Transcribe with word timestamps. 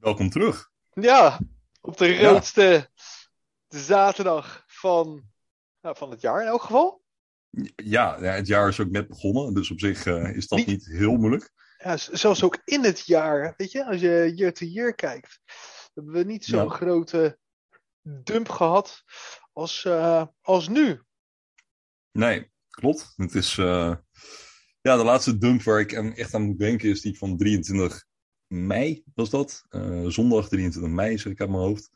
Welkom 0.00 0.30
terug. 0.30 0.70
Ja, 0.92 1.40
op 1.80 1.96
de 1.96 2.18
roodste 2.18 2.90
zaterdag 3.68 4.64
van, 4.66 5.30
nou, 5.80 5.96
van 5.96 6.10
het 6.10 6.20
jaar 6.20 6.40
in 6.40 6.46
elk 6.46 6.62
geval. 6.62 7.02
Ja, 7.76 8.16
ja, 8.20 8.32
het 8.32 8.46
jaar 8.46 8.68
is 8.68 8.80
ook 8.80 8.90
net 8.90 9.08
begonnen, 9.08 9.54
dus 9.54 9.70
op 9.70 9.80
zich 9.80 10.06
uh, 10.06 10.36
is 10.36 10.48
dat 10.48 10.58
niet, 10.58 10.66
niet 10.66 10.86
heel 10.86 11.16
moeilijk. 11.16 11.52
Ja, 11.78 11.96
zelfs 11.96 12.42
ook 12.42 12.60
in 12.64 12.84
het 12.84 13.06
jaar, 13.06 13.54
weet 13.56 13.72
je, 13.72 13.86
als 13.86 14.00
je 14.00 14.32
year 14.34 14.52
to 14.52 14.66
year 14.66 14.94
kijkt, 14.94 15.40
hebben 15.94 16.12
we 16.12 16.24
niet 16.24 16.44
zo'n 16.44 16.64
ja. 16.64 16.68
grote 16.68 17.38
dump 18.02 18.48
gehad 18.48 19.02
als, 19.52 19.84
uh, 19.84 20.26
als 20.40 20.68
nu. 20.68 21.00
Nee, 22.12 22.50
klopt. 22.70 23.12
Het 23.16 23.34
is, 23.34 23.56
uh, 23.56 23.94
ja, 24.80 24.96
de 24.96 25.04
laatste 25.04 25.38
dump 25.38 25.62
waar 25.62 25.80
ik 25.80 25.92
echt 25.92 26.34
aan 26.34 26.42
moet 26.42 26.58
denken 26.58 26.88
is 26.88 27.00
die 27.00 27.18
van 27.18 27.36
23 27.36 28.05
mei, 28.48 29.02
was 29.14 29.30
dat. 29.30 29.64
Uh, 29.70 30.06
zondag 30.06 30.48
23 30.48 30.92
mei, 30.92 31.18
zeg 31.18 31.32
ik 31.32 31.40
uit 31.40 31.50
mijn 31.50 31.62
hoofd. 31.62 31.90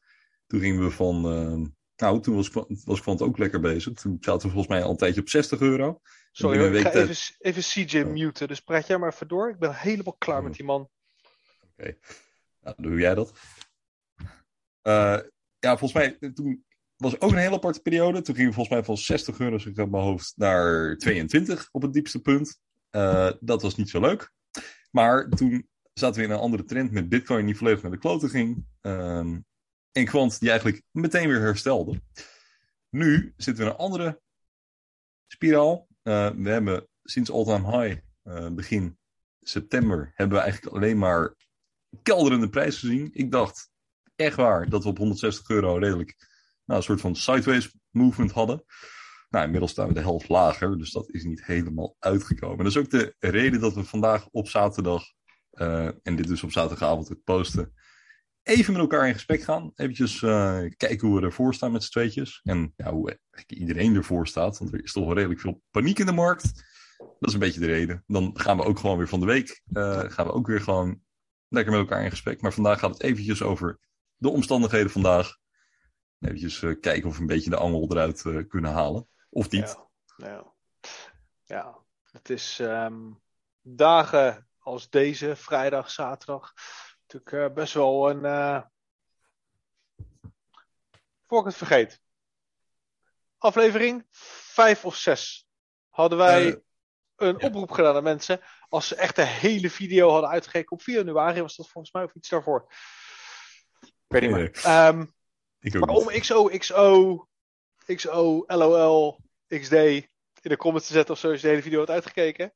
Toen 0.46 0.60
gingen 0.60 0.84
we 0.84 0.90
van, 0.90 1.16
uh, 1.16 1.66
nou, 1.96 2.20
toen 2.20 2.34
was, 2.34 2.50
was 2.84 2.98
ik 2.98 3.02
van 3.02 3.12
het 3.12 3.22
ook 3.22 3.38
lekker 3.38 3.60
bezig. 3.60 3.92
Toen 3.92 4.16
zaten 4.20 4.46
we 4.46 4.52
volgens 4.52 4.68
mij 4.74 4.82
al 4.82 4.90
een 4.90 4.96
tijdje 4.96 5.20
op 5.20 5.28
60 5.28 5.60
euro. 5.60 6.00
Sorry, 6.32 6.58
hoor, 6.58 6.74
ik 6.74 6.86
ga 6.86 6.92
even, 6.92 7.36
even 7.38 7.62
CJ 7.62 8.00
oh. 8.00 8.12
muten, 8.12 8.48
dus 8.48 8.60
praat 8.60 8.86
jij 8.86 8.98
maar 8.98 9.12
even 9.12 9.28
door. 9.28 9.50
Ik 9.50 9.58
ben 9.58 9.74
helemaal 9.74 10.16
klaar 10.16 10.38
oh. 10.38 10.44
met 10.44 10.54
die 10.54 10.64
man. 10.64 10.80
Oké, 10.80 11.72
okay. 11.72 11.98
nou, 12.60 12.76
doe 12.78 12.98
jij 12.98 13.14
dat. 13.14 13.32
Uh, 14.82 15.18
ja, 15.58 15.78
volgens 15.78 15.92
mij, 15.92 16.32
toen 16.32 16.64
was 16.96 17.20
ook 17.20 17.30
een 17.30 17.36
hele 17.36 17.54
aparte 17.54 17.80
periode. 17.80 18.22
Toen 18.22 18.34
gingen 18.34 18.50
we 18.50 18.56
volgens 18.56 18.76
mij 18.76 18.84
van 18.84 18.96
60 18.96 19.38
euro, 19.38 19.58
zeg 19.58 19.72
ik 19.72 19.78
uit 19.78 19.90
mijn 19.90 20.02
hoofd, 20.02 20.32
naar 20.36 20.96
22 20.96 21.68
op 21.72 21.82
het 21.82 21.92
diepste 21.92 22.20
punt. 22.20 22.60
Dat 23.40 23.62
was 23.62 23.76
niet 23.76 23.90
zo 23.90 24.00
leuk. 24.00 24.32
Maar 24.90 25.28
toen 25.28 25.69
zaten 26.00 26.20
we 26.20 26.26
in 26.26 26.32
een 26.32 26.38
andere 26.38 26.64
trend 26.64 26.90
met 26.90 27.08
Bitcoin 27.08 27.46
die 27.46 27.56
volledig 27.56 27.82
naar 27.82 27.90
de 27.90 27.98
kloten 27.98 28.28
ging. 28.28 28.64
Um, 28.80 29.44
en 29.92 30.04
kwant 30.04 30.40
die 30.40 30.50
eigenlijk 30.50 30.82
meteen 30.90 31.28
weer 31.28 31.40
herstelde. 31.40 32.02
Nu 32.88 33.32
zitten 33.36 33.64
we 33.64 33.70
in 33.70 33.76
een 33.76 33.84
andere 33.84 34.20
spiraal. 35.26 35.88
Uh, 36.02 36.30
we 36.30 36.50
hebben 36.50 36.88
sinds 37.02 37.30
all-time 37.30 37.78
high, 37.78 38.00
uh, 38.24 38.48
begin 38.50 38.98
september, 39.40 40.12
hebben 40.14 40.36
we 40.36 40.42
eigenlijk 40.42 40.76
alleen 40.76 40.98
maar 40.98 41.34
kelderende 42.02 42.48
prijs 42.48 42.78
gezien. 42.78 43.10
Ik 43.12 43.30
dacht 43.30 43.70
echt 44.16 44.36
waar 44.36 44.68
dat 44.68 44.82
we 44.82 44.88
op 44.88 44.98
160 44.98 45.48
euro 45.48 45.76
redelijk 45.76 46.16
nou, 46.64 46.78
een 46.78 46.82
soort 46.82 47.00
van 47.00 47.16
sideways 47.16 47.74
movement 47.90 48.30
hadden. 48.32 48.64
Nou, 49.28 49.44
inmiddels 49.44 49.70
staan 49.70 49.88
we 49.88 49.94
de 49.94 50.00
helft 50.00 50.28
lager, 50.28 50.78
dus 50.78 50.90
dat 50.90 51.08
is 51.08 51.24
niet 51.24 51.44
helemaal 51.44 51.96
uitgekomen. 51.98 52.58
Dat 52.58 52.66
is 52.66 52.76
ook 52.76 52.90
de 52.90 53.14
reden 53.18 53.60
dat 53.60 53.74
we 53.74 53.84
vandaag 53.84 54.28
op 54.30 54.48
zaterdag, 54.48 55.04
uh, 55.52 55.84
en 56.02 56.16
dit 56.16 56.26
dus 56.26 56.42
op 56.42 56.52
zaterdagavond 56.52 57.08
het 57.08 57.24
posten, 57.24 57.74
even 58.42 58.72
met 58.72 58.82
elkaar 58.82 59.06
in 59.06 59.14
gesprek 59.14 59.42
gaan. 59.42 59.72
Eventjes 59.74 60.22
uh, 60.22 60.58
kijken 60.76 61.08
hoe 61.08 61.20
we 61.20 61.26
ervoor 61.26 61.54
staan 61.54 61.72
met 61.72 61.84
z'n 61.84 61.90
tweetjes. 61.90 62.40
En 62.42 62.74
hoe 62.84 63.18
iedereen 63.46 63.96
ervoor 63.96 64.26
staat, 64.26 64.58
want 64.58 64.72
er 64.72 64.82
is 64.82 64.92
toch 64.92 65.04
wel 65.04 65.14
redelijk 65.14 65.40
veel 65.40 65.62
paniek 65.70 65.98
in 65.98 66.06
de 66.06 66.12
markt. 66.12 66.68
Dat 66.98 67.28
is 67.28 67.32
een 67.32 67.40
beetje 67.40 67.60
de 67.60 67.66
reden. 67.66 68.04
Dan 68.06 68.30
gaan 68.34 68.56
we 68.56 68.64
ook 68.64 68.78
gewoon 68.78 68.96
weer 68.96 69.08
van 69.08 69.20
de 69.20 69.26
week, 69.26 69.62
uh, 69.72 70.00
gaan 70.00 70.26
we 70.26 70.32
ook 70.32 70.46
weer 70.46 70.60
gewoon 70.60 71.02
lekker 71.48 71.72
met 71.72 71.80
elkaar 71.80 72.04
in 72.04 72.10
gesprek. 72.10 72.40
Maar 72.40 72.52
vandaag 72.52 72.78
gaat 72.78 72.92
het 72.92 73.02
eventjes 73.02 73.42
over 73.42 73.78
de 74.16 74.28
omstandigheden 74.28 74.90
vandaag. 74.90 75.38
Uh, 76.18 76.80
kijken 76.80 77.08
of 77.08 77.14
we 77.14 77.20
een 77.20 77.26
beetje 77.26 77.50
de 77.50 77.56
angel 77.56 77.90
eruit 77.90 78.46
kunnen 78.48 78.72
halen. 78.72 79.08
Of 79.30 79.50
niet. 79.50 79.76
Ja, 80.16 80.26
ja. 80.26 80.52
ja. 81.44 81.78
het 82.10 82.30
is 82.30 82.58
um, 82.58 83.20
dagen 83.62 84.49
als 84.70 84.90
deze, 84.90 85.36
vrijdag, 85.36 85.90
zaterdag, 85.90 86.52
natuurlijk 87.00 87.32
uh, 87.32 87.54
best 87.54 87.74
wel 87.74 88.10
een. 88.10 88.24
Uh... 88.24 88.62
Voor 91.26 91.38
ik 91.38 91.44
het 91.44 91.56
vergeet. 91.56 92.00
Aflevering 93.38 94.06
5 94.10 94.84
of 94.84 94.96
6 94.96 95.46
hadden 95.88 96.18
wij 96.18 96.46
uh, 96.46 96.54
een 97.16 97.36
ja. 97.38 97.46
oproep 97.46 97.70
gedaan 97.70 97.96
aan 97.96 98.02
mensen. 98.02 98.40
Als 98.68 98.88
ze 98.88 98.94
echt 98.94 99.16
de 99.16 99.24
hele 99.24 99.70
video 99.70 100.10
hadden 100.10 100.30
uitgekeken 100.30 100.72
op 100.72 100.82
4 100.82 100.94
januari, 100.94 101.40
was 101.40 101.56
dat 101.56 101.68
volgens 101.68 101.92
mij 101.92 102.04
of 102.04 102.14
iets 102.14 102.28
daarvoor. 102.28 102.72
Ik 103.80 103.92
weet 104.06 104.22
niet 104.22 104.30
meer. 104.30 104.60
Nee. 104.64 104.86
Um, 104.86 105.14
ik 105.60 105.74
maar 105.74 105.94
om 105.94 106.06
XO, 106.06 106.44
XO, 106.44 107.28
XO, 107.94 108.44
LOL, 108.46 109.20
XD 109.46 109.72
in 109.72 110.50
de 110.50 110.56
comments 110.56 110.86
te 110.86 110.92
zetten 110.92 111.14
of 111.14 111.20
zo 111.20 111.30
als 111.30 111.40
je 111.40 111.42
de 111.42 111.48
hele 111.48 111.62
video 111.62 111.78
had 111.78 111.90
uitgekeken. 111.90 112.52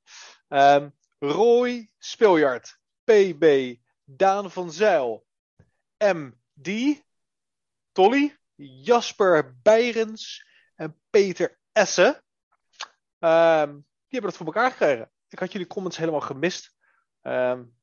Um, 0.48 0.94
Roy 1.18 1.90
Spiljart, 1.98 2.78
PB, 3.04 3.74
Daan 4.04 4.50
van 4.50 4.72
Zijl, 4.72 5.26
MD, 5.98 7.02
Tolly, 7.92 8.38
Jasper 8.54 9.56
Beirens 9.62 10.46
en 10.74 11.00
Peter 11.10 11.58
Essen. 11.72 12.22
Um, 13.18 13.72
die 14.06 14.20
hebben 14.20 14.30
dat 14.30 14.36
voor 14.36 14.46
elkaar 14.46 14.70
gekregen. 14.70 15.10
Ik 15.28 15.38
had 15.38 15.52
jullie 15.52 15.66
comments 15.66 15.96
helemaal 15.96 16.20
gemist. 16.20 16.74
Um, 17.22 17.76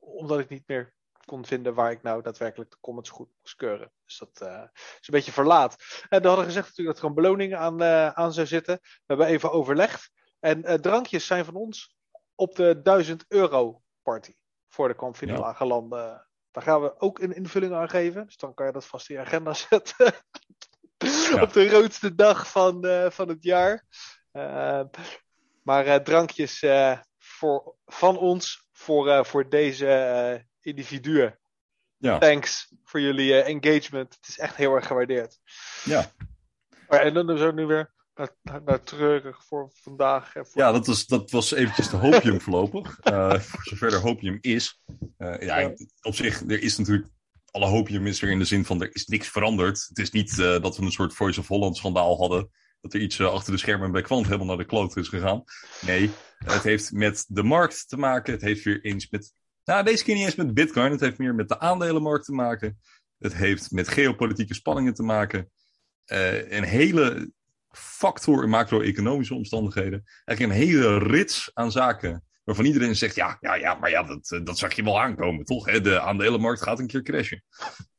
omdat 0.00 0.38
ik 0.38 0.48
niet 0.48 0.68
meer 0.68 0.94
kon 1.24 1.46
vinden 1.46 1.74
waar 1.74 1.90
ik 1.90 2.02
nou 2.02 2.22
daadwerkelijk 2.22 2.70
de 2.70 2.76
comments 2.80 3.10
goed 3.10 3.28
moest 3.42 3.56
keuren. 3.56 3.92
Dus 4.04 4.18
dat 4.18 4.40
uh, 4.42 4.62
is 4.74 5.08
een 5.08 5.14
beetje 5.14 5.32
verlaat. 5.32 5.76
En 6.08 6.22
we 6.22 6.28
hadden 6.28 6.44
gezegd 6.44 6.66
natuurlijk 6.66 6.96
dat 6.96 7.04
er 7.04 7.10
een 7.10 7.22
beloning 7.22 7.54
aan, 7.54 7.82
uh, 7.82 8.08
aan 8.08 8.32
zou 8.32 8.46
zitten. 8.46 8.78
We 8.82 9.02
hebben 9.06 9.26
even 9.26 9.52
overlegd. 9.52 10.10
En 10.40 10.70
uh, 10.70 10.74
drankjes 10.74 11.26
zijn 11.26 11.44
van 11.44 11.54
ons 11.54 11.95
op 12.36 12.56
de 12.56 12.80
1000 12.82 13.24
euro 13.28 13.82
party 14.02 14.34
voor 14.68 14.88
de 14.88 14.94
kampfinale 14.94 15.54
ja. 15.58 15.66
landen. 15.66 16.26
Daar 16.50 16.62
gaan 16.62 16.82
we 16.82 17.00
ook 17.00 17.18
een 17.18 17.34
invulling 17.34 17.72
aan 17.72 17.88
geven. 17.88 18.26
Dus 18.26 18.36
dan 18.36 18.54
kan 18.54 18.66
je 18.66 18.72
dat 18.72 18.86
vast 18.86 19.08
in 19.08 19.14
je 19.14 19.20
agenda 19.20 19.52
zetten. 19.68 20.12
ja. 20.98 21.42
Op 21.42 21.52
de 21.52 21.70
roodste 21.70 22.14
dag 22.14 22.50
van, 22.50 22.86
uh, 22.86 23.10
van 23.10 23.28
het 23.28 23.42
jaar. 23.42 23.84
Uh, 24.32 24.82
maar 25.62 25.86
uh, 25.86 25.94
drankjes 25.94 26.64
voor, 27.18 27.76
van 27.86 28.18
ons 28.18 28.68
voor, 28.72 29.26
voor 29.26 29.48
deze 29.48 30.46
individuen. 30.60 31.38
Ja. 31.96 32.18
Thanks 32.18 32.72
voor 32.84 33.00
jullie 33.00 33.42
engagement. 33.42 34.14
Het 34.14 34.28
is 34.28 34.38
echt 34.38 34.56
heel 34.56 34.74
erg 34.74 34.86
gewaardeerd. 34.86 35.38
Ja. 35.84 36.10
Maar, 36.88 37.00
en 37.00 37.14
dan 37.14 37.30
is 37.30 37.40
ook 37.40 37.54
nu 37.54 37.66
weer 37.66 37.94
naar, 38.16 38.62
naar 38.64 38.82
treurig 38.82 39.44
voor 39.44 39.70
vandaag. 39.74 40.32
Voor... 40.32 40.46
Ja, 40.52 40.72
dat 40.72 40.86
was, 40.86 41.06
dat 41.06 41.30
was 41.30 41.52
eventjes 41.52 41.90
de 41.90 41.96
hopium 41.96 42.40
voorlopig. 42.40 42.98
uh, 43.04 43.38
voor 43.48 43.62
zover 43.62 43.92
er 43.92 44.00
hopium 44.00 44.38
is. 44.40 44.82
Uh, 45.18 45.40
ja, 45.40 45.58
ja, 45.58 45.74
op 46.02 46.14
zich, 46.14 46.40
er 46.40 46.62
is 46.62 46.76
natuurlijk... 46.78 47.08
Alle 47.50 47.66
hopium 47.66 48.06
is 48.06 48.22
er 48.22 48.30
in 48.30 48.38
de 48.38 48.44
zin 48.44 48.64
van, 48.64 48.82
er 48.82 48.94
is 48.94 49.06
niks 49.06 49.28
veranderd. 49.28 49.86
Het 49.88 49.98
is 49.98 50.10
niet 50.10 50.30
uh, 50.30 50.60
dat 50.62 50.76
we 50.76 50.82
een 50.82 50.90
soort 50.90 51.14
Voice 51.14 51.40
of 51.40 51.48
Holland 51.48 51.76
schandaal 51.76 52.16
hadden. 52.16 52.50
Dat 52.80 52.94
er 52.94 53.00
iets 53.00 53.20
achter 53.20 53.52
de 53.52 53.58
schermen 53.58 53.92
bij 53.92 54.02
Kwant 54.02 54.26
helemaal 54.26 54.46
naar 54.46 54.56
de 54.56 54.64
kloot 54.64 54.96
is 54.96 55.08
gegaan. 55.08 55.44
Nee, 55.80 56.10
het 56.38 56.62
heeft 56.62 56.92
met 56.92 57.24
de 57.28 57.42
markt 57.42 57.88
te 57.88 57.96
maken. 57.96 58.32
Het 58.32 58.42
heeft 58.42 58.64
weer 58.64 58.84
eens 58.84 59.10
met... 59.10 59.32
Nou, 59.64 59.84
deze 59.84 60.04
keer 60.04 60.14
niet 60.14 60.24
eens 60.24 60.34
met 60.34 60.54
bitcoin. 60.54 60.90
Het 60.90 61.00
heeft 61.00 61.18
meer 61.18 61.34
met 61.34 61.48
de 61.48 61.58
aandelenmarkt 61.58 62.24
te 62.24 62.32
maken. 62.32 62.80
Het 63.18 63.34
heeft 63.34 63.70
met 63.70 63.88
geopolitieke 63.88 64.54
spanningen 64.54 64.94
te 64.94 65.02
maken. 65.02 65.50
een 66.04 66.64
hele 66.64 67.30
factor 67.76 68.42
in 68.42 68.48
macro-economische 68.48 69.34
omstandigheden. 69.34 70.02
Eigenlijk 70.24 70.60
een 70.60 70.66
hele 70.66 70.98
rits 70.98 71.50
aan 71.54 71.72
zaken 71.72 72.24
waarvan 72.46 72.64
iedereen 72.64 72.96
zegt, 72.96 73.14
ja, 73.14 73.36
ja, 73.40 73.54
ja 73.54 73.74
maar 73.74 73.90
ja, 73.90 74.02
dat, 74.02 74.40
dat 74.44 74.58
zag 74.58 74.74
je 74.74 74.82
wel 74.82 75.00
aankomen, 75.00 75.44
toch? 75.44 75.66
Hè? 75.66 75.80
De 75.80 76.00
aandelenmarkt 76.00 76.62
gaat 76.62 76.78
een 76.78 76.86
keer 76.86 77.02
crashen. 77.02 77.42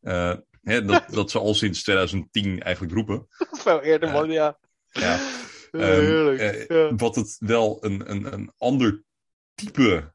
Uh, 0.02 0.34
hè, 0.62 0.86
dat, 0.86 1.04
dat 1.14 1.32
ze 1.32 1.40
al 1.40 1.54
sinds 1.54 1.84
2010 1.84 2.62
eigenlijk 2.62 2.94
roepen. 2.94 3.28
Veel 3.64 3.82
eerder, 3.82 4.12
man, 4.12 4.30
uh, 4.30 4.34
ja. 4.34 4.60
ja. 4.92 5.20
Um, 5.72 5.82
uh, 5.82 6.68
ja. 6.68 6.96
Wat 6.96 7.16
het 7.16 7.36
wel 7.40 7.78
een, 7.84 8.12
een, 8.12 8.34
een 8.34 8.52
ander 8.58 9.04
type 9.56 10.14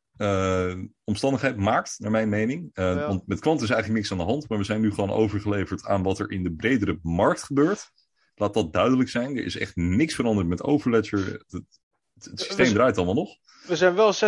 omstandigheid 1.05 1.57
maakt, 1.57 1.95
naar 1.99 2.11
mijn 2.11 2.29
mening. 2.29 2.71
Ja. 2.73 3.07
Want 3.07 3.27
met 3.27 3.41
kwant 3.41 3.63
is 3.63 3.71
eigenlijk 3.71 4.01
niks 4.01 4.13
aan 4.13 4.27
de 4.27 4.33
hand, 4.33 4.49
maar 4.49 4.59
we 4.59 4.65
zijn 4.65 4.81
nu 4.81 4.91
gewoon 4.91 5.11
overgeleverd 5.11 5.85
aan 5.85 6.03
wat 6.03 6.19
er 6.19 6.31
in 6.31 6.43
de 6.43 6.53
bredere 6.53 6.99
markt 7.03 7.43
gebeurt. 7.43 7.91
Laat 8.35 8.55
dat 8.55 8.73
duidelijk 8.73 9.09
zijn. 9.09 9.37
Er 9.37 9.45
is 9.45 9.59
echt 9.59 9.77
niks 9.77 10.15
veranderd 10.15 10.49
met 10.49 10.63
Overledger. 10.63 11.27
Het, 11.27 11.53
het, 11.53 11.81
het 12.15 12.41
systeem 12.41 12.67
we, 12.67 12.73
draait 12.73 12.97
allemaal 12.97 13.15
nog. 13.15 13.37
We 13.67 13.77
zijn 13.77 13.95
wel 13.95 14.13
76,6% 14.15 14.19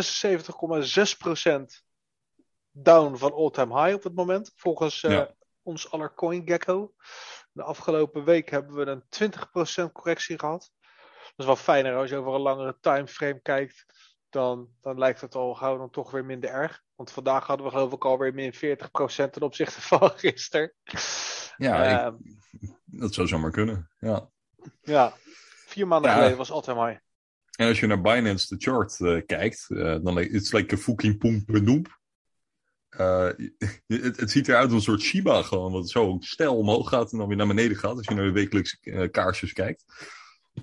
down 2.70 3.16
van 3.16 3.32
all-time 3.32 3.82
high 3.82 3.94
op 3.94 4.02
het 4.02 4.14
moment. 4.14 4.52
Volgens 4.56 5.02
uh, 5.02 5.10
ja. 5.10 5.34
ons 5.62 5.90
aller 5.90 6.14
CoinGecko. 6.14 6.94
De 7.52 7.62
afgelopen 7.62 8.24
week 8.24 8.50
hebben 8.50 8.74
we 8.74 8.86
een 8.86 9.32
20% 9.88 9.92
correctie 9.92 10.38
gehad. 10.38 10.72
Dat 11.22 11.32
is 11.36 11.44
wel 11.44 11.56
fijner 11.56 11.96
als 11.96 12.10
je 12.10 12.16
over 12.16 12.34
een 12.34 12.40
langere 12.40 12.76
timeframe 12.80 13.40
kijkt. 13.40 13.86
Dan, 14.28 14.68
dan 14.80 14.98
lijkt 14.98 15.20
het 15.20 15.34
al 15.34 15.54
gauw 15.54 15.78
dan 15.78 15.90
toch 15.90 16.10
weer 16.10 16.24
minder 16.24 16.50
erg. 16.50 16.82
Want 16.94 17.10
vandaag 17.10 17.46
hadden 17.46 17.66
we 17.66 17.72
geloof 17.72 17.92
ik 17.92 18.04
alweer 18.04 18.34
min 18.34 18.54
40% 18.54 18.58
ten 19.30 19.42
opzichte 19.42 19.80
van 19.82 20.10
gisteren. 20.10 20.74
Ja, 21.56 22.06
ik, 22.06 22.14
dat 22.84 23.14
zou 23.14 23.26
zomaar 23.26 23.50
kunnen. 23.50 23.90
Ja, 23.98 24.28
ja 24.82 25.12
vier 25.66 25.86
maanden 25.86 26.10
ja. 26.10 26.16
geleden 26.16 26.38
was 26.38 26.50
altijd 26.50 26.76
mooi. 26.76 27.00
En 27.56 27.68
als 27.68 27.80
je 27.80 27.86
naar 27.86 28.00
Binance 28.00 28.56
de 28.56 28.62
chart 28.62 28.98
uh, 28.98 29.22
kijkt, 29.26 29.66
uh, 29.68 29.96
dan 30.02 30.20
is 30.20 30.32
het 30.32 30.52
like 30.52 30.72
een 30.74 30.80
fucking 30.80 31.18
pomp 31.18 31.48
noemp. 31.48 31.98
uh, 32.90 33.28
het, 33.86 34.16
het, 34.16 34.30
ziet 34.30 34.48
eruit 34.48 34.64
als 34.64 34.74
een 34.74 34.80
soort 34.80 35.00
Shiba 35.00 35.42
gewoon, 35.42 35.72
wat 35.72 35.90
zo 35.90 36.16
stijl 36.20 36.56
omhoog 36.56 36.88
gaat 36.88 37.12
en 37.12 37.18
dan 37.18 37.28
weer 37.28 37.36
naar 37.36 37.46
beneden 37.46 37.76
gaat 37.76 37.96
als 37.96 38.06
je 38.06 38.14
naar 38.14 38.24
de 38.24 38.32
wekelijkse 38.32 39.08
kaarsjes 39.10 39.52
kijkt. 39.52 39.84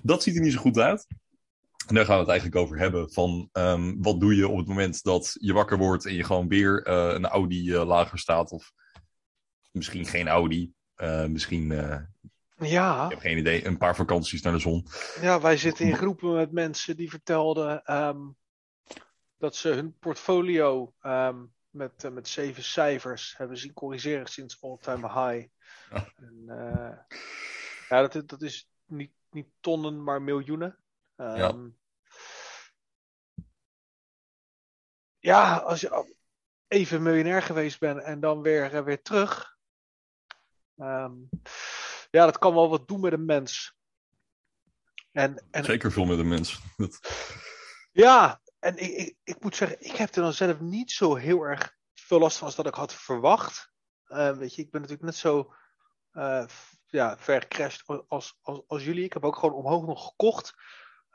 Dat 0.02 0.22
ziet 0.22 0.34
er 0.34 0.40
niet 0.40 0.52
zo 0.52 0.60
goed 0.60 0.78
uit. 0.78 1.06
En 1.86 1.94
daar 1.94 2.04
gaan 2.04 2.14
we 2.14 2.20
het 2.20 2.30
eigenlijk 2.30 2.60
over 2.60 2.78
hebben. 2.78 3.12
Van 3.12 3.48
um, 3.52 4.02
wat 4.02 4.20
doe 4.20 4.36
je 4.36 4.48
op 4.48 4.58
het 4.58 4.66
moment 4.66 5.02
dat 5.02 5.36
je 5.40 5.52
wakker 5.52 5.78
wordt 5.78 6.06
en 6.06 6.14
je 6.14 6.24
gewoon 6.24 6.48
weer 6.48 6.86
uh, 6.88 7.12
een 7.14 7.26
Audi 7.26 7.74
lager 7.76 8.18
staat. 8.18 8.50
Of 8.50 8.72
misschien 9.70 10.06
geen 10.06 10.28
Audi. 10.28 10.72
Misschien 11.28 11.72
ja. 12.56 13.04
Ik 13.04 13.10
heb 13.10 13.20
geen 13.20 13.38
idee. 13.38 13.66
Een 13.66 13.78
paar 13.78 13.96
vakanties 13.96 14.42
naar 14.42 14.52
de 14.52 14.58
zon. 14.58 14.86
Ja, 15.20 15.40
wij 15.40 15.56
zitten 15.56 15.86
in 15.86 15.96
groepen 15.96 16.32
met 16.32 16.52
mensen 16.52 16.96
die 16.96 17.10
vertelden 17.10 17.96
um, 17.96 18.36
dat 19.38 19.56
ze 19.56 19.68
hun 19.68 19.98
portfolio 19.98 20.94
um, 21.02 21.52
met, 21.70 22.04
uh, 22.04 22.10
met 22.10 22.28
zeven 22.28 22.62
cijfers 22.62 23.34
hebben 23.36 23.56
zien 23.56 23.72
corrigeren 23.72 24.26
sinds 24.26 24.62
all-time 24.62 25.06
high. 25.06 25.48
Ja, 25.90 26.08
en, 26.16 26.44
ja 27.88 28.06
dat, 28.08 28.28
dat 28.28 28.42
is 28.42 28.68
niet, 28.84 29.12
niet 29.30 29.48
tonnen, 29.60 30.02
maar 30.02 30.22
miljoenen. 30.22 30.78
Um, 31.16 31.36
ja. 31.36 31.54
ja, 35.18 35.56
als 35.56 35.80
je 35.80 36.14
even 36.68 37.02
miljonair 37.02 37.42
geweest 37.42 37.80
bent 37.80 38.02
en 38.02 38.20
dan 38.20 38.42
weer, 38.42 38.84
weer 38.84 39.02
terug. 39.02 39.56
Um, 40.76 41.28
ja, 42.10 42.24
dat 42.24 42.38
kan 42.38 42.54
wel 42.54 42.68
wat 42.68 42.88
doen 42.88 43.00
met 43.00 43.12
een 43.12 43.24
mens. 43.24 43.74
En, 45.12 45.46
en, 45.50 45.64
Zeker 45.64 45.92
veel 45.92 46.04
met 46.04 46.18
een 46.18 46.28
mens. 46.28 46.60
ja, 47.92 48.40
en 48.58 48.76
ik, 48.76 48.90
ik, 48.90 49.16
ik, 49.24 49.42
moet 49.42 49.56
zeggen, 49.56 49.84
ik 49.84 49.96
heb 49.96 50.14
er 50.14 50.22
dan 50.22 50.32
zelf 50.32 50.60
niet 50.60 50.90
zo 50.90 51.14
heel 51.14 51.42
erg 51.42 51.76
veel 51.94 52.18
last 52.18 52.36
van 52.36 52.46
als 52.46 52.56
dat 52.56 52.66
ik 52.66 52.74
had 52.74 52.94
verwacht. 52.94 53.72
Uh, 54.08 54.36
weet 54.36 54.54
je, 54.54 54.62
ik 54.62 54.70
ben 54.70 54.80
natuurlijk 54.80 55.08
net 55.08 55.16
zo 55.16 55.54
uh, 56.12 56.44
ja, 56.86 57.18
vercrashed 57.18 57.82
als, 58.08 58.38
als, 58.40 58.62
als 58.66 58.84
jullie. 58.84 59.04
Ik 59.04 59.12
heb 59.12 59.24
ook 59.24 59.36
gewoon 59.36 59.54
omhoog 59.54 59.86
nog 59.86 60.04
gekocht. 60.04 60.54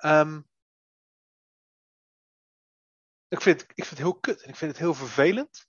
Um, 0.06 0.48
ik, 3.28 3.42
vind, 3.42 3.62
ik 3.62 3.86
vind 3.86 3.90
het 3.90 3.98
heel 3.98 4.20
kut 4.20 4.42
en 4.42 4.50
ik 4.50 4.56
vind 4.56 4.72
het 4.72 4.80
heel 4.80 4.94
vervelend. 4.94 5.67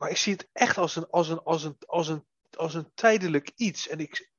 Maar 0.00 0.10
ik 0.10 0.16
zie 0.16 0.32
het 0.32 0.48
echt 0.52 0.78
als 0.78 0.96
een, 0.96 1.10
als 1.10 1.28
een, 1.28 1.42
als 1.42 1.64
een, 1.64 1.76
als 1.86 2.08
een, 2.08 2.26
als 2.56 2.74
een 2.74 2.90
tijdelijk 2.94 3.52
iets. 3.56 3.88
En 3.88 3.98
ik. 3.98 4.30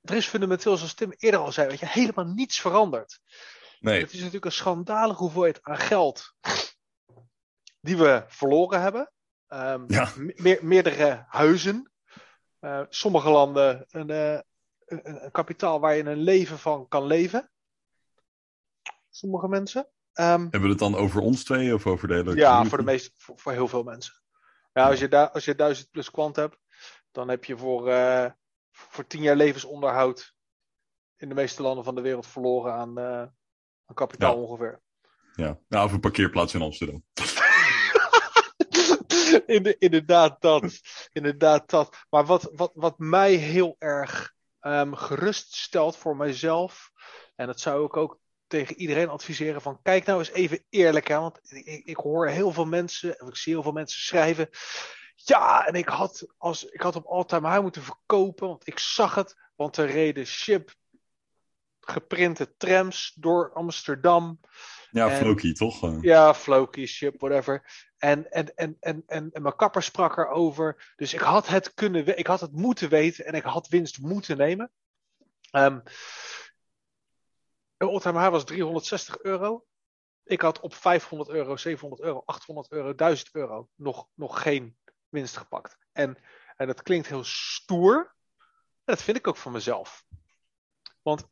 Er 0.00 0.16
is 0.16 0.26
fundamenteel, 0.26 0.76
zoals 0.76 0.94
Tim 0.94 1.12
eerder 1.16 1.40
al 1.40 1.52
zei, 1.52 1.68
weet 1.68 1.78
je, 1.78 1.86
helemaal 1.86 2.24
niets 2.24 2.60
veranderd. 2.60 3.20
Nee. 3.80 4.00
Het 4.00 4.12
is 4.12 4.18
natuurlijk 4.18 4.44
een 4.44 4.52
schandalige 4.52 5.22
hoeveelheid 5.22 5.62
aan 5.62 5.78
geld 5.78 6.34
die 7.80 7.96
we 7.96 8.24
verloren 8.26 8.80
hebben. 8.80 9.12
Um, 9.48 9.84
ja. 9.86 10.12
me 10.16 10.58
meerdere 10.62 11.24
huizen. 11.28 11.92
Uh, 12.60 12.82
sommige 12.88 13.30
landen 13.30 13.84
een, 13.88 14.10
uh, 14.10 14.40
een, 14.84 15.24
een, 15.24 15.30
kapitaal 15.30 15.80
waar 15.80 15.94
je 15.94 16.04
een 16.04 16.22
leven 16.22 16.58
van 16.58 16.88
kan 16.88 17.06
leven. 17.06 17.50
Sommige 19.10 19.48
mensen. 19.48 19.88
Um, 20.20 20.26
Hebben 20.26 20.60
we 20.60 20.68
het 20.68 20.78
dan 20.78 20.94
over 20.94 21.20
ons 21.20 21.44
twee 21.44 21.74
of 21.74 21.86
over 21.86 22.08
de 22.08 22.14
hele 22.14 22.36
Ja, 22.36 22.64
voor, 22.64 22.78
de 22.78 22.84
meeste, 22.84 23.10
voor, 23.16 23.38
voor, 23.38 23.52
heel 23.52 23.68
veel 23.68 23.82
mensen. 23.82 24.14
Ja, 24.72 24.88
als 24.88 24.98
je, 24.98 25.08
da 25.08 25.24
als 25.24 25.44
je 25.44 25.54
1000 25.54 25.90
plus 25.90 26.10
kwant 26.10 26.36
hebt, 26.36 26.58
dan 27.10 27.28
heb 27.28 27.44
je 27.44 27.56
voor, 27.56 27.88
uh, 27.88 28.26
voor 28.70 29.06
10 29.06 29.22
jaar 29.22 29.36
levensonderhoud 29.36 30.34
in 31.16 31.28
de 31.28 31.34
meeste 31.34 31.62
landen 31.62 31.84
van 31.84 31.94
de 31.94 32.00
wereld 32.00 32.26
verloren 32.26 32.72
aan, 32.72 32.98
uh, 32.98 33.20
aan 33.84 33.94
kapitaal 33.94 34.34
ja. 34.34 34.40
ongeveer. 34.40 34.82
Ja, 35.34 35.58
nou, 35.68 35.84
of 35.84 35.92
een 35.92 36.00
parkeerplaats 36.00 36.54
in 36.54 36.62
Amsterdam. 36.62 37.04
inderdaad 39.78 40.40
dat. 40.40 40.80
Inderdaad 41.12 41.70
dat. 41.70 41.96
Maar 42.10 42.24
wat, 42.24 42.50
wat, 42.52 42.70
wat 42.74 42.98
mij 42.98 43.34
heel 43.34 43.76
erg 43.78 44.32
um, 44.60 44.94
geruststelt 44.94 45.96
voor 45.96 46.16
mijzelf, 46.16 46.90
en 47.34 47.46
dat 47.46 47.60
zou 47.60 47.84
ik 47.84 47.96
ook 47.96 48.20
tegen 48.54 48.76
iedereen 48.76 49.08
adviseren 49.08 49.62
van 49.62 49.82
kijk 49.82 50.04
nou 50.04 50.18
eens 50.18 50.30
even 50.30 50.64
eerlijk 50.70 51.10
aan. 51.10 51.22
Want 51.22 51.40
ik, 51.42 51.84
ik 51.84 51.96
hoor 51.96 52.28
heel 52.28 52.52
veel 52.52 52.64
mensen, 52.64 53.18
en 53.18 53.26
ik 53.26 53.36
zie 53.36 53.52
heel 53.52 53.62
veel 53.62 53.72
mensen 53.72 54.00
schrijven. 54.00 54.48
Ja, 55.14 55.66
en 55.66 55.74
ik 55.74 55.88
had, 55.88 56.26
als, 56.38 56.64
ik 56.64 56.80
had 56.80 56.96
op 56.96 57.06
all-time 57.06 57.48
high 57.48 57.62
moeten 57.62 57.82
verkopen, 57.82 58.48
want 58.48 58.66
ik 58.66 58.78
zag 58.78 59.14
het. 59.14 59.36
Want 59.54 59.76
er 59.76 59.90
reden 59.90 60.26
ship 60.26 60.74
geprinte 61.80 62.56
trams 62.56 63.12
door 63.16 63.52
Amsterdam. 63.52 64.40
Ja, 64.90 65.08
en, 65.08 65.16
Floki, 65.16 65.52
toch? 65.52 66.02
Ja, 66.02 66.34
Floki, 66.34 66.86
ship, 66.86 67.20
whatever. 67.20 67.62
En, 67.98 68.30
en, 68.30 68.54
en, 68.54 68.76
en, 68.80 69.02
en, 69.06 69.30
en 69.32 69.42
mijn 69.42 69.56
kapper 69.56 69.82
sprak 69.82 70.16
erover. 70.16 70.92
Dus 70.96 71.14
ik 71.14 71.20
had 71.20 71.46
het 71.46 71.74
kunnen, 71.74 72.18
ik 72.18 72.26
had 72.26 72.40
het 72.40 72.52
moeten 72.52 72.88
weten 72.88 73.24
en 73.26 73.34
ik 73.34 73.42
had 73.42 73.68
winst 73.68 74.00
moeten 74.00 74.36
nemen. 74.36 74.70
Um, 75.52 75.82
de 77.84 77.92
all-time 77.92 78.30
was 78.30 78.44
360 78.44 79.18
euro. 79.18 79.64
Ik 80.24 80.40
had 80.40 80.60
op 80.60 80.74
500 80.74 81.30
euro, 81.30 81.56
700 81.56 82.02
euro, 82.02 82.22
800 82.24 82.72
euro, 82.72 82.94
1000 82.94 83.28
euro 83.32 83.68
nog, 83.74 84.08
nog 84.14 84.42
geen 84.42 84.76
winst 85.08 85.36
gepakt. 85.36 85.78
En, 85.92 86.18
en 86.56 86.66
dat 86.66 86.82
klinkt 86.82 87.08
heel 87.08 87.24
stoer. 87.24 88.14
Dat 88.84 89.02
vind 89.02 89.16
ik 89.16 89.26
ook 89.26 89.36
van 89.36 89.52
mezelf. 89.52 90.04
Want 91.02 91.28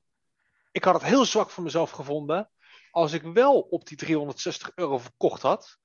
ik 0.70 0.84
had 0.84 0.94
het 0.94 1.02
heel 1.02 1.24
zwak 1.24 1.50
van 1.50 1.64
mezelf 1.64 1.90
gevonden. 1.90 2.50
Als 2.90 3.12
ik 3.12 3.22
wel 3.22 3.60
op 3.60 3.86
die 3.86 3.96
360 3.96 4.72
euro 4.74 4.98
verkocht 4.98 5.42
had. 5.42 5.78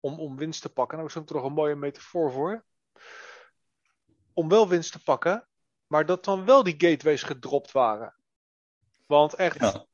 Om, 0.00 0.20
om 0.20 0.36
winst 0.36 0.62
te 0.62 0.68
pakken. 0.68 0.98
Nou, 0.98 1.08
daar 1.08 1.22
is 1.22 1.30
ook 1.30 1.36
nog 1.36 1.46
een 1.48 1.56
mooie 1.56 1.74
metafoor 1.74 2.32
voor. 2.32 2.64
Om 4.32 4.48
wel 4.48 4.68
winst 4.68 4.92
te 4.92 5.02
pakken. 5.02 5.48
Maar 5.86 6.06
dat 6.06 6.24
dan 6.24 6.44
wel 6.44 6.62
die 6.62 6.74
gateways 6.78 7.22
gedropt 7.22 7.72
waren. 7.72 8.14
Want 9.06 9.34
echt. 9.34 9.88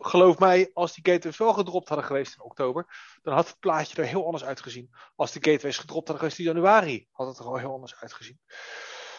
Geloof 0.00 0.38
mij, 0.38 0.70
als 0.74 0.94
die 0.94 1.12
gateways 1.12 1.38
wel 1.38 1.52
gedropt 1.52 1.88
hadden 1.88 2.06
geweest 2.06 2.34
in 2.34 2.42
oktober, 2.42 2.86
dan 3.22 3.34
had 3.34 3.48
het 3.48 3.58
plaatje 3.58 4.02
er 4.02 4.08
heel 4.08 4.24
anders 4.24 4.44
uitgezien. 4.44 4.90
Als 5.14 5.32
die 5.32 5.44
gateways 5.44 5.78
gedropt 5.78 6.08
hadden 6.08 6.18
geweest 6.18 6.38
in 6.38 6.44
januari, 6.44 7.08
had 7.10 7.26
het 7.26 7.38
er 7.38 7.44
al 7.44 7.56
heel 7.56 7.72
anders 7.72 7.96
uitgezien. 8.00 8.40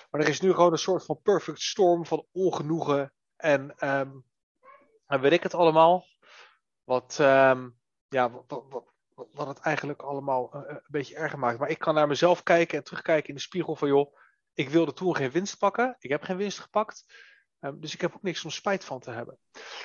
Maar 0.09 0.21
er 0.21 0.27
is 0.27 0.41
nu 0.41 0.53
gewoon 0.53 0.71
een 0.71 0.77
soort 0.77 1.05
van 1.05 1.19
perfect 1.21 1.61
storm 1.61 2.05
van 2.05 2.25
ongenoegen 2.31 3.13
en, 3.35 3.73
ehm, 3.77 4.11
en 5.07 5.21
weet 5.21 5.31
ik 5.31 5.43
het 5.43 5.53
allemaal. 5.53 6.05
Wat, 6.83 7.17
ehm, 7.19 7.69
ja, 8.07 8.31
wat, 8.31 8.63
wat, 8.69 8.93
wat, 9.31 9.47
het 9.47 9.59
eigenlijk 9.59 10.01
allemaal 10.01 10.55
uh, 10.55 10.61
een 10.67 10.81
beetje 10.87 11.15
erger 11.15 11.39
maakt. 11.39 11.59
Maar 11.59 11.69
ik 11.69 11.79
kan 11.79 11.93
naar 11.93 12.07
mezelf 12.07 12.43
kijken 12.43 12.77
en 12.77 12.83
terugkijken 12.83 13.29
in 13.29 13.35
de 13.35 13.41
spiegel 13.41 13.75
van 13.75 13.87
joh, 13.87 14.15
ik 14.53 14.69
wilde 14.69 14.93
toen 14.93 15.15
geen 15.15 15.31
winst 15.31 15.57
pakken. 15.57 15.95
Ik 15.99 16.09
heb 16.09 16.23
geen 16.23 16.37
winst 16.37 16.59
gepakt. 16.59 17.05
Um, 17.59 17.79
dus 17.79 17.93
ik 17.93 18.01
heb 18.01 18.15
ook 18.15 18.23
niks 18.23 18.43
om 18.43 18.51
spijt 18.51 18.85
van 18.85 18.99
te 18.99 19.11
hebben. 19.11 19.37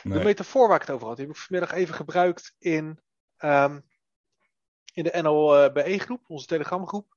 Nee. 0.02 0.19
De 0.19 0.25
metafoor 0.25 0.69
waar 0.69 0.81
ik 0.81 0.87
het 0.87 0.95
over 0.95 1.07
had, 1.07 1.17
die 1.17 1.26
heb 1.26 1.35
ik 1.35 1.41
vanmiddag 1.41 1.73
even 1.73 1.95
gebruikt 1.95 2.55
in, 2.59 3.00
um, 3.38 3.85
in 4.93 5.05
de 5.05 5.23
NLBE-groep, 5.23 6.25
onze 6.26 6.47
Telegramgroep. 6.47 7.17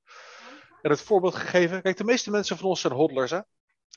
En 0.82 0.90
het 0.90 1.00
voorbeeld 1.00 1.34
gegeven. 1.34 1.82
Kijk, 1.82 1.96
de 1.96 2.04
meeste 2.04 2.30
mensen 2.30 2.56
van 2.56 2.68
ons 2.68 2.80
zijn 2.80 2.92
hodlers, 2.92 3.30
hè? 3.30 3.40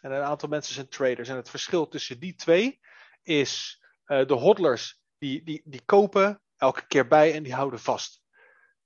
En 0.01 0.11
een 0.11 0.21
aantal 0.21 0.49
mensen 0.49 0.73
zijn 0.73 0.89
traders. 0.89 1.29
En 1.29 1.35
het 1.35 1.49
verschil 1.49 1.87
tussen 1.87 2.19
die 2.19 2.35
twee 2.35 2.79
is 3.23 3.83
uh, 4.05 4.27
de 4.27 4.33
hodlers 4.33 5.01
die, 5.17 5.43
die, 5.43 5.61
die 5.65 5.81
kopen 5.85 6.41
elke 6.57 6.87
keer 6.87 7.07
bij 7.07 7.33
en 7.33 7.43
die 7.43 7.53
houden 7.53 7.79
vast. 7.79 8.21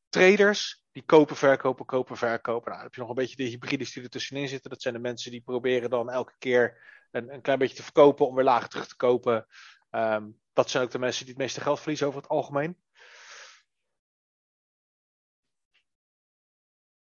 Traders 0.10 0.84
die 0.92 1.03
kopen, 1.03 1.36
verkopen, 1.36 1.86
kopen, 1.86 2.18
verkopen. 2.18 2.72
Nou, 2.72 2.75
dan 2.75 2.84
heb 2.84 2.94
je 2.94 3.00
nog 3.01 3.10
een 3.10 3.15
beetje 3.15 3.36
de 3.36 3.44
hybrides 3.44 3.94
die 3.94 4.03
er 4.03 4.10
tussenin 4.10 4.48
zitten. 4.48 4.70
Dat 4.70 4.82
zijn 4.82 4.94
de 4.94 5.00
mensen 5.00 5.32
die 5.32 5.42
proberen 5.42 5.89
dan 5.89 6.10
elke 6.10 6.34
keer 6.39 6.82
een, 7.13 7.34
een 7.34 7.41
klein 7.41 7.60
beetje 7.60 7.75
te 7.75 7.84
verkopen 7.84 8.27
om 8.27 8.36
weer 8.36 8.43
lager 8.43 8.70
terug 8.70 8.88
te 8.88 8.96
kopen. 8.96 9.48
Um, 9.91 10.39
dat 10.53 10.70
zijn 10.70 10.84
ook 10.84 10.91
de 10.91 11.00
mensen 11.00 11.25
die 11.25 11.34
het 11.34 11.43
meeste 11.43 11.62
geld 11.62 11.79
verliezen 11.79 12.08
over 12.08 12.22
het 12.22 12.29
algemeen. 12.29 12.77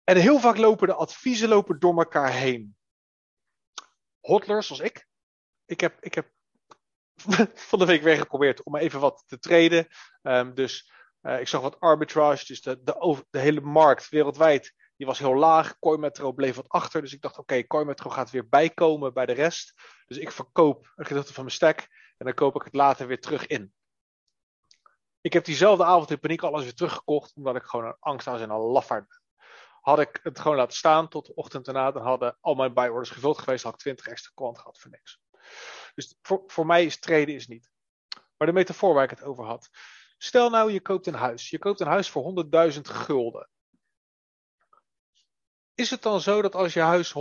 En 0.04 0.18
heel 0.18 0.40
vaak 0.40 0.58
lopen 0.58 0.88
de 0.88 0.94
adviezen 0.94 1.50
lopen 1.50 1.80
door 1.80 1.98
elkaar 1.98 2.32
heen. 2.32 2.78
Hodlers 4.20 4.68
zoals 4.68 4.82
ik. 4.82 5.08
Ik 5.66 5.80
heb, 5.80 5.98
ik 6.00 6.14
heb 6.14 6.32
van 7.70 7.80
de 7.80 7.86
week 7.86 8.02
weer 8.02 8.18
geprobeerd 8.18 8.64
om 8.64 8.76
even 8.76 9.00
wat 9.00 9.24
te 9.28 9.40
traden. 9.40 9.88
Um, 10.22 10.54
dus 10.54 10.92
uh, 11.22 11.40
ik 11.40 11.48
zag 11.48 11.62
wat 11.62 11.80
arbitrage. 11.80 12.46
Dus 12.46 12.62
de, 12.62 12.84
de, 12.84 13.26
de 13.30 13.40
hele 13.40 13.62
markt 13.62 14.10
wereldwijd 14.10 14.74
die 14.98 15.08
was 15.08 15.20
heel 15.20 15.36
laag. 15.36 15.80
Coinmetro 15.80 16.32
bleef 16.32 16.56
wat 16.56 16.70
achter. 16.70 17.02
Dus 17.02 17.14
ik 17.14 17.22
dacht, 17.22 17.38
oké, 17.38 17.66
okay, 17.68 17.96
gaat 17.96 18.32
weer 18.32 18.50
bijkomen 18.50 19.14
bij 19.14 19.26
de 19.26 19.34
rest. 19.34 19.74
Dus 20.06 20.18
ik 20.18 20.32
verkoop 20.32 20.94
een 20.96 21.06
gedeelte 21.06 21.34
van 21.34 21.44
mijn 21.44 21.56
stack. 21.56 21.80
En 22.18 22.26
dan 22.26 22.34
koop 22.34 22.56
ik 22.56 22.64
het 22.64 22.74
later 22.74 23.08
weer 23.08 23.22
terug 23.22 23.48
in. 23.48 23.74
Ik 25.22 25.34
heb 25.34 25.46
diezelfde 25.46 25.84
avond 25.84 26.12
in 26.12 26.20
paniek 26.20 26.42
alles 26.42 26.64
weer 26.64 26.74
teruggekocht. 26.74 27.36
Omdat 27.36 27.56
ik 27.56 27.64
gewoon 27.64 27.86
een 27.86 27.98
angst 28.00 28.28
aan 28.28 28.40
en 28.40 28.50
een 28.50 28.58
lafaard 28.58 29.08
ben. 29.08 29.22
Had 29.82 30.00
ik 30.00 30.20
het 30.24 30.40
gewoon 30.40 30.58
laten 30.58 30.78
staan 30.78 31.08
tot 31.08 31.26
de 31.26 31.36
ochtend 31.36 31.66
daarna. 31.66 31.92
Dan 31.92 32.04
hadden 32.04 32.38
al 32.42 32.56
mijn 32.56 32.74
buy 32.74 32.88
orders 32.88 33.10
gevuld 33.10 33.38
geweest. 33.38 33.64
Had 33.64 33.74
ik 33.74 33.80
20 33.80 34.08
extra 34.08 34.32
kwant 34.36 34.58
gehad 34.58 34.80
voor 34.80 34.92
niks. 34.92 35.20
Dus 35.96 36.18
voor, 36.22 36.44
voor 36.48 36.66
mij 36.66 36.86
is 36.86 37.00
traden 37.00 37.36
is 37.36 37.48
niet. 37.48 37.70
Maar 38.38 38.48
de 38.48 38.54
metafoor 38.54 38.94
waar 38.94 39.04
ik 39.04 39.10
het 39.10 39.24
over 39.24 39.46
had. 39.46 39.70
Stel 40.18 40.50
nou, 40.50 40.72
je 40.72 40.82
koopt 40.82 41.08
een 41.08 41.14
huis. 41.14 41.50
Je 41.50 41.60
koopt 41.60 41.80
een 41.80 41.88
huis 41.88 42.10
voor 42.10 42.46
100.000 42.74 42.82
gulden. 42.82 43.50
Is 45.76 45.90
het 45.90 46.02
dan 46.02 46.22
zo 46.22 46.42
dat 46.42 46.56
als 46.56 46.74
je 46.74 46.80
huis 46.80 47.14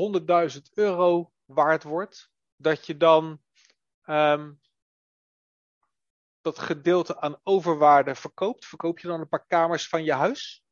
100.000 0.56 0.60
euro 0.74 1.32
waard 1.44 1.82
wordt, 1.82 2.30
dat 2.56 2.86
je 2.86 2.96
dan 2.96 3.42
ehm, 4.02 4.52
dat 6.40 6.58
gedeelte 6.58 7.20
aan 7.20 7.40
overwaarde 7.42 8.14
verkoopt? 8.14 8.66
Verkoop 8.66 8.98
je 8.98 9.08
dan 9.08 9.20
een 9.20 9.28
paar 9.28 9.46
kamers 9.46 9.88
van 9.88 10.04
je 10.04 10.12
huis? 10.12 10.64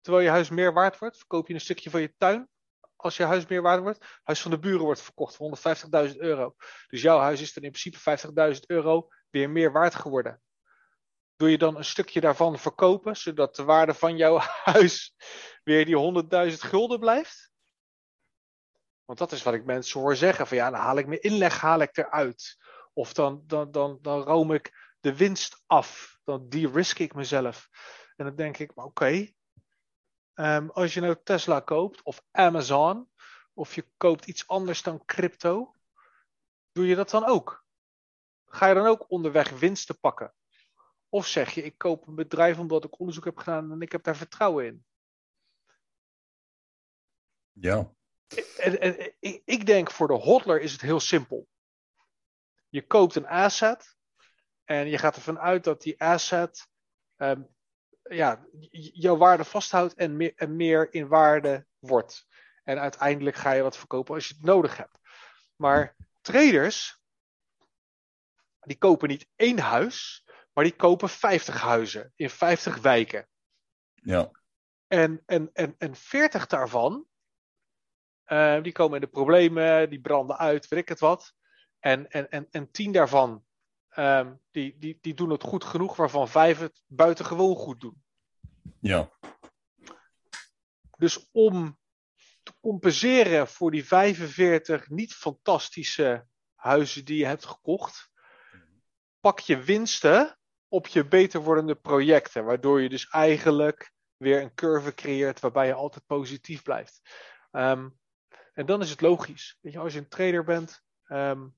Terwijl 0.00 0.24
je 0.24 0.30
huis 0.30 0.48
meer 0.48 0.72
waard 0.72 0.98
wordt, 0.98 1.16
verkoop 1.16 1.48
je 1.48 1.54
een 1.54 1.60
stukje 1.60 1.90
van 1.90 2.00
je 2.00 2.14
tuin? 2.18 2.48
Als 2.96 3.16
je 3.16 3.24
huis 3.24 3.46
meer 3.46 3.62
waard 3.62 3.82
wordt. 3.82 4.20
Huis 4.22 4.42
van 4.42 4.50
de 4.50 4.58
buren 4.58 4.84
wordt 4.84 5.00
verkocht 5.00 5.36
voor 5.36 5.58
150.000 6.08 6.16
euro. 6.16 6.54
Dus 6.88 7.02
jouw 7.02 7.18
huis 7.18 7.40
is 7.40 7.52
dan 7.52 7.62
in 7.64 7.70
principe 7.70 8.18
50.000 8.54 8.60
euro 8.66 9.08
weer 9.30 9.50
meer 9.50 9.72
waard 9.72 9.94
geworden. 9.94 10.42
Doe 11.36 11.50
je 11.50 11.58
dan 11.58 11.76
een 11.76 11.84
stukje 11.84 12.20
daarvan 12.20 12.58
verkopen, 12.58 13.16
zodat 13.16 13.56
de 13.56 13.64
waarde 13.64 13.94
van 13.94 14.16
jouw 14.16 14.38
huis 14.72 15.14
weer 15.68 15.84
die 15.84 16.50
100.000 16.50 16.58
gulden 16.58 17.00
blijft? 17.00 17.52
Want 19.04 19.18
dat 19.18 19.32
is 19.32 19.42
wat 19.42 19.54
ik 19.54 19.64
mensen 19.64 20.00
hoor 20.00 20.16
zeggen: 20.16 20.46
van 20.46 20.56
ja, 20.56 20.70
dan 20.70 20.80
haal 20.80 20.96
ik 20.96 21.06
mijn 21.06 21.20
inleg 21.20 21.60
haal 21.60 21.80
ik 21.80 21.96
eruit. 21.96 22.58
Of 22.92 23.12
dan, 23.12 23.42
dan, 23.46 23.70
dan, 23.70 23.98
dan 24.02 24.22
room 24.22 24.52
ik 24.52 24.94
de 25.00 25.16
winst 25.16 25.62
af. 25.66 26.18
Dan 26.24 26.48
de-risk 26.48 26.98
ik 26.98 27.14
mezelf. 27.14 27.68
En 28.16 28.24
dan 28.24 28.36
denk 28.36 28.58
ik, 28.58 28.70
oké, 28.74 29.32
ehm, 30.34 30.68
als 30.68 30.94
je 30.94 31.00
nou 31.00 31.16
Tesla 31.24 31.60
koopt 31.60 32.02
of 32.02 32.22
Amazon, 32.30 33.10
of 33.54 33.74
je 33.74 33.86
koopt 33.96 34.26
iets 34.26 34.48
anders 34.48 34.82
dan 34.82 35.04
crypto, 35.04 35.74
doe 36.72 36.86
je 36.86 36.94
dat 36.94 37.10
dan 37.10 37.24
ook? 37.24 37.66
Ga 38.46 38.66
je 38.66 38.74
dan 38.74 38.86
ook 38.86 39.10
onderweg 39.10 39.50
winsten 39.50 40.00
pakken? 40.00 40.34
Of 41.08 41.26
zeg 41.26 41.50
je, 41.50 41.62
ik 41.62 41.78
koop 41.78 42.06
een 42.06 42.14
bedrijf 42.14 42.58
omdat 42.58 42.84
ik 42.84 42.98
onderzoek 42.98 43.24
heb 43.24 43.36
gedaan 43.36 43.72
en 43.72 43.80
ik 43.80 43.92
heb 43.92 44.02
daar 44.02 44.16
vertrouwen 44.16 44.66
in? 44.66 44.86
Ja. 47.60 47.92
En, 48.58 48.80
en, 48.80 49.14
ik 49.44 49.66
denk 49.66 49.90
voor 49.90 50.08
de 50.08 50.14
hodler 50.14 50.60
is 50.60 50.72
het 50.72 50.80
heel 50.80 51.00
simpel. 51.00 51.48
Je 52.68 52.86
koopt 52.86 53.14
een 53.14 53.26
asset 53.26 53.96
en 54.64 54.88
je 54.88 54.98
gaat 54.98 55.16
ervan 55.16 55.38
uit 55.38 55.64
dat 55.64 55.82
die 55.82 56.00
asset 56.00 56.68
um, 57.16 57.48
ja, 58.02 58.46
jouw 58.92 59.16
waarde 59.16 59.44
vasthoudt 59.44 59.94
en 59.94 60.16
meer, 60.16 60.32
en 60.36 60.56
meer 60.56 60.92
in 60.92 61.08
waarde 61.08 61.66
wordt. 61.78 62.26
En 62.64 62.78
uiteindelijk 62.78 63.36
ga 63.36 63.52
je 63.52 63.62
wat 63.62 63.76
verkopen 63.76 64.14
als 64.14 64.28
je 64.28 64.34
het 64.34 64.44
nodig 64.44 64.76
hebt. 64.76 64.98
Maar 65.56 65.96
traders, 66.20 67.00
die 68.60 68.78
kopen 68.78 69.08
niet 69.08 69.28
één 69.36 69.58
huis, 69.58 70.24
maar 70.52 70.64
die 70.64 70.76
kopen 70.76 71.08
50 71.08 71.60
huizen 71.60 72.12
in 72.16 72.30
50 72.30 72.78
wijken. 72.78 73.28
Ja. 73.94 74.30
En, 74.86 75.22
en, 75.26 75.50
en, 75.52 75.74
en 75.78 75.94
40 75.94 76.46
daarvan, 76.46 77.07
uh, 78.28 78.62
die 78.62 78.72
komen 78.72 78.94
in 78.94 79.00
de 79.00 79.06
problemen, 79.06 79.90
die 79.90 80.00
branden 80.00 80.38
uit, 80.38 80.68
weet 80.68 80.80
ik 80.80 80.88
het 80.88 81.00
wat. 81.00 81.34
En, 81.78 82.10
en, 82.10 82.30
en, 82.30 82.46
en 82.50 82.70
10 82.70 82.92
daarvan, 82.92 83.44
um, 83.96 84.40
die, 84.50 84.78
die, 84.78 84.98
die 85.00 85.14
doen 85.14 85.30
het 85.30 85.42
goed 85.42 85.64
genoeg, 85.64 85.96
waarvan 85.96 86.28
5 86.28 86.58
het 86.58 86.82
buitengewoon 86.86 87.56
goed 87.56 87.80
doen. 87.80 88.02
Ja. 88.80 89.10
Dus 90.96 91.28
om 91.32 91.78
te 92.42 92.52
compenseren 92.60 93.48
voor 93.48 93.70
die 93.70 93.86
45 93.86 94.88
niet 94.88 95.14
fantastische 95.14 96.26
huizen 96.54 97.04
die 97.04 97.18
je 97.18 97.26
hebt 97.26 97.44
gekocht, 97.44 98.10
pak 99.20 99.38
je 99.38 99.62
winsten 99.62 100.38
op 100.68 100.86
je 100.86 101.08
beter 101.08 101.40
wordende 101.40 101.74
projecten. 101.74 102.44
Waardoor 102.44 102.80
je 102.80 102.88
dus 102.88 103.08
eigenlijk 103.08 103.92
weer 104.16 104.42
een 104.42 104.54
curve 104.54 104.94
creëert 104.94 105.40
waarbij 105.40 105.66
je 105.66 105.74
altijd 105.74 106.06
positief 106.06 106.62
blijft. 106.62 107.00
Um, 107.52 107.97
en 108.58 108.66
dan 108.66 108.80
is 108.80 108.90
het 108.90 109.00
logisch. 109.00 109.58
Weet 109.60 109.72
je, 109.72 109.78
als 109.78 109.92
je 109.92 109.98
een 109.98 110.08
trader 110.08 110.44
bent, 110.44 110.84
um, 111.08 111.56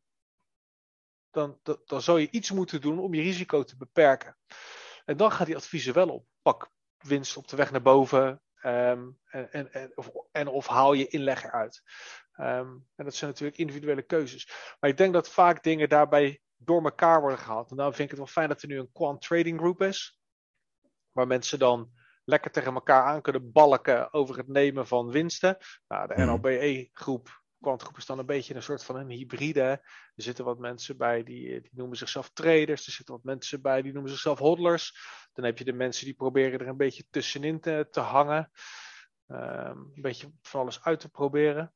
dan, 1.30 1.60
dan, 1.84 2.02
zou 2.02 2.20
je 2.20 2.30
iets 2.30 2.50
moeten 2.50 2.80
doen 2.80 2.98
om 2.98 3.14
je 3.14 3.22
risico 3.22 3.64
te 3.64 3.76
beperken. 3.76 4.36
En 5.04 5.16
dan 5.16 5.32
gaat 5.32 5.46
die 5.46 5.56
adviezen 5.56 5.94
wel 5.94 6.08
op. 6.08 6.26
Pak 6.42 6.70
winst 6.98 7.36
op 7.36 7.48
de 7.48 7.56
weg 7.56 7.70
naar 7.70 7.82
boven. 7.82 8.42
Um, 8.62 9.18
en, 9.24 9.52
en, 9.52 9.72
en, 9.72 9.92
of, 9.94 10.10
en 10.32 10.48
of 10.48 10.66
haal 10.66 10.92
je 10.92 11.08
inleg 11.08 11.44
eruit. 11.44 11.82
Um, 12.36 12.86
en 12.94 13.04
dat 13.04 13.14
zijn 13.14 13.30
natuurlijk 13.30 13.58
individuele 13.58 14.02
keuzes. 14.02 14.50
Maar 14.80 14.90
ik 14.90 14.96
denk 14.96 15.12
dat 15.12 15.30
vaak 15.30 15.62
dingen 15.62 15.88
daarbij 15.88 16.40
door 16.56 16.84
elkaar 16.84 17.20
worden 17.20 17.38
gehaald. 17.38 17.70
En 17.70 17.76
daarom 17.76 17.94
vind 17.94 18.10
ik 18.10 18.16
het 18.16 18.24
wel 18.24 18.34
fijn 18.34 18.48
dat 18.48 18.62
er 18.62 18.68
nu 18.68 18.78
een 18.78 18.92
quant 18.92 19.22
trading 19.22 19.58
group 19.58 19.82
is. 19.82 20.18
Waar 21.12 21.26
mensen 21.26 21.58
dan 21.58 21.92
lekker 22.30 22.50
tegen 22.50 22.74
elkaar 22.74 23.04
aan 23.04 23.22
kunnen 23.22 23.52
balken 23.52 24.12
over 24.12 24.36
het 24.36 24.48
nemen 24.48 24.86
van 24.86 25.10
winsten. 25.10 25.56
Nou, 25.88 26.06
de 26.08 26.24
NLBE 26.24 26.88
groep, 26.92 27.42
quantgroep 27.60 27.96
is 27.96 28.06
dan 28.06 28.18
een 28.18 28.26
beetje 28.26 28.54
een 28.54 28.62
soort 28.62 28.84
van 28.84 28.96
een 28.96 29.10
hybride. 29.10 29.60
Er 29.60 29.82
zitten 30.14 30.44
wat 30.44 30.58
mensen 30.58 30.96
bij 30.96 31.22
die, 31.22 31.60
die 31.60 31.70
noemen 31.74 31.96
zichzelf 31.96 32.30
traders. 32.32 32.86
Er 32.86 32.92
zitten 32.92 33.14
wat 33.14 33.24
mensen 33.24 33.62
bij 33.62 33.82
die 33.82 33.92
noemen 33.92 34.10
zichzelf 34.10 34.38
hodlers. 34.38 34.98
Dan 35.32 35.44
heb 35.44 35.58
je 35.58 35.64
de 35.64 35.72
mensen 35.72 36.04
die 36.04 36.14
proberen 36.14 36.60
er 36.60 36.68
een 36.68 36.76
beetje 36.76 37.06
tussenin 37.10 37.60
te, 37.60 37.88
te 37.90 38.00
hangen. 38.00 38.50
Um, 39.26 39.92
een 39.94 40.02
beetje 40.02 40.32
van 40.42 40.60
alles 40.60 40.84
uit 40.84 41.00
te 41.00 41.08
proberen. 41.08 41.74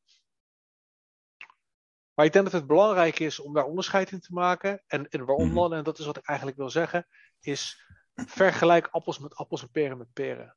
Maar 2.14 2.26
ik 2.26 2.32
denk 2.32 2.44
dat 2.44 2.52
het 2.52 2.66
belangrijk 2.66 3.18
is 3.18 3.40
om 3.40 3.54
daar 3.54 3.64
onderscheid 3.64 4.10
in 4.10 4.20
te 4.20 4.32
maken. 4.32 4.82
En, 4.86 5.08
en 5.08 5.24
waarom 5.24 5.54
dan, 5.54 5.74
en 5.74 5.84
dat 5.84 5.98
is 5.98 6.06
wat 6.06 6.16
ik 6.16 6.26
eigenlijk 6.26 6.58
wil 6.58 6.70
zeggen, 6.70 7.06
is 7.40 7.84
vergelijk 8.14 8.88
appels 8.90 9.18
met 9.18 9.34
appels 9.34 9.62
en 9.62 9.70
peren 9.70 9.98
met 9.98 10.12
peren. 10.12 10.56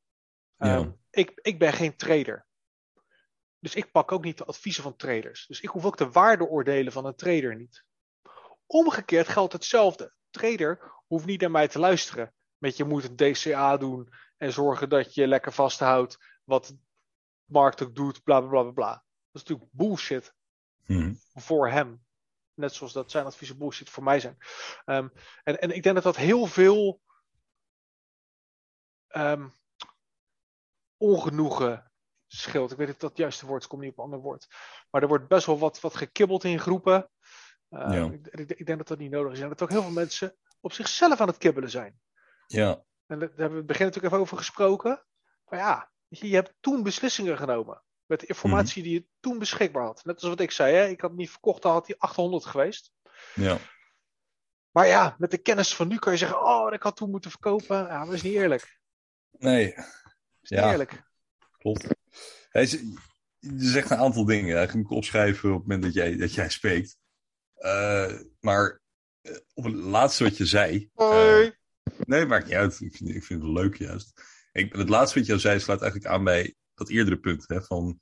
Ja. 0.57 0.75
Um, 0.75 0.99
ik, 1.09 1.39
ik 1.41 1.59
ben 1.59 1.73
geen 1.73 1.95
trader. 1.95 2.47
Dus 3.59 3.75
ik 3.75 3.91
pak 3.91 4.11
ook 4.11 4.23
niet 4.23 4.37
de 4.37 4.45
adviezen 4.45 4.83
van 4.83 4.95
traders. 4.95 5.45
Dus 5.47 5.61
ik 5.61 5.69
hoef 5.69 5.85
ook 5.85 5.97
de 5.97 6.11
waardeoordelen 6.11 6.91
van 6.91 7.05
een 7.05 7.15
trader 7.15 7.55
niet. 7.55 7.83
Omgekeerd 8.65 9.27
geldt 9.27 9.53
hetzelfde. 9.53 10.13
Trader 10.29 10.91
hoeft 11.07 11.25
niet 11.25 11.41
naar 11.41 11.51
mij 11.51 11.67
te 11.67 11.79
luisteren. 11.79 12.33
Met 12.57 12.77
je 12.77 12.83
moet 12.83 13.03
een 13.03 13.15
DCA 13.15 13.77
doen 13.77 14.09
en 14.37 14.53
zorgen 14.53 14.89
dat 14.89 15.13
je 15.13 15.27
lekker 15.27 15.51
vasthoudt 15.51 16.17
wat 16.43 16.65
de 16.65 16.77
markt 17.45 17.83
ook 17.83 17.95
doet, 17.95 18.23
bla 18.23 18.41
bla 18.41 18.61
bla 18.61 18.71
bla. 18.71 18.91
Dat 18.91 19.41
is 19.41 19.43
natuurlijk 19.43 19.69
bullshit 19.71 20.33
hmm. 20.83 21.19
voor 21.33 21.69
hem. 21.69 22.05
Net 22.53 22.73
zoals 22.73 22.93
dat 22.93 23.11
zijn 23.11 23.25
adviezen 23.25 23.57
bullshit 23.57 23.89
voor 23.89 24.03
mij 24.03 24.19
zijn. 24.19 24.37
Um, 24.85 25.11
en, 25.43 25.61
en 25.61 25.71
ik 25.71 25.83
denk 25.83 25.95
dat 25.95 26.03
dat 26.03 26.15
heel 26.15 26.45
veel 26.45 27.01
um, 29.15 29.53
ongenoegen 30.97 31.91
scheelt. 32.27 32.71
Ik 32.71 32.77
weet 32.77 32.87
niet 32.87 32.95
of 32.95 33.01
dat 33.01 33.09
het 33.09 33.19
juiste 33.19 33.45
woord 33.45 33.61
is, 33.61 33.67
kom 33.67 33.79
niet 33.79 33.91
op 33.91 33.97
een 33.97 34.03
ander 34.03 34.19
woord. 34.19 34.47
Maar 34.89 35.01
er 35.01 35.07
wordt 35.07 35.27
best 35.27 35.45
wel 35.45 35.59
wat, 35.59 35.79
wat 35.79 35.95
gekibbeld 35.95 36.43
in 36.43 36.59
groepen. 36.59 37.09
Uh, 37.69 37.79
ja. 37.91 38.05
ik, 38.05 38.27
ik, 38.27 38.51
ik, 38.51 38.65
denk 38.65 38.77
dat 38.77 38.87
dat 38.87 38.97
niet 38.97 39.11
nodig 39.11 39.31
is. 39.31 39.39
En 39.39 39.49
dat 39.49 39.61
ook 39.61 39.69
heel 39.69 39.81
veel 39.81 39.91
mensen 39.91 40.35
op 40.59 40.73
zichzelf 40.73 41.21
aan 41.21 41.27
het 41.27 41.37
kibbelen 41.37 41.69
zijn. 41.69 41.99
Ja. 42.47 42.83
En 43.05 43.19
daar 43.19 43.29
hebben 43.29 43.51
we 43.51 43.57
het 43.57 43.65
begin 43.65 43.85
natuurlijk 43.85 44.13
even 44.13 44.23
over 44.23 44.37
gesproken. 44.37 45.05
Maar 45.45 45.59
ja, 45.59 45.91
je, 46.07 46.27
je 46.27 46.35
hebt 46.35 46.53
toen 46.59 46.83
beslissingen 46.83 47.37
genomen. 47.37 47.81
Met 48.05 48.19
de 48.19 48.25
informatie 48.25 48.81
mm-hmm. 48.81 48.97
die 48.97 49.01
je 49.01 49.15
toen 49.19 49.39
beschikbaar 49.39 49.83
had. 49.83 50.05
Net 50.05 50.15
als 50.15 50.29
wat 50.29 50.39
ik 50.39 50.51
zei, 50.51 50.75
hè? 50.75 50.87
ik 50.87 51.01
had 51.01 51.13
niet 51.13 51.29
verkocht, 51.29 51.61
dan 51.61 51.71
had 51.71 51.85
die 51.85 51.99
800 51.99 52.45
geweest. 52.45 52.91
Ja. 53.33 53.57
Maar 54.71 54.87
ja, 54.87 55.15
met 55.17 55.31
de 55.31 55.37
kennis 55.37 55.75
van 55.75 55.87
nu 55.87 55.97
kan 55.97 56.11
je 56.11 56.17
zeggen: 56.17 56.41
Oh, 56.41 56.73
ik 56.73 56.83
had 56.83 56.95
toen 56.95 57.09
moeten 57.11 57.31
verkopen. 57.31 57.77
Ja, 57.77 58.05
dat 58.05 58.13
is 58.13 58.21
niet 58.21 58.33
eerlijk. 58.33 58.79
Nee. 59.39 59.75
Ja. 60.41 60.71
eerlijk. 60.71 61.03
Klopt. 61.57 61.87
Hij 62.49 62.65
zegt 63.57 63.89
een 63.89 63.97
aantal 63.97 64.25
dingen. 64.25 64.57
Hij 64.57 64.69
moet 64.73 64.91
opschrijven 64.91 65.49
op 65.49 65.57
het 65.59 65.67
moment 65.67 65.83
dat 65.83 65.93
jij, 65.93 66.17
dat 66.17 66.33
jij 66.33 66.49
spreekt. 66.49 66.97
Uh, 67.59 68.19
maar 68.39 68.81
uh, 69.21 69.37
op 69.53 69.63
het 69.63 69.73
laatste 69.73 70.23
wat 70.23 70.37
je 70.37 70.45
zei. 70.45 70.89
Hoi. 70.93 71.45
Uh, 71.45 71.51
nee, 71.97 72.25
maakt 72.25 72.45
niet 72.45 72.55
uit. 72.55 72.81
Ik 72.81 72.95
vind, 72.95 73.09
ik 73.09 73.23
vind 73.23 73.41
het 73.41 73.51
leuk 73.51 73.75
juist. 73.75 74.21
Ik, 74.51 74.73
het 74.73 74.89
laatste 74.89 75.19
wat 75.19 75.27
je 75.27 75.37
zei 75.37 75.59
slaat 75.59 75.81
eigenlijk 75.81 76.11
aan 76.11 76.23
bij 76.23 76.55
dat 76.73 76.89
eerdere 76.89 77.19
punt. 77.19 77.47
Hè, 77.47 77.61
van 77.61 77.99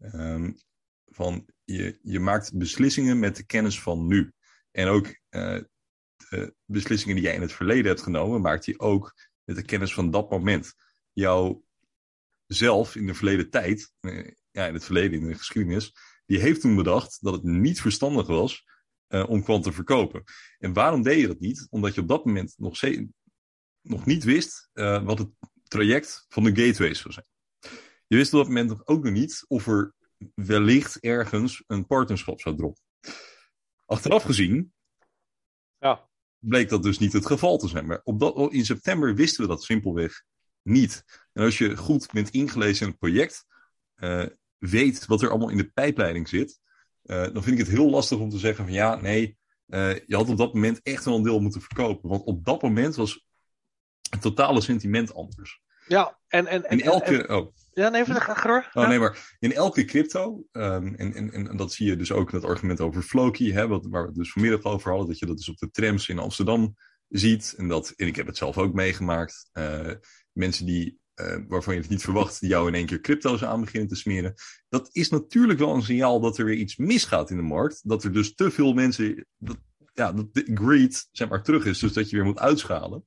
um, 0.00 0.56
van 1.04 1.46
je, 1.64 1.98
je 2.02 2.20
maakt 2.20 2.56
beslissingen 2.56 3.18
met 3.18 3.36
de 3.36 3.46
kennis 3.46 3.80
van 3.80 4.06
nu. 4.06 4.32
En 4.70 4.88
ook 4.88 5.20
de 5.28 6.54
beslissingen 6.64 7.16
die 7.16 7.24
jij 7.24 7.34
in 7.34 7.40
het 7.40 7.52
verleden 7.52 7.86
hebt 7.86 8.02
genomen, 8.02 8.40
maakt 8.40 8.64
je 8.64 8.78
ook 8.78 9.14
met 9.48 9.56
de 9.56 9.62
kennis 9.62 9.94
van 9.94 10.10
dat 10.10 10.30
moment. 10.30 10.74
Jouw 11.12 11.64
zelf 12.46 12.94
in 12.94 13.06
de 13.06 13.14
verleden 13.14 13.50
tijd, 13.50 13.92
ja, 14.50 14.66
in 14.66 14.74
het 14.74 14.84
verleden, 14.84 15.20
in 15.20 15.26
de 15.26 15.34
geschiedenis, 15.34 15.94
die 16.26 16.38
heeft 16.38 16.60
toen 16.60 16.76
bedacht 16.76 17.18
dat 17.20 17.32
het 17.32 17.42
niet 17.42 17.80
verstandig 17.80 18.26
was 18.26 18.64
uh, 19.08 19.28
om 19.28 19.42
kwant 19.42 19.64
te 19.64 19.72
verkopen. 19.72 20.24
En 20.58 20.72
waarom 20.72 21.02
deed 21.02 21.20
je 21.20 21.26
dat 21.26 21.40
niet? 21.40 21.66
Omdat 21.70 21.94
je 21.94 22.00
op 22.00 22.08
dat 22.08 22.24
moment 22.24 22.54
nog, 22.56 22.76
steeds, 22.76 23.02
nog 23.80 24.06
niet 24.06 24.24
wist 24.24 24.68
uh, 24.74 25.04
wat 25.04 25.18
het 25.18 25.28
traject 25.62 26.26
van 26.28 26.44
de 26.44 26.64
gateways 26.64 26.98
zou 26.98 27.14
zijn. 27.14 27.26
Je 28.06 28.16
wist 28.16 28.32
op 28.32 28.38
dat 28.38 28.48
moment 28.48 28.86
ook 28.86 29.04
nog 29.04 29.12
niet 29.12 29.44
of 29.46 29.66
er 29.66 29.94
wellicht 30.34 31.00
ergens 31.00 31.64
een 31.66 31.86
partnerschap 31.86 32.40
zou 32.40 32.56
droppen. 32.56 32.82
Achteraf 33.84 34.22
gezien 34.22 34.72
ja. 35.78 36.07
Bleek 36.38 36.68
dat 36.68 36.82
dus 36.82 36.98
niet 36.98 37.12
het 37.12 37.26
geval 37.26 37.58
te 37.58 37.68
zijn. 37.68 37.86
Maar 37.86 38.00
op 38.04 38.20
dat, 38.20 38.52
in 38.52 38.64
september 38.64 39.14
wisten 39.14 39.42
we 39.42 39.48
dat 39.48 39.62
simpelweg 39.62 40.22
niet. 40.62 41.04
En 41.32 41.44
als 41.44 41.58
je 41.58 41.76
goed 41.76 42.12
bent 42.12 42.30
ingelezen 42.30 42.82
in 42.82 42.88
het 42.88 42.98
project, 42.98 43.46
uh, 43.96 44.26
weet 44.58 45.06
wat 45.06 45.22
er 45.22 45.30
allemaal 45.30 45.48
in 45.48 45.56
de 45.56 45.70
pijpleiding 45.70 46.28
zit, 46.28 46.60
uh, 47.04 47.22
dan 47.22 47.42
vind 47.42 47.58
ik 47.58 47.66
het 47.66 47.76
heel 47.76 47.90
lastig 47.90 48.18
om 48.18 48.30
te 48.30 48.38
zeggen 48.38 48.64
van 48.64 48.74
ja, 48.74 49.00
nee, 49.00 49.38
uh, 49.66 49.94
je 50.06 50.16
had 50.16 50.28
op 50.28 50.36
dat 50.36 50.54
moment 50.54 50.80
echt 50.82 51.04
wel 51.04 51.16
een 51.16 51.22
deel 51.22 51.40
moeten 51.40 51.60
verkopen. 51.60 52.08
Want 52.08 52.24
op 52.24 52.44
dat 52.44 52.62
moment 52.62 52.94
was 52.94 53.26
het 54.10 54.20
totale 54.20 54.60
sentiment 54.60 55.14
anders. 55.14 55.60
Ja, 55.86 56.18
en... 56.28 56.46
en, 56.46 56.64
en 56.64 56.80
elke... 56.80 57.26
en, 57.26 57.36
oh. 57.36 57.54
Ja, 57.78 57.88
nee, 57.88 58.04
graag 58.04 58.42
door. 58.42 58.68
Oh, 58.72 58.88
nee, 58.88 58.98
maar 58.98 59.36
in 59.38 59.52
elke 59.52 59.84
crypto, 59.84 60.44
um, 60.52 60.94
en, 60.94 61.14
en, 61.14 61.48
en 61.48 61.56
dat 61.56 61.72
zie 61.72 61.86
je 61.86 61.96
dus 61.96 62.12
ook 62.12 62.32
in 62.32 62.38
het 62.38 62.46
argument 62.46 62.80
over 62.80 63.02
Floki, 63.02 63.52
hè, 63.52 63.68
wat, 63.68 63.86
waar 63.86 64.02
we 64.02 64.08
het 64.08 64.16
dus 64.16 64.32
vanmiddag 64.32 64.62
over 64.62 64.90
hadden, 64.90 65.08
dat 65.08 65.18
je 65.18 65.26
dat 65.26 65.36
dus 65.36 65.48
op 65.48 65.58
de 65.58 65.70
trams 65.70 66.08
in 66.08 66.18
Amsterdam 66.18 66.74
ziet. 67.08 67.54
En, 67.56 67.68
dat, 67.68 67.92
en 67.96 68.06
ik 68.06 68.16
heb 68.16 68.26
het 68.26 68.36
zelf 68.36 68.58
ook 68.58 68.72
meegemaakt. 68.74 69.50
Uh, 69.52 69.90
mensen 70.32 70.66
die, 70.66 70.98
uh, 71.14 71.36
waarvan 71.48 71.74
je 71.74 71.80
het 71.80 71.90
niet 71.90 72.02
verwacht, 72.02 72.40
die 72.40 72.48
jou 72.48 72.68
in 72.68 72.74
één 72.74 72.86
keer 72.86 73.00
crypto's 73.00 73.44
aan 73.44 73.60
beginnen 73.60 73.88
te 73.88 73.96
smeren. 73.96 74.34
Dat 74.68 74.88
is 74.92 75.08
natuurlijk 75.08 75.58
wel 75.58 75.74
een 75.74 75.82
signaal 75.82 76.20
dat 76.20 76.38
er 76.38 76.44
weer 76.44 76.56
iets 76.56 76.76
misgaat 76.76 77.30
in 77.30 77.36
de 77.36 77.42
markt. 77.42 77.80
Dat 77.88 78.04
er 78.04 78.12
dus 78.12 78.34
te 78.34 78.50
veel 78.50 78.72
mensen, 78.72 79.26
dat, 79.36 79.58
ja, 79.92 80.12
dat 80.12 80.34
de 80.34 80.50
greed 80.54 81.08
zeg 81.12 81.28
maar 81.28 81.42
terug 81.42 81.64
is, 81.64 81.78
dus 81.78 81.92
dat 81.92 82.10
je 82.10 82.16
weer 82.16 82.24
moet 82.24 82.38
uitschalen. 82.38 83.06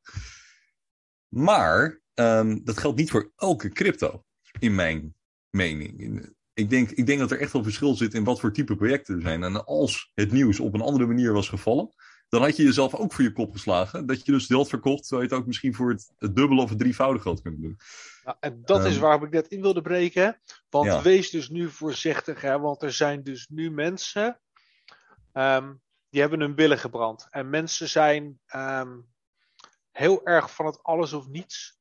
Maar 1.28 2.02
um, 2.14 2.64
dat 2.64 2.78
geldt 2.78 2.98
niet 2.98 3.12
voor 3.12 3.32
elke 3.36 3.70
crypto, 3.70 4.24
in 4.60 4.76
mijn 4.76 5.16
mening. 5.50 6.26
Ik 6.54 6.70
denk, 6.70 6.90
ik 6.90 7.06
denk 7.06 7.20
dat 7.20 7.32
er 7.32 7.40
echt 7.40 7.52
wel 7.52 7.64
verschil 7.64 7.96
zit 7.96 8.14
in 8.14 8.24
wat 8.24 8.40
voor 8.40 8.54
type 8.54 8.76
projecten 8.76 9.16
er 9.16 9.22
zijn. 9.22 9.44
En 9.44 9.66
als 9.66 10.12
het 10.14 10.32
nieuws 10.32 10.60
op 10.60 10.74
een 10.74 10.82
andere 10.82 11.06
manier 11.06 11.34
was 11.34 11.50
gevallen, 11.50 11.90
dan 12.30 12.42
had 12.42 12.56
je 12.56 12.64
jezelf 12.64 12.96
ook 12.96 13.14
voor 13.14 13.24
je 13.24 13.32
kop 13.32 13.52
geslagen. 13.52 14.06
Dat 14.06 14.26
je 14.26 14.32
dus 14.32 14.48
deel 14.48 14.66
verkocht, 14.66 15.02
terwijl 15.02 15.22
je 15.22 15.34
het 15.34 15.42
ook 15.42 15.48
misschien 15.48 15.74
voor 15.74 15.90
het, 15.90 16.12
het 16.18 16.36
dubbele 16.36 16.62
of 16.62 16.70
het 16.70 16.80
drievoudige 16.80 17.30
had 17.30 17.42
kunnen 17.42 17.62
doen. 17.62 17.78
Ja, 18.24 18.38
en 18.40 18.62
dat 18.66 18.80
um, 18.80 18.86
is 18.86 18.98
waarom 18.98 19.24
ik 19.24 19.32
net 19.32 19.48
in 19.48 19.62
wilde 19.62 19.82
breken. 19.82 20.42
Want 20.70 20.86
ja. 20.86 21.02
wees 21.02 21.30
dus 21.30 21.50
nu 21.50 21.70
voorzichtig, 21.70 22.42
hè, 22.42 22.60
want 22.60 22.82
er 22.82 22.94
zijn 22.94 23.24
dus 23.24 23.48
nu 23.48 23.72
mensen 23.72 24.42
um, 25.34 25.82
die 26.10 26.22
hebben 26.22 26.40
hun 26.40 26.56
billen 26.56 26.80
gebrand. 26.80 27.28
En 27.30 27.50
mensen 27.50 27.90
zijn 27.90 28.40
um, 28.56 29.08
heel 29.92 30.26
erg 30.26 30.56
van 30.56 30.66
het 30.66 30.84
alles 30.84 31.14
of 31.14 31.28
niets. 31.28 31.80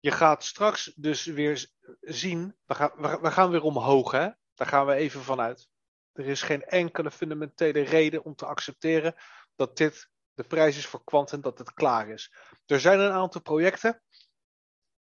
Je 0.00 0.10
gaat 0.10 0.44
straks 0.44 0.92
dus 0.96 1.24
weer 1.24 1.70
zien, 2.00 2.56
we 2.66 2.74
gaan, 2.74 2.92
we, 2.96 3.30
gaan 3.30 3.50
weer 3.50 3.62
omhoog, 3.62 4.10
hè? 4.10 4.28
daar 4.54 4.66
gaan 4.66 4.86
we 4.86 4.94
even 4.94 5.20
vanuit. 5.20 5.68
Er 6.12 6.26
is 6.26 6.42
geen 6.42 6.64
enkele 6.64 7.10
fundamentele 7.10 7.80
reden 7.80 8.24
om 8.24 8.34
te 8.34 8.46
accepteren 8.46 9.14
dat 9.56 9.76
dit 9.76 10.10
de 10.34 10.44
prijs 10.44 10.76
is 10.76 10.86
voor 10.86 11.04
kwant 11.04 11.32
en 11.32 11.40
dat 11.40 11.58
het 11.58 11.72
klaar 11.72 12.08
is. 12.08 12.32
Er 12.66 12.80
zijn 12.80 13.00
een 13.00 13.12
aantal 13.12 13.40
projecten 13.40 14.02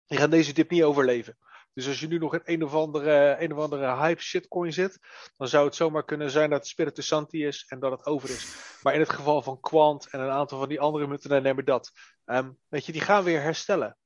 die 0.07 0.19
gaan 0.19 0.31
deze 0.31 0.53
dip 0.53 0.71
niet 0.71 0.83
overleven. 0.83 1.39
Dus 1.73 1.87
als 1.87 2.01
je 2.01 2.09
nu 2.09 2.19
nog 2.19 2.35
in 2.35 2.41
een 2.45 2.65
of 2.65 2.75
andere, 2.75 3.37
een 3.41 3.53
of 3.53 3.59
andere 3.59 3.97
hype 3.97 4.23
shitcoin 4.23 4.73
zit, 4.73 4.99
dan 5.37 5.49
zou 5.49 5.65
het 5.65 5.75
zomaar 5.75 6.05
kunnen 6.05 6.31
zijn 6.31 6.51
dat 6.51 6.67
Spiritus 6.67 7.07
Santi 7.07 7.47
is 7.47 7.65
en 7.69 7.81
dat 7.81 7.91
het 7.91 8.07
over 8.07 8.31
is. 8.31 8.57
Maar 8.83 8.95
in 8.95 9.01
het 9.01 9.11
geval 9.11 9.43
van 9.43 9.61
Quant 9.61 10.09
en 10.11 10.21
een 10.21 10.31
aantal 10.31 10.59
van 10.59 10.69
die 10.69 10.81
andere 10.81 11.07
munten, 11.07 11.31
dan 11.31 11.43
nemen 11.43 11.65
dat. 11.65 11.93
Um, 12.25 12.59
weet 12.69 12.87
je, 12.87 12.93
die 12.93 13.01
gaan 13.01 13.25
weer 13.25 13.41
herstellen. 13.41 13.97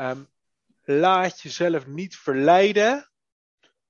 Um, 0.00 0.28
laat 0.82 1.40
jezelf 1.40 1.86
niet 1.86 2.16
verleiden 2.16 3.10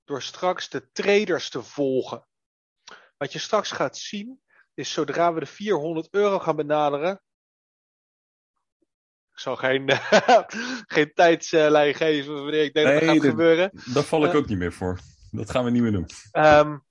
door 0.05 0.23
straks 0.23 0.69
de 0.69 0.91
traders 0.93 1.51
te 1.51 1.63
volgen. 1.63 2.27
Wat 3.17 3.33
je 3.33 3.39
straks 3.39 3.71
gaat 3.71 3.97
zien, 3.97 4.41
is 4.75 4.93
zodra 4.93 5.33
we 5.33 5.41
de 5.41 5.47
400 5.47 6.09
euro 6.11 6.39
gaan 6.39 6.57
benaderen. 6.57 7.23
Ik 9.33 9.39
zal 9.39 9.57
geen, 9.57 9.91
geen 10.95 11.13
tijdslijn 11.15 11.95
geven 11.95 12.35
wanneer 12.35 12.65
ik 12.65 12.75
denk 12.75 12.87
nee, 12.87 12.99
dat 12.99 13.07
dat 13.07 13.17
gaat 13.17 13.25
gebeuren. 13.25 13.71
Daar 13.93 14.03
val 14.03 14.25
ik 14.25 14.33
uh, 14.33 14.39
ook 14.39 14.47
niet 14.47 14.59
meer 14.59 14.73
voor. 14.73 14.99
Dat 15.31 15.51
gaan 15.51 15.65
we 15.65 15.71
niet 15.71 15.83
meer 15.83 15.93
doen. 15.93 16.09
Um, 16.33 16.85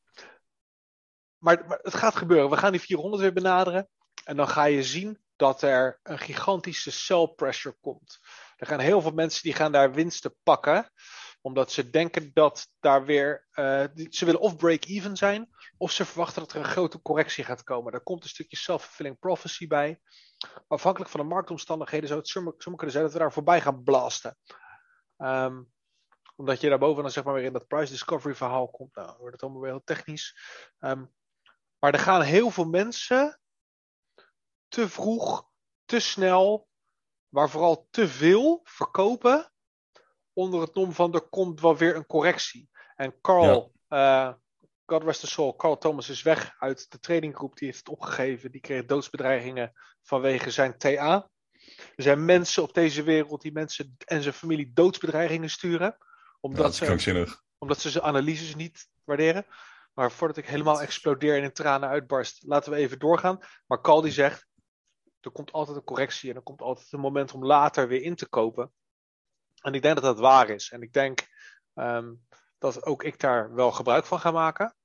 maar, 1.38 1.66
maar 1.68 1.80
het 1.82 1.94
gaat 1.94 2.16
gebeuren. 2.16 2.50
We 2.50 2.58
gaan 2.58 2.72
die 2.72 2.82
400 2.82 3.22
weer 3.22 3.34
benaderen. 3.34 3.90
En 4.24 4.36
dan 4.36 4.48
ga 4.48 4.64
je 4.64 4.84
zien 4.84 5.20
dat 5.36 5.62
er 5.62 6.00
een 6.04 6.20
gigantische 6.20 6.92
sell 6.92 7.28
pressure 7.36 7.76
komt. 7.82 8.20
Er 8.60 8.68
gaan 8.68 8.80
heel 8.80 9.02
veel 9.02 9.12
mensen 9.12 9.44
die 9.44 9.54
gaan 9.54 9.72
daar 9.72 9.94
winsten 9.94 10.36
pakken 10.44 10.92
omdat 11.42 11.72
ze 11.72 11.90
denken 11.90 12.34
dat 12.34 12.68
daar 12.80 13.06
weer. 13.06 13.48
Uh, 13.54 13.84
ze 14.10 14.26
willen 14.26 14.40
of 14.40 14.56
break-even 14.56 15.18
zijn. 15.18 15.50
Of 15.78 15.92
ze 15.92 16.06
verwachten 16.06 16.42
dat 16.42 16.52
er 16.52 16.58
een 16.58 16.66
grote 16.66 17.02
correctie 17.02 17.44
gaat 17.44 17.64
komen. 17.64 17.92
Daar 17.92 18.02
komt 18.02 18.24
een 18.24 18.30
stukje 18.30 18.58
self-fulfilling 18.58 19.20
prophecy 19.20 19.68
bij. 19.68 20.02
Afhankelijk 20.68 21.12
van 21.12 21.20
de 21.20 21.26
marktomstandigheden 21.26 22.08
zou 22.08 22.20
het 22.20 22.30
zomaar 22.30 22.54
kunnen 22.56 22.92
zijn 22.92 23.04
dat 23.04 23.14
we 23.14 23.20
daar 23.20 23.34
voorbij 23.34 23.62
gaan 23.62 23.84
blasten. 23.84 24.38
Um, 25.18 25.72
omdat 26.36 26.62
je 26.62 26.70
daarboven 26.70 27.04
dan 27.04 27.12
zeg 27.12 27.24
maar 27.24 27.34
weer 27.34 27.44
in 27.44 27.54
dat 27.54 27.68
price 27.68 27.92
discovery 27.92 28.36
verhaal 28.36 28.70
komt. 28.70 28.96
Nou, 28.96 29.18
wordt 29.18 29.34
het 29.34 29.44
allemaal 29.44 29.62
weer 29.62 29.72
heel 29.72 29.84
technisch. 29.84 30.38
Um, 30.80 31.14
maar 31.80 31.94
er 31.94 32.00
gaan 32.00 32.22
heel 32.22 32.50
veel 32.50 32.66
mensen 32.66 33.40
te 34.68 34.90
vroeg, 34.90 35.50
te 35.86 36.00
snel, 36.00 36.69
maar 37.30 37.50
vooral 37.50 37.88
te 37.90 38.08
veel 38.08 38.62
verkopen 38.64 39.52
onder 40.34 40.62
het 40.62 40.74
nom 40.74 40.94
van 40.94 41.14
er 41.14 41.22
komt 41.30 41.62
wel 41.62 41.78
weer 41.78 41.96
een 41.96 42.06
correctie. 42.06 42.70
En 42.96 43.22
Carl, 43.22 43.74
ja. 43.88 44.28
uh, 44.28 44.34
God 44.86 45.04
rest 45.04 45.20
the 45.20 45.28
soul, 45.28 45.56
Carl 45.56 45.78
Thomas 45.78 46.10
is 46.10 46.22
weg 46.22 46.56
uit 46.60 46.92
de 46.92 47.00
tradinggroep. 47.00 47.58
Die 47.58 47.68
heeft 47.68 47.80
het 47.80 47.90
opgegeven. 47.90 48.52
Die 48.52 48.62
kreeg 48.62 48.86
doodsbedreigingen 48.86 49.74
vanwege 50.02 50.52
zijn 50.52 50.78
TA. 50.78 51.30
Er 51.96 52.04
zijn 52.04 52.26
mensen 52.26 52.64
op 52.64 52.74
deze 52.74 53.04
wereld 53.04 53.42
die 53.42 53.52
mensen 53.52 53.96
en 54.06 54.22
zijn 54.22 54.34
familie 54.34 54.72
doodsbedreigingen 54.74 55.50
sturen. 55.50 55.98
Omdat, 56.40 56.78
ja, 56.78 56.98
ze, 56.98 57.38
omdat 57.58 57.80
ze 57.80 57.90
zijn 57.90 58.04
analyses 58.04 58.56
niet 58.56 58.90
waarderen. 59.04 59.46
Maar 59.94 60.12
voordat 60.12 60.38
ik 60.38 60.48
helemaal 60.48 60.82
explodeer 60.82 61.38
en 61.38 61.44
in 61.44 61.54
tranen 61.54 61.90
uitbarst, 61.90 62.44
laten 62.46 62.72
we 62.72 62.78
even 62.78 63.00
doorgaan. 63.00 63.40
Maar 63.66 63.82
Carl 63.82 64.02
die 64.02 64.12
zegt, 64.12 64.48
er 65.22 65.32
komt 65.32 65.52
altijd 65.52 65.78
een 65.78 65.84
correctie 65.84 66.30
en 66.30 66.36
er 66.36 66.42
komt 66.42 66.62
altijd 66.62 66.92
een 66.92 67.00
moment 67.00 67.34
om 67.34 67.46
later 67.46 67.88
weer 67.88 68.02
in 68.02 68.16
te 68.16 68.28
kopen. 68.28 68.72
En 69.62 69.74
ik 69.74 69.82
denk 69.82 69.96
dat 69.96 70.04
dat 70.04 70.20
waar 70.20 70.50
is. 70.50 70.72
En 70.72 70.82
ik 70.82 70.94
denk 70.94 71.28
um, 71.76 72.28
dat 72.58 72.86
ook 72.86 73.04
ik 73.04 73.20
daar 73.20 73.54
wel 73.54 73.72
gebruik 73.72 74.06
van 74.06 74.20
ga 74.20 74.32
maken. 74.32 74.76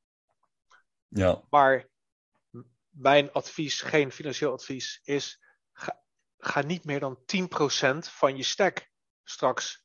Ja. 1.08 1.42
Maar 1.50 1.88
mijn 2.88 3.32
advies, 3.32 3.80
geen 3.80 4.12
financieel 4.12 4.52
advies, 4.52 5.00
is 5.04 5.40
ga, 5.72 6.02
ga 6.38 6.62
niet 6.62 6.84
meer 6.84 7.00
dan 7.00 7.18
10% 7.18 7.98
van 7.98 8.36
je 8.36 8.42
stack 8.42 8.90
straks 9.22 9.84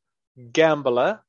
gamblen 0.52 1.26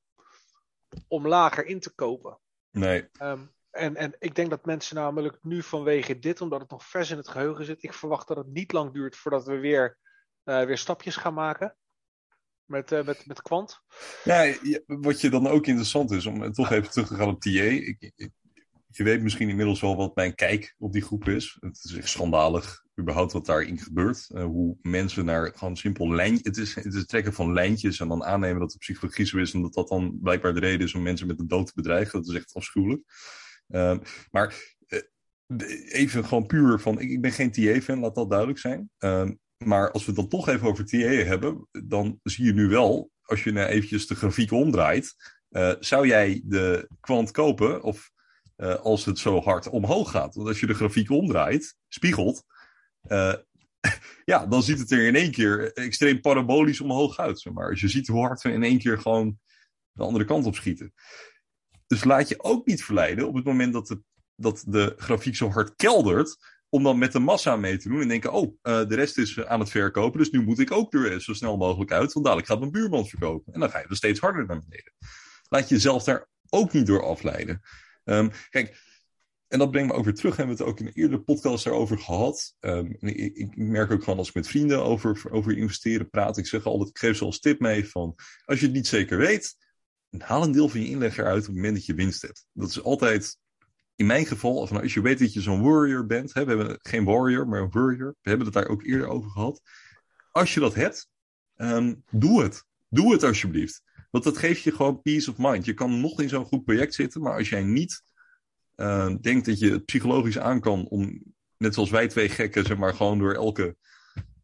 om 1.08 1.28
lager 1.28 1.66
in 1.66 1.80
te 1.80 1.94
kopen. 1.94 2.38
Nee. 2.70 3.08
Um, 3.22 3.54
en, 3.70 3.96
en 3.96 4.16
ik 4.18 4.34
denk 4.34 4.50
dat 4.50 4.64
mensen 4.64 4.96
namelijk 4.96 5.38
nu 5.42 5.62
vanwege 5.62 6.18
dit, 6.18 6.40
omdat 6.40 6.60
het 6.60 6.70
nog 6.70 6.84
vers 6.84 7.10
in 7.10 7.16
het 7.16 7.28
geheugen 7.28 7.64
zit, 7.64 7.82
ik 7.82 7.92
verwacht 7.92 8.28
dat 8.28 8.36
het 8.36 8.52
niet 8.52 8.72
lang 8.72 8.92
duurt 8.92 9.16
voordat 9.16 9.46
we 9.46 9.58
weer, 9.58 9.98
uh, 10.44 10.64
weer 10.64 10.78
stapjes 10.78 11.16
gaan 11.16 11.34
maken 11.34 11.76
met, 12.64 12.92
uh, 12.92 13.04
met, 13.04 13.26
met 13.26 13.42
kwant. 13.42 13.80
Ja, 14.24 14.54
wat 14.86 15.20
je 15.20 15.30
dan 15.30 15.46
ook 15.46 15.66
interessant 15.66 16.10
is, 16.10 16.26
om 16.26 16.52
toch 16.52 16.70
even 16.70 16.90
terug 16.90 17.08
te 17.08 17.14
gaan 17.14 17.28
op 17.28 17.40
TA. 17.40 17.50
Ik, 17.50 18.12
je 18.86 19.04
weet 19.04 19.22
misschien 19.22 19.48
inmiddels 19.48 19.80
wel 19.80 19.96
wat 19.96 20.14
mijn 20.14 20.34
kijk 20.34 20.74
op 20.78 20.92
die 20.92 21.02
groep 21.02 21.28
is. 21.28 21.56
Het 21.60 21.84
is 21.84 21.96
echt 21.96 22.08
schandalig, 22.08 22.84
überhaupt 23.00 23.32
wat 23.32 23.46
daarin 23.46 23.78
gebeurt. 23.78 24.30
Uh, 24.34 24.44
hoe 24.44 24.76
mensen 24.82 25.24
naar 25.24 25.52
gewoon 25.54 25.76
simpel 25.76 26.14
lijntjes... 26.14 26.42
Het 26.44 26.56
is, 26.56 26.74
het 26.74 26.94
het 26.94 27.08
trekken 27.08 27.32
van 27.32 27.52
lijntjes 27.52 28.00
en 28.00 28.08
dan 28.08 28.24
aannemen 28.24 28.60
dat 28.60 28.70
de 28.70 28.78
psychologie 28.78 29.40
is... 29.40 29.52
en 29.52 29.62
dat 29.62 29.74
dat 29.74 29.88
dan 29.88 30.18
blijkbaar 30.22 30.54
de 30.54 30.60
reden 30.60 30.86
is 30.86 30.94
om 30.94 31.02
mensen 31.02 31.26
met 31.26 31.38
de 31.38 31.46
dood 31.46 31.66
te 31.66 31.72
bedreigen. 31.74 32.20
Dat 32.20 32.30
is 32.30 32.36
echt 32.36 32.54
afschuwelijk. 32.54 33.02
Uh, 33.70 33.98
maar 34.30 34.54
uh, 34.88 35.92
even 35.92 36.24
gewoon 36.24 36.46
puur 36.46 36.80
van... 36.80 37.00
Ik, 37.00 37.20
ben 37.20 37.32
geen 37.32 37.50
TA-fan, 37.50 38.00
laat 38.00 38.14
dat 38.14 38.28
duidelijk 38.28 38.58
zijn. 38.58 38.90
Uh, 38.98 39.28
maar 39.64 39.90
als 39.90 40.04
we 40.04 40.10
het 40.10 40.20
dan 40.20 40.28
toch 40.28 40.48
even 40.48 40.68
over 40.68 40.84
TA 40.86 40.96
hebben, 40.96 41.68
dan 41.86 42.20
zie 42.22 42.44
je 42.44 42.52
nu 42.52 42.68
wel, 42.68 43.10
als 43.22 43.44
je 43.44 43.52
nou 43.52 43.68
eventjes 43.68 44.06
de 44.06 44.14
grafiek 44.14 44.50
omdraait, 44.50 45.14
uh, 45.50 45.72
zou 45.80 46.06
jij 46.06 46.42
de 46.44 46.88
kwant 47.00 47.30
kopen 47.30 47.82
of 47.82 48.10
uh, 48.56 48.74
als 48.74 49.04
het 49.04 49.18
zo 49.18 49.40
hard 49.40 49.68
omhoog 49.68 50.10
gaat? 50.10 50.34
Want 50.34 50.48
als 50.48 50.60
je 50.60 50.66
de 50.66 50.74
grafiek 50.74 51.10
omdraait, 51.10 51.76
spiegelt, 51.88 52.44
ja, 54.24 54.46
dan 54.46 54.62
ziet 54.62 54.78
het 54.78 54.90
er 54.90 55.06
in 55.06 55.16
één 55.16 55.30
keer 55.30 55.72
extreem 55.72 56.20
parabolisch 56.20 56.80
omhoog 56.80 57.18
uit. 57.18 57.40
Zeg 57.40 57.52
maar. 57.52 57.70
Als 57.70 57.80
je 57.80 57.88
ziet 57.88 58.06
hoe 58.06 58.20
hard 58.20 58.42
we 58.42 58.52
in 58.52 58.62
één 58.62 58.78
keer 58.78 58.98
gewoon 58.98 59.38
de 59.92 60.02
andere 60.02 60.24
kant 60.24 60.46
op 60.46 60.54
schieten. 60.54 60.92
Dus 61.90 62.04
laat 62.04 62.28
je 62.28 62.42
ook 62.42 62.66
niet 62.66 62.84
verleiden 62.84 63.28
op 63.28 63.34
het 63.34 63.44
moment 63.44 63.72
dat 63.72 63.86
de, 63.86 64.02
dat 64.36 64.64
de 64.66 64.94
grafiek 64.96 65.36
zo 65.36 65.48
hard 65.48 65.76
keldert, 65.76 66.36
om 66.68 66.82
dan 66.82 66.98
met 66.98 67.12
de 67.12 67.18
massa 67.18 67.56
mee 67.56 67.76
te 67.76 67.88
doen 67.88 68.00
en 68.00 68.08
denken, 68.08 68.32
oh, 68.32 68.56
uh, 68.62 68.86
de 68.86 68.94
rest 68.94 69.18
is 69.18 69.44
aan 69.44 69.60
het 69.60 69.70
verkopen, 69.70 70.18
dus 70.18 70.30
nu 70.30 70.42
moet 70.42 70.58
ik 70.58 70.70
ook 70.70 70.94
er 70.94 71.22
zo 71.22 71.32
snel 71.32 71.56
mogelijk 71.56 71.92
uit, 71.92 72.12
want 72.12 72.24
dadelijk 72.24 72.48
gaat 72.48 72.58
mijn 72.58 72.70
buurman 72.70 73.06
verkopen. 73.06 73.52
En 73.52 73.60
dan 73.60 73.70
ga 73.70 73.78
je 73.78 73.86
er 73.86 73.96
steeds 73.96 74.20
harder 74.20 74.46
naar 74.46 74.58
beneden. 74.58 74.92
Laat 75.48 75.68
je 75.68 75.74
jezelf 75.74 76.04
daar 76.04 76.28
ook 76.48 76.72
niet 76.72 76.86
door 76.86 77.04
afleiden. 77.04 77.60
Um, 78.04 78.30
kijk, 78.48 78.80
en 79.48 79.58
dat 79.58 79.70
brengt 79.70 79.92
me 79.92 79.98
ook 79.98 80.04
weer 80.04 80.14
terug. 80.14 80.36
Hebben 80.36 80.56
we 80.56 80.62
het 80.62 80.72
ook 80.72 80.80
in 80.80 80.86
een 80.86 80.92
eerdere 80.92 81.22
podcast 81.22 81.64
daarover 81.64 81.98
gehad. 81.98 82.54
Um, 82.60 82.96
ik, 83.00 83.36
ik, 83.36 83.56
merk 83.56 83.90
ook 83.90 84.02
gewoon 84.02 84.18
als 84.18 84.28
ik 84.28 84.34
met 84.34 84.48
vrienden 84.48 84.82
over, 84.82 85.30
over 85.30 85.56
investeren 85.56 86.10
praat. 86.10 86.36
Ik 86.36 86.46
zeg 86.46 86.64
altijd, 86.64 86.88
ik 86.88 86.98
geef 86.98 87.16
ze 87.16 87.24
als 87.24 87.40
tip 87.40 87.60
mee 87.60 87.88
van, 87.88 88.14
als 88.44 88.60
je 88.60 88.66
het 88.66 88.74
niet 88.74 88.86
zeker 88.86 89.18
weet, 89.18 89.56
haal 90.18 90.42
een 90.42 90.52
deel 90.52 90.68
van 90.68 90.80
je 90.80 90.88
inleg 90.88 91.18
eruit 91.18 91.40
op 91.40 91.46
het 91.46 91.54
moment 91.54 91.74
dat 91.74 91.86
je 91.86 91.94
winst 91.94 92.22
hebt. 92.22 92.46
Dat 92.52 92.68
is 92.68 92.82
altijd, 92.82 93.38
in 93.94 94.06
mijn 94.06 94.26
geval, 94.26 94.68
als 94.68 94.94
je 94.94 95.02
weet 95.02 95.18
dat 95.18 95.32
je 95.32 95.40
zo'n 95.40 95.62
warrior 95.62 96.06
bent. 96.06 96.34
Hè, 96.34 96.44
we 96.44 96.54
hebben 96.54 96.78
geen 96.82 97.04
warrior, 97.04 97.48
maar 97.48 97.60
een 97.60 97.70
warrior. 97.70 98.16
We 98.20 98.28
hebben 98.28 98.46
het 98.46 98.54
daar 98.54 98.68
ook 98.68 98.82
eerder 98.82 99.06
over 99.06 99.30
gehad. 99.30 99.60
Als 100.30 100.54
je 100.54 100.60
dat 100.60 100.74
hebt, 100.74 101.08
um, 101.56 102.04
doe 102.10 102.42
het. 102.42 102.64
Doe 102.88 103.12
het 103.12 103.22
alsjeblieft. 103.22 103.82
Want 104.10 104.24
dat 104.24 104.38
geeft 104.38 104.62
je 104.62 104.72
gewoon 104.72 105.02
peace 105.02 105.30
of 105.30 105.38
mind. 105.38 105.64
Je 105.64 105.74
kan 105.74 106.00
nog 106.00 106.20
in 106.20 106.28
zo'n 106.28 106.44
goed 106.44 106.64
project 106.64 106.94
zitten, 106.94 107.20
maar 107.20 107.36
als 107.36 107.48
jij 107.48 107.62
niet 107.62 108.02
uh, 108.76 109.14
denkt 109.20 109.46
dat 109.46 109.58
je 109.58 109.70
het 109.70 109.84
psychologisch 109.84 110.38
aan 110.38 110.60
kan 110.60 110.88
om, 110.88 111.22
net 111.56 111.74
zoals 111.74 111.90
wij 111.90 112.08
twee 112.08 112.28
gekken, 112.28 112.64
zeg 112.64 112.76
maar, 112.76 112.94
gewoon 112.94 113.18
door 113.18 113.34
elke, 113.34 113.76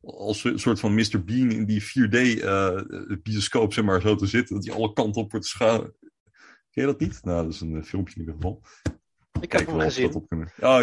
als 0.06 0.44
een 0.44 0.58
soort 0.58 0.80
van 0.80 0.94
Mr. 0.94 1.24
Bean 1.24 1.50
in 1.50 1.64
die 1.64 1.82
4D-bioscoop, 1.82 3.68
uh, 3.68 3.74
zeg 3.74 3.84
maar, 3.84 4.00
zo 4.00 4.14
te 4.14 4.26
zitten, 4.26 4.54
dat 4.54 4.64
die 4.64 4.72
alle 4.72 4.92
kanten 4.92 5.22
op 5.22 5.30
wordt 5.30 5.46
schuin. 5.46 5.92
Ken 6.70 6.84
je 6.84 6.86
dat 6.86 7.00
niet? 7.00 7.20
Nou, 7.24 7.44
dat 7.44 7.54
is 7.54 7.60
een 7.60 7.74
uh, 7.74 7.82
filmpje 7.82 8.14
in 8.14 8.20
ieder 8.20 8.34
geval. 8.34 8.62
Ik 9.40 9.52
heb 9.52 9.66
hem 9.66 9.80
gezien. 9.80 10.14
Oh, 10.14 10.22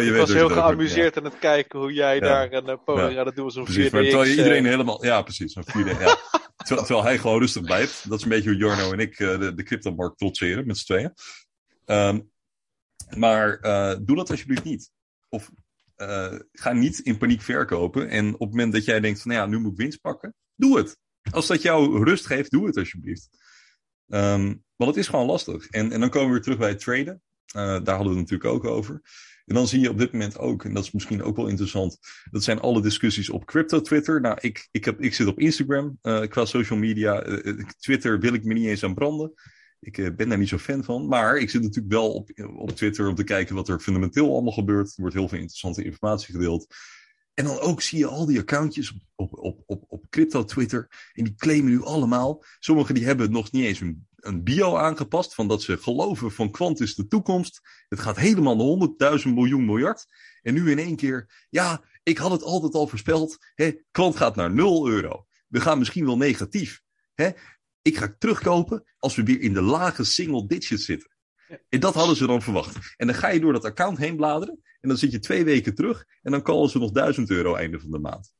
je 0.00 0.04
ik 0.04 0.10
weet 0.10 0.18
was 0.18 0.32
heel 0.32 0.48
het 0.48 0.58
geamuseerd 0.58 1.14
ja. 1.14 1.20
aan 1.20 1.26
het 1.26 1.38
kijken 1.38 1.78
hoe 1.78 1.92
jij 1.92 2.14
Ja. 2.14 2.20
daar 2.20 2.52
een 2.52 2.82
poging 2.84 3.12
Ja. 3.12 3.20
aan 3.20 3.26
het 3.26 3.36
doen 3.36 3.44
was. 3.44 3.54
Zo'n 3.54 3.66
4DX. 3.66 3.74
Precies, 3.74 3.90
maar 3.90 4.02
terwijl 4.02 4.24
je 4.24 4.36
iedereen 4.36 4.64
eh, 4.64 4.70
helemaal... 4.70 5.04
Ja, 5.04 5.22
precies, 5.22 5.52
zo'n 5.52 5.64
4D, 5.64 6.00
ja. 6.00 6.16
terwijl, 6.56 6.86
terwijl 6.86 7.02
hij 7.02 7.18
gewoon 7.18 7.38
rustig 7.38 7.62
blijft. 7.62 8.08
Dat 8.08 8.18
is 8.18 8.24
een 8.24 8.30
beetje 8.30 8.50
hoe 8.50 8.58
Jorno 8.58 8.92
en 8.92 8.98
ik 8.98 9.18
uh, 9.18 9.38
de, 9.38 9.54
de 9.54 9.62
cryptomarkt 9.62 10.18
trotseren, 10.18 10.66
met 10.66 10.78
z'n 10.78 10.84
tweeën. 10.84 11.12
Um, 11.86 12.30
maar 13.16 13.58
uh, 13.62 13.94
doe 14.00 14.16
dat 14.16 14.30
alsjeblieft 14.30 14.64
niet. 14.64 14.90
Of 15.28 15.50
uh, 15.96 16.38
ga 16.52 16.72
niet 16.72 16.98
in 16.98 17.18
paniek 17.18 17.42
verkopen. 17.42 18.08
En 18.08 18.34
op 18.34 18.40
het 18.40 18.50
moment 18.50 18.72
dat 18.72 18.84
jij 18.84 19.00
denkt 19.00 19.20
van, 19.20 19.30
nou 19.30 19.42
ja, 19.42 19.50
nu 19.50 19.58
moet 19.58 19.72
ik 19.72 19.78
winst 19.78 20.00
pakken. 20.00 20.34
Doe 20.54 20.78
het. 20.78 20.96
Als 21.30 21.46
dat 21.46 21.62
jou 21.62 22.04
rust 22.04 22.26
geeft, 22.26 22.50
doe 22.50 22.66
het 22.66 22.76
alsjeblieft. 22.76 23.28
Um, 24.06 24.64
want 24.76 24.90
het 24.90 24.96
is 24.96 25.08
gewoon 25.08 25.26
lastig. 25.26 25.66
En, 25.66 25.92
en 25.92 26.00
dan 26.00 26.10
komen 26.10 26.26
we 26.26 26.32
weer 26.32 26.42
terug 26.42 26.58
bij 26.58 26.68
het 26.68 26.80
traden. 26.80 27.22
Uh, 27.56 27.62
daar 27.62 27.96
hadden 27.96 28.12
we 28.12 28.20
het 28.20 28.30
natuurlijk 28.30 28.44
ook 28.44 28.64
over. 28.64 29.00
En 29.44 29.54
dan 29.54 29.68
zie 29.68 29.80
je 29.80 29.90
op 29.90 29.98
dit 29.98 30.12
moment 30.12 30.38
ook, 30.38 30.64
en 30.64 30.74
dat 30.74 30.84
is 30.84 30.92
misschien 30.92 31.22
ook 31.22 31.36
wel 31.36 31.46
interessant, 31.46 31.98
dat 32.30 32.44
zijn 32.44 32.60
alle 32.60 32.82
discussies 32.82 33.30
op 33.30 33.44
crypto 33.44 33.80
Twitter. 33.80 34.20
Nou, 34.20 34.38
ik, 34.40 34.68
ik, 34.70 34.84
heb, 34.84 35.00
ik 35.00 35.14
zit 35.14 35.26
op 35.26 35.38
Instagram 35.38 35.98
uh, 36.02 36.20
qua 36.20 36.44
social 36.44 36.78
media. 36.78 37.24
Twitter 37.78 38.20
wil 38.20 38.34
ik 38.34 38.44
me 38.44 38.54
niet 38.54 38.66
eens 38.66 38.84
aan 38.84 38.94
branden. 38.94 39.32
Ik 39.84 39.98
uh, 39.98 40.14
ben 40.16 40.28
daar 40.28 40.38
niet 40.38 40.48
zo 40.48 40.58
fan 40.58 40.84
van. 40.84 41.08
Maar 41.08 41.36
ik 41.36 41.50
zit 41.50 41.62
natuurlijk 41.62 41.94
wel 41.94 42.12
op, 42.12 42.30
op 42.56 42.70
Twitter 42.70 43.08
om 43.08 43.14
te 43.14 43.24
kijken 43.24 43.54
wat 43.54 43.68
er 43.68 43.80
fundamenteel 43.80 44.32
allemaal 44.32 44.52
gebeurt. 44.52 44.88
Er 44.88 44.94
wordt 44.96 45.14
heel 45.14 45.28
veel 45.28 45.38
interessante 45.38 45.84
informatie 45.84 46.34
gedeeld. 46.34 46.66
En 47.34 47.44
dan 47.44 47.58
ook 47.58 47.82
zie 47.82 47.98
je 47.98 48.06
al 48.06 48.26
die 48.26 48.38
accountjes 48.38 48.94
op, 49.14 49.38
op, 49.38 49.62
op, 49.66 49.84
op 49.88 50.04
crypto 50.10 50.44
Twitter. 50.44 51.10
En 51.12 51.24
die 51.24 51.34
claimen 51.34 51.70
nu 51.70 51.82
allemaal. 51.82 52.44
Sommigen 52.58 52.94
die 52.94 53.04
hebben 53.04 53.30
nog 53.30 53.52
niet 53.52 53.64
eens 53.64 53.80
een, 53.80 54.06
een 54.16 54.42
bio 54.42 54.76
aangepast. 54.76 55.34
Van 55.34 55.48
dat 55.48 55.62
ze 55.62 55.76
geloven 55.76 56.32
van 56.32 56.50
kwant 56.50 56.80
is 56.80 56.94
de 56.94 57.06
toekomst. 57.06 57.60
Het 57.88 58.00
gaat 58.00 58.16
helemaal 58.16 58.76
naar 58.76 59.18
100.000 59.18 59.28
miljoen 59.28 59.64
miljard. 59.64 60.06
En 60.42 60.54
nu 60.54 60.70
in 60.70 60.78
één 60.78 60.96
keer. 60.96 61.46
Ja, 61.50 61.84
ik 62.02 62.18
had 62.18 62.30
het 62.30 62.42
altijd 62.42 62.74
al 62.74 62.86
voorspeld. 62.86 63.38
Hè, 63.54 63.72
gaat 63.92 64.36
naar 64.36 64.52
0 64.52 64.88
euro. 64.88 65.26
We 65.48 65.60
gaan 65.60 65.78
misschien 65.78 66.06
wel 66.06 66.16
negatief. 66.16 66.82
Hè? 67.14 67.30
Ik 67.84 67.96
ga 67.96 68.14
terugkopen 68.18 68.84
als 68.98 69.14
we 69.16 69.22
weer 69.22 69.40
in 69.40 69.52
de 69.52 69.62
lage 69.62 70.04
single 70.04 70.46
digits 70.46 70.84
zitten. 70.84 71.10
En 71.68 71.80
dat 71.80 71.94
hadden 71.94 72.16
ze 72.16 72.26
dan 72.26 72.42
verwacht. 72.42 72.94
En 72.96 73.06
dan 73.06 73.16
ga 73.16 73.28
je 73.28 73.40
door 73.40 73.52
dat 73.52 73.64
account 73.64 73.98
heen 73.98 74.16
bladeren. 74.16 74.60
En 74.80 74.88
dan 74.88 74.98
zit 74.98 75.12
je 75.12 75.18
twee 75.18 75.44
weken 75.44 75.74
terug. 75.74 76.04
En 76.22 76.32
dan 76.32 76.42
callen 76.42 76.68
ze 76.70 76.78
nog 76.78 76.90
1000 76.90 77.30
euro 77.30 77.54
einde 77.54 77.80
van 77.80 77.90
de 77.90 77.98
maand. 77.98 78.32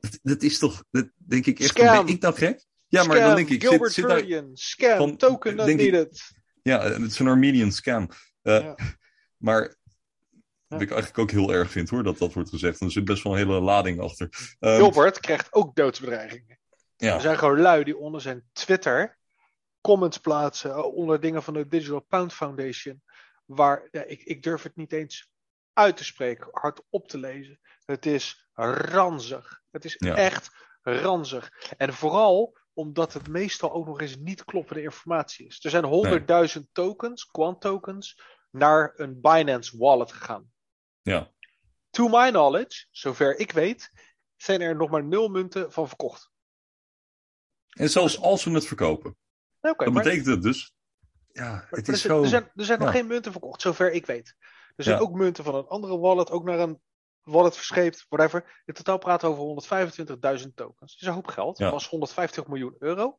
Dat, 0.00 0.18
dat 0.22 0.42
is 0.42 0.58
toch, 0.58 0.84
dat 0.90 1.08
denk 1.16 1.46
ik 1.46 1.58
echt, 1.60 1.68
Scam. 1.68 2.04
ben 2.04 2.14
ik 2.14 2.20
nou 2.22 2.34
gek? 2.34 2.64
Ja, 2.86 3.02
scam, 3.02 3.06
maar 3.16 3.26
dan 3.26 3.36
denk 3.36 3.48
ik, 3.48 3.62
Gilbert 3.62 3.92
zit, 3.92 4.10
zit 4.10 4.28
daar, 4.30 4.44
scam, 4.52 4.96
van- 4.98 5.16
token 5.16 5.56
not 5.56 5.68
ik- 5.68 5.76
needed. 5.76 6.32
ja, 6.62 6.82
het 6.82 7.00
is 7.12 7.18
een 7.18 7.28
Armenian 7.28 7.72
scam. 7.72 8.08
Uh, 8.42 8.60
Ja. 8.60 8.76
Maar 9.36 9.76
wat 10.66 10.80
ik 10.80 10.90
eigenlijk 10.90 11.18
ook 11.18 11.30
heel 11.30 11.52
erg 11.52 11.70
vind 11.70 11.88
hoor, 11.90 12.02
dat 12.02 12.18
dat 12.18 12.32
wordt 12.32 12.48
gezegd. 12.48 12.80
En 12.80 12.86
er 12.86 12.92
zit 12.92 13.04
best 13.04 13.22
wel 13.22 13.32
een 13.32 13.38
hele 13.38 13.60
lading 13.60 14.00
achter. 14.00 14.56
Um, 14.60 14.76
Gilbert 14.76 15.20
krijgt 15.20 15.52
ook 15.52 15.74
doodsbedreigingen. 15.76 16.58
Ja. 17.04 17.14
Er 17.14 17.20
zijn 17.20 17.38
gewoon 17.38 17.60
lui 17.60 17.84
die 17.84 17.96
onder 17.98 18.20
zijn 18.20 18.48
Twitter 18.52 19.18
comments 19.80 20.18
plaatsen 20.18 20.92
onder 20.92 21.20
dingen 21.20 21.42
van 21.42 21.54
de 21.54 21.66
Digital 21.68 22.00
Pound 22.00 22.32
Foundation. 22.32 23.02
Waar 23.44 23.88
ja, 23.90 24.02
ik, 24.02 24.22
ik 24.22 24.42
durf 24.42 24.62
het 24.62 24.76
niet 24.76 24.92
eens 24.92 25.30
uit 25.72 25.96
te 25.96 26.04
spreken, 26.04 26.48
hard 26.50 26.80
op 26.90 27.08
te 27.08 27.18
lezen. 27.18 27.60
Het 27.84 28.06
is 28.06 28.48
ranzig. 28.54 29.60
Het 29.70 29.84
is 29.84 29.94
Ja. 29.98 30.14
echt 30.14 30.50
ranzig. 30.82 31.52
En 31.76 31.92
vooral 31.92 32.56
omdat 32.72 33.12
het 33.12 33.28
meestal 33.28 33.72
ook 33.72 33.86
nog 33.86 34.00
eens 34.00 34.16
niet 34.16 34.44
kloppende 34.44 34.82
informatie 34.82 35.46
is. 35.46 35.64
Er 35.64 35.70
zijn 35.70 35.84
100.000 36.56 36.62
tokens, 36.72 37.26
quant 37.26 37.60
tokens, 37.60 38.20
naar 38.50 38.92
een 38.96 39.20
Binance 39.20 39.78
wallet 39.78 40.12
gegaan. 40.12 40.52
ja. 41.02 41.32
To 41.90 42.08
my 42.08 42.28
knowledge, 42.30 42.86
zover 42.90 43.38
ik 43.38 43.52
weet, 43.52 43.90
zijn 44.36 44.60
er 44.60 44.76
nog 44.76 44.90
maar 44.90 45.04
nul 45.04 45.28
munten 45.28 45.72
van 45.72 45.88
verkocht. 45.88 46.30
En 47.74 47.90
zelfs 47.90 48.20
als 48.20 48.44
we 48.44 48.50
het 48.50 48.66
verkopen, 48.66 49.16
Oké, 49.60 49.84
dan 49.84 49.92
maar- 49.94 50.02
betekent 50.02 50.26
het 50.26 50.42
dus. 50.42 50.74
Ja, 51.32 51.66
het 51.70 51.88
er, 51.88 51.94
is 51.94 52.00
zijn- 52.00 52.12
zo. 52.16 52.22
er 52.22 52.28
zijn, 52.28 52.50
er 52.54 52.64
zijn 52.64 52.78
nog 52.78 52.90
geen 52.90 53.06
munten 53.06 53.32
verkocht, 53.32 53.60
zover 53.60 53.92
ik 53.92 54.06
weet. 54.06 54.36
Er 54.76 54.84
zijn 54.84 54.96
Ja. 54.96 55.02
ook 55.02 55.12
munten 55.14 55.44
van 55.44 55.54
een 55.54 55.66
andere 55.66 55.98
wallet, 55.98 56.30
ook 56.30 56.44
naar 56.44 56.58
een 56.58 56.80
wallet 57.22 57.56
verscheept, 57.56 58.06
whatever. 58.08 58.62
In 58.64 58.74
totaal 58.74 58.98
praten 58.98 59.28
we 59.28 59.34
over 59.34 59.44
125.000 59.44 60.56
tokens. 60.56 60.92
Dat 60.92 61.00
is 61.00 61.06
een 61.06 61.12
hoop 61.14 61.26
geld. 61.26 61.58
Ja. 61.58 61.64
Dat 61.64 61.72
was 61.72 61.88
150 61.88 62.46
miljoen 62.46 62.74
euro. 62.78 63.18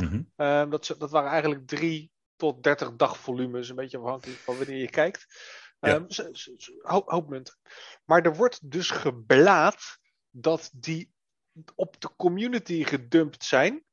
Mhm. 0.00 0.22
Ehm, 0.36 0.70
dat, 0.70 0.94
dat 0.98 1.10
waren 1.10 1.30
eigenlijk 1.30 1.66
drie 1.66 2.10
tot 2.36 2.62
30 2.62 2.96
dagvolumes, 2.96 3.68
een 3.68 3.76
beetje 3.76 3.98
afhankelijk 3.98 4.38
van 4.40 4.56
wanneer 4.56 4.76
je 4.78 4.90
kijkt. 4.90 5.26
Z- 6.08 6.48
hoop, 6.82 7.08
hoop 7.10 7.28
munten. 7.28 7.54
Maar 8.04 8.22
er 8.22 8.36
wordt 8.36 8.70
dus 8.70 8.90
geblaad 8.90 9.98
dat 10.30 10.70
die 10.74 11.12
op 11.74 12.00
de 12.00 12.10
community 12.16 12.84
gedumpt 12.84 13.44
zijn. 13.44 13.84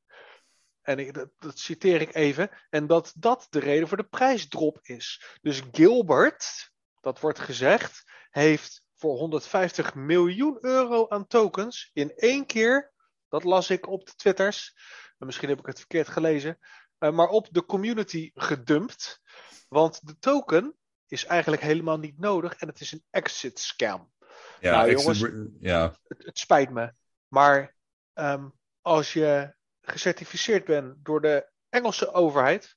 En 0.82 1.00
ik, 1.00 1.14
dat, 1.14 1.30
dat 1.40 1.60
citeer 1.60 2.02
ik 2.02 2.16
even. 2.16 2.50
En 2.70 2.88
dat 2.88 3.14
dat 3.16 3.48
de 3.50 3.60
reden 3.60 3.88
voor 3.88 3.98
de 3.98 4.08
prijsdrop 4.08 4.80
is. 4.82 5.38
Dus 5.42 5.62
Gilbert, 5.72 6.72
dat 7.02 7.20
wordt 7.20 7.40
gezegd, 7.40 8.04
heeft 8.30 8.84
voor 8.96 9.18
150 9.18 9.96
miljoen 9.96 10.58
euro 10.62 11.08
aan 11.10 11.28
tokens 11.28 11.90
in 11.94 12.16
één 12.16 12.46
keer, 12.46 12.92
dat 13.30 13.44
las 13.44 13.70
ik 13.70 13.88
op 13.88 14.06
de 14.06 14.16
Twitters, 14.16 14.76
en 15.18 15.26
misschien 15.26 15.50
heb 15.50 15.60
ik 15.60 15.66
het 15.66 15.80
verkeerd 15.80 16.08
gelezen, 16.08 16.60
eh, 16.98 17.12
maar 17.12 17.28
op 17.28 17.48
de 17.52 17.66
community 17.66 18.32
gedumpt. 18.34 19.22
Want 19.70 20.08
de 20.08 20.18
token 20.18 20.76
is 21.08 21.26
eigenlijk 21.26 21.62
helemaal 21.62 21.98
niet 21.98 22.20
nodig 22.20 22.56
en 22.56 22.68
het 22.68 22.82
is 22.82 22.92
een 22.92 23.04
exit 23.10 23.60
scam. 23.60 24.12
Ja, 24.60 24.72
Nou, 24.72 24.92
jongens. 24.92 25.26
ja, 25.60 25.96
Het, 26.08 26.26
het 26.26 26.40
spijt 26.40 26.70
me, 26.70 26.94
maar 27.28 27.76
ehm, 28.14 28.50
als 28.82 29.14
je 29.14 29.56
gecertificeerd 29.82 30.66
bent 30.66 31.06
door 31.06 31.22
de 31.22 31.50
Engelse 31.70 32.12
overheid, 32.12 32.76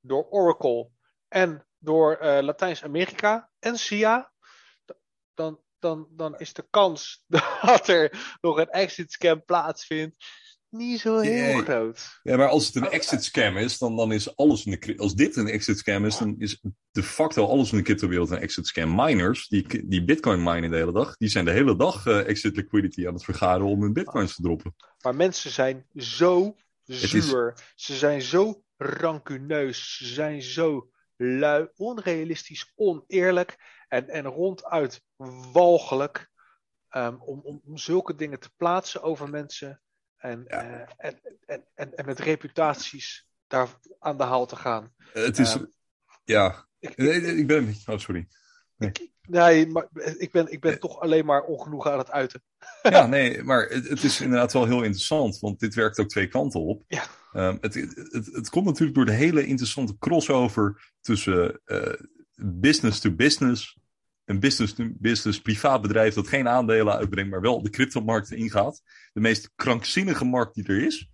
door 0.00 0.28
Oracle 0.30 0.90
en 1.28 1.66
door 1.78 2.16
eh, 2.16 2.42
Latijns-Amerika 2.42 3.50
en 3.58 3.78
SIA, 3.78 4.32
dan, 5.34 5.60
dan, 5.78 6.08
dan 6.10 6.38
is 6.38 6.52
de 6.52 6.66
kans 6.70 7.24
dat 7.62 7.88
er 7.88 8.36
nog 8.40 8.56
een 8.56 8.70
exit 8.70 9.12
scam 9.12 9.44
plaatsvindt 9.44 10.24
niet 10.72 11.00
zo 11.00 11.18
heel 11.18 11.54
Nee. 11.54 11.62
groot. 11.62 12.20
ja, 12.22 12.36
maar 12.36 12.48
als 12.48 12.66
het 12.66 12.74
een 12.76 12.90
exit 12.90 13.24
scam 13.24 13.56
is, 13.56 13.78
dan, 13.78 13.96
dan 13.96 14.12
is 14.12 14.36
alles 14.36 14.64
in 14.66 14.78
de 14.80 14.96
Als 14.96 15.14
dit 15.14 15.36
een 15.36 15.46
exit 15.48 15.78
scam 15.78 16.04
is, 16.04 16.18
dan 16.18 16.34
is 16.38 16.62
de 16.90 17.02
facto 17.02 17.46
alles 17.46 17.70
in 17.72 17.78
de 17.78 17.84
cryptowereld 17.84 18.30
een 18.30 18.38
exit 18.38 18.66
scam. 18.66 18.94
Miners, 18.94 19.48
die, 19.48 19.86
die 19.88 20.04
bitcoin 20.04 20.42
minen 20.42 20.70
de 20.70 20.76
hele 20.76 20.92
dag, 20.92 21.16
die 21.16 21.28
zijn 21.28 21.44
de 21.44 21.50
hele 21.50 21.76
dag 21.76 22.06
eh, 22.06 22.28
exit 22.28 22.56
liquidity 22.56 23.06
aan 23.06 23.14
het 23.14 23.24
vergaren 23.24 23.66
om 23.66 23.82
hun 23.82 23.92
bitcoins 23.92 24.34
te 24.36 24.42
droppen. 24.42 24.74
Maar 25.02 25.14
mensen 25.14 25.50
zijn 25.50 25.86
zo 25.96 26.56
is- 26.86 27.10
zuur. 27.10 27.54
Ze 27.74 27.94
zijn 27.96 28.22
zo 28.22 28.62
rancuneus. 28.76 29.96
Ze 29.96 30.06
zijn 30.06 30.42
zo 30.42 30.90
lui, 31.16 31.68
onrealistisch, 31.76 32.72
oneerlijk 32.74 33.56
en, 33.88 34.08
en 34.08 34.24
ronduit 34.24 35.02
walgelijk. 35.52 36.30
ehm, 36.88 37.14
om, 37.20 37.40
om, 37.44 37.60
om 37.64 37.78
zulke 37.78 38.14
dingen 38.14 38.40
te 38.40 38.50
plaatsen 38.56 39.02
over 39.02 39.30
mensen. 39.30 39.80
En, 40.22 40.44
Ja. 40.48 40.62
eh, 40.62 40.88
en, 40.96 41.18
en, 41.46 41.64
en, 41.74 41.96
en 41.96 42.06
met 42.06 42.18
reputaties 42.18 43.26
daar 43.46 43.68
aan 43.98 44.16
de 44.16 44.22
haal 44.24 44.46
te 44.46 44.56
gaan. 44.56 44.92
Eh, 45.12 45.24
het 45.24 45.38
is, 45.38 45.54
Ehm, 45.54 45.64
ja. 46.24 46.66
Ik, 46.78 46.96
Nee, 46.96 47.20
nee, 47.20 47.36
ik 47.36 47.46
ben, 47.46 47.74
oh 47.86 47.98
sorry. 47.98 48.28
nee, 49.28 49.66
maar 49.66 49.88
ik 50.18 50.32
ben, 50.32 50.52
ik 50.52 50.60
ben 50.60 50.80
toch 50.80 51.00
alleen 51.00 51.24
maar 51.24 51.42
ongenoeg 51.42 51.86
aan 51.86 51.98
het 51.98 52.10
uiten. 52.10 52.42
Ja, 52.82 53.06
nee, 53.16 53.42
maar 53.42 53.68
het, 53.68 53.88
het 53.88 54.02
is 54.02 54.20
inderdaad 54.20 54.52
wel 54.52 54.66
heel 54.66 54.82
interessant, 54.82 55.38
want 55.38 55.60
dit 55.60 55.74
werkt 55.74 55.98
ook 56.00 56.08
twee 56.08 56.28
kanten 56.28 56.60
op. 56.60 56.84
Ja. 56.88 57.04
Ehm, 57.32 57.56
het, 57.60 57.74
het, 57.74 58.26
het, 58.32 58.48
komt 58.50 58.66
natuurlijk 58.66 58.94
door 58.96 59.04
de 59.06 59.12
hele 59.12 59.46
interessante 59.46 59.98
crossover 59.98 60.92
tussen 61.00 61.60
eh, 61.64 61.92
business 62.36 63.00
to 63.00 63.10
business. 63.14 63.78
Een 64.32 64.40
business 64.40 64.74
to 64.74 64.84
business 64.98 65.40
privaat 65.40 65.82
bedrijf 65.82 66.14
dat 66.14 66.28
geen 66.28 66.48
aandelen 66.48 66.96
uitbrengt, 66.96 67.30
maar 67.30 67.40
wel 67.40 67.62
de 67.62 67.70
cryptomarkten 67.70 68.36
ingaat. 68.36 68.82
De 69.12 69.20
meest 69.20 69.52
krankzinnige 69.54 70.24
markt 70.24 70.54
die 70.54 70.66
er 70.66 70.84
is. 70.84 71.10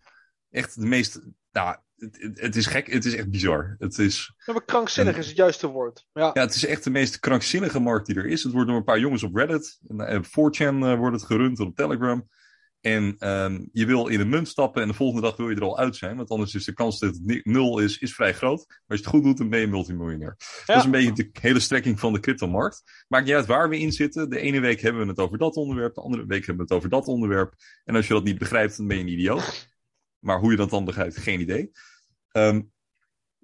Echt 0.51 0.81
de 0.81 0.87
meest, 0.87 1.21
nou, 1.53 1.77
het, 1.97 2.41
het 2.41 2.57
is 2.57 2.67
gek, 2.67 2.93
het 2.93 3.05
is 3.05 3.15
echt 3.15 3.31
bizar. 3.31 3.77
Het 3.79 3.99
is, 3.99 4.35
Ja, 4.45 4.53
maar 4.53 4.65
krankzinnig 4.65 5.17
is 5.17 5.27
het 5.27 5.37
juiste 5.37 5.67
woord. 5.67 6.07
Ja. 6.13 6.31
ja, 6.35 6.41
het 6.41 6.55
is 6.55 6.67
echt 6.67 6.85
de 6.85 6.91
meest 6.91 7.19
krankzinnige 7.19 7.79
markt 7.79 8.07
die 8.07 8.17
er 8.17 8.27
is. 8.27 8.43
Het 8.43 8.53
wordt 8.53 8.69
door 8.69 8.77
een 8.77 8.85
paar 8.85 8.99
jongens 8.99 9.23
op 9.23 9.35
Reddit. 9.35 9.79
En, 9.89 10.01
eh, 10.01 10.23
4chan 10.23 10.83
eh, 10.83 10.95
wordt 10.95 11.17
het 11.17 11.25
gerund 11.25 11.61
op 11.61 11.77
Telegram. 11.77 12.29
En 12.81 13.17
ehm, 13.19 13.65
je 13.73 13.87
wil 13.87 14.07
in 14.07 14.21
een 14.21 14.29
munt 14.29 14.49
stappen 14.49 14.83
en 14.83 14.89
de 14.89 14.95
volgende 14.95 15.23
dag 15.23 15.37
wil 15.37 15.51
je 15.51 15.57
er 15.57 15.63
al 15.63 15.79
uit 15.79 15.97
zijn. 15.97 16.17
Want 16.17 16.31
anders 16.31 16.55
is 16.55 16.65
de 16.65 16.73
kans 16.73 16.99
dat 16.99 17.15
het 17.15 17.45
nul 17.45 17.79
is, 17.79 17.99
is 17.99 18.15
vrij 18.15 18.35
groot. 18.35 18.67
Maar 18.69 18.77
als 18.87 18.99
je 18.99 19.05
het 19.05 19.15
goed 19.15 19.23
doet, 19.23 19.37
dan 19.37 19.49
ben 19.49 19.61
je 19.61 19.67
multimiljonair. 19.67 20.37
Dat 20.67 20.77
is 20.77 20.85
een 20.85 20.91
beetje 20.91 21.13
de 21.13 21.29
hele 21.41 21.61
strekking 21.61 22.01
van 22.01 22.13
de 22.13 22.21
cryptomarkt. 22.21 23.05
Maakt 23.09 23.25
niet 23.25 23.35
uit 23.35 23.47
waar 23.47 23.69
we 23.69 23.79
in 23.79 23.93
zitten. 23.93 24.31
De 24.31 24.41
ene 24.41 24.61
week 24.61 24.81
hebben 24.81 25.03
we 25.03 25.09
het 25.09 25.19
over 25.19 25.39
dat 25.39 25.55
onderwerp. 25.55 25.95
De 25.95 26.01
andere 26.01 26.27
week 26.27 26.47
hebben 26.47 26.57
we 26.57 26.63
het 26.63 26.73
over 26.73 26.89
dat 26.89 27.07
onderwerp. 27.07 27.55
En 27.85 27.95
als 27.95 28.07
je 28.07 28.15
dat 28.15 28.25
niet 28.25 28.39
begrijpt, 28.39 28.77
dan 28.77 28.87
ben 28.87 28.97
je 28.97 29.03
een 29.03 29.09
idioot. 29.09 29.69
Maar 30.19 30.39
hoe 30.39 30.51
je 30.51 30.57
dat 30.57 30.71
dan 30.71 30.85
begrijpt, 30.85 31.17
geen 31.17 31.41
idee. 31.41 31.71
Ehm, 32.31 32.61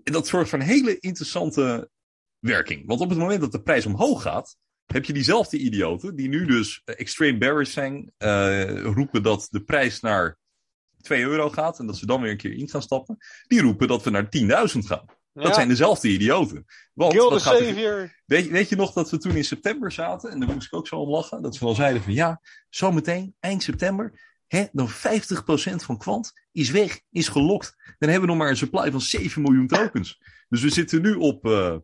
en 0.03 0.12
dat 0.12 0.27
zorgt 0.27 0.51
voor 0.51 0.59
een 0.59 0.64
hele 0.64 0.99
interessante 0.99 1.90
werking. 2.38 2.87
Want 2.87 3.01
op 3.01 3.09
het 3.09 3.18
moment 3.18 3.40
dat 3.40 3.53
de 3.53 3.62
prijs 3.62 3.87
omhoog 3.87 4.23
gaat, 4.23 4.57
heb 4.87 5.05
je 5.05 5.12
diezelfde 5.12 5.59
idioten, 5.59 6.16
die 6.16 6.29
nu 6.29 6.47
dus 6.47 6.83
eh, 6.85 6.94
extreme 6.99 7.38
bearish 7.38 7.73
zijn, 7.73 8.12
eh, 8.16 8.81
roepen 8.83 9.23
dat 9.23 9.47
de 9.51 9.61
prijs 9.62 10.01
naar 10.01 10.38
2 11.01 11.23
euro 11.23 11.51
gaat 11.51 11.79
en 11.79 11.87
dat 11.87 11.97
ze 11.97 12.07
dan 12.07 12.20
weer 12.20 12.31
een 12.31 12.37
keer 12.37 12.53
in 12.53 12.68
gaan 12.68 12.83
stappen. 12.83 13.16
Die 13.47 13.61
roepen 13.61 13.88
dat 13.88 14.03
we 14.03 14.11
naar 14.11 14.29
10.000 14.29 14.87
gaan. 14.87 15.05
Dat 15.33 15.55
zijn 15.55 15.68
dezelfde 15.68 16.09
idioten. 16.09 16.64
Want 16.92 17.12
Gilde 17.20 17.35
gaat 17.40 17.53
er-. 17.61 17.75
Weet, 18.27 18.44
je- 18.44 18.51
weet 18.51 18.68
je 18.68 18.77
nog 18.77 18.92
dat 18.92 19.11
we 19.11 19.18
toen 19.18 19.37
in 19.37 19.44
september 19.44 19.92
zaten, 19.92 20.31
en 20.31 20.40
daar 20.40 20.53
moest 20.53 20.66
ik 20.66 20.75
ook 20.75 20.88
zo 20.88 20.97
om 20.97 21.09
lachen, 21.11 21.42
dat 21.42 21.59
we 21.59 21.66
al 21.66 21.75
zeiden 21.75 22.03
van 22.03 22.12
ja, 22.12 22.40
zometeen, 22.68 23.35
eind 23.40 23.62
september, 23.62 24.20
hè, 24.47 24.64
dan 24.73 24.88
50% 24.88 25.85
van 25.85 25.99
kwant 25.99 26.33
is 26.53 26.70
weg, 26.70 27.01
is 27.11 27.29
gelokt. 27.29 27.75
Dan 27.99 28.09
hebben 28.11 28.20
we 28.20 28.27
nog 28.35 28.37
maar 28.37 28.51
een 28.51 28.57
supply 28.57 28.90
van 28.90 29.01
7 29.01 29.42
miljoen 29.42 29.66
tokens. 29.66 30.20
Dus 30.49 30.62
we 30.62 30.70
zitten 30.70 31.03
nu 31.03 31.14
op, 31.14 31.47
eh, 31.47 31.77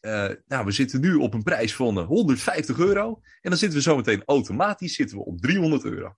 eh, 0.00 0.30
nou, 0.46 0.64
we 0.64 0.70
zitten 0.70 1.00
nu 1.00 1.14
op 1.14 1.34
een 1.34 1.42
prijs 1.42 1.74
van 1.74 1.98
eh, 1.98 2.06
150 2.06 2.78
euro. 2.78 3.20
En 3.40 3.50
dan 3.50 3.58
zitten 3.58 3.78
we 3.78 3.84
zometeen 3.84 4.22
automatisch 4.24 4.94
zitten 4.94 5.16
we 5.16 5.24
op 5.24 5.40
300 5.40 5.84
euro. 5.84 6.16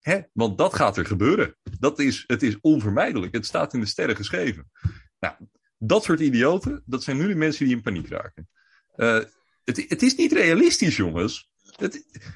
Hè? 0.00 0.20
Want 0.32 0.58
dat 0.58 0.74
gaat 0.74 0.96
er 0.96 1.06
gebeuren. 1.06 1.56
Dat 1.78 1.98
is, 1.98 2.24
het 2.26 2.42
is 2.42 2.60
onvermijdelijk. 2.60 3.34
Het 3.34 3.46
staat 3.46 3.74
in 3.74 3.80
de 3.80 3.86
sterren 3.86 4.16
geschreven. 4.16 4.70
Nou, 5.20 5.34
dat 5.78 6.04
soort 6.04 6.20
idioten, 6.20 6.82
dat 6.86 7.02
zijn 7.02 7.16
nu 7.16 7.28
de 7.28 7.34
mensen 7.34 7.64
die 7.64 7.76
in 7.76 7.82
paniek 7.82 8.08
raken. 8.08 8.48
Eh, 8.94 9.20
het, 9.64 9.84
het 9.88 10.02
is 10.02 10.14
niet 10.14 10.32
realistisch, 10.32 10.96
jongens. 10.96 11.50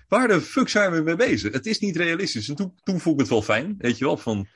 Waar 0.08 0.28
de 0.28 0.40
fuck 0.40 0.68
zijn 0.68 0.92
we 0.92 1.00
mee 1.00 1.16
bezig? 1.16 1.52
Het 1.52 1.66
is 1.66 1.78
niet 1.78 1.96
realistisch. 1.96 2.48
En 2.48 2.54
toen, 2.54 2.74
toen 2.82 3.00
vond 3.00 3.14
ik 3.14 3.20
het 3.20 3.30
wel 3.30 3.42
fijn, 3.42 3.74
weet 3.78 3.98
je 3.98 4.04
wel, 4.04 4.16
van... 4.16 4.48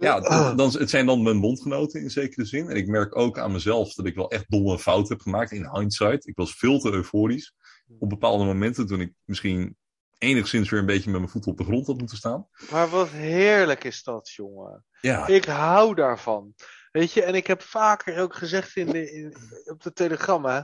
Ja, 0.00 0.20
dan, 0.54 0.70
het 0.70 0.90
zijn 0.90 1.06
dan 1.06 1.22
mijn 1.22 1.40
bondgenoten 1.40 2.00
in 2.00 2.10
zekere 2.10 2.44
zin. 2.44 2.68
En 2.68 2.76
ik 2.76 2.86
merk 2.86 3.16
ook 3.16 3.38
aan 3.38 3.52
mezelf 3.52 3.94
dat 3.94 4.06
ik 4.06 4.14
wel 4.14 4.30
echt 4.30 4.50
domme 4.50 4.78
fout 4.78 5.08
heb 5.08 5.20
gemaakt 5.20 5.50
in 5.52 5.68
hindsight. 5.72 6.26
Ik 6.26 6.36
was 6.36 6.54
veel 6.54 6.78
te 6.78 6.90
euforisch 6.92 7.54
op 7.98 8.08
bepaalde 8.08 8.44
momenten 8.44 8.86
toen 8.86 9.00
ik 9.00 9.12
misschien 9.24 9.76
enigszins 10.18 10.70
weer 10.70 10.80
een 10.80 10.86
beetje 10.86 11.10
met 11.10 11.20
mijn 11.20 11.32
voeten 11.32 11.50
op 11.50 11.58
de 11.58 11.64
grond 11.64 11.86
had 11.86 11.98
moeten 11.98 12.16
staan. 12.16 12.48
Maar 12.70 12.88
wat 12.88 13.08
heerlijk 13.08 13.84
is 13.84 14.02
dat, 14.02 14.30
jongen. 14.30 14.84
Ja, 15.00 15.26
Ik 15.26 15.44
hou 15.44 15.94
daarvan. 15.94 16.54
Weet 16.92 17.12
je, 17.12 17.22
en 17.22 17.34
ik 17.34 17.46
heb 17.46 17.62
vaker 17.62 18.18
ook 18.20 18.34
gezegd 18.34 18.76
in 18.76 18.86
de, 18.86 19.12
in, 19.12 19.36
op 19.64 19.82
de 19.82 19.92
telegram, 19.92 20.44
hè. 20.44 20.60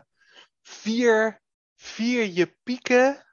Vier, 0.62 1.40
vier 1.76 2.24
je 2.26 2.56
pieken, 2.62 3.26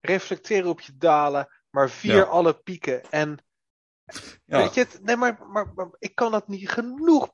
reflecteren 0.00 0.70
op 0.70 0.80
je 0.80 0.92
dalen, 0.96 1.48
maar 1.70 1.90
vier 1.90 2.14
Ja. 2.14 2.22
alle 2.22 2.54
pieken. 2.54 3.10
En 3.10 3.44
ja, 4.44 4.58
weet 4.58 4.74
je, 4.74 4.80
het, 4.80 5.02
nee, 5.02 5.16
maar, 5.16 5.46
maar, 5.46 5.72
maar 5.74 5.88
ik 5.98 6.14
kan 6.14 6.32
dat 6.32 6.48
niet 6.48 6.68
genoeg. 6.70 7.30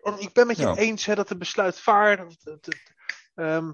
Want 0.00 0.20
ik 0.20 0.32
ben 0.32 0.46
met 0.46 0.56
je 0.56 0.62
Ja. 0.62 0.74
eens 0.76 1.04
hè, 1.06 1.14
dat 1.14 1.28
de 1.28 1.36
besluitvaardig, 1.36 2.34
het- 2.42 2.92
ehm, 3.34 3.72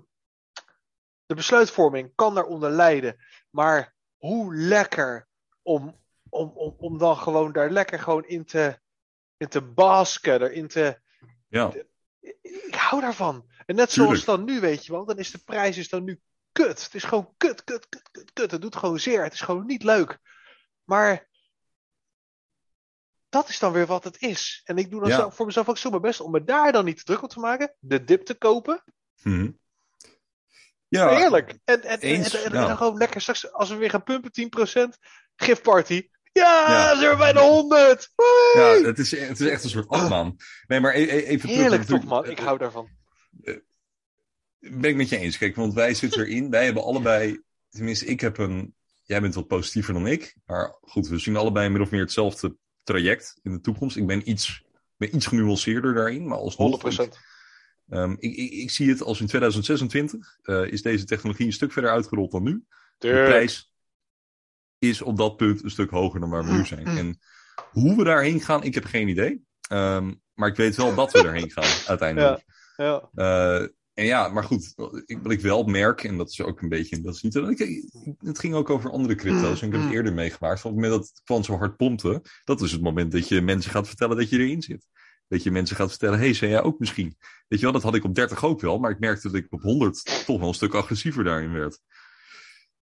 de 1.27 1.35
besluitvorming 1.35 2.13
kan 2.15 2.35
daaronder 2.35 2.71
lijden. 2.71 3.17
Maar 3.51 3.95
hoe 4.17 4.55
lekker 4.55 5.29
om, 5.63 6.01
om, 6.29 6.49
om, 6.49 6.75
om 6.79 6.99
dan 6.99 7.17
gewoon 7.17 7.53
daar 7.53 7.71
lekker 7.71 7.99
gewoon 7.99 8.25
in 8.25 8.45
te, 8.45 8.81
in 9.37 9.49
te 9.49 9.63
basken, 9.63 10.43
erin 10.43 10.69
te, 10.69 11.01
ja, 11.49 11.73
ik 12.67 12.75
hou 12.75 13.01
daarvan. 13.01 13.51
En 13.67 13.75
net 13.77 13.93
zoals 13.93 14.09
Tuurlijk. 14.25 14.27
dan 14.47 14.55
nu, 14.55 14.61
weet 14.61 14.87
je 14.87 14.93
wel, 14.93 15.05
dan 15.05 15.19
is 15.19 15.31
de 15.31 15.39
prijs 15.39 15.77
is 15.79 15.89
dan 15.89 16.05
nu 16.05 16.21
kut. 16.53 16.85
Het 16.85 16.95
is 16.95 17.05
gewoon 17.05 17.35
kut, 17.37 17.65
kut, 17.65 17.89
kut, 17.89 18.11
kut, 18.11 18.33
kut. 18.33 18.51
Het 18.51 18.61
doet 18.61 18.77
gewoon 18.77 18.99
zeer. 19.01 19.23
Het 19.23 19.33
is 19.33 19.41
gewoon 19.41 19.67
niet 19.67 19.83
leuk. 19.83 20.19
Maar 20.85 21.29
dat 23.37 23.49
is 23.49 23.59
dan 23.59 23.73
weer 23.73 23.87
wat 23.87 24.05
het 24.05 24.21
is. 24.23 24.61
En 24.65 24.79
ik 24.79 24.91
doe 24.91 25.01
dan 25.01 25.09
Ja. 25.09 25.31
voor 25.31 25.47
mezelf 25.47 25.69
ook 25.69 25.79
zo 25.79 25.91
mijn 25.91 26.03
best 26.03 26.21
om 26.21 26.31
me 26.31 26.45
daar 26.45 26.73
dan 26.73 26.85
niet 26.85 26.97
te 26.97 27.05
druk 27.05 27.23
op 27.23 27.31
te 27.31 27.41
maken. 27.41 27.75
De 27.79 28.05
dip 28.05 28.25
te 28.25 28.35
kopen. 28.35 28.85
Mhm. 29.23 29.51
ja 30.89 31.09
Heerlijk. 31.09 31.59
En, 31.65 31.83
en, 31.83 31.83
en, 31.83 31.99
eens, 32.01 32.35
en- 32.35 32.45
en 32.53 32.53
ja. 32.61 32.67
dan 32.67 32.77
gewoon 32.77 32.97
lekker 32.97 33.21
straks, 33.21 33.53
als 33.53 33.69
we 33.69 33.77
weer 33.77 33.91
gaan 33.91 34.03
pumpen, 34.03 34.31
10%. 34.33 34.99
Giftparty. 35.37 36.09
Ja, 36.33 36.65
Ja. 36.69 36.97
zijn 36.99 37.11
we 37.11 37.17
bij 37.17 37.33
de 37.33 37.41
100. 37.41 38.11
Ja, 38.55 38.63
het 38.83 38.99
is, 38.99 39.11
het 39.11 39.41
is 39.41 39.47
echt 39.49 39.65
een 39.65 39.71
soort 39.71 39.89
achtbaan. 39.89 40.37
Nee, 40.67 40.81
maar 40.81 40.95
e- 40.95 40.99
e- 41.03 41.07
even 41.07 41.41
terug. 41.41 41.57
Heerlijk 41.57 41.81
natuurlijk- 41.81 42.09
toch, 42.09 42.21
man. 42.23 42.31
Ik 42.31 42.39
hou 42.39 42.59
daarvan. 42.59 42.89
Ben 44.59 44.91
ik 44.91 44.97
met 44.97 45.09
je 45.09 45.19
eens. 45.19 45.39
Kijk, 45.39 45.57
want 45.57 45.75
wij 45.75 45.95
zitten 45.95 46.21
erin. 46.21 46.51
Wij 46.51 46.65
hebben 46.65 46.83
allebei... 46.83 47.43
Tenminste, 47.69 48.05
ik 48.07 48.21
heb 48.21 48.39
een... 48.39 48.75
Jij 49.03 49.21
bent 49.21 49.35
wat 49.35 49.47
positiever 49.47 49.93
dan 49.95 50.07
ik. 50.07 50.37
Maar 50.45 50.77
goed, 50.81 51.09
we 51.09 51.19
zien 51.19 51.37
allebei 51.37 51.69
min 51.69 51.83
of 51.83 51.91
meer 51.91 52.01
hetzelfde 52.01 52.57
traject 52.87 53.39
in 53.43 53.53
de 53.53 53.61
toekomst. 53.61 53.97
Ik 53.97 54.07
ben 54.07 54.31
iets, 54.31 54.65
ben 54.97 55.17
iets 55.17 55.27
genuanceerder 55.27 55.95
daarin. 55.95 56.27
Maar 56.27 56.39
alsnog... 56.39 57.07
100%. 57.07 57.09
Ehm, 57.89 58.13
ik, 58.19 58.37
ik, 58.37 58.53
ik 58.53 58.71
zie 58.71 58.89
het 58.89 59.03
als 59.03 59.21
in 59.21 59.27
2026 59.27 60.39
eh, 60.43 60.73
is 60.73 60.83
deze 60.83 61.05
technologie 61.05 61.47
een 61.47 61.53
stuk 61.53 61.73
verder 61.73 61.91
uitgerold 61.91 62.31
dan 62.31 62.43
nu. 62.43 62.65
De 62.99 63.09
prijs 63.09 63.73
is 64.79 65.03
op 65.03 65.17
dat 65.17 65.37
punt 65.37 65.65
een 65.65 65.71
stuk 65.71 65.91
hoger 65.91 66.21
dan 66.21 66.31
waar 66.31 66.45
we 66.45 66.53
nu 66.53 66.67
zijn. 66.67 66.87
En 66.87 67.19
hoe 67.71 67.97
we 67.97 68.05
daarheen 68.05 68.41
gaan, 68.41 68.63
ik 68.63 68.75
heb 68.75 68.85
geen 68.85 69.09
idee. 69.09 69.45
Ehm, 69.69 70.13
maar 70.35 70.49
ik 70.49 70.57
weet 70.57 70.77
wel 70.77 70.95
dat 70.95 71.13
we 71.13 71.23
daarheen 71.23 71.51
gaan, 71.51 71.87
uiteindelijk. 71.93 72.45
Ja. 72.77 73.09
Eh, 73.15 73.67
en 73.97 74.05
ja, 74.05 74.29
maar 74.29 74.45
goed, 74.45 74.75
ik, 75.05 75.19
wat 75.23 75.33
ik 75.33 75.41
wel 75.41 75.65
merk, 75.65 76.05
en 76.05 76.17
dat 76.17 76.31
is 76.31 76.41
ook 76.41 76.61
een 76.63 76.69
beetje, 76.69 77.01
dat 77.01 77.15
is 77.15 77.23
niet, 77.23 77.35
ik, 77.35 77.85
het 78.19 78.39
ging 78.39 78.55
ook 78.55 78.71
over 78.71 78.91
andere 78.91 79.15
crypto's, 79.15 79.61
en 79.61 79.67
ik 79.67 79.73
heb 79.73 79.83
het 79.83 79.93
eerder 79.93 80.13
meegemaakt, 80.13 80.61
van 80.61 80.71
het 80.71 80.81
moment 80.81 81.01
dat 81.01 81.09
het 81.09 81.21
kwam 81.25 81.43
zo 81.43 81.57
hard 81.57 81.77
pompte, 81.77 82.23
dat 82.45 82.61
is 82.61 82.73
het 82.73 82.81
moment 82.81 83.13
dat 83.13 83.29
je 83.29 83.41
mensen 83.41 83.71
gaat 83.71 83.87
vertellen 83.87 84.17
dat 84.17 84.31
je 84.31 84.39
erin 84.39 84.63
zit. 84.63 84.87
Dat 85.29 85.43
je 85.43 85.51
mensen 85.51 85.77
gaat 85.77 85.91
vertellen, 85.91 86.19
hey, 86.19 86.35
zijn 86.35 86.51
jij 86.51 86.63
ook 86.63 86.79
misschien? 86.79 87.17
Weet 87.49 87.59
je 87.59 87.65
wel, 87.65 87.73
dat 87.73 87.83
had 87.83 87.95
ik 87.95 88.05
op 88.05 88.15
30 88.15 88.45
ook 88.45 88.61
wel, 88.61 88.79
maar 88.79 88.91
ik 88.91 88.99
merkte 88.99 89.31
dat 89.31 89.37
ik 89.37 89.47
op 89.51 89.61
100 89.61 90.25
toch 90.27 90.39
wel 90.39 90.49
een 90.49 90.55
stuk 90.55 90.75
agressiever 90.75 91.25
daarin 91.25 91.53
werd. 91.53 91.81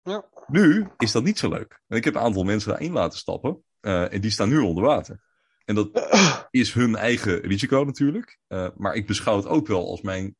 Ja. 0.03 0.25
Nu 0.47 0.87
is 0.97 1.11
dat 1.11 1.23
niet 1.23 1.39
zo 1.39 1.49
leuk. 1.49 1.81
En 1.87 1.97
ik 1.97 2.03
heb 2.03 2.15
een 2.15 2.21
aantal 2.21 2.43
mensen 2.43 2.69
daarin 2.69 2.91
laten 2.91 3.19
stappen, 3.19 3.63
eh, 3.79 4.13
en 4.13 4.21
die 4.21 4.31
staan 4.31 4.49
nu 4.49 4.57
onder 4.57 4.83
water. 4.83 5.19
En 5.65 5.75
dat 5.75 5.89
is 6.51 6.73
hun 6.73 6.95
eigen 6.95 7.39
risico 7.39 7.83
natuurlijk. 7.83 8.39
Eh, 8.47 8.67
maar 8.77 8.95
ik 8.95 9.07
beschouw 9.07 9.35
het 9.35 9.47
ook 9.47 9.67
wel 9.67 9.89
als 9.89 10.01
mijn. 10.01 10.35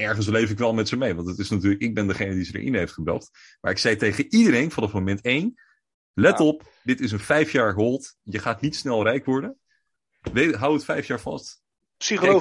Ergens 0.00 0.26
leef 0.26 0.50
ik 0.50 0.58
wel 0.58 0.74
met 0.74 0.88
ze 0.88 0.96
mee. 0.96 1.14
Want 1.14 1.28
het 1.28 1.38
is 1.38 1.50
natuurlijk, 1.50 1.82
ik 1.82 1.94
ben 1.94 2.06
degene 2.06 2.34
die 2.34 2.44
ze 2.44 2.58
erin 2.58 2.74
heeft 2.74 2.92
gebracht. 2.92 3.30
Maar 3.60 3.70
ik 3.70 3.78
zei 3.78 3.96
tegen 3.96 4.32
iedereen 4.32 4.70
vanaf 4.70 4.92
moment 4.92 5.20
één. 5.20 5.54
Let 6.12 6.38
Ja. 6.38 6.44
op, 6.44 6.72
dit 6.82 7.00
is 7.00 7.12
een 7.12 7.20
vijf 7.20 7.52
jaar 7.52 7.74
hold. 7.74 8.16
Je 8.22 8.38
gaat 8.38 8.60
niet 8.60 8.76
snel 8.76 9.02
rijk 9.02 9.24
worden. 9.24 9.58
Weet, 10.32 10.54
hou 10.54 10.74
het 10.74 10.84
vijf 10.84 11.06
jaar 11.06 11.20
vast. 11.20 11.62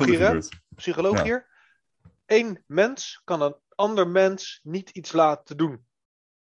Hier, 0.06 0.20
hè? 0.20 0.32
Ja. 1.18 1.24
hier. 1.24 1.48
Eén 2.26 2.64
mens 2.68 3.22
kan 3.24 3.42
een 3.42 3.56
ander 3.76 4.08
mens 4.08 4.60
niet 4.64 4.90
iets 4.90 5.12
laten 5.12 5.58
doen. 5.58 5.86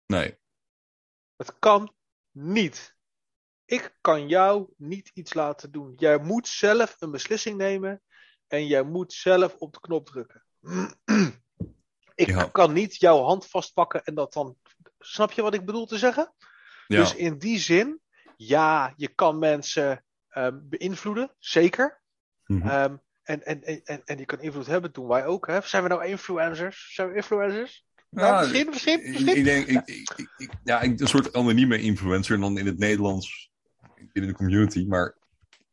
Nee, 0.06 0.38
Het 1.36 1.58
kan 1.58 1.94
niet. 2.30 2.96
Ik 3.64 3.96
kan 4.00 4.28
jou 4.28 4.72
niet 4.76 5.10
iets 5.14 5.34
laten 5.34 5.72
doen. 5.72 5.92
Jij 5.96 6.18
moet 6.18 6.48
zelf 6.48 6.96
een 6.98 7.10
beslissing 7.10 7.56
nemen 7.56 8.02
en 8.46 8.66
jij 8.66 8.82
moet 8.82 9.12
zelf 9.12 9.54
op 9.54 9.72
de 9.72 9.80
knop 9.80 10.06
drukken. 10.06 10.44
Ik 12.14 12.26
Ja. 12.28 12.44
kan 12.44 12.72
niet 12.72 12.96
jouw 12.96 13.22
hand 13.22 13.46
vastpakken 13.46 14.04
en 14.04 14.14
dat 14.14 14.32
dan. 14.32 14.56
Snap 14.98 15.32
je 15.32 15.42
wat 15.42 15.54
ik 15.54 15.64
bedoel 15.64 15.86
te 15.86 15.98
zeggen? 15.98 16.32
ja, 16.86 17.00
Dus 17.00 17.14
in 17.14 17.38
die 17.38 17.58
zin, 17.58 18.00
ja, 18.36 18.92
je 18.96 19.08
kan 19.08 19.38
mensen 19.38 20.04
ehm, 20.28 20.58
beïnvloeden, 20.62 21.34
zeker. 21.38 22.02
Ehm, 22.46 22.96
en, 23.22 23.44
en, 23.44 23.62
en, 23.62 23.80
en, 23.84 24.02
en 24.04 24.16
die 24.16 24.26
kan 24.26 24.40
invloed 24.40 24.66
hebben, 24.66 24.92
doen 24.92 25.06
wij 25.08 25.26
ook. 25.26 25.46
Hè? 25.46 25.60
Zijn 25.60 25.82
we 25.82 25.88
nou 25.88 26.04
influencers? 26.04 26.94
Zijn 26.94 27.08
we 27.08 27.14
influencers? 27.16 27.86
Nou, 28.10 28.32
Ja, 28.32 28.40
misschien, 28.40 28.66
misschien, 28.70 29.04
ik, 29.06 29.12
misschien. 29.12 29.36
ik 29.36 29.44
denk, 29.44 29.66
ik, 29.86 30.10
ik, 30.36 30.50
ja, 30.64 30.82
een 30.82 30.98
soort 30.98 31.32
anonieme 31.32 31.80
influencer 31.80 32.40
dan 32.40 32.58
in 32.58 32.66
het 32.66 32.78
Nederlands 32.78 33.50
binnen 34.12 34.30
de 34.30 34.36
community. 34.36 34.84
Maar 34.86 35.16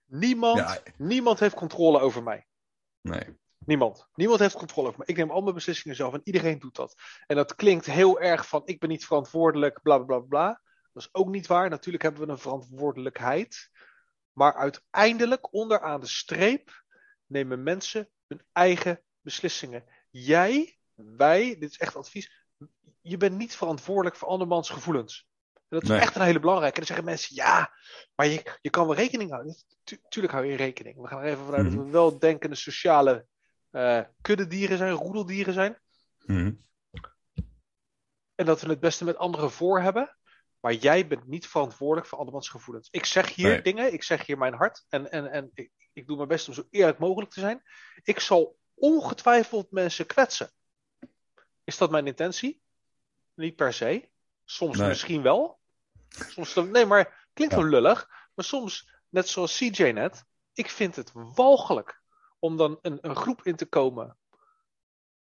Niemand, 0.06 0.58
Ja. 0.58 0.80
niemand 0.98 1.40
heeft 1.40 1.56
controle 1.56 2.00
over 2.00 2.24
mij. 2.24 2.46
nee, 3.02 3.24
Niemand. 3.66 4.08
Niemand 4.16 4.40
heeft 4.40 4.56
controle 4.56 4.88
over 4.88 5.00
me. 5.00 5.06
Ik 5.06 5.18
neem 5.18 5.32
al 5.32 5.42
mijn 5.42 5.56
beslissingen 5.56 5.96
zelf 5.96 6.14
en 6.14 6.22
iedereen 6.24 6.60
doet 6.60 6.76
dat. 6.76 6.96
En 7.28 7.36
dat 7.36 7.56
klinkt 7.56 7.86
heel 7.86 8.20
erg 8.20 8.48
van 8.48 8.62
ik 8.66 8.80
ben 8.80 8.90
niet 8.90 9.06
verantwoordelijk, 9.06 9.82
bla 9.82 9.98
bla 9.98 10.06
bla 10.06 10.20
bla. 10.28 10.62
Dat 10.94 11.04
is 11.04 11.10
ook 11.12 11.28
niet 11.28 11.48
waar. 11.48 11.70
Natuurlijk 11.70 12.04
hebben 12.04 12.26
we 12.26 12.32
een 12.32 12.38
verantwoordelijkheid. 12.40 13.70
Maar 14.34 14.56
uiteindelijk, 14.56 15.54
onderaan 15.54 16.00
de 16.00 16.08
streep, 16.08 16.84
nemen 17.26 17.64
mensen 17.64 18.10
hun 18.28 18.42
eigen 18.52 19.02
beslissingen. 19.22 19.84
Jij, 20.10 20.78
wij, 20.94 21.56
dit 21.60 21.70
is 21.72 21.78
echt 21.78 21.96
advies. 21.96 22.46
Je 23.02 23.18
bent 23.18 23.38
niet 23.38 23.56
verantwoordelijk 23.56 24.16
voor 24.16 24.28
andermans 24.28 24.70
gevoelens. 24.70 25.30
En 25.54 25.62
dat 25.80 25.82
is 25.84 25.90
Nee. 25.90 26.00
echt 26.00 26.16
een 26.16 26.22
hele 26.22 26.40
belangrijke. 26.40 26.74
En 26.80 26.86
dan 26.86 26.96
zeggen 26.96 27.06
mensen, 27.06 27.36
ja, 27.36 27.74
maar 28.16 28.28
je, 28.28 28.58
je 28.62 28.70
kan 28.70 28.86
wel 28.86 28.96
rekening 28.96 29.32
houden. 29.32 29.56
Tu- 29.84 30.02
tuurlijk 30.10 30.34
hou 30.34 30.46
je 30.46 30.56
rekening. 30.56 31.02
We 31.02 31.08
gaan 31.08 31.20
er 31.22 31.26
even 31.26 31.46
vanuit 31.46 31.64
Mhm. 31.66 31.76
dat 31.76 31.86
we 31.86 31.92
wel 31.92 32.20
denkende 32.20 32.56
sociale 32.56 33.26
eh 33.72 34.02
kuddedieren 34.22 34.78
zijn, 34.78 34.92
roedeldieren 34.92 35.54
zijn. 35.54 35.80
Mhm. 36.26 36.54
En 38.36 38.46
dat 38.46 38.62
we 38.62 38.70
het 38.70 38.80
beste 38.80 39.04
met 39.06 39.18
anderen 39.18 39.52
voor 39.52 39.82
hebben. 39.82 40.16
Maar 40.60 40.74
jij 40.74 41.08
bent 41.08 41.28
niet 41.28 41.48
verantwoordelijk 41.48 42.08
voor 42.08 42.18
andermans 42.18 42.50
gevoelens. 42.50 42.88
Ik 42.92 43.06
zeg 43.06 43.36
hier 43.36 43.48
Nee. 43.50 43.62
dingen, 43.62 43.94
ik 43.94 44.04
zeg 44.04 44.26
hier 44.26 44.38
mijn 44.38 44.54
hart. 44.54 44.86
En, 44.90 45.12
en, 45.12 45.32
en 45.32 45.52
ik, 45.54 45.72
ik 45.94 46.08
doe 46.08 46.16
mijn 46.16 46.28
best 46.28 46.48
om 46.48 46.54
zo 46.54 46.68
eerlijk 46.70 47.00
mogelijk 47.00 47.32
te 47.32 47.40
zijn. 47.40 47.62
Ik 48.04 48.20
zal 48.20 48.58
ongetwijfeld 48.74 49.72
mensen 49.72 50.06
kwetsen. 50.06 50.52
Is 51.64 51.78
dat 51.78 51.92
mijn 51.92 52.08
intentie? 52.08 52.62
Niet 53.36 53.56
per 53.56 53.74
se. 53.74 54.10
Soms 54.46 54.78
Nee. 54.78 54.88
misschien 54.88 55.22
wel. 55.22 55.60
Soms 56.10 56.54
dan, 56.54 56.72
nee, 56.72 56.86
maar 56.86 57.28
klinkt 57.34 57.54
Ja. 57.54 57.60
wel 57.62 57.70
lullig. 57.70 58.10
Maar 58.34 58.46
soms, 58.46 58.92
net 59.10 59.30
zoals 59.30 59.58
CJ 59.58 59.84
net, 59.92 60.26
ik 60.54 60.70
vind 60.70 60.96
het 60.96 61.12
walgelijk 61.14 62.01
om 62.42 62.58
dan 62.58 62.80
een, 62.82 62.98
een 63.02 63.16
groep 63.16 63.44
in 63.44 63.56
te 63.56 63.66
komen. 63.66 64.18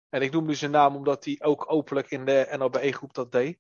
En 0.08 0.22
ik 0.22 0.32
noem 0.32 0.46
nu 0.46 0.54
zijn 0.54 0.70
naam 0.70 0.96
omdat 0.96 1.24
hij 1.24 1.36
ook 1.42 1.72
openlijk 1.72 2.10
in 2.10 2.24
de 2.24 2.54
NLBE-groep 2.58 3.14
dat 3.14 3.32
deed. 3.32 3.58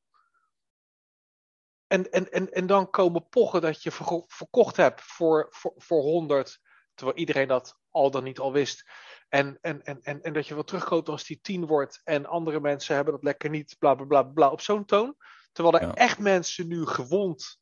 En, 1.86 2.10
en, 2.10 2.30
en, 2.32 2.52
en 2.52 2.66
dan 2.66 2.90
komen 2.90 3.28
pochen 3.28 3.60
dat 3.60 3.82
je 3.82 3.90
verkocht 4.26 4.76
hebt 4.76 5.00
voor, 5.02 5.46
voor, 5.50 5.72
voor 5.76 6.02
100, 6.02 6.60
terwijl 6.94 7.18
iedereen 7.18 7.48
dat 7.48 7.78
al 7.90 8.10
dan 8.10 8.24
niet 8.24 8.38
al 8.38 8.52
wist. 8.52 8.90
En, 9.28 9.58
en, 9.60 9.82
en, 9.82 10.02
en, 10.02 10.22
en 10.22 10.32
dat 10.32 10.46
je 10.46 10.54
wel 10.54 10.64
terugkoopt 10.64 11.08
als 11.08 11.24
die 11.24 11.40
10 11.40 11.66
wordt 11.66 12.00
en 12.04 12.26
andere 12.26 12.60
mensen 12.60 12.94
hebben 12.94 13.14
dat 13.14 13.22
lekker 13.22 13.50
niet, 13.50 13.76
bla 13.78 13.94
bla 13.94 14.04
bla, 14.04 14.22
bla 14.22 14.50
op 14.50 14.60
zo'n 14.60 14.84
toon. 14.84 15.16
Terwijl 15.52 15.78
er 15.78 15.86
Ja. 15.86 15.94
echt 15.94 16.18
mensen 16.18 16.68
nu 16.68 16.86
gewond 16.86 17.60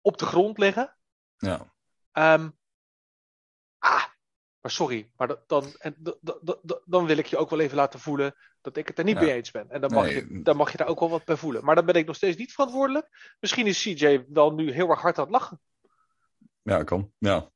op 0.00 0.18
de 0.18 0.26
grond 0.26 0.58
liggen. 0.58 0.96
Ja. 1.36 1.74
Ehm, 2.12 2.50
maar 4.60 4.70
sorry, 4.70 5.10
maar 5.16 5.28
dat, 5.28 5.48
dan, 5.48 5.64
en, 5.78 5.96
dan 6.84 7.06
wil 7.06 7.16
ik 7.18 7.26
je 7.26 7.36
ook 7.36 7.50
wel 7.50 7.60
even 7.60 7.76
laten 7.76 8.00
voelen 8.00 8.34
dat 8.60 8.76
ik 8.76 8.88
het 8.88 8.98
er 8.98 9.04
niet 9.04 9.14
Ja. 9.18 9.20
mee 9.22 9.32
eens 9.32 9.50
ben. 9.50 9.70
En 9.70 9.80
dan 9.80 9.92
mag, 9.92 10.04
Nee. 10.04 10.14
je, 10.14 10.42
dan 10.42 10.56
mag 10.56 10.70
je 10.72 10.76
daar 10.78 10.86
ook 10.86 11.00
wel 11.00 11.10
wat 11.10 11.24
bij 11.24 11.36
voelen. 11.36 11.64
Maar 11.64 11.74
dan 11.74 11.86
ben 11.86 11.94
ik 11.94 12.06
nog 12.06 12.16
steeds 12.16 12.36
niet 12.36 12.52
verantwoordelijk. 12.52 13.34
Misschien 13.40 13.66
is 13.66 13.82
CJ 13.82 14.24
wel 14.28 14.52
nu 14.54 14.72
heel 14.72 14.88
erg 14.90 15.00
hard 15.00 15.18
aan 15.18 15.24
het 15.24 15.32
lachen. 15.32 15.60
ja, 16.62 16.82
kan. 16.82 17.12
Ja, 17.18 17.50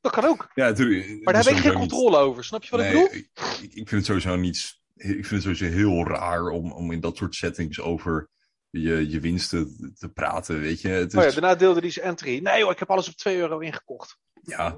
Dat 0.00 0.12
kan 0.12 0.24
ook. 0.24 0.50
ja 0.54 0.64
natuurlijk. 0.68 1.24
Maar 1.24 1.32
daar 1.34 1.44
heb 1.44 1.52
ik 1.54 1.60
geen 1.60 1.72
controle 1.74 2.16
over. 2.16 2.44
Snap 2.44 2.64
je 2.64 2.70
wat 2.70 2.80
ik 2.80 2.86
bedoel? 2.92 3.12
ik, 3.12 3.28
ik 3.60 3.88
vind 3.88 3.90
het 3.90 4.04
sowieso 4.04 4.36
niet. 4.36 4.80
Ik 4.94 5.26
vind 5.26 5.30
het 5.30 5.42
sowieso 5.42 5.64
heel 5.76 6.06
raar 6.06 6.46
om, 6.48 6.72
om 6.72 6.92
in 6.92 7.00
dat 7.00 7.16
soort 7.16 7.34
settings 7.34 7.80
over 7.80 8.28
je, 8.70 9.10
je 9.10 9.20
winsten 9.20 9.92
te 9.98 10.08
praten. 10.08 10.60
Weet 10.60 10.80
je, 10.80 10.88
het 10.88 11.12
is, 11.12 11.18
Oh 11.18 11.24
ja, 11.24 11.30
daarna 11.30 11.54
deelde 11.54 11.80
hij 11.80 11.90
zijn 11.90 12.06
entry. 12.06 12.38
Nee 12.38 12.58
joh, 12.58 12.70
ik 12.70 12.78
heb 12.78 12.90
alles 12.90 13.08
op 13.08 13.14
2 13.14 13.36
euro 13.38 13.58
ingekocht. 13.58 14.16
ja, 14.42 14.76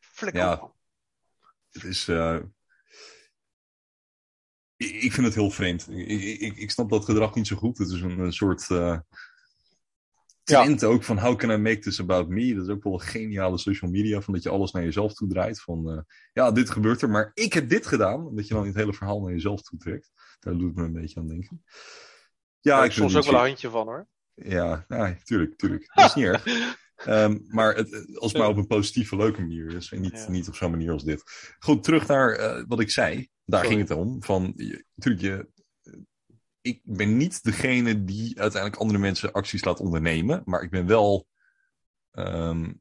Flikker 0.00 0.40
Ja. 0.42 0.72
Het 1.70 1.84
is. 1.84 2.08
eh, 2.08 2.38
ik, 4.76 4.90
ik 4.90 5.12
vind 5.12 5.26
het 5.26 5.34
heel 5.34 5.50
vreemd. 5.50 5.88
Ik, 5.90 6.08
ik, 6.40 6.56
ik 6.56 6.70
snap 6.70 6.90
dat 6.90 7.04
gedrag 7.04 7.34
niet 7.34 7.46
zo 7.46 7.56
goed. 7.56 7.78
Het 7.78 7.88
is 7.90 8.00
een, 8.00 8.18
een 8.18 8.32
soort. 8.32 8.70
eh 8.70 8.98
Ja. 10.44 10.62
trend 10.62 10.84
ook 10.84 11.04
van 11.04 11.18
how 11.18 11.36
can 11.38 11.50
I 11.50 11.56
make 11.56 11.78
this 11.78 12.00
about 12.00 12.28
me? 12.28 12.54
Dat 12.54 12.64
is 12.68 12.72
ook 12.72 12.82
wel 12.82 12.92
een 12.92 13.00
geniale 13.00 13.58
social 13.58 13.90
media. 13.90 14.20
Van 14.20 14.34
dat 14.34 14.42
je 14.42 14.48
alles 14.48 14.72
naar 14.72 14.82
jezelf 14.84 15.14
toe 15.14 15.28
draait. 15.28 15.60
Van 15.60 15.90
eh, 15.90 15.98
ja, 16.32 16.52
dit 16.52 16.70
gebeurt 16.70 17.02
er, 17.02 17.10
maar 17.10 17.30
ik 17.34 17.52
heb 17.52 17.68
dit 17.68 17.86
gedaan. 17.86 18.34
Dat 18.36 18.48
je 18.48 18.54
dan 18.54 18.66
het 18.66 18.74
hele 18.74 18.94
verhaal 18.94 19.20
naar 19.20 19.32
jezelf 19.32 19.62
toe 19.62 19.78
trekt. 19.78 20.10
Daar 20.40 20.56
doet 20.58 20.74
me 20.74 20.82
een 20.84 20.92
beetje 20.92 21.20
aan 21.20 21.28
denken. 21.28 21.64
Ja, 22.60 22.84
ik 22.84 22.92
soms 22.92 23.16
ook 23.16 23.24
wel 23.24 23.34
een 23.34 23.46
handje 23.46 23.70
van 23.70 23.86
hoor. 23.86 24.08
Ja, 24.34 24.84
ja, 24.88 25.16
tuurlijk, 25.24 25.56
tuurlijk. 25.58 25.90
Dat 25.94 26.04
is 26.04 26.14
niet 26.14 26.24
erg. 26.24 26.44
Ehm, 27.04 27.38
maar 27.46 27.74
het, 27.74 28.16
als 28.18 28.32
maar 28.32 28.48
op 28.48 28.56
een 28.56 28.66
positieve, 28.66 29.16
leuke 29.16 29.40
manier 29.40 29.74
is. 29.74 29.92
En 29.92 30.00
niet, 30.00 30.12
Ja. 30.12 30.30
niet 30.30 30.48
op 30.48 30.54
zo'n 30.56 30.70
manier 30.70 30.92
als 30.92 31.04
dit. 31.04 31.22
Goed, 31.58 31.84
terug 31.84 32.06
naar 32.06 32.32
eh, 32.32 32.64
wat 32.68 32.80
ik 32.80 32.90
zei. 32.90 33.28
Daar 33.44 33.60
Sorry. 33.64 33.76
ging 33.76 33.88
het 33.88 33.98
om. 33.98 34.22
Van, 34.22 34.52
je, 34.56 34.84
natuurlijk, 34.94 35.24
je, 35.24 35.48
ik 36.60 36.80
ben 36.84 37.16
niet 37.16 37.42
degene 37.42 38.04
die 38.04 38.40
uiteindelijk 38.40 38.80
andere 38.82 38.98
mensen 38.98 39.32
acties 39.32 39.64
laat 39.64 39.80
ondernemen. 39.80 40.42
Maar 40.44 40.62
ik 40.62 40.70
ben 40.70 40.86
wel... 40.86 41.26
ehm, 42.10 42.72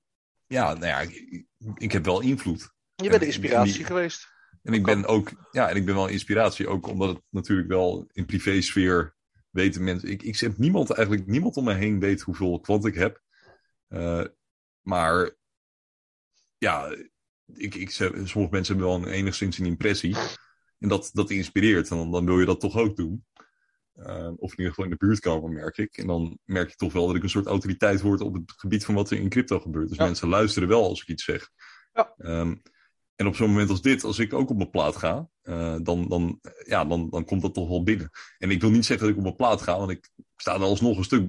ja, 0.48 0.74
nou 0.74 0.86
ja, 0.86 1.00
ik, 1.00 1.46
ik 1.76 1.92
heb 1.92 2.06
wel 2.06 2.22
invloed. 2.22 2.62
Je 2.96 3.10
bent 3.10 3.14
de 3.14 3.20
En- 3.20 3.26
inspiratie 3.26 3.74
die- 3.74 3.86
geweest. 3.86 4.36
En 4.64 4.74
ik 4.74 4.84
ben 4.84 5.06
ook, 5.06 5.32
ja, 5.52 5.70
en 5.70 5.76
ik 5.76 5.86
ben 5.86 5.96
wel 5.96 6.08
inspiratie, 6.08 6.68
ook 6.68 6.88
omdat 6.88 7.10
het 7.16 7.24
natuurlijk 7.30 7.68
wel 7.68 8.08
in 8.12 8.26
privésfeer 8.26 9.16
weten 9.50 9.84
mensen. 9.84 10.10
Ik, 10.10 10.24
ik 10.24 10.38
heb 10.40 10.58
niemand, 10.58 10.90
eigenlijk 10.92 11.28
niemand 11.28 11.56
om 11.58 11.64
me 11.64 11.74
heen 11.74 12.00
weet 12.00 12.22
hoeveel 12.22 12.60
kwant 12.60 12.86
ik 12.86 12.96
heb. 12.96 13.22
Eh, 13.88 14.24
maar 14.82 15.36
ja, 16.58 16.96
ik, 17.54 17.76
ik, 17.76 17.92
sommige 17.92 18.48
mensen 18.50 18.76
hebben 18.78 18.86
wel 18.86 18.96
een, 18.96 19.14
enigszins 19.14 19.58
een 19.58 19.66
impressie. 19.66 20.16
En 20.80 20.90
dat, 20.90 21.10
dat 21.14 21.30
inspireert. 21.30 21.90
En 21.90 21.98
dan, 21.98 22.12
dan 22.12 22.26
wil 22.26 22.40
je 22.40 22.46
dat 22.46 22.60
toch 22.60 22.78
ook 22.78 22.96
doen. 22.96 23.26
Eh, 23.94 24.32
of 24.36 24.52
in 24.52 24.58
ieder 24.58 24.68
geval 24.68 24.84
in 24.84 24.90
de 24.90 24.98
buurt 24.98 25.20
komen, 25.20 25.54
merk 25.54 25.78
ik. 25.78 25.98
En 25.98 26.08
dan 26.08 26.40
merk 26.46 26.70
je 26.70 26.76
toch 26.76 26.94
wel 26.94 27.08
dat 27.08 27.16
ik 27.16 27.24
een 27.24 27.30
soort 27.30 27.46
autoriteit 27.46 28.02
word 28.02 28.22
op 28.22 28.34
het 28.34 28.52
gebied 28.56 28.86
van 28.86 28.96
wat 28.96 29.10
er 29.12 29.18
in 29.18 29.30
crypto 29.30 29.60
gebeurt. 29.60 29.88
Dus 29.90 29.98
Ja. 29.98 30.04
mensen 30.06 30.28
luisteren 30.30 30.70
wel 30.70 30.84
als 30.84 31.02
ik 31.02 31.08
iets 31.08 31.24
zeg. 31.24 31.50
Ja. 31.94 32.14
Ehm, 32.18 32.56
en 33.16 33.28
op 33.28 33.36
zo'n 33.36 33.50
moment 33.50 33.70
als 33.70 33.82
dit, 33.82 34.04
als 34.04 34.20
ik 34.20 34.34
ook 34.34 34.50
op 34.50 34.58
mijn 34.58 34.70
plaat 34.70 34.96
ga, 34.96 35.30
eh, 35.42 35.76
dan, 35.82 36.08
dan, 36.08 36.40
ja, 36.66 36.86
dan, 36.86 37.10
dan 37.10 37.26
komt 37.26 37.42
dat 37.42 37.54
toch 37.54 37.68
wel 37.70 37.84
binnen. 37.84 38.10
En 38.38 38.52
ik 38.52 38.62
wil 38.62 38.70
niet 38.70 38.86
zeggen 38.86 39.06
dat 39.08 39.10
ik 39.16 39.18
op 39.18 39.24
mijn 39.24 39.36
plaat 39.36 39.62
ga, 39.62 39.78
want 39.78 39.92
ik 39.92 40.10
sta 40.36 40.54
er 40.54 40.62
alsnog 40.62 40.98
een 40.98 41.04
stuk 41.04 41.28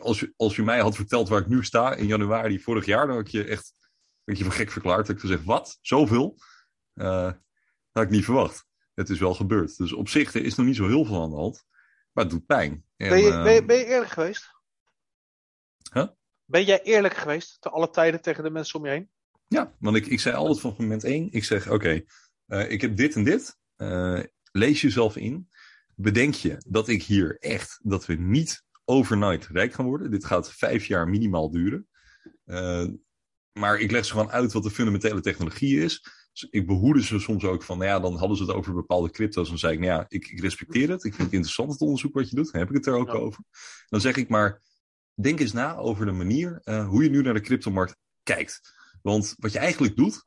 Als 0.00 0.20
je, 0.20 0.32
als 0.36 0.56
je 0.56 0.62
mij 0.62 0.80
had 0.80 0.96
verteld 0.96 1.28
waar 1.28 1.40
ik 1.40 1.46
nu 1.46 1.64
sta 1.64 1.94
in 1.94 2.06
januari 2.06 2.60
vorig 2.60 2.84
jaar, 2.84 3.06
dan 3.06 3.16
had 3.16 3.26
ik 3.26 3.32
je 3.32 3.44
echt 3.44 3.74
had 4.24 4.38
je 4.38 4.44
voor 4.44 4.52
gek 4.52 4.70
verklaard. 4.70 5.06
Dat 5.06 5.16
ik 5.16 5.20
gezegd, 5.20 5.44
wat? 5.44 5.78
Zoveel? 5.80 6.38
Dat 6.94 7.36
had 7.92 8.02
ik 8.02 8.10
niet 8.10 8.24
verwacht. 8.24 8.66
Het 8.94 9.10
is 9.10 9.18
wel 9.18 9.34
gebeurd. 9.34 9.76
Dus 9.76 9.92
op 9.92 10.08
zich 10.08 10.34
er 10.34 10.44
is 10.44 10.54
nog 10.54 10.66
niet 10.66 10.76
zo 10.76 10.86
heel 10.86 11.04
veel 11.04 11.22
aan 11.22 11.30
de 11.30 11.36
hand. 11.36 11.64
Maar 12.12 12.24
het 12.24 12.32
doet 12.32 12.46
pijn. 12.46 12.84
En, 12.96 13.08
Ben 13.08 13.18
je, 13.18 13.30
eh, 13.30 13.42
ben, 13.42 13.54
je, 13.54 13.64
ben 13.64 13.76
je 13.76 13.84
eerlijk 13.84 14.10
geweest? 14.10 14.50
Huh? 15.92 16.06
Ben 16.44 16.64
jij 16.64 16.82
eerlijk 16.82 17.14
geweest 17.14 17.60
te 17.60 17.70
alle 17.70 17.90
tijden 17.90 18.22
tegen 18.22 18.44
de 18.44 18.50
mensen 18.50 18.78
om 18.78 18.84
je 18.86 18.90
heen? 18.90 19.10
Ja, 19.48 19.74
want 19.78 19.96
ik, 19.96 20.06
ik 20.06 20.20
zei 20.20 20.34
altijd 20.34 20.60
van 20.60 20.74
moment 20.78 21.04
één. 21.04 21.28
Ik 21.32 21.44
zeg, 21.44 21.70
oké, 21.70 22.04
eh, 22.46 22.70
ik 22.70 22.80
heb 22.80 22.96
dit 22.96 23.14
en 23.14 23.24
dit. 23.24 23.58
Lees 24.52 24.80
jezelf 24.80 25.16
in. 25.16 25.48
Bedenk 25.94 26.34
je 26.34 26.62
dat 26.66 26.88
ik 26.88 27.02
hier 27.02 27.36
echt, 27.38 27.80
dat 27.82 28.06
we 28.06 28.14
niet 28.14 28.63
overnight 28.84 29.46
rijk 29.46 29.72
gaan 29.74 29.84
worden. 29.84 30.10
Dit 30.10 30.24
gaat 30.24 30.52
vijf 30.52 30.86
jaar 30.86 31.08
minimaal 31.08 31.50
duren. 31.50 31.88
Eh, 32.44 32.86
maar 33.52 33.78
ik 33.78 33.90
leg 33.90 34.04
ze 34.04 34.12
gewoon 34.12 34.30
uit 34.30 34.52
wat 34.52 34.62
de 34.62 34.70
fundamentele 34.70 35.20
technologie 35.20 35.80
is. 35.80 36.02
Dus 36.32 36.46
ik 36.50 36.66
behoede 36.66 37.02
ze 37.02 37.18
soms 37.18 37.44
ook 37.44 37.62
van, 37.62 37.78
nou 37.78 37.90
ja, 37.90 38.00
dan 38.00 38.16
hadden 38.16 38.36
ze 38.36 38.42
het 38.42 38.52
over 38.52 38.74
bepaalde 38.74 39.10
crypto's. 39.10 39.48
Dan 39.48 39.58
zei 39.58 39.72
ik, 39.72 39.78
nou 39.78 39.92
ja, 39.92 40.04
ik, 40.08 40.26
ik 40.28 40.40
respecteer 40.40 40.88
het. 40.90 41.04
Ik 41.04 41.14
vind 41.14 41.22
het 41.24 41.32
interessant 41.32 41.72
het 41.72 41.80
onderzoek 41.80 42.14
wat 42.14 42.30
je 42.30 42.36
doet. 42.36 42.52
Dan 42.52 42.60
heb 42.60 42.70
ik 42.70 42.76
het 42.76 42.86
er 42.86 42.94
ook 42.94 43.06
Ja. 43.08 43.12
over. 43.12 43.44
Dan 43.88 44.00
zeg 44.00 44.16
ik 44.16 44.28
maar, 44.28 44.62
denk 45.14 45.40
eens 45.40 45.52
na 45.52 45.76
over 45.76 46.06
de 46.06 46.12
manier 46.12 46.60
eh, 46.62 46.88
hoe 46.88 47.02
je 47.02 47.10
nu 47.10 47.22
naar 47.22 47.34
de 47.34 47.40
cryptomarkt 47.40 47.96
kijkt. 48.22 48.60
Want 49.02 49.34
wat 49.38 49.52
je 49.52 49.58
eigenlijk 49.58 49.96
doet, 49.96 50.22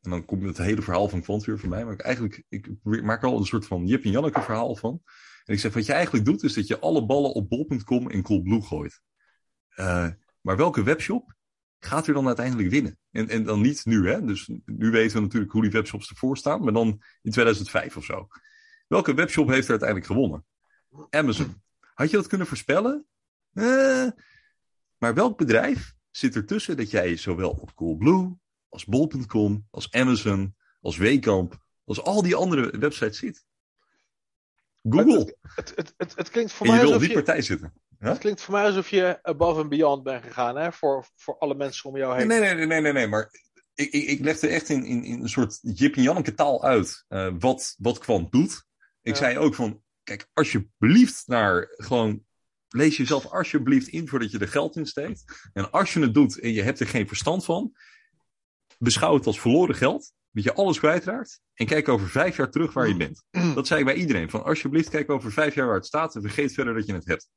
en 0.00 0.10
dan 0.10 0.24
komt 0.24 0.42
het 0.42 0.56
hele 0.58 0.82
verhaal 0.82 1.08
van 1.08 1.22
Quant 1.22 1.44
weer 1.44 1.58
voor 1.58 1.68
mij, 1.68 1.84
maar 1.84 1.92
ik 1.92 2.00
eigenlijk, 2.00 2.44
ik 2.48 2.68
maak 2.82 3.22
er 3.22 3.28
al 3.28 3.38
een 3.38 3.44
soort 3.44 3.66
van 3.66 3.86
Jip 3.86 4.04
en 4.04 4.10
Janneke 4.10 4.42
verhaal 4.42 4.76
van. 4.76 5.02
En 5.44 5.54
ik 5.54 5.60
zeg, 5.60 5.72
wat 5.72 5.86
je 5.86 5.92
eigenlijk 5.92 6.24
doet, 6.24 6.42
is 6.42 6.54
dat 6.54 6.66
je 6.66 6.78
alle 6.78 7.06
ballen 7.06 7.32
op 7.32 7.48
bol.com 7.48 8.10
en 8.10 8.22
Coolblue 8.22 8.62
gooit. 8.62 9.00
Eh, 9.68 10.08
maar 10.40 10.56
welke 10.56 10.82
webshop 10.82 11.34
gaat 11.78 12.06
er 12.06 12.14
dan 12.14 12.26
uiteindelijk 12.26 12.70
winnen? 12.70 12.98
En, 13.10 13.28
en 13.28 13.44
dan 13.44 13.60
niet 13.60 13.84
nu, 13.84 14.08
hè? 14.08 14.24
Dus 14.24 14.50
nu 14.64 14.90
weten 14.90 15.16
we 15.16 15.22
natuurlijk 15.22 15.52
hoe 15.52 15.62
die 15.62 15.70
webshops 15.70 16.10
ervoor 16.10 16.36
staan, 16.36 16.64
maar 16.64 16.72
dan 16.72 17.02
in 17.22 17.30
2005 17.30 17.96
of 17.96 18.04
zo. 18.04 18.28
Welke 18.88 19.14
webshop 19.14 19.48
heeft 19.48 19.64
er 19.64 19.70
uiteindelijk 19.70 20.08
gewonnen? 20.08 20.44
Amazon. 21.10 21.62
Had 21.94 22.10
je 22.10 22.16
dat 22.16 22.26
kunnen 22.26 22.46
voorspellen? 22.46 23.06
Eh, 23.52 24.08
maar 24.98 25.14
welk 25.14 25.38
bedrijf 25.38 25.94
zit 26.10 26.36
ertussen 26.36 26.76
dat 26.76 26.90
jij 26.90 27.16
zowel 27.16 27.50
op 27.50 27.74
Coolblue, 27.74 28.36
als 28.68 28.84
bol.com, 28.84 29.66
als 29.70 29.92
Amazon, 29.92 30.56
als 30.80 30.96
Wekamp, 30.96 31.64
als 31.84 32.02
al 32.02 32.22
die 32.22 32.34
andere 32.34 32.78
websites 32.78 33.18
zit? 33.18 33.44
Google. 34.88 35.36
Het, 35.54 35.72
het, 35.76 35.94
het, 35.96 36.12
het 36.16 36.30
klinkt 36.30 36.52
voor 36.52 36.66
En 36.66 36.72
je 36.72 36.78
mij 36.78 36.86
wil 36.86 36.94
alsof 36.94 37.08
die 37.08 37.16
je, 37.16 37.22
partij 37.22 37.42
zitten. 37.42 37.72
het 37.98 38.18
klinkt 38.18 38.40
voor 38.40 38.54
mij 38.54 38.64
alsof 38.64 38.88
je 38.88 39.18
above 39.22 39.60
and 39.60 39.68
beyond 39.68 40.02
bent 40.02 40.24
gegaan 40.24 40.56
hè? 40.56 40.72
Voor, 40.72 41.06
voor 41.16 41.38
alle 41.38 41.54
mensen 41.54 41.90
om 41.90 41.96
jou 41.96 42.16
heen. 42.16 42.26
Nee, 42.26 42.40
nee, 42.40 42.54
nee, 42.54 42.66
nee, 42.66 42.80
nee, 42.80 42.92
nee. 42.92 43.06
Maar 43.06 43.30
ik, 43.74 43.90
ik, 43.92 44.04
ik 44.08 44.20
legde 44.20 44.48
echt 44.48 44.68
in, 44.68 44.84
in, 44.84 45.04
in 45.04 45.22
een 45.22 45.28
soort 45.28 45.58
Jip 45.62 45.96
en 45.96 46.02
Janneke 46.02 46.34
taal 46.34 46.64
uit 46.64 47.04
uh, 47.08 47.34
wat, 47.38 47.74
wat 47.78 47.98
Quant 47.98 48.32
doet. 48.32 48.64
Ik 49.02 49.12
ja. 49.12 49.18
zei 49.18 49.38
ook 49.38 49.54
van, 49.54 49.82
kijk, 50.02 50.28
alsjeblieft 50.32 51.22
naar 51.26 51.74
gewoon, 51.76 52.24
lees 52.68 52.96
jezelf 52.96 53.26
alsjeblieft 53.26 53.88
in 53.88 54.08
voordat 54.08 54.30
je 54.30 54.38
er 54.38 54.48
geld 54.48 54.76
in 54.76 54.86
steekt. 54.86 55.50
En 55.52 55.70
als 55.70 55.92
je 55.92 56.00
het 56.00 56.14
doet 56.14 56.38
en 56.38 56.52
je 56.52 56.62
hebt 56.62 56.80
er 56.80 56.86
geen 56.86 57.08
verstand 57.08 57.44
van, 57.44 57.72
beschouw 58.78 59.14
het 59.14 59.26
als 59.26 59.40
verloren 59.40 59.74
geld. 59.74 60.12
Dat 60.32 60.44
je 60.44 60.54
alles 60.54 60.78
kwijtraakt. 60.78 61.40
En 61.54 61.66
kijk 61.66 61.88
over 61.88 62.08
vijf 62.08 62.36
jaar 62.36 62.50
terug 62.50 62.72
waar 62.72 62.88
je 62.88 62.96
bent. 62.96 63.24
Dat 63.54 63.66
zei 63.66 63.80
ik 63.80 63.86
bij 63.86 63.94
iedereen. 63.94 64.30
Van 64.30 64.44
alsjeblieft, 64.44 64.88
kijk 64.88 65.10
over 65.10 65.32
vijf 65.32 65.54
jaar 65.54 65.66
waar 65.66 65.74
het 65.74 65.86
staat. 65.86 66.14
En 66.14 66.22
vergeet 66.22 66.52
verder 66.52 66.74
dat 66.74 66.86
je 66.86 66.92
het 66.92 67.06
hebt. 67.06 67.28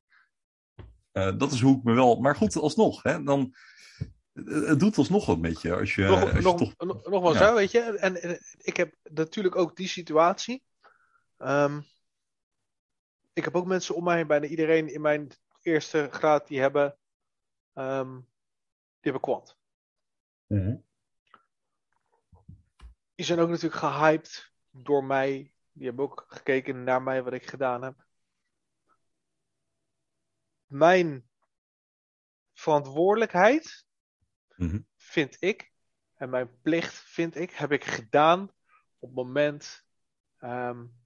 Uh, 1.12 1.38
dat 1.38 1.52
is 1.52 1.60
hoe 1.60 1.76
ik 1.76 1.82
me 1.82 1.94
wel. 1.94 2.20
Maar 2.20 2.36
goed, 2.36 2.56
alsnog. 2.56 3.02
Hè, 3.02 3.22
dan, 3.22 3.54
het 4.44 4.80
doet 4.80 4.98
alsnog 4.98 5.26
wat 5.26 5.38
met 5.38 5.60
je. 5.60 5.76
Als 5.76 5.94
je, 5.94 6.02
nog, 6.02 6.22
als 6.22 6.32
je 6.32 6.40
nog, 6.40 6.58
toch... 6.58 6.74
nog, 6.78 7.02
wel 7.22 7.32
ja. 7.32 7.38
zo, 7.38 7.54
weet 7.54 7.70
je. 7.70 7.80
En, 7.80 8.22
en, 8.22 8.40
ik 8.58 8.76
heb 8.76 8.94
natuurlijk 9.02 9.56
ook 9.56 9.76
die 9.76 9.88
situatie. 9.88 10.62
Um, 11.38 11.84
ik 13.32 13.44
heb 13.44 13.54
ook 13.54 13.66
mensen 13.66 13.94
om 13.94 14.04
mij 14.04 14.16
heen, 14.16 14.26
bijna 14.26 14.46
iedereen 14.46 14.92
in 14.92 15.00
mijn 15.00 15.30
eerste 15.62 16.08
graad, 16.10 16.46
die 16.46 16.60
hebben, 16.60 16.96
um, 17.74 18.14
die 19.00 19.12
hebben 19.12 19.20
kwant. 19.20 19.56
Mm 20.46 20.60
-hmm. 20.60 20.85
Die 23.16 23.24
zijn 23.24 23.38
ook 23.38 23.48
natuurlijk 23.48 23.80
gehyped 23.80 24.52
door 24.70 25.04
mij. 25.04 25.52
Die 25.72 25.86
hebben 25.86 26.04
ook 26.04 26.24
gekeken 26.28 26.84
naar 26.84 27.02
mij, 27.02 27.22
wat 27.22 27.32
ik 27.32 27.46
gedaan 27.46 27.82
heb. 27.82 28.06
Mijn 30.66 31.28
verantwoordelijkheid, 32.52 33.86
mm 34.56 34.68
-hmm. 34.68 34.86
vind 34.96 35.36
ik, 35.38 35.72
en 36.14 36.30
mijn 36.30 36.60
plicht, 36.60 36.94
vind 36.94 37.36
ik, 37.36 37.50
heb 37.50 37.72
ik 37.72 37.84
gedaan 37.84 38.42
op 38.98 39.08
het 39.08 39.14
moment 39.14 39.84
um, 40.38 41.04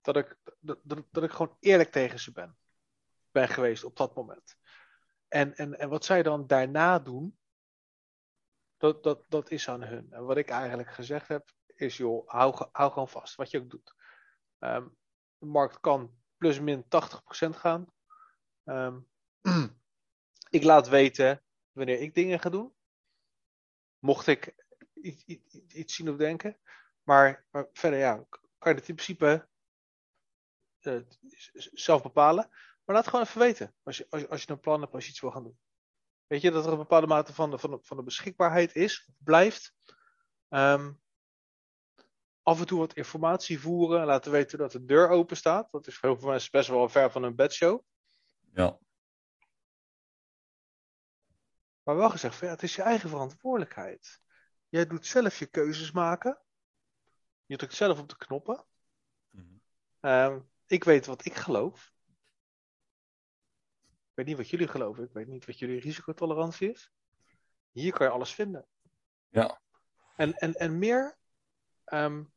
dat, 0.00 0.16
ik, 0.16 0.36
dat, 0.60 0.78
dat, 0.82 1.04
dat, 1.10 1.22
ik 1.22 1.30
gewoon 1.30 1.56
eerlijk 1.60 1.90
tegen 1.90 2.20
ze 2.20 2.32
ben, 2.32 2.56
ben 3.30 3.48
geweest 3.48 3.84
op 3.84 3.96
dat 3.96 4.14
moment. 4.14 4.56
En, 5.28 5.54
en, 5.56 5.78
en 5.78 5.88
wat 5.88 6.04
zij 6.04 6.22
dan 6.22 6.46
daarna 6.46 6.98
doen, 6.98 7.38
dat, 8.76 9.24
dat, 9.28 9.50
is 9.50 9.68
aan 9.68 9.82
hun. 9.82 10.12
En 10.12 10.24
wat 10.24 10.36
ik 10.36 10.48
eigenlijk 10.48 10.90
gezegd 10.90 11.28
heb, 11.28 11.50
is 11.66 11.96
joh, 11.96 12.28
hou, 12.28 12.68
hou 12.72 12.92
gewoon 12.92 13.08
vast 13.08 13.34
wat 13.34 13.50
je 13.50 13.58
ook 13.58 13.70
doet. 13.70 13.94
Um, 14.58 14.96
de 15.38 15.46
markt 15.46 15.80
kan 15.80 16.18
plus 16.36 16.60
min 16.60 16.84
80% 16.84 16.88
gaan. 17.50 17.92
Um, 18.64 19.08
ik 20.56 20.62
laat 20.62 20.88
weten 20.88 21.42
wanneer 21.72 22.00
ik 22.00 22.14
dingen 22.14 22.40
ga 22.40 22.50
doen. 22.50 22.74
Mocht 23.98 24.26
ik 24.26 24.54
iets, 24.94 25.24
iets, 25.24 25.54
iets 25.54 25.94
zien 25.94 26.10
of 26.10 26.16
denken. 26.16 26.58
Maar, 27.02 27.46
maar, 27.50 27.68
verder 27.72 27.98
ja, 27.98 28.26
kan 28.58 28.72
je 28.72 28.78
het 28.78 28.88
in 28.88 28.94
principe 28.94 29.48
uh, 30.80 31.02
zelf 31.72 32.02
bepalen. 32.02 32.48
Maar 32.84 32.96
laat 32.96 33.06
gewoon 33.08 33.24
even 33.24 33.40
weten 33.40 33.74
als 33.82 33.96
je, 33.96 34.06
als, 34.10 34.28
als 34.28 34.42
je 34.42 34.50
een 34.50 34.60
plan 34.60 34.80
hebt, 34.80 34.94
als 34.94 35.04
je 35.04 35.10
iets 35.10 35.20
wil 35.20 35.30
gaan 35.30 35.42
doen. 35.42 35.58
Weet 36.26 36.40
je, 36.40 36.50
dat 36.50 36.66
er 36.66 36.72
een 36.72 36.78
bepaalde 36.78 37.06
mate 37.06 37.32
van 37.32 37.50
de, 37.50 37.58
van 37.58 37.70
de, 37.70 37.78
van 37.82 37.96
de 37.96 38.02
beschikbaarheid 38.02 38.74
is, 38.74 39.10
blijft. 39.18 39.74
Um, 40.48 41.00
af 42.42 42.60
en 42.60 42.66
toe 42.66 42.78
wat 42.78 42.94
informatie 42.94 43.60
voeren, 43.60 44.06
laten 44.06 44.32
weten 44.32 44.58
dat 44.58 44.72
de 44.72 44.84
deur 44.84 45.08
open 45.08 45.36
staat. 45.36 45.70
Dat 45.70 45.86
is 45.86 45.96
voor 45.96 46.08
heel 46.08 46.18
veel 46.18 46.28
mensen 46.28 46.50
best 46.50 46.68
wel 46.68 46.88
ver 46.88 47.10
van 47.10 47.22
een 47.22 47.34
bedshow. 47.34 47.82
Ja. 48.52 48.78
Maar 51.82 51.96
wel 51.96 52.10
gezegd, 52.10 52.38
ja, 52.38 52.46
het 52.46 52.62
is 52.62 52.74
je 52.74 52.82
eigen 52.82 53.08
verantwoordelijkheid. 53.08 54.20
Jij 54.68 54.86
doet 54.86 55.06
zelf 55.06 55.38
je 55.38 55.46
keuzes 55.46 55.92
maken. 55.92 56.40
Je 57.44 57.56
drukt 57.56 57.74
zelf 57.74 57.98
op 57.98 58.08
de 58.08 58.16
knoppen. 58.16 58.64
Mm-hmm. 59.30 59.60
Um, 60.00 60.50
ik 60.66 60.84
weet 60.84 61.06
wat 61.06 61.24
ik 61.24 61.34
geloof. 61.34 61.92
Ik 64.16 64.24
weet 64.24 64.30
niet 64.30 64.42
wat 64.42 64.50
jullie 64.50 64.68
geloven. 64.68 65.04
Ik 65.04 65.12
weet 65.12 65.26
niet 65.26 65.46
wat 65.46 65.58
jullie 65.58 65.80
risicotolerantie 65.80 66.70
is. 66.70 66.92
Hier 67.72 67.92
kan 67.92 68.06
je 68.06 68.12
alles 68.12 68.34
vinden. 68.34 68.66
Ja. 69.28 69.60
En, 70.16 70.34
en, 70.34 70.54
en 70.54 70.78
meer, 70.78 71.16
um, 71.84 72.32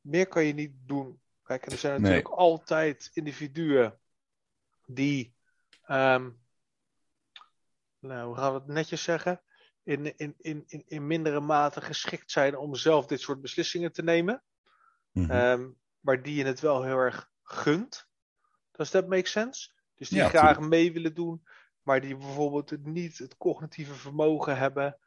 meer 0.00 0.26
kan 0.26 0.44
je 0.44 0.52
niet 0.52 0.72
doen. 0.74 1.20
Kijk, 1.42 1.66
er 1.66 1.78
zijn 1.78 2.00
natuurlijk 2.00 2.28
nee. 2.28 2.36
altijd 2.36 3.10
individuen 3.12 4.00
die, 4.86 5.34
um, 5.88 6.42
nou, 7.98 8.26
hoe 8.26 8.36
gaan 8.36 8.52
we 8.52 8.58
het 8.58 8.68
netjes 8.68 9.02
zeggen, 9.02 9.42
in, 9.82 10.16
in, 10.16 10.34
in, 10.38 10.64
in, 10.66 10.84
in 10.86 11.06
mindere 11.06 11.40
mate 11.40 11.80
geschikt 11.80 12.30
zijn 12.30 12.56
om 12.56 12.74
zelf 12.74 13.06
dit 13.06 13.20
soort 13.20 13.40
beslissingen 13.40 13.92
te 13.92 14.02
nemen. 14.02 14.42
Mm-hmm. 15.10 15.36
Um, 15.36 15.78
maar 16.00 16.22
die 16.22 16.34
je 16.34 16.44
het 16.44 16.60
wel 16.60 16.82
heel 16.82 16.98
erg 16.98 17.30
gunt. 17.42 18.08
Does 18.70 18.90
that 18.90 19.08
make 19.08 19.28
sense? 19.28 19.78
Dus 20.00 20.08
die 20.08 20.18
Ja, 20.18 20.28
graag 20.28 20.42
tuurlijk. 20.52 20.68
mee 20.72 20.92
willen 20.92 21.14
doen, 21.14 21.46
maar 21.82 22.00
die 22.00 22.16
bijvoorbeeld 22.16 22.84
niet 22.86 23.18
het 23.18 23.36
cognitieve 23.36 23.94
vermogen 23.94 24.56
hebben 24.56 24.98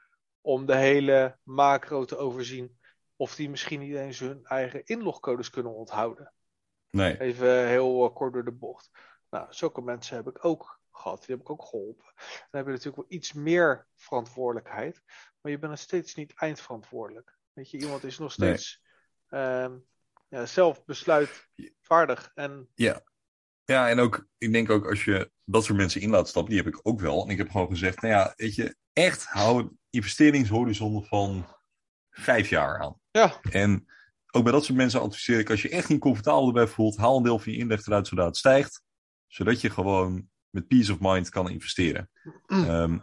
om 0.41 0.65
de 0.65 0.75
hele 0.75 1.37
macro 1.43 2.05
te 2.05 2.17
overzien. 2.17 2.79
Of 3.15 3.35
die 3.35 3.49
misschien 3.49 3.79
niet 3.79 3.95
eens 3.95 4.19
hun 4.19 4.45
eigen 4.45 4.85
inlogcodes 4.85 5.49
kunnen 5.49 5.73
onthouden. 5.73 6.33
Nee. 6.89 7.19
Even 7.19 7.67
heel 7.67 8.05
uh, 8.09 8.15
kort 8.15 8.33
door 8.33 8.45
de 8.45 8.51
bocht. 8.51 8.89
Nou, 9.29 9.47
zulke 9.49 9.81
mensen 9.81 10.15
heb 10.15 10.27
ik 10.27 10.45
ook 10.45 10.81
gehad. 10.91 11.19
Die 11.25 11.35
heb 11.35 11.39
ik 11.39 11.49
ook 11.49 11.63
geholpen. 11.63 12.05
Dan 12.15 12.47
heb 12.51 12.65
je 12.65 12.71
natuurlijk 12.71 12.95
wel 12.95 13.05
iets 13.17 13.33
meer 13.33 13.87
verantwoordelijkheid. 13.95 15.01
Maar 15.41 15.51
je 15.51 15.59
bent 15.59 15.71
nog 15.71 15.81
steeds 15.81 16.15
niet 16.15 16.33
eindverantwoordelijk. 16.35 17.37
Weet 17.53 17.71
je, 17.71 17.77
iemand 17.79 18.03
is 18.03 18.17
nog 18.17 18.37
Nee. 18.37 18.47
steeds 18.57 18.81
ehm, 19.27 19.77
ja, 20.27 20.45
zelf 20.45 20.85
besluitvaardig. 20.85 22.31
En 22.35 22.69
Ja. 22.75 23.03
Ja, 23.65 23.89
en 23.89 23.99
ook, 23.99 24.27
ik 24.37 24.51
denk 24.51 24.69
ook 24.69 24.89
als 24.89 25.03
je 25.03 25.31
dat 25.45 25.63
soort 25.63 25.77
mensen 25.77 26.01
in 26.01 26.09
laat 26.09 26.27
stappen, 26.27 26.53
die 26.53 26.63
heb 26.63 26.73
ik 26.73 26.79
ook 26.83 26.99
wel. 26.99 27.23
En 27.23 27.29
ik 27.29 27.37
heb 27.37 27.49
gewoon 27.49 27.67
gezegd, 27.67 28.01
nou 28.01 28.13
ja, 28.13 28.33
weet 28.35 28.55
je, 28.55 28.75
echt 28.93 29.25
hou 29.25 29.61
een 29.61 29.79
investeringshorizon 29.89 31.05
van 31.05 31.45
vijf 32.09 32.49
jaar 32.49 32.79
aan. 32.81 32.99
ja, 33.11 33.39
En 33.49 33.85
ook 34.31 34.43
bij 34.43 34.51
dat 34.51 34.65
soort 34.65 34.77
mensen 34.77 35.01
adviseer 35.01 35.39
ik, 35.39 35.49
als 35.49 35.61
je 35.61 35.69
echt 35.69 35.89
niet 35.89 35.99
comfortabel 35.99 36.47
erbij 36.47 36.67
voelt, 36.67 36.97
haal 36.97 37.17
een 37.17 37.23
deel 37.23 37.39
van 37.39 37.51
je 37.51 37.57
inleg 37.57 37.85
eruit 37.85 38.07
zodat 38.07 38.25
het 38.25 38.37
stijgt. 38.37 38.81
Zodat 39.27 39.61
je 39.61 39.69
gewoon 39.69 40.29
met 40.49 40.67
peace 40.67 40.91
of 40.91 40.99
mind 40.99 41.29
kan 41.29 41.49
investeren. 41.49 42.09
Ehm, 42.45 42.97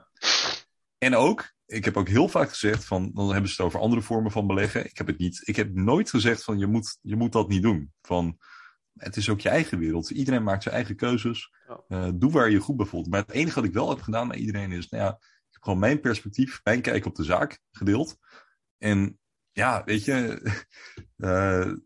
en 0.99 1.17
ook, 1.17 1.53
ik 1.67 1.85
heb 1.85 1.97
ook 1.97 2.09
heel 2.09 2.29
vaak 2.29 2.49
gezegd 2.49 2.85
van, 2.85 3.11
dan 3.15 3.33
hebben 3.33 3.51
ze 3.51 3.57
het 3.57 3.67
over 3.67 3.81
andere 3.81 4.03
vormen 4.03 4.31
van 4.31 4.47
beleggen. 4.47 4.85
Ik 4.85 4.99
heb 4.99 5.07
het 5.07 5.19
niet, 5.19 5.41
ik 5.45 5.57
heb 5.57 5.75
nooit 5.75 6.11
gezegd 6.11 6.45
van, 6.45 6.59
je 6.59 6.67
moet, 6.67 6.99
je 7.01 7.17
moet 7.17 7.33
dat 7.33 7.49
niet 7.49 7.63
doen. 7.63 7.93
Van, 8.03 8.39
het 9.01 9.17
is 9.17 9.29
ook 9.29 9.41
je 9.41 9.49
eigen 9.49 9.79
wereld. 9.79 10.11
Iedereen 10.11 10.43
maakt 10.43 10.63
zijn 10.63 10.75
eigen 10.75 10.97
keuzes. 10.97 11.53
Uh, 11.89 12.09
doe 12.15 12.31
waar 12.31 12.47
je 12.47 12.53
je 12.53 12.61
goed 12.61 12.77
bij 12.77 12.87
voelt. 12.87 13.09
Maar 13.09 13.21
het 13.21 13.31
enige 13.31 13.55
wat 13.55 13.65
ik 13.65 13.73
wel 13.73 13.89
heb 13.89 14.01
gedaan 14.01 14.29
bij 14.29 14.39
iedereen 14.39 14.73
is, 14.73 14.89
nou 14.89 15.05
ja, 15.05 15.11
ik 15.21 15.53
heb 15.53 15.63
gewoon 15.63 15.79
mijn 15.79 16.01
perspectief, 16.01 16.61
mijn 16.65 16.81
kijk 16.81 17.07
op 17.07 17.15
de 17.15 17.25
zaak 17.25 17.61
gedeeld. 17.71 18.17
En 18.79 19.19
ja, 19.53 19.85
weet 19.85 20.05
je, 20.05 20.43
uh, 21.17 21.73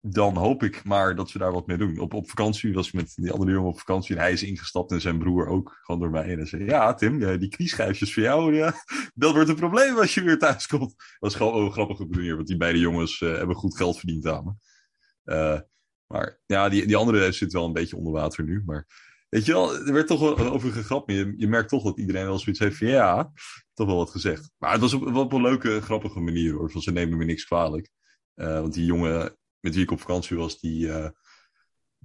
dan 0.00 0.36
hoop 0.36 0.62
ik 0.62 0.84
maar 0.84 1.14
dat 1.14 1.30
ze 1.30 1.38
daar 1.38 1.52
wat 1.52 1.66
mee 1.66 1.76
doen. 1.76 1.98
Op, 1.98 2.14
op 2.14 2.28
vakantie 2.28 2.72
was 2.72 2.86
ik 2.86 2.92
met 2.92 3.12
die 3.14 3.32
andere 3.32 3.50
jongen 3.50 3.70
op 3.70 3.78
vakantie 3.78 4.14
en 4.14 4.20
hij 4.20 4.32
is 4.32 4.42
ingestapt 4.42 4.92
en 4.92 5.00
zijn 5.00 5.18
broer 5.18 5.46
ook 5.46 5.78
gewoon 5.82 6.00
door 6.00 6.10
mij. 6.10 6.30
En 6.30 6.36
hij 6.36 6.46
zei, 6.46 6.64
ja 6.64 6.94
Tim, 6.94 7.38
die 7.38 7.48
knieschijfjes 7.48 8.14
voor 8.14 8.22
jou, 8.22 8.54
ja, 8.54 8.74
dat 9.14 9.34
wordt 9.34 9.48
een 9.48 9.56
probleem 9.56 9.98
als 9.98 10.14
je 10.14 10.22
weer 10.22 10.38
thuis 10.38 10.66
komt. 10.66 10.94
Dat 10.96 11.16
was 11.18 11.34
gewoon 11.34 11.64
een 11.64 11.72
grappige 11.72 12.06
manier, 12.06 12.36
want 12.36 12.48
die 12.48 12.56
beide 12.56 12.78
jongens 12.78 13.20
uh, 13.20 13.36
hebben 13.36 13.56
goed 13.56 13.76
geld 13.76 13.98
verdiend 13.98 14.26
aan 14.26 14.44
me. 14.44 15.68
Maar 16.12 16.40
ja, 16.46 16.68
die, 16.68 16.86
die 16.86 16.96
andere 16.96 17.32
zit 17.32 17.52
wel 17.52 17.64
een 17.64 17.72
beetje 17.72 17.96
onder 17.96 18.12
water 18.12 18.44
nu. 18.44 18.62
Maar 18.66 18.86
weet 19.28 19.44
je 19.44 19.52
wel, 19.52 19.76
er 19.76 19.92
werd 19.92 20.06
toch 20.06 20.20
wel 20.20 20.52
over 20.52 20.72
gegrapt. 20.72 21.12
Je, 21.12 21.34
je 21.36 21.48
merkt 21.48 21.68
toch 21.68 21.82
dat 21.82 21.98
iedereen 21.98 22.24
wel 22.24 22.38
zoiets 22.38 22.60
heeft 22.60 22.76
van 22.76 22.86
ja, 22.86 23.32
toch 23.74 23.86
wel 23.86 23.96
wat 23.96 24.10
gezegd. 24.10 24.50
Maar 24.58 24.72
het 24.72 24.80
was 24.80 24.92
op, 24.92 25.14
op 25.14 25.32
een 25.32 25.42
leuke, 25.42 25.80
grappige 25.80 26.20
manier 26.20 26.52
hoor. 26.52 26.70
Van 26.70 26.80
ze 26.80 26.92
nemen 26.92 27.18
me 27.18 27.24
niks 27.24 27.44
kwalijk. 27.44 27.88
Uh, 28.34 28.60
want 28.60 28.74
die 28.74 28.84
jongen 28.84 29.36
met 29.60 29.74
wie 29.74 29.82
ik 29.82 29.90
op 29.90 30.00
vakantie 30.00 30.36
was, 30.36 30.60
die, 30.60 30.86
uh, 30.86 31.08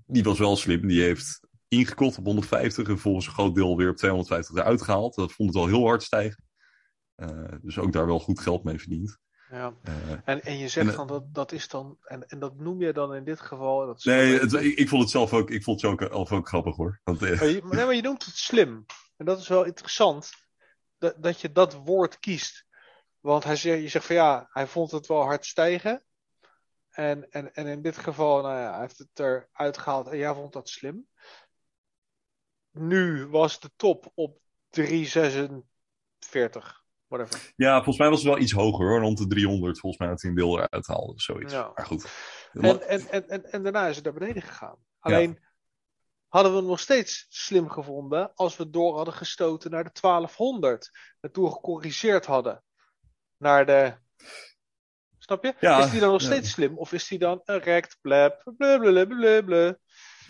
die 0.06 0.24
was 0.24 0.40
wel 0.40 0.56
slim. 0.56 0.88
Die 0.88 1.02
heeft 1.02 1.40
ingekocht 1.68 2.18
op 2.18 2.26
150 2.26 2.88
en 2.88 3.00
volgens 3.00 3.26
een 3.26 3.34
groot 3.34 3.56
deel 3.56 3.78
weer 3.78 3.90
op 3.90 3.98
250 3.98 4.56
eruit 4.56 4.82
gehaald. 4.82 5.16
Dat 5.16 5.32
vond 5.32 5.50
het 5.50 5.58
al 5.58 5.68
heel 5.68 5.86
hard 5.86 6.04
stijgen. 6.04 6.44
Uh, 7.16 7.52
dus 7.62 7.78
ook 7.78 7.94
daar 7.94 8.06
wel 8.06 8.20
goed 8.20 8.40
geld 8.40 8.64
mee 8.64 8.80
verdiend. 8.80 9.18
Ja. 9.50 9.74
Uh, 9.88 10.12
en, 10.26 10.42
en 10.42 10.58
je 10.58 10.68
zegt 10.68 10.96
dan 10.96 11.08
dat 11.08 11.34
dat 11.34 11.52
is 11.52 11.68
dan, 11.68 11.98
en, 12.04 12.28
en 12.28 12.40
dat 12.40 12.56
noem 12.56 12.82
je 12.82 12.94
dan 12.94 13.16
in 13.16 13.24
dit 13.24 13.40
geval. 13.40 13.86
Dat 13.86 14.04
nee, 14.04 14.40
het, 14.40 14.54
ik, 14.54 14.78
ik, 14.78 14.90
vond 14.90 15.02
het 15.02 15.12
zelf 15.12 15.34
ook, 15.34 15.50
ik 15.50 15.64
vond 15.64 15.82
het 15.82 16.00
zelf 16.00 16.32
ook, 16.32 16.48
grappig 16.48 16.76
hoor. 16.76 17.00
Want, 17.04 17.22
uh, 17.22 17.40
maar 17.40 17.50
je, 17.50 17.62
nee, 17.72 17.86
maar 17.86 17.96
je 17.96 18.02
noemt 18.02 18.26
het 18.26 18.36
slim. 18.36 18.86
En 19.18 19.26
dat 19.26 19.40
is 19.40 19.48
wel 19.48 19.64
interessant 19.64 20.32
dat, 20.98 21.24
dat 21.24 21.42
je 21.42 21.52
dat 21.52 21.74
woord 21.74 22.20
kiest. 22.20 22.66
Want 23.20 23.44
hij 23.44 23.56
zegt, 23.56 23.82
je 23.82 23.88
zegt 23.88 24.06
van 24.06 24.16
ja, 24.16 24.50
hij 24.52 24.68
vond 24.68 24.92
het 24.92 25.08
wel 25.08 25.24
hard 25.24 25.46
stijgen. 25.46 26.04
En, 26.90 27.30
en, 27.30 27.54
en 27.54 27.68
in 27.68 27.82
dit 27.82 27.98
geval, 27.98 28.42
nou 28.42 28.60
ja, 28.60 28.72
hij 28.72 28.82
heeft 28.82 28.98
het 28.98 29.20
eruit 29.20 29.78
gehaald 29.78 30.08
en 30.08 30.18
jij 30.18 30.34
vond 30.34 30.54
dat 30.54 30.70
slim. 30.70 31.08
Nu 32.72 33.28
was 33.28 33.60
de 33.60 33.72
top 33.76 34.12
op 34.14 34.40
3,26 34.80 35.48
40, 36.20 36.85
whatever. 37.08 37.54
Ja, 37.56 37.76
volgens 37.76 37.98
mij 37.98 38.10
was 38.10 38.20
het 38.20 38.28
wel 38.28 38.42
iets 38.42 38.52
hoger 38.52 38.88
hoor. 38.88 39.00
Rond 39.00 39.18
de 39.18 39.28
300, 39.28 39.80
volgens 39.80 40.02
mij 40.02 40.12
dat 40.12 40.22
hij 40.22 40.30
een 40.30 40.38
deel 40.38 40.58
eruit 40.58 40.88
haalde. 40.88 41.14
Zoiets. 41.16 41.54
Ja. 41.54 41.72
Maar 41.76 41.86
goed. 41.86 42.08
En, 42.52 42.88
en, 42.88 43.10
en, 43.10 43.30
en, 43.30 43.52
en 43.52 43.64
daarna 43.64 43.88
is 43.88 43.96
het 43.96 44.06
naar 44.06 44.14
beneden 44.14 44.42
gegaan. 44.42 44.78
Alleen 45.00 45.40
hadden 46.28 46.54
we 46.54 46.60
het 46.60 46.68
nog 46.68 46.80
steeds 46.80 47.26
slim 47.30 47.70
gevonden 47.70 48.32
als 48.34 48.58
we 48.58 48.70
door 48.70 48.96
hadden 48.96 49.14
gestoten 49.14 49.72
naar 49.72 49.84
de 49.84 50.00
1200. 50.02 50.92
En 51.20 51.32
toen 51.32 51.52
gecorrigeerd 51.52 52.26
hadden 52.26 52.64
naar 53.38 53.66
de. 53.66 53.94
Snap 55.18 55.44
je? 55.44 55.54
Ja, 55.60 55.84
is 55.84 55.92
die 55.92 56.00
dan 56.00 56.12
nog 56.12 56.22
steeds 56.22 56.52
slim? 56.52 56.78
Of 56.78 56.94
is 56.94 57.08
die 57.08 57.20
dan 57.20 57.42
een 57.44 57.60
rect, 57.60 57.98
blab, 58.02 58.54
blablabla? 58.58 59.78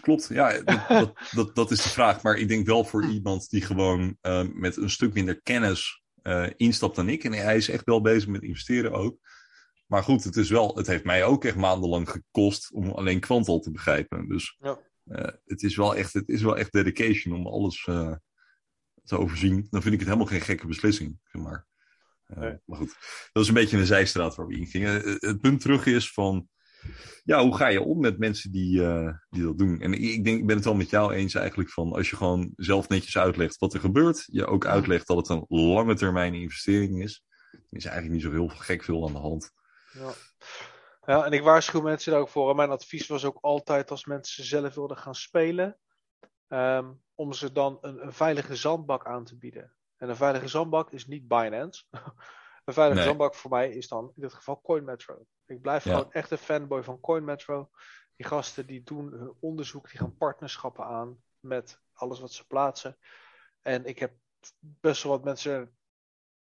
Klopt, 0.02 0.28
ja, 0.28 0.62
dat, 0.62 0.88
dat, 0.88 1.14
dat, 1.32 1.56
dat 1.56 1.72
is 1.72 1.84
de 1.84 1.90
vraag. 1.90 2.22
Maar 2.22 2.36
ik 2.36 2.48
denk 2.48 2.66
wel 2.66 2.84
voor 2.84 3.06
iemand 3.06 3.50
die 3.50 3.62
gewoon 3.62 4.18
eh, 4.22 4.44
met 4.54 4.78
een 4.78 4.90
stuk 4.90 5.14
minder 5.14 5.42
kennis 5.42 6.04
eh, 6.26 6.50
instapt 6.56 6.96
dan 6.96 7.10
ik. 7.10 7.24
En 7.24 7.32
hij 7.34 7.56
is 7.56 7.70
echt 7.70 7.86
wel 7.86 8.02
bezig 8.02 8.28
met 8.30 8.42
investeren 8.44 8.92
ook. 8.92 9.18
Maar 9.88 10.04
goed, 10.04 10.24
het, 10.24 10.36
is 10.36 10.50
wel, 10.50 10.76
het 10.76 10.88
heeft 10.88 11.04
mij 11.04 11.24
ook 11.24 11.46
echt 11.46 11.56
maandenlang 11.56 12.10
gekost 12.10 12.72
om 12.72 12.90
alleen 12.90 13.20
Quantal 13.20 13.60
te 13.60 13.72
begrijpen. 13.72 14.28
Dus 14.28 14.58
Ja. 14.60 14.80
eh, 15.04 15.34
het, 15.46 15.64
is 15.64 15.76
wel 15.76 15.96
echt, 15.96 16.14
het 16.14 16.30
is 16.30 16.42
wel 16.42 16.58
echt 16.58 16.72
dedication 16.72 17.36
om 17.36 17.48
alles 17.48 17.86
eh, 17.88 18.16
te 19.04 19.18
overzien. 19.18 19.68
Dan 19.70 19.82
vind 19.82 19.94
ik 19.94 20.00
het 20.00 20.10
helemaal 20.10 20.32
geen 20.32 20.42
gekke 20.42 20.68
beslissing. 20.68 21.20
Zeg 21.24 21.42
maar. 21.42 21.68
Nee. 22.28 22.58
Maar 22.66 22.78
goed, 22.78 22.96
dat 23.32 23.44
is 23.44 23.48
een 23.50 23.56
beetje 23.56 23.78
een 23.78 23.86
zijstraat 23.86 24.36
waar 24.36 24.48
we 24.48 24.58
in 24.58 24.68
gingen. 24.68 25.18
Het 25.20 25.42
punt 25.42 25.62
terug 25.62 25.86
is 25.86 26.12
van 26.12 26.50
ja, 27.24 27.44
hoe 27.44 27.56
ga 27.56 27.68
je 27.68 27.82
om 27.82 28.00
met 28.00 28.18
mensen 28.20 28.52
die, 28.52 28.86
eh, 28.86 29.14
die 29.30 29.44
dat 29.44 29.58
doen? 29.58 29.82
En 29.82 29.94
ik, 29.94 30.24
denk, 30.24 30.40
ik 30.40 30.46
ben 30.46 30.56
het 30.56 30.66
wel 30.66 30.76
met 30.76 30.90
jou 30.90 31.14
eens 31.14 31.36
eigenlijk 31.36 31.70
van 31.70 31.94
als 31.94 32.10
je 32.10 32.16
gewoon 32.16 32.52
zelf 32.56 32.90
netjes 32.90 33.18
uitlegt 33.18 33.58
wat 33.58 33.74
er 33.74 33.80
gebeurt, 33.80 34.24
je 34.32 34.46
ook 34.46 34.66
uitlegt 34.66 35.08
dat 35.08 35.18
het 35.18 35.30
een 35.30 35.46
lange 35.48 35.96
termijn 35.96 36.34
investering 36.34 37.04
is, 37.04 37.24
dan 37.52 37.62
is 37.70 37.86
eigenlijk 37.86 38.14
niet 38.14 38.24
zo 38.24 38.32
heel 38.32 38.48
gek 38.48 38.84
veel 38.84 39.08
aan 39.08 39.14
de 39.14 39.20
hand. 39.20 39.52
Ja. 39.94 40.12
ja, 41.06 41.26
en 41.26 41.32
ik 41.32 41.42
waarschuw 41.42 41.82
mensen 41.82 42.12
daar 42.12 42.22
ook 42.22 42.30
voor. 42.30 42.50
En 42.50 42.56
mijn 42.56 42.70
advies 42.70 43.08
was 43.08 43.26
ook 43.26 43.38
altijd 43.42 43.92
als 43.92 44.06
mensen 44.06 44.44
zelf 44.44 44.76
wilden 44.76 44.98
gaan 44.98 45.16
spelen, 45.16 45.78
ehm, 46.48 46.92
om 47.16 47.34
ze 47.34 47.52
dan 47.52 47.78
een, 47.82 48.06
een 48.06 48.14
veilige 48.14 48.56
zandbak 48.56 49.06
aan 49.06 49.24
te 49.24 49.38
bieden. 49.38 49.74
En 49.98 50.10
een 50.10 50.16
veilige 50.16 50.48
zandbak 50.48 50.92
is 50.92 51.08
niet 51.08 51.28
Binance. 51.28 51.84
een 52.66 52.74
veilige 52.74 53.00
Nee. 53.00 53.08
zandbak 53.08 53.36
voor 53.36 53.52
mij 53.52 53.70
is 53.70 53.88
dan 53.88 54.12
in 54.16 54.22
dit 54.22 54.34
geval 54.34 54.62
CoinMetro. 54.62 55.26
Ik 55.46 55.62
blijf 55.62 55.84
Ja. 55.84 55.92
gewoon 55.98 56.12
echt 56.12 56.32
een 56.32 56.38
fanboy 56.38 56.84
van 56.84 57.00
CoinMetro. 57.00 57.70
Die 58.16 58.26
gasten 58.26 58.66
die 58.66 58.84
doen 58.84 59.12
hun 59.12 59.34
onderzoek, 59.40 59.90
die 59.90 60.00
gaan 60.00 60.18
partnerschappen 60.18 60.86
aan 60.86 61.24
met 61.40 61.82
alles 61.94 62.20
wat 62.20 62.32
ze 62.34 62.48
plaatsen. 62.48 62.98
En 63.62 63.86
ik 63.86 64.00
heb 64.00 64.14
best 64.60 65.04
wel 65.04 65.12
wat 65.12 65.24
mensen 65.24 65.78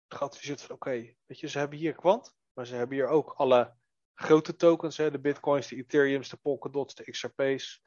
geadviseerd 0.07 0.61
van 0.61 0.75
oké, 0.75 0.91
weet 1.25 1.39
je, 1.39 1.47
ze 1.47 1.57
hebben 1.57 1.77
hier 1.77 1.93
kwant, 1.93 2.35
maar 2.53 2.65
ze 2.65 2.75
hebben 2.75 2.95
hier 2.95 3.07
ook 3.07 3.33
alle 3.33 3.75
grote 4.15 4.55
tokens, 4.55 4.97
hè, 4.97 5.11
de 5.11 5.19
bitcoins, 5.19 5.67
de 5.67 5.75
ethereums, 5.75 6.29
de 6.29 6.37
polkadots, 6.37 6.95
de 6.95 7.11
XRP's. 7.11 7.81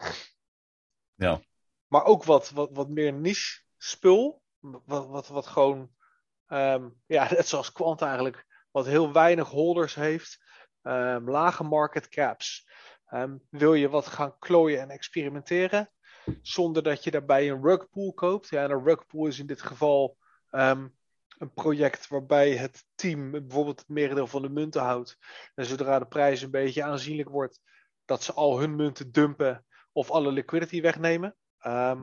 Ja. 1.14 1.40
Maar 1.86 2.04
ook 2.04 2.24
wat, 2.24 2.50
wat, 2.50 2.70
wat 2.72 2.88
meer 2.88 3.12
niche 3.12 3.62
spul, 3.76 4.42
wat, 4.60 5.06
wat, 5.06 5.28
wat 5.28 5.46
gewoon, 5.46 5.94
ehm, 6.46 6.88
ja, 7.06 7.30
net 7.32 7.48
zoals 7.48 7.72
kwant 7.72 8.02
eigenlijk, 8.02 8.46
wat 8.70 8.86
heel 8.86 9.12
weinig 9.12 9.48
holders 9.48 9.94
heeft, 9.94 10.38
ehm, 10.82 11.30
lage 11.30 11.64
market 11.64 12.08
caps. 12.08 12.68
Ehm, 13.06 13.36
wil 13.50 13.74
je 13.74 13.88
wat 13.88 14.06
gaan 14.06 14.38
klooien 14.38 14.80
en 14.80 14.90
experimenteren, 14.90 15.90
zonder 16.42 16.82
dat 16.82 17.04
je 17.04 17.10
daarbij 17.10 17.50
een 17.50 17.62
rugpool 17.62 18.12
koopt? 18.12 18.48
Ja, 18.48 18.62
en 18.62 18.70
een 18.70 18.84
rugpool 18.84 19.26
is 19.26 19.38
in 19.38 19.46
dit 19.46 19.62
geval 19.62 20.16
ehm, 20.50 20.86
een 21.38 21.52
project 21.52 22.08
waarbij 22.08 22.56
het 22.56 22.84
team 22.94 23.30
bijvoorbeeld 23.30 23.78
het 23.78 23.88
merendeel 23.88 24.26
van 24.26 24.42
de 24.42 24.48
munten 24.48 24.82
houdt. 24.82 25.18
En 25.54 25.64
zodra 25.64 25.98
de 25.98 26.06
prijs 26.06 26.42
een 26.42 26.50
beetje 26.50 26.82
aanzienlijk 26.82 27.28
wordt, 27.28 27.60
dat 28.04 28.22
ze 28.22 28.32
al 28.32 28.58
hun 28.58 28.76
munten 28.76 29.12
dumpen 29.12 29.64
of 29.92 30.10
alle 30.10 30.32
liquidity 30.32 30.80
wegnemen. 30.80 31.36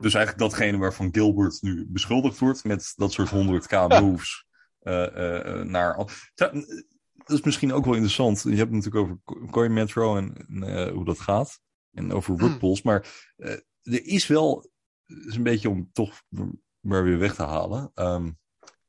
Dus 0.00 0.14
eigenlijk 0.14 0.38
datgene 0.38 0.78
waarvan 0.78 1.08
Gilbert 1.12 1.62
nu 1.62 1.86
beschuldigd 1.88 2.38
wordt 2.38 2.64
met 2.64 2.92
dat 2.96 3.12
soort 3.12 3.30
100k 3.30 3.86
moves 4.02 4.46
eh, 4.80 5.62
naar. 5.62 6.06
Ja, 7.30 7.36
Dat 7.36 7.38
is 7.38 7.44
misschien 7.44 7.72
ook 7.72 7.84
wel 7.84 7.94
interessant. 7.94 8.42
Je 8.42 8.48
hebt 8.48 8.60
het 8.74 8.84
natuurlijk 8.84 9.04
over 9.04 9.18
Co- 9.24 9.46
Coin 9.50 9.72
Metro 9.72 10.16
en 10.16 10.34
eh, 10.62 10.92
hoe 10.92 11.04
dat 11.04 11.20
gaat. 11.20 11.60
En 11.92 12.12
over 12.12 12.34
Hmm. 12.34 12.46
rugpulls. 12.46 12.82
Maar 12.82 13.30
eh, 13.36 13.50
er 13.82 14.06
is 14.06 14.26
wel, 14.26 14.70
is 15.06 15.36
een 15.36 15.42
beetje 15.42 15.68
om 15.68 15.90
toch 15.92 16.22
maar 16.80 17.04
weer 17.04 17.18
weg 17.18 17.34
te 17.34 17.42
halen. 17.42 17.90
ehm, 17.94 18.30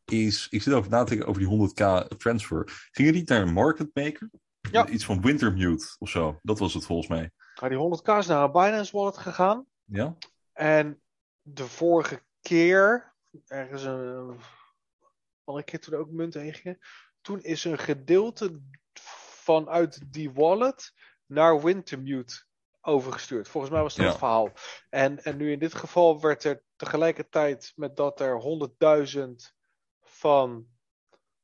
is, 0.05 0.47
ik 0.49 0.61
zit 0.61 0.73
over 0.73 0.91
na 0.91 1.03
te 1.03 1.09
denken 1.09 1.27
over 1.27 1.41
die 1.41 1.49
100k 1.49 2.07
transfer. 2.17 2.87
Gingen 2.91 3.13
die 3.13 3.23
naar 3.25 3.41
een 3.41 3.53
market 3.53 3.89
maker? 3.93 4.29
Ja. 4.71 4.87
Iets 4.87 5.05
van 5.05 5.21
Wintermute 5.21 5.95
of 5.99 6.09
zo. 6.09 6.39
Dat 6.41 6.59
was 6.59 6.73
het 6.73 6.85
volgens 6.85 7.07
mij. 7.07 7.31
Maar 7.61 7.69
die 7.69 7.77
100k 7.79 8.17
is 8.17 8.27
naar 8.27 8.43
een 8.43 8.51
Binance 8.51 8.91
wallet 8.97 9.17
gegaan. 9.17 9.65
Ja? 9.83 10.17
En 10.53 11.01
de 11.41 11.63
vorige 11.67 12.21
keer, 12.41 13.13
ergens 13.47 13.83
een 13.83 14.35
andere 15.43 15.65
keer 15.65 15.79
toen 15.79 15.93
er 15.93 15.99
ook 15.99 16.11
munten 16.11 16.41
heen 16.41 16.53
gingen, 16.53 16.77
toen 17.21 17.41
is 17.41 17.63
een 17.63 17.79
gedeelte 17.79 18.59
vanuit 19.43 20.13
die 20.13 20.31
wallet 20.31 20.93
naar 21.25 21.61
Wintermute 21.63 22.43
overgestuurd. 22.81 23.47
Volgens 23.47 23.73
mij 23.73 23.81
was 23.81 23.95
dat 23.95 24.03
Ja. 24.05 24.09
het 24.09 24.19
verhaal. 24.19 24.51
En, 24.89 25.23
en 25.23 25.37
nu 25.37 25.51
in 25.51 25.59
dit 25.59 25.73
geval 25.75 26.21
werd 26.21 26.43
er 26.43 26.63
tegelijkertijd 26.75 27.71
met 27.75 27.95
dat 27.95 28.19
er 28.19 28.41
100.000 29.17 29.55
van 30.01 30.67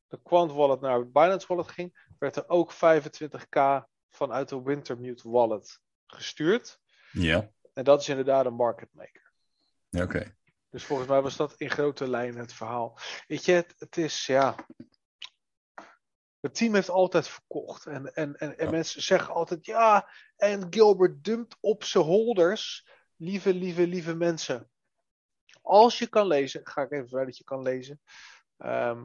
de 0.07 0.19
Quant 0.23 0.51
wallet 0.51 0.81
naar 0.81 1.09
Binance 1.11 1.47
wallet 1.47 1.67
ging, 1.71 2.05
werd 2.19 2.35
er 2.35 2.49
ook 2.49 2.73
25k 2.73 3.85
vanuit 4.09 4.49
de 4.49 4.61
Wintermute 4.61 5.29
wallet 5.29 5.79
gestuurd. 6.05 6.79
Ja. 7.11 7.51
En 7.73 7.83
dat 7.83 8.01
is 8.01 8.09
inderdaad 8.09 8.45
een 8.45 8.53
market 8.53 8.89
maker. 8.93 9.31
Ja, 9.89 10.03
oké. 10.03 10.35
Dus 10.69 10.83
volgens 10.83 11.07
mij 11.07 11.21
was 11.21 11.35
dat 11.35 11.53
in 11.57 11.69
grote 11.69 12.09
lijnen 12.09 12.39
het 12.39 12.53
verhaal. 12.53 12.99
Weet 13.27 13.45
je, 13.45 13.51
het, 13.51 13.73
het 13.77 13.97
is 13.97 14.25
ja. 14.25 14.55
Het 16.47 16.55
team 16.55 16.73
heeft 16.73 16.89
altijd 16.89 17.27
verkocht. 17.27 17.85
En, 17.85 18.13
en, 18.13 18.35
en, 18.35 18.57
en 18.57 18.65
Ja. 18.65 18.71
mensen 18.71 19.01
zeggen 19.01 19.33
altijd 19.33 19.65
ja. 19.65 20.09
En 20.35 20.67
Gilbert 20.69 21.23
dumpt 21.23 21.57
op 21.59 21.83
zijn 21.83 22.03
holders. 22.03 22.87
Lieve, 23.15 23.53
lieve, 23.53 23.87
lieve 23.87 24.15
mensen. 24.15 24.69
Als 25.61 25.99
je 25.99 26.07
kan 26.07 26.27
lezen, 26.27 26.61
ga 26.67 26.81
ik 26.81 26.91
even 26.91 27.09
vanuit 27.09 27.27
dat 27.27 27.37
je 27.37 27.43
kan 27.43 27.61
lezen. 27.61 28.01
ehm, 28.57 29.03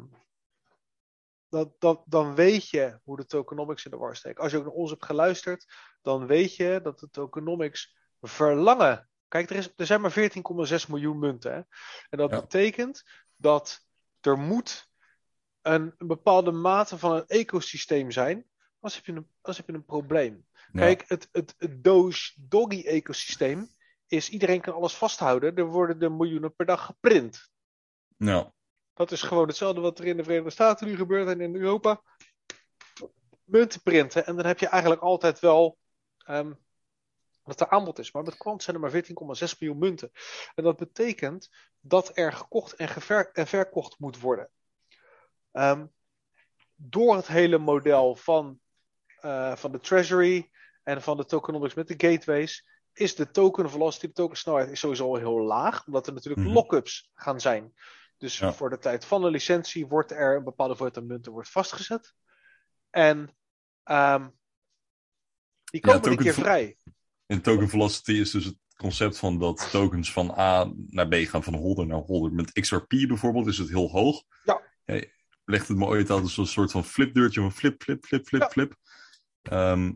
dat, 1.48 1.80
dat, 1.80 2.02
dan 2.06 2.34
weet 2.34 2.68
je 2.68 3.00
hoe 3.04 3.16
de 3.16 3.26
tokenomics 3.26 3.84
in 3.84 3.90
de 3.90 3.96
war 3.96 4.16
steken. 4.16 4.42
Als 4.42 4.52
je 4.52 4.58
ook 4.58 4.64
naar 4.64 4.72
ons 4.72 4.90
hebt 4.90 5.04
geluisterd, 5.04 5.66
dan 6.02 6.26
weet 6.26 6.56
je 6.56 6.80
dat 6.82 6.98
de 6.98 7.10
tokenomics 7.10 7.96
verlangen. 8.20 9.08
Kijk, 9.28 9.50
er, 9.50 9.56
is, 9.56 9.72
er 9.76 9.86
zijn 9.86 10.00
maar 10.00 10.12
14,6 10.12 10.88
miljoen 10.88 11.18
munten. 11.18 11.52
Hè? 11.52 11.58
En 12.10 12.18
dat 12.18 12.30
Ja. 12.30 12.40
betekent 12.40 13.04
dat 13.36 13.86
er 14.20 14.38
moet 14.38 14.90
een, 15.62 15.94
een 15.98 16.06
bepaalde 16.06 16.50
mate 16.50 16.98
van 16.98 17.12
een 17.12 17.26
ecosysteem 17.26 18.10
zijn. 18.10 18.46
Anders 18.80 18.94
heb 18.94 19.04
je 19.04 19.12
een, 19.12 19.28
anders 19.34 19.56
heb 19.56 19.66
je 19.66 19.72
een 19.72 19.84
probleem. 19.84 20.46
Ja. 20.72 20.80
Kijk, 20.80 21.04
het, 21.06 21.28
het, 21.32 21.54
het 21.58 21.84
Doge-Doggy-ecosysteem 21.84 23.68
is 24.06 24.28
iedereen 24.28 24.60
kan 24.60 24.74
alles 24.74 24.94
vasthouden. 24.94 25.56
Er 25.56 25.66
worden 25.66 26.00
er 26.00 26.12
miljoenen 26.12 26.54
per 26.54 26.66
dag 26.66 26.84
geprint. 26.84 27.50
Ja. 28.16 28.52
Dat 28.94 29.12
is 29.12 29.22
gewoon 29.22 29.46
hetzelfde 29.46 29.80
wat 29.80 29.98
er 29.98 30.04
in 30.04 30.16
de 30.16 30.22
Verenigde 30.22 30.50
Staten 30.50 30.86
nu 30.86 30.96
gebeurt 30.96 31.28
en 31.28 31.40
in 31.40 31.54
Europa. 31.54 32.02
Munten 33.44 33.82
printen 33.82 34.26
en 34.26 34.36
dan 34.36 34.46
heb 34.46 34.58
je 34.58 34.66
eigenlijk 34.66 35.02
altijd 35.02 35.40
wel 35.40 35.78
ehm, 36.18 36.52
dat 37.44 37.60
er 37.60 37.68
aanbod 37.68 37.98
is. 37.98 38.12
Maar 38.12 38.22
met 38.22 38.36
kwant 38.36 38.62
zijn 38.62 38.76
er 38.76 38.82
maar 38.82 39.04
14,6 39.04 39.58
miljoen 39.58 39.78
munten. 39.78 40.10
En 40.54 40.64
dat 40.64 40.76
betekent 40.76 41.50
dat 41.80 42.16
er 42.16 42.32
gekocht 42.32 42.74
en, 42.74 42.88
en 43.32 43.46
verkocht 43.46 43.98
moet 43.98 44.20
worden. 44.20 44.50
Ehm, 45.52 45.86
door 46.76 47.16
het 47.16 47.26
hele 47.26 47.58
model 47.58 48.16
van, 48.16 48.60
eh, 49.20 49.56
van 49.56 49.72
de 49.72 49.80
treasury 49.80 50.50
en 50.82 51.02
van 51.02 51.16
de 51.16 51.24
tokenomics 51.24 51.74
met 51.74 51.88
de 51.88 52.08
gateways 52.10 52.68
is 52.92 53.14
de 53.14 53.30
token 53.30 53.70
velocity, 53.70 54.06
de 54.06 54.12
token 54.12 54.36
snelheid 54.36 54.70
is 54.70 54.78
sowieso 54.80 55.04
al 55.06 55.16
heel 55.16 55.40
laag, 55.40 55.86
omdat 55.86 56.06
er 56.06 56.12
natuurlijk 56.12 56.42
Mhm. 56.46 56.52
lockups 56.54 57.10
gaan 57.14 57.40
zijn. 57.40 57.74
Dus 58.16 58.38
Ja. 58.38 58.52
voor 58.52 58.70
de 58.70 58.78
tijd 58.78 59.04
van 59.04 59.22
de 59.22 59.30
licentie 59.30 59.86
wordt 59.86 60.10
er 60.10 60.36
een 60.36 60.44
bepaalde 60.44 60.72
hoeveelheid 60.72 60.96
aan 60.98 61.06
munten 61.06 61.32
wordt 61.32 61.50
vastgezet. 61.50 62.14
En 62.90 63.36
ehm, 63.82 64.28
die 65.64 65.80
Ja, 65.80 65.80
komen 65.80 65.94
een 65.96 66.02
token 66.02 66.24
keer 66.24 66.34
vo- 66.34 66.40
vrij. 66.42 66.76
En 67.26 67.42
token 67.42 67.68
velocity 67.68 68.12
is 68.12 68.30
dus 68.30 68.44
het 68.44 68.56
concept 68.76 69.18
van 69.18 69.38
dat 69.38 69.68
tokens 69.70 70.12
van 70.12 70.30
A 70.38 70.72
naar 70.86 71.08
B 71.08 71.14
gaan, 71.14 71.42
van 71.42 71.54
holder 71.54 71.86
naar 71.86 71.98
holder. 71.98 72.32
Met 72.32 72.52
XRP 72.52 72.88
bijvoorbeeld 72.88 73.46
is 73.46 73.58
het 73.58 73.68
heel 73.68 73.90
hoog. 73.90 74.22
Ja. 74.44 74.60
Legt 75.44 75.68
het 75.68 75.76
me 75.76 75.84
ooit 75.86 76.10
als 76.10 76.36
een 76.36 76.46
soort 76.46 76.70
van 76.70 76.84
flipdeurtje, 76.84 77.40
van 77.40 77.52
flip, 77.52 77.82
flip, 77.82 78.04
flip, 78.04 78.26
flip, 78.26 78.40
Ja. 78.42 78.48
flip. 78.48 78.74
Ehm, 79.42 79.92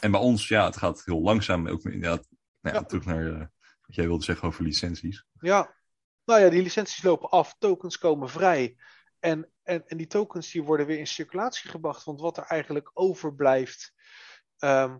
en 0.00 0.10
bij 0.10 0.20
ons, 0.20 0.48
ja, 0.48 0.64
het 0.64 0.76
gaat 0.76 1.04
heel 1.04 1.20
langzaam. 1.20 1.68
Ook 1.68 1.84
inderdaad, 1.84 2.28
nou 2.60 2.76
ja, 2.76 2.82
terug 2.82 3.04
naar 3.04 3.26
eh, 3.26 3.38
wat 3.86 3.94
jij 3.94 4.06
wilde 4.06 4.24
zeggen 4.24 4.48
over 4.48 4.62
licenties. 4.64 5.24
Ja, 5.40 5.74
nou 6.24 6.40
ja, 6.40 6.48
die 6.48 6.62
licenties 6.62 7.02
lopen 7.02 7.28
af, 7.30 7.54
tokens 7.58 7.98
komen 7.98 8.28
vrij. 8.28 8.76
En 9.18 9.46
en, 9.62 9.86
en 9.86 9.96
die 9.96 10.06
tokens 10.06 10.50
die 10.50 10.62
worden 10.62 10.86
weer 10.86 10.98
in 10.98 11.06
circulatie 11.06 11.70
gebracht. 11.70 12.04
Want 12.04 12.20
wat 12.20 12.36
er 12.36 12.44
eigenlijk 12.44 12.90
overblijft, 12.94 13.92
ehm, 14.58 14.98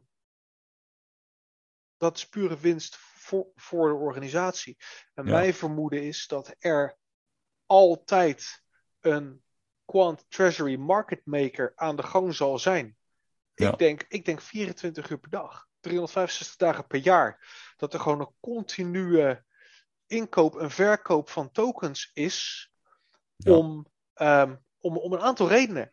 dat 1.96 2.16
is 2.16 2.28
pure 2.28 2.58
winst 2.58 2.96
voor, 2.96 3.46
voor 3.54 3.88
de 3.88 3.94
organisatie. 3.94 4.76
En 5.14 5.26
Ja. 5.26 5.32
mijn 5.32 5.54
vermoeden 5.54 6.02
is 6.02 6.26
dat 6.26 6.54
er 6.58 6.98
altijd 7.66 8.62
een 9.00 9.41
Quant 9.92 10.24
Treasury 10.28 10.76
Market 10.76 11.20
Maker 11.24 11.72
aan 11.76 11.96
de 11.96 12.02
gang 12.02 12.34
zal 12.34 12.58
zijn. 12.58 12.96
Ja. 13.54 13.72
Ik, 13.72 13.78
denk, 13.78 14.04
ik 14.08 14.24
denk 14.24 14.40
24 14.40 15.10
uur 15.10 15.18
per 15.18 15.30
dag, 15.30 15.68
365 15.80 16.56
dagen 16.56 16.86
per 16.86 16.98
jaar. 16.98 17.46
Dat 17.76 17.94
er 17.94 18.00
gewoon 18.00 18.20
een 18.20 18.34
continue 18.40 19.42
inkoop 20.06 20.56
en 20.56 20.70
verkoop 20.70 21.28
van 21.28 21.50
tokens 21.50 22.10
is 22.14 22.70
Ja. 23.36 23.52
om, 23.56 23.86
ehm, 24.14 24.56
om, 24.80 24.96
om 24.96 25.12
een 25.12 25.20
aantal 25.20 25.48
redenen. 25.48 25.92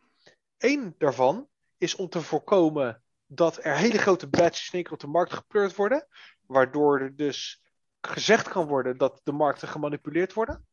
Eén 0.58 0.94
daarvan 0.98 1.48
is 1.78 1.96
om 1.96 2.08
te 2.08 2.22
voorkomen 2.22 3.02
dat 3.26 3.64
er 3.64 3.76
hele 3.76 3.98
grote 3.98 4.28
batches 4.28 4.66
in 4.66 4.72
één 4.72 4.82
keer 4.82 4.92
op 4.92 5.00
de 5.00 5.06
markt 5.06 5.32
gepleurd 5.32 5.76
worden, 5.76 6.06
waardoor 6.46 7.00
er 7.00 7.16
dus 7.16 7.62
gezegd 8.00 8.48
kan 8.48 8.66
worden 8.66 8.98
dat 8.98 9.20
de 9.24 9.32
markten 9.32 9.68
gemanipuleerd 9.68 10.32
worden. 10.32 10.66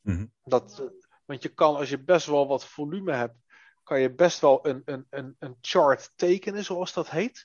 Mhm. 0.00 0.26
Dat, 0.44 0.78
eh, 0.80 0.86
want 1.24 1.42
je 1.42 1.48
kan, 1.48 1.76
als 1.76 1.90
je 1.90 2.02
best 2.02 2.26
wel 2.26 2.46
wat 2.46 2.66
volume 2.66 3.12
hebt, 3.12 3.36
kan 3.82 4.00
je 4.00 4.14
best 4.14 4.40
wel 4.40 4.66
een, 4.66 4.82
een, 4.84 5.06
een, 5.10 5.36
een 5.38 5.56
chart 5.60 6.12
tekenen, 6.16 6.64
zoals 6.64 6.92
dat 6.92 7.10
heet. 7.10 7.44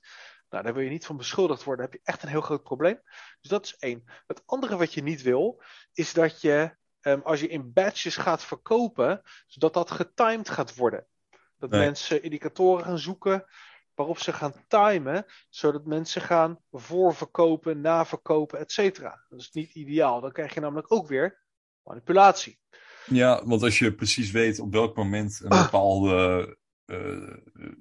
Nou, 0.49 0.63
daar 0.63 0.73
wil 0.73 0.83
je 0.83 0.89
niet 0.89 1.05
van 1.05 1.17
beschuldigd 1.17 1.63
worden. 1.63 1.85
Dan 1.85 1.93
heb 1.93 2.03
je 2.03 2.11
echt 2.11 2.23
een 2.23 2.29
heel 2.29 2.41
groot 2.41 2.63
probleem. 2.63 3.01
Dus 3.41 3.49
dat 3.51 3.65
is 3.65 3.77
één. 3.77 4.03
Het 4.27 4.41
andere 4.45 4.77
wat 4.77 4.93
je 4.93 5.03
niet 5.03 5.21
wil, 5.21 5.61
is 5.93 6.13
dat 6.13 6.41
je, 6.41 6.75
ehm, 6.99 7.19
als 7.23 7.39
je 7.39 7.47
in 7.47 7.73
batches 7.73 8.15
gaat 8.15 8.43
verkopen, 8.43 9.21
zodat 9.47 9.73
dat 9.73 9.91
getimed 9.91 10.49
gaat 10.49 10.75
worden. 10.75 11.07
Dat 11.57 11.69
Nee. 11.69 11.79
mensen 11.79 12.23
indicatoren 12.23 12.85
gaan 12.85 12.99
zoeken 12.99 13.45
waarop 13.93 14.19
ze 14.19 14.33
gaan 14.33 14.65
timen, 14.67 15.25
zodat 15.49 15.85
mensen 15.85 16.21
gaan 16.21 16.59
voorverkopen, 16.71 17.81
naverkopen, 17.81 18.59
et 18.59 18.71
cetera. 18.71 19.25
Dat 19.29 19.39
is 19.39 19.51
niet 19.51 19.75
ideaal. 19.75 20.21
Dan 20.21 20.31
krijg 20.31 20.53
je 20.53 20.59
namelijk 20.59 20.91
ook 20.91 21.07
weer 21.07 21.43
manipulatie. 21.83 22.59
Ja, 23.09 23.45
want 23.45 23.63
als 23.63 23.79
je 23.79 23.93
precies 23.93 24.31
weet 24.31 24.59
op 24.59 24.71
welk 24.73 24.95
moment 24.95 25.39
een 25.43 25.49
Ah. 25.51 25.63
bepaalde 25.63 26.57
eh, 26.85 27.33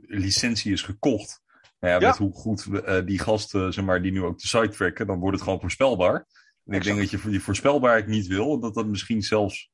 licentie 0.06 0.72
is 0.72 0.82
gekocht. 0.82 1.42
Nou 1.80 1.92
ja, 1.94 2.00
Ja. 2.00 2.08
met 2.08 2.16
hoe 2.18 2.32
goed 2.32 2.66
eh, 2.84 3.04
die 3.04 3.18
gasten, 3.18 3.72
zeg 3.72 3.84
maar, 3.84 4.02
die 4.02 4.12
nu 4.12 4.22
ook 4.22 4.38
de 4.38 4.46
site 4.46 4.68
tracken, 4.68 5.06
dan 5.06 5.18
wordt 5.18 5.34
het 5.36 5.44
gewoon 5.44 5.60
voorspelbaar. 5.60 6.26
En 6.64 6.74
ik 6.74 6.82
denk 6.82 6.98
dat 6.98 7.10
je 7.10 7.18
voor 7.18 7.30
die 7.30 7.42
voorspelbaarheid 7.42 8.06
niet 8.06 8.26
wil, 8.26 8.60
dat 8.60 8.74
dat 8.74 8.86
misschien 8.86 9.22
zelfs 9.22 9.70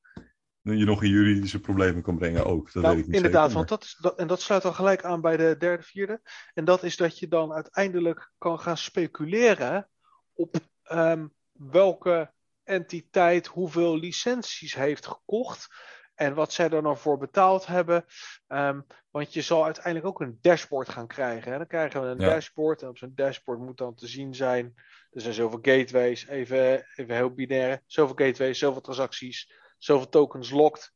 je 0.62 0.84
nog 0.84 1.02
in 1.02 1.10
juridische 1.10 1.60
problemen 1.60 2.02
kan 2.02 2.18
brengen 2.18 2.44
ook. 2.46 2.72
Dat 2.72 2.82
Nou, 2.82 2.94
weet 2.94 3.04
ik 3.04 3.06
niet 3.10 3.16
inderdaad, 3.16 3.42
zeker, 3.50 3.56
want 3.56 3.68
dat, 3.68 3.82
is, 3.82 3.98
dat, 4.00 4.18
en 4.18 4.26
dat 4.26 4.40
sluit 4.40 4.64
al 4.64 4.72
gelijk 4.72 5.04
aan 5.04 5.20
bij 5.20 5.36
de 5.36 5.56
derde, 5.58 5.82
vierde. 5.82 6.20
En 6.54 6.64
dat 6.64 6.82
is 6.82 6.96
dat 6.96 7.18
je 7.18 7.28
dan 7.28 7.52
uiteindelijk 7.52 8.32
kan 8.38 8.58
gaan 8.60 8.76
speculeren 8.76 9.88
op 10.32 10.56
ehm, 10.82 11.26
welke 11.52 12.32
entiteit 12.64 13.46
hoeveel 13.46 13.96
licenties 13.96 14.74
heeft 14.74 15.06
gekocht 15.06 15.68
en 16.14 16.34
wat 16.34 16.52
zij 16.52 16.70
er 16.70 16.82
dan 16.82 16.98
voor 16.98 17.18
betaald 17.18 17.66
hebben. 17.66 18.04
Ehm, 18.46 18.80
want 19.10 19.32
je 19.32 19.42
zal 19.42 19.64
uiteindelijk 19.64 20.06
ook 20.06 20.20
een 20.20 20.38
dashboard 20.40 20.88
gaan 20.88 21.06
krijgen. 21.06 21.52
Hè? 21.52 21.58
Dan 21.58 21.66
krijgen 21.66 22.00
we 22.02 22.06
een 22.06 22.20
Ja. 22.20 22.28
dashboard 22.28 22.82
en 22.82 22.88
op 22.88 22.98
zo'n 22.98 23.12
dashboard 23.14 23.58
moet 23.58 23.78
dan 23.78 23.94
te 23.94 24.06
zien 24.06 24.34
zijn. 24.34 24.74
Er 25.10 25.20
zijn 25.20 25.34
zoveel 25.34 25.58
gateways, 25.62 26.26
even, 26.26 26.86
even 26.96 27.14
heel 27.14 27.34
binair. 27.34 27.82
Zoveel 27.86 28.26
gateways, 28.26 28.58
zoveel 28.58 28.80
transacties, 28.80 29.52
zoveel 29.78 30.08
tokens 30.08 30.50
locked 30.50 30.92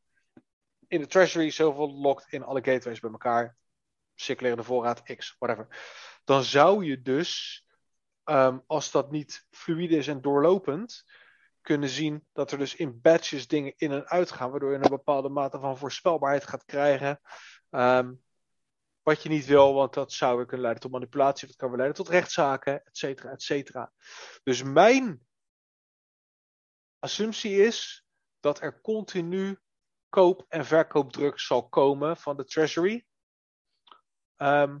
in 0.87 0.99
de 1.01 1.07
treasury, 1.07 1.49
zoveel 1.49 1.91
locked 1.91 2.31
in 2.33 2.43
alle 2.43 2.63
gateways 2.63 2.99
bij 2.99 3.11
elkaar. 3.11 3.55
Circulerende 4.15 4.63
voorraad, 4.63 5.03
X, 5.15 5.35
whatever. 5.39 5.67
Dan 6.23 6.43
zou 6.43 6.85
je 6.85 7.01
dus, 7.01 7.63
ehm, 8.23 8.57
als 8.67 8.91
dat 8.91 9.11
niet 9.11 9.45
fluide 9.49 9.95
is 9.97 10.07
en 10.07 10.21
doorlopend, 10.21 11.03
kunnen 11.67 11.89
zien 11.89 12.27
dat 12.33 12.51
er 12.51 12.57
dus 12.57 12.75
in 12.75 13.01
batches 13.01 13.47
dingen 13.47 13.73
in 13.75 13.91
en 13.91 14.07
uit 14.07 14.31
gaan, 14.31 14.51
waardoor 14.51 14.71
je 14.71 14.75
een 14.75 14.89
bepaalde 14.89 15.29
mate 15.29 15.59
van 15.59 15.77
voorspelbaarheid 15.77 16.47
gaat 16.47 16.65
krijgen. 16.65 17.19
Ehm, 17.69 18.13
wat 19.01 19.23
je 19.23 19.29
niet 19.29 19.45
wil, 19.45 19.73
want 19.73 19.93
dat 19.93 20.11
zou 20.11 20.35
weer 20.35 20.45
kunnen 20.45 20.61
leiden 20.61 20.83
tot 20.83 20.91
manipulatie, 20.91 21.47
dat 21.47 21.55
kan 21.55 21.67
weer 21.67 21.77
leiden 21.77 21.97
tot 21.97 22.09
rechtszaken, 22.09 22.85
et 22.85 22.97
cetera, 22.97 23.31
et 23.31 23.41
cetera. 23.41 23.91
Dus 24.43 24.63
mijn 24.63 25.27
assumptie 26.99 27.61
is 27.65 28.05
dat 28.39 28.61
er 28.61 28.81
continu 28.81 29.59
koop- 30.09 30.45
en 30.47 30.65
verkoopdruk 30.65 31.39
zal 31.39 31.69
komen 31.69 32.17
van 32.17 32.37
de 32.37 32.45
treasury. 32.45 33.05
Ehm, 34.35 34.79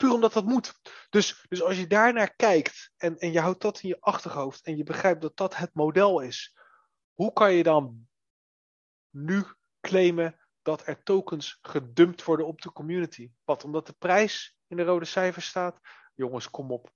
puur 0.00 0.12
omdat 0.12 0.32
dat 0.32 0.44
moet. 0.44 0.80
Dus, 1.10 1.44
dus 1.48 1.62
als 1.62 1.76
je 1.76 1.86
daarnaar 1.86 2.34
kijkt 2.36 2.90
en, 2.96 3.18
en 3.18 3.32
je 3.32 3.40
houdt 3.40 3.62
dat 3.62 3.80
in 3.80 3.88
je 3.88 4.00
achterhoofd 4.00 4.62
en 4.64 4.76
je 4.76 4.82
begrijpt 4.82 5.22
dat 5.22 5.36
dat 5.36 5.56
het 5.56 5.74
model 5.74 6.20
is, 6.20 6.56
hoe 7.14 7.32
kan 7.32 7.52
je 7.52 7.62
dan 7.62 8.08
nu 9.10 9.44
claimen 9.80 10.40
dat 10.62 10.86
er 10.86 11.02
tokens 11.02 11.58
gedumpt 11.62 12.24
worden 12.24 12.46
op 12.46 12.60
de 12.60 12.72
community? 12.72 13.30
Wat? 13.44 13.64
Omdat 13.64 13.86
de 13.86 13.94
prijs 13.98 14.56
in 14.66 14.76
de 14.76 14.82
rode 14.82 15.04
cijfers 15.04 15.46
staat? 15.46 15.80
Jongens, 16.14 16.50
kom 16.50 16.70
op. 16.72 16.90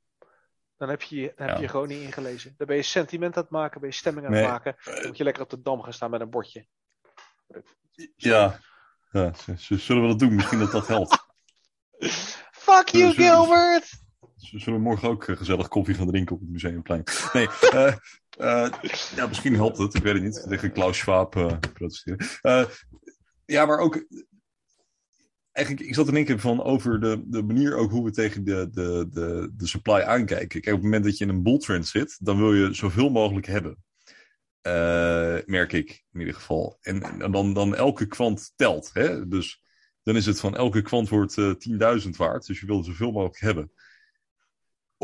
Dan 0.76 0.88
heb 0.88 1.02
je 1.02 1.32
dan 1.36 1.46
heb 1.46 1.56
Ja. 1.56 1.62
je 1.62 1.68
gewoon 1.68 1.88
niet 1.88 2.02
ingelezen. 2.02 2.54
Dan 2.56 2.66
ben 2.66 2.76
je 2.76 2.82
sentiment 2.82 3.36
aan 3.36 3.42
het 3.42 3.50
maken, 3.52 3.80
ben 3.80 3.88
je 3.88 3.94
stemming 3.96 4.26
aan 4.26 4.32
Nee. 4.32 4.42
het 4.42 4.50
maken. 4.50 4.76
Dan 4.84 5.06
moet 5.06 5.16
je 5.16 5.24
lekker 5.24 5.42
op 5.42 5.50
de 5.50 5.62
dam 5.62 5.82
gaan 5.82 5.92
staan 5.92 6.10
met 6.10 6.20
een 6.20 6.30
bordje. 6.30 6.66
Ja, 8.16 8.60
ja 9.10 9.32
zullen 9.56 10.02
we 10.02 10.08
dat 10.08 10.18
doen? 10.18 10.34
Misschien 10.34 10.58
dat 10.58 10.70
dat 10.70 10.86
helpt. 10.86 11.24
Fuck 12.64 12.88
you, 12.88 13.12
Zullen- 13.12 13.30
Gilbert! 13.30 14.02
Zullen 14.36 14.78
we 14.78 14.84
morgen 14.84 15.08
ook 15.08 15.24
eh, 15.28 15.36
gezellig 15.36 15.68
koffie 15.68 15.94
gaan 15.94 16.06
drinken 16.06 16.34
op 16.34 16.40
het 16.40 16.50
museumplein? 16.50 17.02
Nee, 17.32 17.48
eh, 17.70 17.94
eh, 18.38 18.72
ja, 19.16 19.26
misschien 19.26 19.54
helpt 19.54 19.78
het. 19.78 19.94
Ik 19.94 20.02
weet 20.02 20.14
het 20.14 20.22
niet. 20.22 20.44
Tegen 20.48 20.72
Klaus 20.72 20.98
Schwab 20.98 21.36
eh, 21.36 21.58
protesteren. 21.72 22.26
Ja, 23.46 23.66
maar 23.66 23.78
ook... 23.78 24.06
Eigenlijk, 25.52 25.86
ik 25.86 25.94
zat 25.94 26.06
te 26.06 26.12
denken 26.12 26.40
van 26.40 26.62
over 26.62 27.00
de, 27.00 27.22
de 27.26 27.42
manier 27.42 27.76
ook 27.76 27.90
hoe 27.90 28.04
we 28.04 28.10
tegen 28.10 28.44
de, 28.44 28.68
de, 28.72 29.06
de, 29.10 29.50
de 29.56 29.66
supply 29.66 30.00
aankijken. 30.00 30.48
Kijk, 30.48 30.66
op 30.66 30.72
het 30.72 30.82
moment 30.82 31.04
dat 31.04 31.18
je 31.18 31.24
in 31.24 31.30
een 31.30 31.42
bull 31.42 31.58
trend 31.58 31.86
zit, 31.86 32.16
dan 32.20 32.36
wil 32.36 32.54
je 32.54 32.74
zoveel 32.74 33.10
mogelijk 33.10 33.46
hebben. 33.46 33.76
Merk 35.46 35.72
ik 35.72 36.04
in 36.12 36.18
ieder 36.20 36.34
geval. 36.34 36.78
En, 36.80 37.02
en 37.20 37.32
dan, 37.32 37.52
dan 37.52 37.74
elke 37.74 38.06
kwant 38.06 38.52
telt. 38.56 38.90
Hè? 38.92 39.28
Dus 39.28 39.62
dan 40.04 40.16
is 40.16 40.26
het 40.26 40.40
van 40.40 40.56
elke 40.56 40.82
kwant 40.82 41.08
wordt 41.08 41.38
eh 41.38 41.54
10.000 42.04 42.10
waard. 42.16 42.46
Dus 42.46 42.60
je 42.60 42.66
wil 42.66 42.78
er 42.78 42.84
zoveel 42.84 43.12
mogelijk 43.12 43.40
hebben 43.40 43.70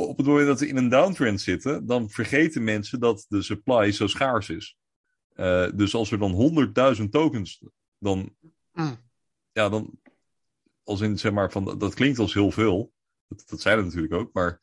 op 0.08 0.16
het 0.16 0.26
moment 0.26 0.46
dat 0.46 0.60
we 0.60 0.66
in 0.66 0.76
een 0.76 0.88
downtrend 0.88 1.40
zitten, 1.40 1.86
dan 1.86 2.10
vergeten 2.10 2.64
mensen 2.64 3.00
dat 3.00 3.26
de 3.28 3.42
supply 3.42 3.92
zo 3.92 4.06
schaars 4.06 4.48
is. 4.48 4.76
Eh, 5.32 5.68
dus 5.74 5.94
als 5.94 6.10
er 6.10 6.18
dan 6.18 6.32
100.000 6.32 7.10
tokens, 7.10 7.64
dan, 7.98 8.34
Mm. 8.72 8.96
ja, 9.52 9.68
dan, 9.68 9.98
als 10.82 11.00
in 11.00 11.18
zeg 11.18 11.32
maar, 11.32 11.52
van, 11.52 11.78
dat 11.78 11.94
klinkt 11.94 12.18
als 12.18 12.34
heel 12.34 12.50
veel. 12.50 12.92
Dat, 13.28 13.44
dat 13.46 13.60
zijn 13.60 13.76
het 13.76 13.86
natuurlijk 13.86 14.12
ook, 14.12 14.32
maar 14.32 14.60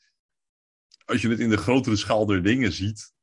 als 1.05 1.21
je 1.21 1.29
het 1.29 1.39
in 1.39 1.49
de 1.49 1.57
grotere 1.57 1.95
schaal 1.95 2.25
der 2.25 2.43
dingen 2.43 2.71
ziet, 2.71 3.13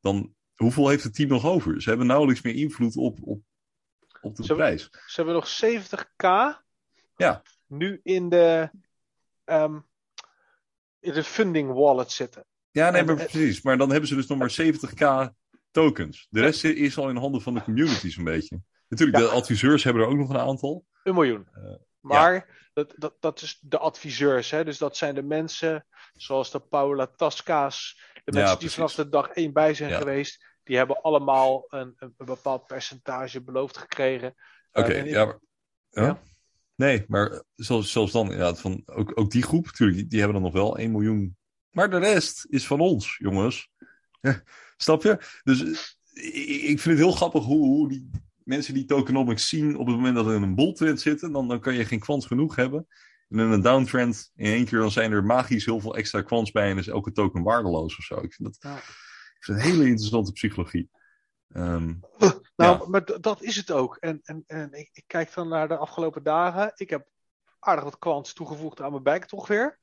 dan 0.00 0.34
hoeveel 0.54 0.88
heeft 0.88 1.02
het 1.04 1.14
team 1.14 1.28
nog 1.28 1.44
over? 1.44 1.82
Ze 1.82 1.88
hebben 1.88 2.06
nauwelijks 2.06 2.42
meer 2.42 2.54
invloed 2.54 2.96
op, 2.96 3.18
op, 3.22 3.42
op 4.20 4.36
de 4.36 4.44
Zo- 4.44 4.54
prijs. 4.54 4.82
Ze 4.90 5.12
hebben 5.14 5.34
nog 5.34 5.48
70k 5.48 6.62
Ja. 7.16 7.42
nu 7.66 8.00
in 8.02 8.28
de, 8.28 8.70
ehm, 9.44 9.78
in 11.00 11.12
de 11.12 11.24
funding 11.24 11.72
wallet 11.72 12.10
zitten. 12.12 12.44
Ja, 12.70 12.90
nee, 12.90 13.04
maar 13.04 13.14
precies. 13.14 13.62
Maar 13.62 13.78
dan 13.78 13.90
hebben 13.90 14.08
ze 14.08 14.14
dus 14.14 14.26
nog 14.26 14.38
maar 14.38 14.50
70k 14.50 15.32
tokens. 15.70 16.26
De 16.30 16.40
rest 16.40 16.64
is 16.64 16.98
al 16.98 17.08
in 17.08 17.16
handen 17.16 17.40
van 17.42 17.54
de 17.54 17.62
communities 17.62 18.16
een 18.16 18.24
beetje. 18.24 18.60
Natuurlijk, 18.88 19.18
Ja. 19.18 19.24
de 19.24 19.30
adviseurs 19.34 19.84
hebben 19.84 20.02
er 20.02 20.08
ook 20.08 20.16
nog 20.16 20.30
een 20.30 20.38
aantal. 20.38 20.84
Een 21.02 21.14
miljoen. 21.14 21.48
Eh, 21.54 21.62
maar 22.00 22.68
dat, 22.72 22.94
dat, 22.96 23.14
dat 23.20 23.42
is 23.42 23.58
de 23.60 23.78
adviseurs. 23.78 24.50
Hè? 24.50 24.64
Dus 24.64 24.78
dat 24.78 24.96
zijn 24.96 25.14
de 25.14 25.22
mensen 25.22 25.86
zoals 26.12 26.50
de 26.50 26.60
Paula 26.60 27.06
Tasca's. 27.06 28.00
De 28.24 28.32
Ja, 28.32 28.38
mensen 28.40 28.58
die 28.58 28.70
vanaf 28.70 28.94
de 28.94 29.08
dag 29.08 29.28
één 29.28 29.52
bij 29.52 29.74
zijn 29.74 29.92
geweest. 29.92 30.46
Die 30.70 30.78
hebben 30.78 31.02
allemaal 31.02 31.64
een, 31.68 31.94
een, 31.96 32.14
bepaald 32.16 32.66
percentage 32.66 33.42
beloofd 33.42 33.76
gekregen. 33.76 34.34
Oké, 34.72 34.92
Eh, 34.92 35.10
ja, 35.10 35.24
maar, 35.24 35.38
ja. 35.90 36.02
Ja. 36.02 36.20
Nee, 36.74 37.04
maar 37.08 37.42
zelfs, 37.54 37.92
zelfs 37.92 38.12
dan, 38.12 38.28
ja, 38.28 38.54
van, 38.54 38.82
ook, 38.86 39.12
ook 39.14 39.30
die 39.30 39.42
groep, 39.42 39.64
natuurlijk, 39.64 39.98
die, 39.98 40.06
die 40.06 40.18
hebben 40.18 40.42
dan 40.42 40.52
nog 40.52 40.62
wel 40.62 40.76
1 40.78 40.90
miljoen. 40.90 41.36
Maar 41.70 41.90
de 41.90 41.98
rest 41.98 42.46
is 42.48 42.66
van 42.66 42.80
ons, 42.80 43.16
jongens. 43.16 43.70
Snap 44.76 45.02
je? 45.02 45.40
Dus 45.42 45.62
eh, 45.62 46.24
ik, 46.24 46.62
ik 46.62 46.80
vind 46.80 46.98
het 46.98 47.06
heel 47.06 47.12
grappig 47.12 47.44
hoe, 47.44 47.66
hoe 47.66 47.88
die 47.88 48.10
mensen 48.44 48.74
die 48.74 48.84
tokenomics 48.84 49.48
zien 49.48 49.76
op 49.76 49.86
het 49.86 49.96
moment 49.96 50.14
dat 50.14 50.26
we 50.26 50.34
in 50.34 50.42
een 50.42 50.54
bulltrend 50.54 51.00
zitten, 51.00 51.32
dan, 51.32 51.48
dan 51.48 51.60
kan 51.60 51.74
je 51.74 51.84
geen 51.84 52.00
kwants 52.00 52.26
genoeg 52.26 52.56
hebben. 52.56 52.86
En 53.28 53.38
in 53.38 53.50
een 53.50 53.62
downtrend, 53.62 54.30
in 54.34 54.52
één 54.52 54.64
keer, 54.64 54.78
dan 54.78 54.90
zijn 54.90 55.12
er 55.12 55.24
magisch 55.24 55.64
heel 55.64 55.80
veel 55.80 55.96
extra 55.96 56.22
kwants 56.22 56.50
bij 56.50 56.70
en 56.70 56.78
is 56.78 56.88
elke 56.88 57.12
token 57.12 57.42
waardeloos 57.42 57.98
of 57.98 58.04
zo. 58.04 58.20
Ik 58.20 58.34
vind 58.34 58.48
dat, 58.52 58.72
Ja. 58.72 58.82
Het 59.40 59.56
een 59.56 59.62
hele 59.62 59.86
interessante 59.86 60.32
psychologie. 60.32 60.90
Ehm, 61.48 61.94
Nou, 62.18 62.80
Ja. 62.80 62.86
maar 62.88 63.20
dat 63.20 63.42
is 63.42 63.56
het 63.56 63.70
ook. 63.70 63.96
En, 63.96 64.20
en, 64.22 64.44
en 64.46 64.72
ik, 64.72 64.90
ik 64.92 65.04
kijk 65.06 65.34
dan 65.34 65.48
naar 65.48 65.68
de 65.68 65.76
afgelopen 65.76 66.22
dagen. 66.22 66.72
Ik 66.74 66.90
heb 66.90 67.08
aardig 67.58 67.84
wat 67.84 67.98
kwants 67.98 68.32
toegevoegd 68.32 68.80
aan 68.80 68.90
mijn 68.90 69.02
bike 69.02 69.26
toch 69.26 69.46
weer. 69.46 69.78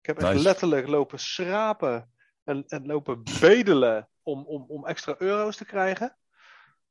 Ik 0.00 0.06
heb 0.06 0.18
echt 0.18 0.32
Nice. 0.32 0.42
letterlijk 0.42 0.86
lopen 0.88 1.18
schrapen 1.18 2.12
en, 2.44 2.64
en 2.66 2.86
lopen 2.86 3.22
bedelen 3.40 4.08
om, 4.22 4.46
om, 4.46 4.64
om 4.68 4.86
extra 4.86 5.14
euro's 5.18 5.56
te 5.56 5.64
krijgen. 5.64 6.16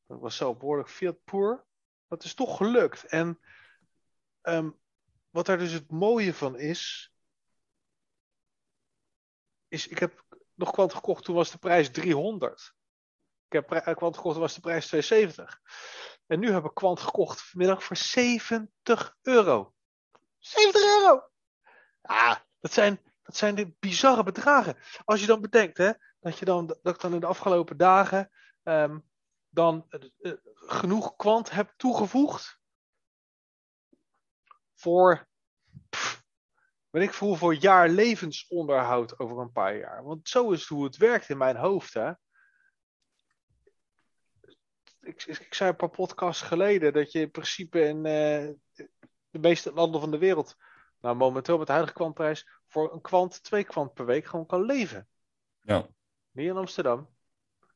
Dat 0.07 0.19
was 0.19 0.35
zo 0.35 0.55
behoorlijk 0.55 0.89
Fiat 0.89 1.23
Poor. 1.23 1.65
Dat 2.07 2.23
is 2.23 2.33
toch 2.33 2.57
gelukt. 2.57 3.03
En 3.03 3.39
ehm, 4.41 4.69
wat 5.29 5.45
daar 5.45 5.57
dus 5.57 5.71
het 5.71 5.91
mooie 5.91 6.33
van 6.33 6.59
is, 6.59 7.13
is 9.67 9.87
ik 9.87 9.99
heb 9.99 10.30
nog 10.61 10.71
kwant 10.71 10.93
gekocht, 10.93 11.23
toen 11.23 11.35
was 11.35 11.51
de 11.51 11.57
prijs 11.57 11.91
300. 11.91 12.73
Ik 13.47 13.53
heb 13.53 13.67
pri- 13.67 13.93
kwant 13.93 14.15
gekocht, 14.15 14.33
toen 14.33 14.43
was 14.43 14.53
de 14.53 14.61
prijs 14.61 14.87
270. 14.87 15.61
En 16.27 16.39
nu 16.39 16.51
heb 16.51 16.65
ik 16.65 16.73
kwant 16.73 16.99
gekocht 16.99 17.41
vanmiddag 17.41 17.83
voor 17.83 17.97
70 17.97 19.17
euro. 19.21 19.73
70 20.39 20.81
euro! 20.81 21.29
Ah, 22.01 22.35
dat 22.59 22.73
zijn, 22.73 23.01
dat 23.23 23.35
zijn 23.35 23.55
de 23.55 23.73
bizarre 23.79 24.23
bedragen. 24.23 24.77
Als 25.05 25.19
je 25.19 25.27
dan 25.27 25.41
bedenkt, 25.41 25.77
hè, 25.77 25.91
dat 26.19 26.37
je 26.37 26.45
dan, 26.45 26.67
dat 26.67 26.95
ik 26.95 27.01
dan 27.01 27.13
in 27.13 27.19
de 27.19 27.25
afgelopen 27.25 27.77
dagen 27.77 28.31
ehm, 28.63 28.99
dan 29.49 29.85
eh, 29.89 30.09
eh, 30.19 30.37
genoeg 30.53 31.15
kwant 31.15 31.51
heb 31.51 31.73
toegevoegd 31.77 32.59
voor, 34.75 35.27
weet 36.91 37.03
ik 37.03 37.13
veel, 37.13 37.35
voor 37.35 37.55
jaar 37.55 37.89
levensonderhoud 37.89 39.19
over 39.19 39.37
een 39.39 39.51
paar 39.51 39.77
jaar. 39.77 40.03
Want 40.03 40.29
zo 40.29 40.51
is 40.51 40.67
hoe 40.67 40.83
het 40.83 40.97
werkt 40.97 41.29
in 41.29 41.37
mijn 41.37 41.55
hoofd, 41.55 41.93
hè. 41.93 42.11
Ik, 45.01 45.23
ik, 45.25 45.53
zei 45.53 45.69
een 45.69 45.75
paar 45.75 45.89
podcasts 45.89 46.41
geleden 46.41 46.93
dat 46.93 47.11
je 47.11 47.19
in 47.19 47.31
principe 47.31 47.81
in 47.81 48.05
eh, 48.05 48.49
de 49.29 49.39
meeste 49.39 49.73
landen 49.73 50.01
van 50.01 50.11
de 50.11 50.17
wereld, 50.17 50.55
nou 50.99 51.15
momenteel 51.15 51.57
met 51.57 51.65
de 51.67 51.71
huidige 51.73 51.95
kwantprijs, 51.97 52.47
voor 52.67 52.93
een 52.93 53.01
kwant, 53.01 53.43
twee 53.43 53.63
kwant 53.63 53.93
per 53.93 54.05
week 54.05 54.25
gewoon 54.25 54.45
kan 54.45 54.61
leven. 54.65 55.07
Ja, 55.61 55.87
Niet 56.31 56.47
in 56.47 56.57
Amsterdam. 56.57 57.09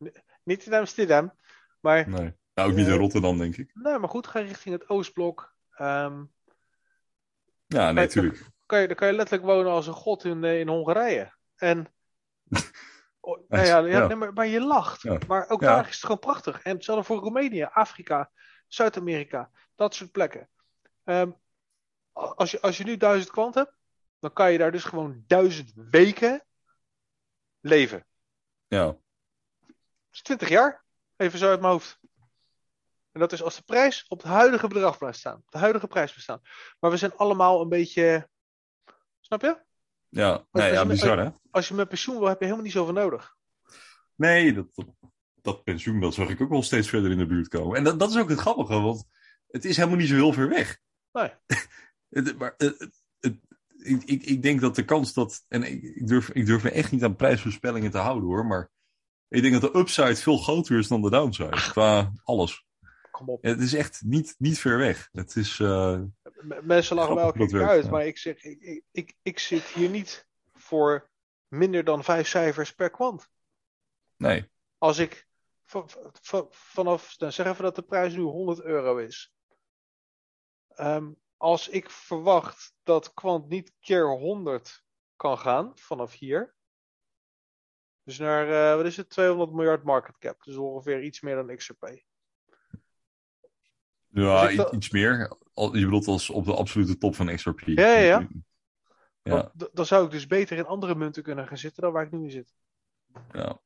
N- 0.03 0.13
Niet 0.43 0.65
in 0.65 0.73
Amsterdam. 0.73 1.33
Maar, 1.79 2.09
nee. 2.09 2.33
Nou, 2.53 2.69
ook 2.69 2.75
niet 2.75 2.85
in 2.85 2.91
Eh, 2.91 2.97
Rotterdam, 2.99 3.37
denk 3.37 3.57
ik. 3.57 3.71
nee, 3.73 3.97
maar 3.99 4.09
goed, 4.09 4.27
ga 4.27 4.39
richting 4.39 4.79
het 4.79 4.89
Oostblok. 4.89 5.55
Ehm, 5.71 6.23
Ja, 7.67 7.85
nee, 7.85 7.93
Kijk, 7.93 8.09
tuurlijk. 8.09 8.49
Kan 8.65 8.81
je, 8.81 8.87
dan 8.87 8.95
kan 8.95 9.07
je 9.07 9.13
letterlijk 9.13 9.47
wonen 9.47 9.71
als 9.71 9.87
een 9.87 9.93
god 9.93 10.23
in, 10.23 10.43
eh, 10.43 10.59
in 10.59 10.67
Hongarije. 10.67 11.33
En. 11.55 11.87
Oh, 13.25 13.49
nou 13.49 13.65
ja, 13.65 13.79
nee, 13.81 14.15
maar, 14.15 14.33
maar 14.33 14.47
je 14.47 14.61
lacht. 14.61 15.01
Ja. 15.01 15.17
Maar 15.27 15.49
ook 15.49 15.61
daar 15.61 15.87
is 15.87 15.93
het 15.93 16.01
gewoon 16.01 16.19
prachtig. 16.19 16.61
En 16.61 16.75
hetzelfde 16.75 17.03
voor 17.03 17.17
Roemenië, 17.17 17.63
Afrika, 17.63 18.31
Zuid-Amerika, 18.67 19.49
dat 19.75 19.95
soort 19.95 20.11
plekken. 20.11 20.49
Ehm, 21.03 21.31
als, 22.11 22.51
je, 22.51 22.61
als 22.61 22.77
je 22.77 22.83
nu 22.83 22.97
duizend 22.97 23.31
kwant 23.31 23.55
hebt, 23.55 23.73
dan 24.19 24.33
kan 24.33 24.51
je 24.51 24.57
daar 24.57 24.71
dus 24.71 24.83
gewoon 24.83 25.23
duizend 25.27 25.71
weken 25.75 26.45
leven. 27.59 28.07
Ja, 28.67 28.85
Dat 28.85 28.97
is 30.11 30.21
20 30.21 30.49
jaar. 30.49 30.83
Even 31.15 31.39
zo 31.39 31.49
uit 31.49 31.59
mijn 31.59 31.71
hoofd. 31.71 31.99
En 33.11 33.19
dat 33.19 33.31
is 33.31 33.43
als 33.43 33.55
de 33.55 33.63
prijs 33.63 34.05
op 34.07 34.17
het 34.17 34.27
huidige 34.27 34.67
bedrag 34.67 34.97
blijft 34.97 35.19
staan. 35.19 35.43
De 35.49 35.57
huidige 35.57 35.87
prijs 35.87 36.07
blijft 36.07 36.23
staan. 36.23 36.41
Maar 36.79 36.91
we 36.91 36.97
zijn 36.97 37.15
allemaal 37.15 37.61
een 37.61 37.69
beetje. 37.69 38.29
Snap 39.25 39.41
je? 39.41 39.57
ja. 40.09 40.45
Nee, 40.51 40.71
ja 40.71 40.85
bizar, 40.85 41.17
hè? 41.19 41.29
Als 41.51 41.67
je 41.67 41.73
met 41.73 41.87
pensioen 41.87 42.19
wil, 42.19 42.27
heb 42.27 42.37
je 42.39 42.43
helemaal 42.43 42.65
niet 42.65 42.73
zoveel 42.73 42.93
nodig. 42.93 43.35
Nee, 44.15 44.53
dat, 44.53 44.67
dat, 44.75 44.87
dat 45.41 45.63
pensioen, 45.63 45.99
dat 45.99 46.13
zag 46.13 46.29
ik 46.29 46.41
ook 46.41 46.49
wel 46.49 46.63
steeds 46.63 46.89
verder 46.89 47.11
in 47.11 47.17
de 47.17 47.25
buurt 47.25 47.47
komen. 47.47 47.77
En 47.77 47.83
dat, 47.83 47.99
dat 47.99 48.09
is 48.09 48.17
ook 48.17 48.29
het 48.29 48.39
grappige, 48.39 48.79
want 48.79 49.05
het 49.47 49.65
is 49.65 49.75
helemaal 49.77 49.97
niet 49.97 50.07
zo 50.07 50.13
heel 50.15 50.33
ver 50.33 50.49
weg. 50.49 50.79
Nee. 51.11 51.31
Het, 52.09 52.37
maar, 52.37 52.53
het, 52.57 52.79
het- 52.79 53.03
het- 53.19 53.39
ik, 53.77 54.03
ik, 54.03 54.23
ik 54.23 54.41
denk 54.41 54.61
dat 54.61 54.75
de 54.75 54.85
kans 54.85 55.13
dat. 55.13 55.45
En 55.47 55.63
ik, 55.63 55.83
ik, 55.83 56.07
durf, 56.07 56.29
ik 56.29 56.45
durf 56.45 56.63
me 56.63 56.71
echt 56.71 56.91
niet 56.91 57.03
aan 57.03 57.15
prijsvoorspellingen 57.15 57.91
te 57.91 57.97
houden 57.97 58.29
hoor. 58.29 58.45
Maar 58.45 58.69
ik 59.27 59.41
denk 59.41 59.61
dat 59.61 59.73
de 59.73 59.79
upside 59.79 60.15
veel 60.15 60.37
groter 60.37 60.77
is 60.79 60.87
dan 60.87 61.01
de 61.01 61.09
downside. 61.09 61.49
Qua 61.71 62.11
alles. 62.23 62.64
Kom 63.15 63.29
op. 63.29 63.43
Het 63.43 63.59
is 63.59 63.73
echt 63.73 64.01
niet, 64.05 64.35
niet 64.37 64.59
ver 64.59 64.77
weg. 64.77 65.09
Het 65.11 65.35
is. 65.35 65.57
M- 65.59 66.09
Mensen 66.61 66.95
lachen 66.95 67.15
mij 67.15 67.23
elke 67.23 67.47
keer 67.47 67.67
uit. 67.67 67.83
ja. 67.85 67.89
Maar 67.91 68.05
ik 68.05 68.17
zeg, 68.17 68.43
ik, 68.43 68.61
ik, 68.61 68.83
ik, 68.91 69.15
ik 69.21 69.39
zit 69.39 69.63
hier 69.63 69.89
niet 69.89 70.27
voor 70.53 71.09
minder 71.47 71.83
dan 71.83 72.03
vijf 72.03 72.27
cijfers 72.27 72.73
per 72.73 72.89
kwant. 72.89 73.29
nee. 74.17 74.49
Als 74.77 74.97
ik 74.97 75.27
va- 75.65 75.85
va- 76.21 76.47
vanaf, 76.49 77.15
dan 77.15 77.31
zeg 77.31 77.45
even 77.45 77.63
dat 77.63 77.75
de 77.75 77.81
prijs 77.81 78.13
nu 78.13 78.21
100 78.21 78.61
euro 78.61 78.97
is. 78.97 79.33
Ehm, 80.67 81.11
als 81.37 81.67
ik 81.67 81.89
verwacht 81.89 82.73
dat 82.83 83.13
kwant 83.13 83.47
niet 83.49 83.71
keer 83.79 84.09
100 84.09 84.83
kan 85.15 85.37
gaan 85.37 85.71
vanaf 85.77 86.11
hier. 86.13 86.55
Dus 88.03 88.17
naar, 88.17 88.49
eh, 88.71 88.75
wat 88.75 88.85
is 88.85 88.97
het, 88.97 89.09
200 89.09 89.51
miljard 89.51 89.83
market 89.83 90.17
cap. 90.17 90.43
Dus 90.43 90.55
ongeveer 90.55 91.03
iets 91.03 91.21
meer 91.21 91.35
dan 91.35 91.55
XRP. 91.55 92.03
Ja, 94.21 94.47
Dus 94.47 94.71
iets 94.71 94.89
meer. 94.89 95.37
Je 95.53 95.69
bedoelt 95.71 96.07
als 96.07 96.29
op 96.29 96.45
de 96.45 96.55
absolute 96.55 96.97
top 96.97 97.15
van 97.15 97.35
XRP. 97.35 97.59
Ja, 97.59 97.97
ja, 97.97 97.99
ja. 97.99 98.27
Ja, 99.23 99.51
dan 99.73 99.85
zou 99.85 100.05
ik 100.05 100.11
dus 100.11 100.27
beter 100.27 100.57
in 100.57 100.65
andere 100.65 100.95
munten 100.95 101.23
kunnen 101.23 101.47
gaan 101.47 101.57
zitten 101.57 101.83
dan 101.83 101.91
waar 101.91 102.05
ik 102.05 102.11
nu 102.11 102.23
in 102.23 102.31
zit. 102.31 102.53
ja. 103.31 103.59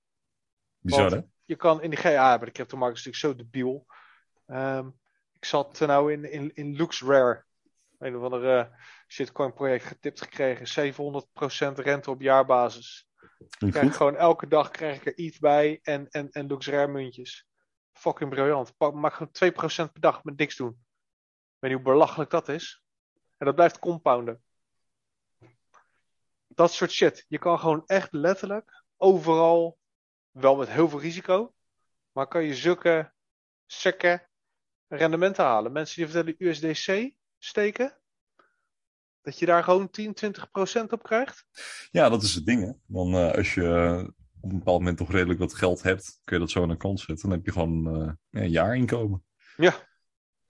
Bizar, 0.80 1.12
hè? 1.12 1.22
Je 1.46 1.56
kan 1.56 1.82
in 1.82 1.90
de 1.90 1.96
GA, 1.96 2.38
maar 2.38 2.46
de 2.46 2.52
cryptomarkt 2.52 2.98
is 2.98 3.06
natuurlijk 3.06 3.40
zo 3.40 3.44
debiel. 3.44 3.86
Ehm, 4.46 4.88
ik 5.34 5.46
zat 5.46 5.80
nou 5.80 6.14
in, 6.14 6.32
in, 6.32 6.52
in 6.54 6.76
LuxRare. 6.76 7.46
Een 7.98 8.16
of 8.16 8.24
andere 8.24 8.60
eh, 8.60 8.78
shitcoin 9.08 9.54
project 9.54 9.86
getipt 9.86 10.22
gekregen. 10.22 10.94
700% 10.94 11.74
rente 11.76 12.12
op 12.12 12.22
jaarbasis. 12.22 13.08
Krijg 13.58 13.96
gewoon 13.96 14.16
elke 14.16 14.48
dag 14.48 14.72
krijg 14.72 14.96
ik 14.96 15.06
er 15.06 15.26
ETH 15.26 15.40
bij 15.40 15.80
en, 15.84 16.10
en, 16.10 16.30
en 16.32 16.48
LuxRare 16.48 16.88
muntjes. 16.88 17.49
Fucking 18.00 18.30
briljant. 18.30 18.74
Maak 18.94 19.14
gewoon 19.14 19.88
2% 19.88 19.92
per 19.92 20.02
dag 20.02 20.24
met 20.24 20.38
niks 20.38 20.56
doen. 20.56 20.84
Weet 21.60 21.72
je 21.72 21.78
hoe 21.78 21.86
belachelijk 21.86 22.30
dat 22.30 22.50
is? 22.50 22.84
En 23.38 23.46
dat 23.46 23.56
blijft 23.56 23.80
compounden. 23.80 24.44
Dat 26.48 26.74
soort 26.74 26.92
shit. 26.92 27.26
Je 27.28 27.40
kan 27.40 27.60
gewoon 27.60 27.84
echt 27.86 28.14
letterlijk 28.14 28.84
overal, 28.98 29.80
wel 30.32 30.56
met 30.56 30.70
heel 30.70 30.90
veel 30.90 31.00
risico, 31.00 31.54
maar 32.12 32.28
kan 32.28 32.44
je 32.44 32.56
zulke 32.56 33.14
sekke 33.66 34.28
rendementen 34.88 35.44
halen. 35.44 35.72
Mensen 35.72 35.96
die 35.96 36.12
vertellen 36.12 36.36
USDC 36.38 37.12
steken, 37.38 38.00
dat 39.22 39.40
je 39.40 39.46
daar 39.46 39.64
gewoon 39.64 39.90
10, 39.90 40.16
20% 40.84 40.86
op 40.90 41.04
krijgt. 41.04 41.46
Ja, 41.92 42.10
dat 42.10 42.24
is 42.24 42.36
het 42.36 42.46
ding, 42.46 42.62
hè. 42.62 42.72
Dan 42.86 43.14
eh, 43.14 43.32
als 43.32 43.54
je 43.54 44.14
op 44.42 44.52
een 44.52 44.58
bepaald 44.58 44.80
moment 44.80 44.98
toch 44.98 45.12
redelijk 45.12 45.40
wat 45.40 45.54
geld 45.54 45.82
hebt, 45.82 46.22
kun 46.24 46.36
je 46.36 46.42
dat 46.42 46.52
zo 46.52 46.62
aan 46.62 46.70
de 46.70 46.78
kant 46.78 47.00
zetten. 47.00 47.30
Dan 47.30 47.38
heb 47.38 47.46
je 47.46 47.52
gewoon 47.52 48.02
eh, 48.02 48.14
een 48.30 48.50
jaarinkomen. 48.50 49.24
Ja. 49.58 49.88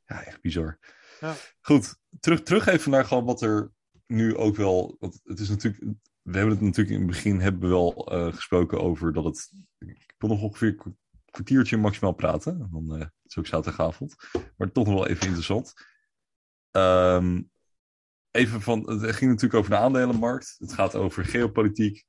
Ja, 0.06 0.24
echt 0.24 0.42
bizar. 0.42 0.80
Ja. 1.20 1.36
Goed, 1.62 1.96
terug, 2.20 2.42
terug 2.42 2.68
even 2.68 2.92
naar 2.92 3.06
gewoon 3.06 3.26
wat 3.26 3.42
er 3.42 3.72
nu 4.08 4.36
ook 4.36 4.56
wel... 4.56 4.96
Want 5.00 5.20
het 5.24 5.40
is 5.40 5.50
natuurlijk... 5.50 5.84
We 6.22 6.38
hebben 6.38 6.56
het 6.56 6.66
natuurlijk 6.66 6.96
in 6.96 7.02
het 7.02 7.12
begin 7.12 7.40
hebben 7.40 7.62
we 7.62 7.68
wel 7.68 8.12
eh, 8.12 8.34
gesproken 8.34 8.82
over 8.82 9.14
dat 9.14 9.24
het... 9.24 9.52
Ik 9.78 10.14
wil 10.18 10.30
nog 10.30 10.42
ongeveer 10.42 10.76
een 10.78 10.98
kwartiertje 11.32 11.78
maximaal 11.78 12.14
praten. 12.14 12.70
Dan 12.72 12.90
het 13.00 13.12
is 13.24 13.38
ook 13.38 13.48
zaterdagavond. 13.48 14.16
Maar 14.58 14.72
toch 14.72 14.86
nog 14.86 14.94
wel 14.94 15.08
even 15.08 15.26
interessant. 15.26 15.74
Ehm, 16.72 17.42
even 18.32 18.62
van... 18.62 18.90
Het 18.90 19.16
ging 19.16 19.32
natuurlijk 19.32 19.60
over 19.60 19.70
de 19.70 19.78
aandelenmarkt. 19.78 20.56
Het 20.58 20.74
gaat 20.74 20.96
over 20.96 21.26
geopolitiek. 21.26 22.06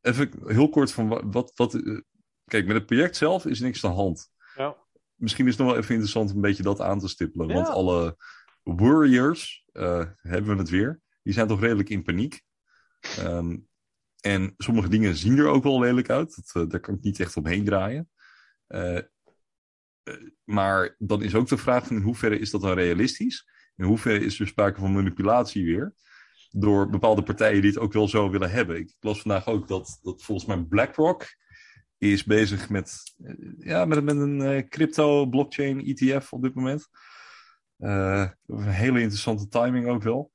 Even 0.00 0.30
heel 0.46 0.68
kort 0.68 0.92
van 0.92 1.08
wa- 1.08 1.26
wat... 1.26 1.52
wat 1.54 1.74
eh, 1.74 1.98
kijk, 2.44 2.66
met 2.66 2.76
het 2.76 2.86
project 2.86 3.16
zelf 3.16 3.46
is 3.46 3.60
niks 3.60 3.84
aan 3.84 3.90
de 3.90 3.96
hand 3.96 4.30
Ja. 4.56 4.76
misschien 5.14 5.44
is 5.46 5.50
het 5.52 5.60
nog 5.60 5.70
wel 5.70 5.78
even 5.78 5.90
interessant 5.94 6.30
om 6.30 6.36
een 6.36 6.42
beetje 6.42 6.62
dat 6.62 6.80
aan 6.80 6.98
te 6.98 7.08
stippelen. 7.08 7.48
Ja. 7.48 7.54
Want 7.54 7.68
alle 7.68 8.16
warriors, 8.62 9.64
eh, 9.72 10.04
hebben 10.16 10.52
we 10.54 10.58
het 10.60 10.70
weer, 10.70 11.00
die 11.22 11.32
zijn 11.32 11.46
toch 11.48 11.60
redelijk 11.60 11.88
in 11.88 12.02
paniek. 12.02 12.42
Ehm, 13.00 13.56
en 14.20 14.54
sommige 14.56 14.88
dingen 14.88 15.16
zien 15.16 15.38
er 15.38 15.46
ook 15.46 15.62
wel 15.62 15.80
lelijk 15.80 16.10
uit. 16.10 16.36
Dat, 16.36 16.62
eh, 16.62 16.70
daar 16.70 16.80
kan 16.80 16.94
ik 16.94 17.02
niet 17.02 17.20
echt 17.20 17.36
omheen 17.36 17.64
draaien. 17.64 18.10
Maar 20.44 20.94
dan 20.98 21.22
is 21.22 21.34
ook 21.34 21.48
de 21.48 21.56
vraag 21.56 21.86
van 21.86 21.96
in 21.96 22.02
hoeverre 22.02 22.38
is 22.38 22.50
dat 22.50 22.60
dan 22.60 22.72
realistisch? 22.72 23.48
In 23.76 23.84
hoeverre 23.84 24.24
is 24.24 24.40
er 24.40 24.46
sprake 24.46 24.80
van 24.80 24.92
manipulatie 24.92 25.64
weer? 25.64 25.94
Door 26.50 26.90
bepaalde 26.90 27.22
partijen 27.22 27.60
die 27.60 27.70
het 27.70 27.80
ook 27.80 27.92
wel 27.92 28.08
zo 28.08 28.30
willen 28.30 28.50
hebben. 28.50 28.76
Ik 28.76 28.94
las 29.00 29.20
vandaag 29.20 29.46
ook 29.46 29.68
dat, 29.68 29.98
dat 30.02 30.22
volgens 30.22 30.46
mij 30.46 30.64
BlackRock 30.64 31.26
is 31.98 32.24
bezig 32.24 32.68
met, 32.68 33.14
eh, 33.24 33.34
ja, 33.58 33.84
met, 33.84 34.06
een 34.06 34.42
eh, 34.42 34.68
crypto 34.68 35.26
blockchain 35.26 35.84
ETF 35.84 36.32
op 36.32 36.42
dit 36.42 36.54
moment. 36.54 36.88
Eh, 37.76 38.30
een 38.46 38.68
hele 38.68 39.00
interessante 39.00 39.48
timing 39.48 39.88
ook 39.88 40.02
wel. 40.02 40.30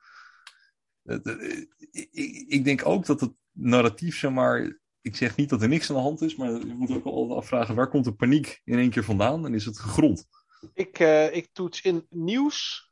Ik, 1.91 2.09
ik 2.47 2.63
denk 2.63 2.85
ook 2.85 3.05
dat 3.05 3.21
het 3.21 3.33
narratief, 3.51 4.17
zeg 4.17 4.31
maar, 4.31 4.79
ik 5.01 5.15
zeg 5.15 5.35
niet 5.35 5.49
dat 5.49 5.61
er 5.61 5.67
niks 5.67 5.89
aan 5.89 5.95
de 5.95 6.01
hand 6.01 6.21
is, 6.21 6.35
maar 6.35 6.51
je 6.51 6.73
moet 6.77 6.91
ook 6.91 7.05
altijd 7.05 7.39
afvragen 7.39 7.75
waar 7.75 7.89
komt 7.89 8.05
de 8.05 8.13
paniek 8.13 8.61
in 8.63 8.77
één 8.77 8.89
keer 8.89 9.03
vandaan 9.03 9.45
en 9.45 9.53
is 9.53 9.65
het 9.65 9.79
gegrond? 9.79 10.27
Ik, 10.73 10.99
ik 11.31 11.49
toets 11.51 11.81
in 11.81 12.05
nieuws 12.09 12.91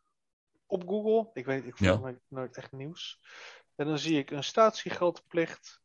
op 0.72 0.88
Google. 0.88 1.30
Ik 1.34 1.46
weet, 1.46 1.66
ik 1.66 1.78
volg 1.78 2.10
Ja. 2.10 2.16
nooit 2.28 2.58
echt 2.58 2.72
nieuws. 2.72 3.20
En 3.76 3.86
dan 3.86 3.98
zie 4.00 4.18
ik 4.18 4.32
een 4.32 4.44
statiegeldplicht. 4.44 5.82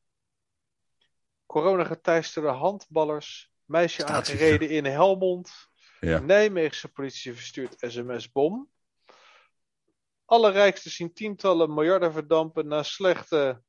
Coronageteisterde 1.47 2.49
handballers. 2.49 3.53
Meisje 3.65 4.07
aangereden 4.07 4.69
in 4.69 4.85
Helmond. 4.85 5.69
Ja. 6.01 6.19
Nijmeegse 6.19 6.89
politie 6.93 7.33
verstuurt 7.35 7.75
sms-bom. 7.79 8.71
Alle 10.25 10.51
rijksten 10.51 10.91
zien 10.91 11.13
tientallen 11.15 11.75
miljarden 11.75 12.13
verdampen 12.13 12.67
na 12.67 12.83
slechte. 12.83 13.63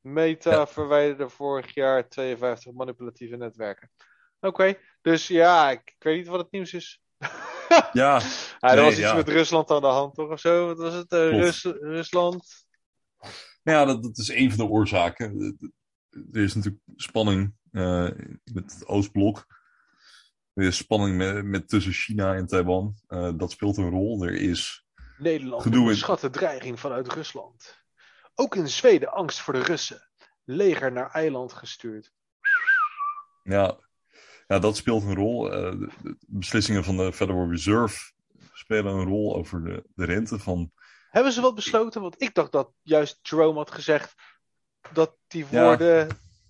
Meta 0.00 0.50
Ja. 0.50 0.66
verwijderde 0.66 1.28
vorig 1.28 1.74
jaar 1.74 2.08
52 2.08 2.72
manipulatieve 2.72 3.36
netwerken. 3.36 3.90
Oké, 4.40 4.78
dus 5.00 5.26
ja, 5.26 5.70
ik, 5.70 5.80
ik 5.96 6.02
weet 6.02 6.16
niet 6.16 6.26
wat 6.26 6.40
het 6.40 6.50
nieuws 6.50 6.72
is. 6.72 7.02
Ja, 7.92 8.18
Ja, 8.18 8.20
er 8.60 8.74
Nee, 8.74 8.84
was 8.84 8.92
iets 8.92 9.00
ja. 9.02 9.14
met 9.14 9.28
Rusland 9.28 9.70
aan 9.70 9.80
de 9.80 9.86
hand, 9.86 10.14
toch? 10.14 10.30
Of 10.30 10.40
zo? 10.40 10.66
Wat 10.66 10.78
was 10.78 10.94
het? 10.94 11.12
Eh. 11.12 11.28
Rus- 11.30 11.64
Rusland. 11.80 12.66
Nou 13.62 13.78
ja, 13.78 13.84
dat, 13.84 14.02
dat 14.02 14.18
is 14.18 14.28
een 14.28 14.52
van 14.52 14.66
de 14.66 14.72
oorzaken. 14.72 15.58
Er 16.32 16.42
is 16.42 16.54
natuurlijk 16.54 16.82
spanning 16.96 17.54
eh, 17.72 18.08
met 18.44 18.72
het 18.72 18.86
Oostblok. 18.86 19.46
Er 20.54 20.64
is 20.66 20.76
spanning 20.76 21.16
met, 21.16 21.44
met 21.44 21.68
tussen 21.68 21.92
China 21.92 22.34
en 22.34 22.46
Taiwan. 22.46 22.94
Eh, 23.06 23.30
dat 23.36 23.50
speelt 23.50 23.76
een 23.76 23.90
rol. 23.90 24.24
Er 24.24 24.34
is. 24.34 24.84
Nederland 25.18 25.62
Gedoe 25.62 25.76
in- 25.78 25.82
onderschat 25.84 26.20
de 26.20 26.30
dreiging 26.30 26.80
vanuit 26.80 27.12
Rusland. 27.12 27.78
Ook 28.34 28.56
in 28.56 28.68
Zweden 28.68 29.12
angst 29.12 29.40
voor 29.40 29.54
de 29.54 29.62
Russen. 29.62 30.10
Leger 30.44 30.92
naar 30.92 31.10
eiland 31.10 31.52
gestuurd. 31.52 32.12
Ja, 33.42 33.78
ja 34.50 34.58
dat 34.58 34.76
speelt 34.76 35.02
een 35.02 35.14
rol. 35.14 35.52
Eh, 35.52 35.70
de, 35.78 36.16
beslissingen 36.26 36.84
van 36.84 36.96
de 36.96 37.12
Federal 37.12 37.50
Reserve 37.50 38.12
spelen 38.52 38.94
een 38.94 39.06
rol 39.06 39.36
over 39.36 39.64
de, 39.64 39.84
de 39.94 40.04
rente 40.04 40.38
van. 40.38 40.72
Hebben 41.10 41.32
ze 41.32 41.40
wat 41.40 41.54
besloten? 41.54 42.00
Want 42.02 42.22
ik 42.22 42.34
dacht 42.34 42.52
dat 42.52 42.70
juist 42.82 43.18
Jerome 43.22 43.58
had 43.58 43.70
gezegd 43.70 44.14
dat 44.92 45.16
die 45.26 45.46
Ja. 45.50 45.62
woorden 45.64 46.08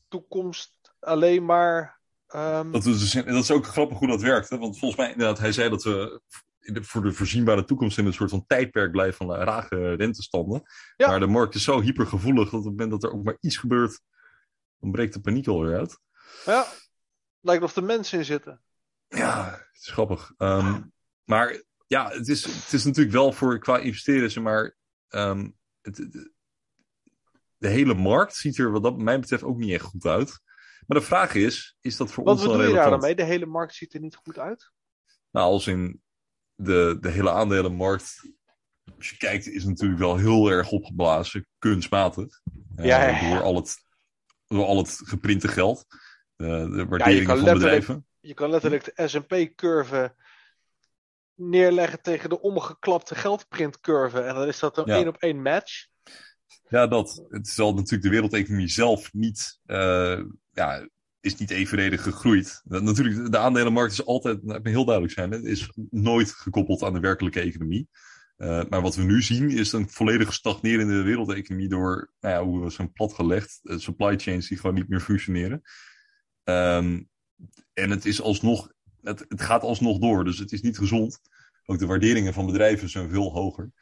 toekomst 0.09 0.73
alleen 1.01 1.45
maar. 1.45 1.99
ehm, 2.27 2.71
Dat 2.71 2.85
is, 2.87 2.99
dus- 2.99 3.25
dat 3.25 3.27
is 3.43 3.51
ook 3.51 3.67
grappig 3.67 3.99
hoe 3.99 4.09
dat 4.09 4.21
werkt. 4.21 4.49
Hè? 4.51 4.59
Want 4.59 4.79
volgens 4.79 5.01
mij, 5.01 5.13
inderdaad, 5.13 5.39
hij 5.39 5.53
zei 5.53 5.71
dat 5.71 5.83
we 5.83 6.21
in 6.61 6.75
de- 6.75 6.85
voor 6.85 7.03
de 7.03 7.13
voorzienbare 7.13 7.65
toekomst 7.65 7.99
in 7.99 8.07
een 8.07 8.13
soort 8.13 8.31
van 8.31 8.47
tijdperk 8.47 8.91
blijven 8.91 9.17
van 9.17 9.27
lage 9.27 9.95
rentestanden. 9.95 10.63
Ja. 10.97 11.09
Maar 11.09 11.21
de 11.21 11.27
markt 11.27 11.55
is 11.55 11.65
zo 11.65 11.81
hypergevoelig 11.81 12.45
dat 12.51 12.61
op 12.61 12.67
het 12.67 12.71
moment 12.71 12.91
dat 12.91 13.03
er 13.03 13.13
ook 13.13 13.25
maar 13.25 13.37
iets 13.41 13.57
gebeurt, 13.57 14.01
dan 14.81 14.91
breekt 14.93 15.13
de 15.15 15.21
paniek 15.21 15.47
alweer 15.47 15.79
uit. 15.79 15.99
ja, 16.45 16.67
lijkt 17.41 17.63
of 17.63 17.77
er 17.77 17.85
mensen 17.85 18.19
in 18.19 18.25
zitten. 18.25 18.63
Ja, 19.09 19.51
het 19.51 19.81
is 19.83 19.89
grappig. 19.93 20.33
Ehm, 20.37 20.83
maar 21.25 21.63
ja, 21.87 22.09
het 22.11 22.29
is, 22.29 22.45
het 22.45 22.73
is 22.73 22.85
natuurlijk 22.85 23.15
wel 23.15 23.33
voor 23.33 23.59
qua 23.59 23.79
investeren, 23.79 24.31
zeg 24.31 24.43
maar. 24.43 24.77
ehm, 25.09 25.51
het, 25.81 25.97
het- 25.97 26.31
de 27.57 27.69
hele 27.69 27.95
markt 27.95 28.37
ziet 28.37 28.59
er 28.59 28.71
wat 28.71 28.83
dat 28.83 28.99
mij 28.99 29.21
betreft 29.21 29.43
ook 29.43 29.57
niet 29.59 29.73
echt 29.73 29.85
goed 29.85 30.05
uit. 30.07 30.41
Maar 30.87 30.99
de 30.99 31.05
vraag 31.05 31.35
is, 31.35 31.77
is 31.81 31.97
dat 31.97 32.13
voor 32.13 32.25
Wat 32.25 32.33
ons 32.35 32.43
wel 32.43 32.53
bedoel 32.53 32.67
je 32.69 32.75
daar 32.75 32.83
relevant? 32.85 33.03
dan 33.03 33.17
mee? 33.17 33.27
De 33.27 33.33
hele 33.33 33.47
markt 33.53 33.75
ziet 33.75 33.95
er 33.95 34.01
niet 34.01 34.17
goed 34.17 34.39
uit. 34.39 34.71
Nou, 35.31 35.47
als 35.47 35.67
in 35.67 36.03
de, 36.55 36.97
de 37.01 37.09
hele 37.11 37.31
aandelenmarkt, 37.31 38.31
als 38.97 39.11
je 39.11 39.17
kijkt, 39.17 39.47
is 39.47 39.65
natuurlijk 39.65 40.01
wel 40.01 40.17
heel 40.17 40.51
erg 40.51 40.71
opgeblazen, 40.71 41.47
kunstmatig. 41.59 42.41
Eh, 42.77 42.85
Ja, 42.85 43.09
ja, 43.09 43.21
ja. 43.21 43.31
Door, 43.31 43.43
al 43.43 43.55
het, 43.57 43.77
door 44.47 44.65
al 44.65 44.77
het 44.79 45.01
geprinte 45.05 45.49
geld, 45.49 45.87
de 46.47 46.75
kan 46.77 46.89
waarderingen 46.89 47.27
van 47.27 47.37
letterlijk- 47.37 47.61
bedrijven. 47.81 48.07
Je 48.21 48.35
kan 48.35 48.51
letterlijk 48.51 48.85
de 48.85 49.09
SP-curve 49.09 50.15
neerleggen 51.35 52.03
tegen 52.03 52.29
de 52.29 52.41
omgeklapte 52.41 53.15
geldprintcurve. 53.15 54.21
En 54.21 54.35
dan 54.35 54.47
is 54.49 54.59
dat 54.59 54.79
een 54.79 54.85
Ja. 54.87 54.95
één 54.97 55.09
op 55.09 55.17
één 55.17 55.43
match. 55.43 55.87
Ja, 56.69 56.87
dat. 56.87 57.25
Het 57.29 57.49
zal 57.49 57.75
natuurlijk 57.75 58.03
de 58.03 58.09
wereldeconomie 58.09 58.69
zelf 58.69 59.13
niet, 59.13 59.61
eh, 59.67 60.21
ja, 60.53 60.89
is 61.21 61.37
niet 61.37 61.51
evenredig 61.51 62.03
gegroeid. 62.03 62.61
Natuurlijk, 62.65 63.33
de 63.33 63.39
aandelenmarkt 63.39 63.93
is 63.93 64.05
altijd, 64.05 64.39
laat 64.43 64.63
me 64.63 64.71
heel 64.71 64.85
duidelijk 64.85 65.15
zijn, 65.15 65.31
het 65.31 65.45
is 65.45 65.71
nooit 65.91 66.31
gekoppeld 66.31 66.83
aan 66.83 66.93
de 66.93 67.01
werkelijke 67.01 67.41
economie. 67.41 67.89
Eh, 68.37 68.63
maar 68.69 68.83
wat 68.83 68.95
we 68.95 69.03
nu 69.03 69.23
zien 69.23 69.51
is 69.51 69.73
een 69.73 69.89
volledig 69.91 70.33
stagnerende 70.33 71.03
wereldeconomie 71.03 71.69
door 71.69 72.13
nou 72.21 72.35
ja, 72.35 72.45
hoe 72.45 72.65
we 72.65 72.71
zijn 72.71 72.93
platgelegd. 72.93 73.61
eh, 73.63 73.79
supply 73.79 74.19
chains 74.19 74.49
die 74.49 74.59
gewoon 74.59 74.75
niet 74.77 74.89
meer 74.89 75.01
functioneren. 75.01 75.63
Ehm, 76.45 77.03
en 77.73 77.91
het 77.91 78.05
is 78.05 78.21
alsnog, 78.21 78.73
het, 79.03 79.25
het 79.29 79.41
gaat 79.41 79.63
alsnog 79.63 79.99
door, 79.99 80.25
dus 80.25 80.39
het 80.39 80.53
is 80.53 80.61
niet 80.61 80.79
gezond. 80.79 81.21
Ook 81.65 81.79
de 81.79 81.87
waarderingen 81.87 82.33
van 82.33 82.47
bedrijven 82.47 82.89
zijn 82.89 83.11
veel 83.11 83.33
hoger. 83.33 83.73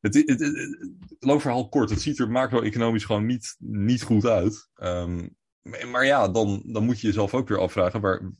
Het, 0.00 0.14
het, 0.14 0.40
het, 0.40 1.42
verhaal 1.42 1.68
kort, 1.68 1.90
het 1.90 2.00
ziet 2.00 2.18
er 2.18 2.30
macro-economisch 2.30 3.04
gewoon 3.04 3.26
niet, 3.26 3.56
niet 3.58 4.02
goed 4.02 4.26
uit. 4.26 4.68
Ehm, 4.74 5.28
maar, 5.62 5.88
maar 5.88 6.04
ja, 6.04 6.28
dan, 6.28 6.62
dan 6.66 6.84
moet 6.84 7.00
je 7.00 7.06
jezelf 7.06 7.34
ook 7.34 7.48
weer 7.48 7.60
afvragen, 7.60 8.00
waar, 8.00 8.32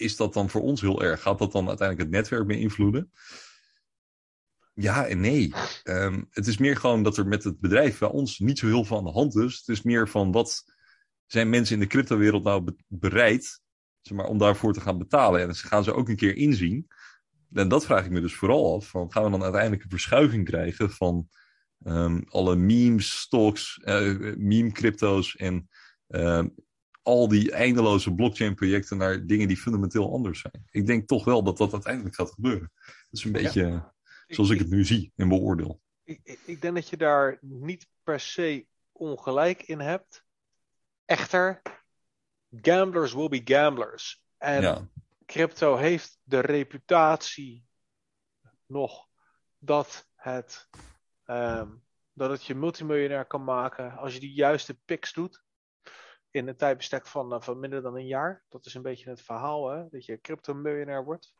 is 0.00 0.16
dat 0.16 0.34
dan 0.34 0.50
voor 0.50 0.62
ons 0.62 0.80
heel 0.80 1.02
erg? 1.02 1.22
Gaat 1.22 1.38
dat 1.38 1.52
dan 1.52 1.68
uiteindelijk 1.68 2.08
het 2.08 2.16
netwerk 2.16 2.46
beïnvloeden? 2.46 3.10
Ja 4.74 5.06
en 5.06 5.20
nee. 5.20 5.54
Ehm, 5.82 6.22
het 6.30 6.46
is 6.46 6.58
meer 6.58 6.76
gewoon 6.76 7.02
dat 7.02 7.16
er 7.16 7.26
met 7.26 7.44
het 7.44 7.60
bedrijf 7.60 7.98
bij 7.98 8.08
ons 8.08 8.38
niet 8.38 8.58
zo 8.58 8.66
heel 8.66 8.84
veel 8.84 8.96
aan 8.96 9.04
de 9.04 9.10
hand 9.10 9.36
is. 9.36 9.58
Het 9.58 9.68
is 9.68 9.82
meer 9.82 10.08
van 10.08 10.32
wat 10.32 10.64
zijn 11.32 11.48
mensen 11.50 11.74
in 11.74 11.80
de 11.80 11.86
cryptowereld 11.86 12.44
nou 12.44 12.60
be- 12.62 12.76
bereid 12.86 13.60
zeg 14.00 14.16
maar, 14.16 14.26
om 14.26 14.38
daarvoor 14.38 14.72
te 14.72 14.80
gaan 14.80 14.98
betalen? 14.98 15.40
En 15.48 15.54
ze 15.54 15.66
gaan 15.66 15.84
ze 15.84 15.92
ook 15.94 16.08
een 16.08 16.16
keer 16.16 16.36
inzien. 16.36 16.86
En 17.52 17.68
dat 17.68 17.84
vraag 17.84 18.04
ik 18.04 18.10
me 18.10 18.20
dus 18.20 18.34
vooral 18.34 18.74
af. 18.76 18.88
Van, 18.88 19.12
gaan 19.12 19.24
we 19.24 19.30
dan 19.30 19.42
uiteindelijk 19.42 19.82
een 19.82 19.90
verschuiving 19.90 20.44
krijgen 20.44 20.90
van 20.90 21.28
ehm, 21.82 22.20
alle 22.28 22.56
memes, 22.56 23.20
stocks, 23.20 23.78
eh, 23.82 24.34
meme-crypto's 24.36 25.36
en 25.36 25.68
ehm, 26.08 26.48
al 27.02 27.28
die 27.28 27.52
eindeloze 27.52 28.14
blockchain-projecten 28.14 28.96
naar 28.96 29.26
dingen 29.26 29.48
die 29.48 29.56
fundamenteel 29.56 30.12
anders 30.12 30.40
zijn? 30.40 30.64
Ik 30.70 30.86
denk 30.86 31.08
toch 31.08 31.24
wel 31.24 31.42
dat 31.42 31.56
dat 31.56 31.72
uiteindelijk 31.72 32.14
gaat 32.14 32.30
gebeuren. 32.30 32.72
Dat 32.84 32.94
is 33.10 33.24
een 33.24 33.32
beetje 33.32 33.64
eh, 33.64 33.84
zoals 34.26 34.50
ik 34.50 34.58
het 34.58 34.70
nu 34.70 34.84
zie 34.84 35.12
en 35.16 35.28
beoordeel. 35.28 35.80
ik, 36.04 36.20
ik- 36.22 36.40
ik 36.44 36.60
denk 36.62 36.74
dat 36.74 36.88
je 36.88 36.96
daar 36.96 37.38
niet 37.40 37.86
per 38.02 38.20
se 38.20 38.66
ongelijk 38.92 39.62
in 39.62 39.80
hebt. 39.80 40.24
Echter, 41.10 41.62
gamblers 42.50 43.12
will 43.12 43.28
be 43.28 43.40
gamblers. 43.44 44.22
En 44.38 44.62
ja, 44.62 44.88
crypto 45.26 45.76
heeft 45.76 46.18
de 46.22 46.40
reputatie 46.40 47.66
nog 48.66 49.08
dat 49.58 50.08
het, 50.14 50.68
ehm, 51.24 51.68
dat 52.12 52.30
het 52.30 52.44
je 52.44 52.54
multimiljonair 52.54 53.24
kan 53.24 53.44
maken 53.44 53.96
als 53.96 54.14
je 54.14 54.20
die 54.20 54.32
juiste 54.32 54.80
picks 54.84 55.12
doet. 55.12 55.42
In 56.30 56.48
een 56.48 56.56
tijdbestek 56.56 57.06
van, 57.06 57.32
eh, 57.32 57.40
van 57.40 57.58
minder 57.58 57.82
dan 57.82 57.96
een 57.96 58.06
jaar. 58.06 58.44
Dat 58.48 58.66
is 58.66 58.74
een 58.74 58.82
beetje 58.82 59.10
het 59.10 59.22
verhaal, 59.22 59.70
hè? 59.70 59.88
dat 59.88 60.04
je 60.04 60.20
crypto-miljonair 60.20 61.04
wordt. 61.04 61.34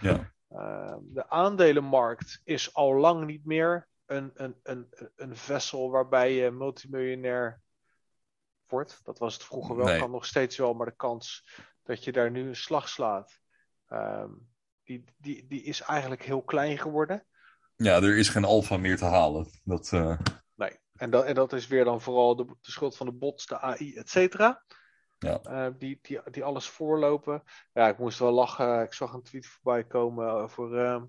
ja, 0.00 0.34
Uh, 0.50 0.96
de 1.00 1.28
aandelenmarkt 1.28 2.40
is 2.44 2.74
al 2.74 2.94
lang 2.94 3.26
niet 3.26 3.44
meer 3.44 3.88
een, 4.04 4.30
een, 4.34 4.60
een, 4.62 4.88
een 5.16 5.36
vessel 5.36 5.90
waarbij 5.90 6.32
je 6.32 6.50
multimiljonair 6.50 7.64
wordt. 8.70 9.00
Dat 9.04 9.18
was 9.18 9.34
het 9.34 9.44
vroeger 9.44 9.76
wel, 9.76 9.86
Nee. 9.86 9.98
kan 10.00 10.10
nog 10.10 10.26
steeds 10.26 10.56
wel, 10.56 10.74
maar 10.74 10.86
de 10.86 10.96
kans 10.96 11.48
dat 11.82 12.04
je 12.04 12.12
daar 12.12 12.30
nu 12.30 12.48
een 12.48 12.56
slag 12.56 12.88
slaat, 12.88 13.40
ehm, 13.88 14.30
die, 14.82 15.04
die, 15.16 15.46
die 15.46 15.62
is 15.62 15.80
eigenlijk 15.80 16.22
heel 16.22 16.42
klein 16.42 16.78
geworden. 16.78 17.26
ja, 17.76 17.96
er 17.96 18.16
is 18.18 18.28
geen 18.28 18.44
alfa 18.44 18.76
meer 18.76 18.96
te 18.96 19.04
halen. 19.04 19.46
Dat, 19.64 19.92
eh, 19.92 20.18
Nee. 20.54 20.78
En 20.94 21.10
dat, 21.10 21.24
en 21.24 21.34
dat 21.34 21.52
is 21.52 21.66
weer 21.66 21.84
dan 21.84 22.00
vooral 22.00 22.36
de, 22.36 22.44
de 22.44 22.70
schuld 22.70 22.96
van 22.96 23.06
de 23.06 23.12
bots, 23.12 23.46
de 23.46 23.60
AI, 23.60 23.96
et 23.96 24.10
cetera. 24.10 24.64
Ja. 25.18 25.40
Eh, 25.42 25.68
die, 25.78 25.98
die, 26.02 26.20
die 26.30 26.44
alles 26.44 26.68
voorlopen. 26.68 27.42
Ja, 27.72 27.88
ik 27.88 27.98
moest 27.98 28.18
wel 28.18 28.32
lachen. 28.32 28.82
Ik 28.82 28.92
zag 28.92 29.12
een 29.12 29.22
tweet 29.22 29.46
voorbij 29.46 29.84
komen 29.84 30.30
over 30.30 30.84
ehm, 30.84 31.04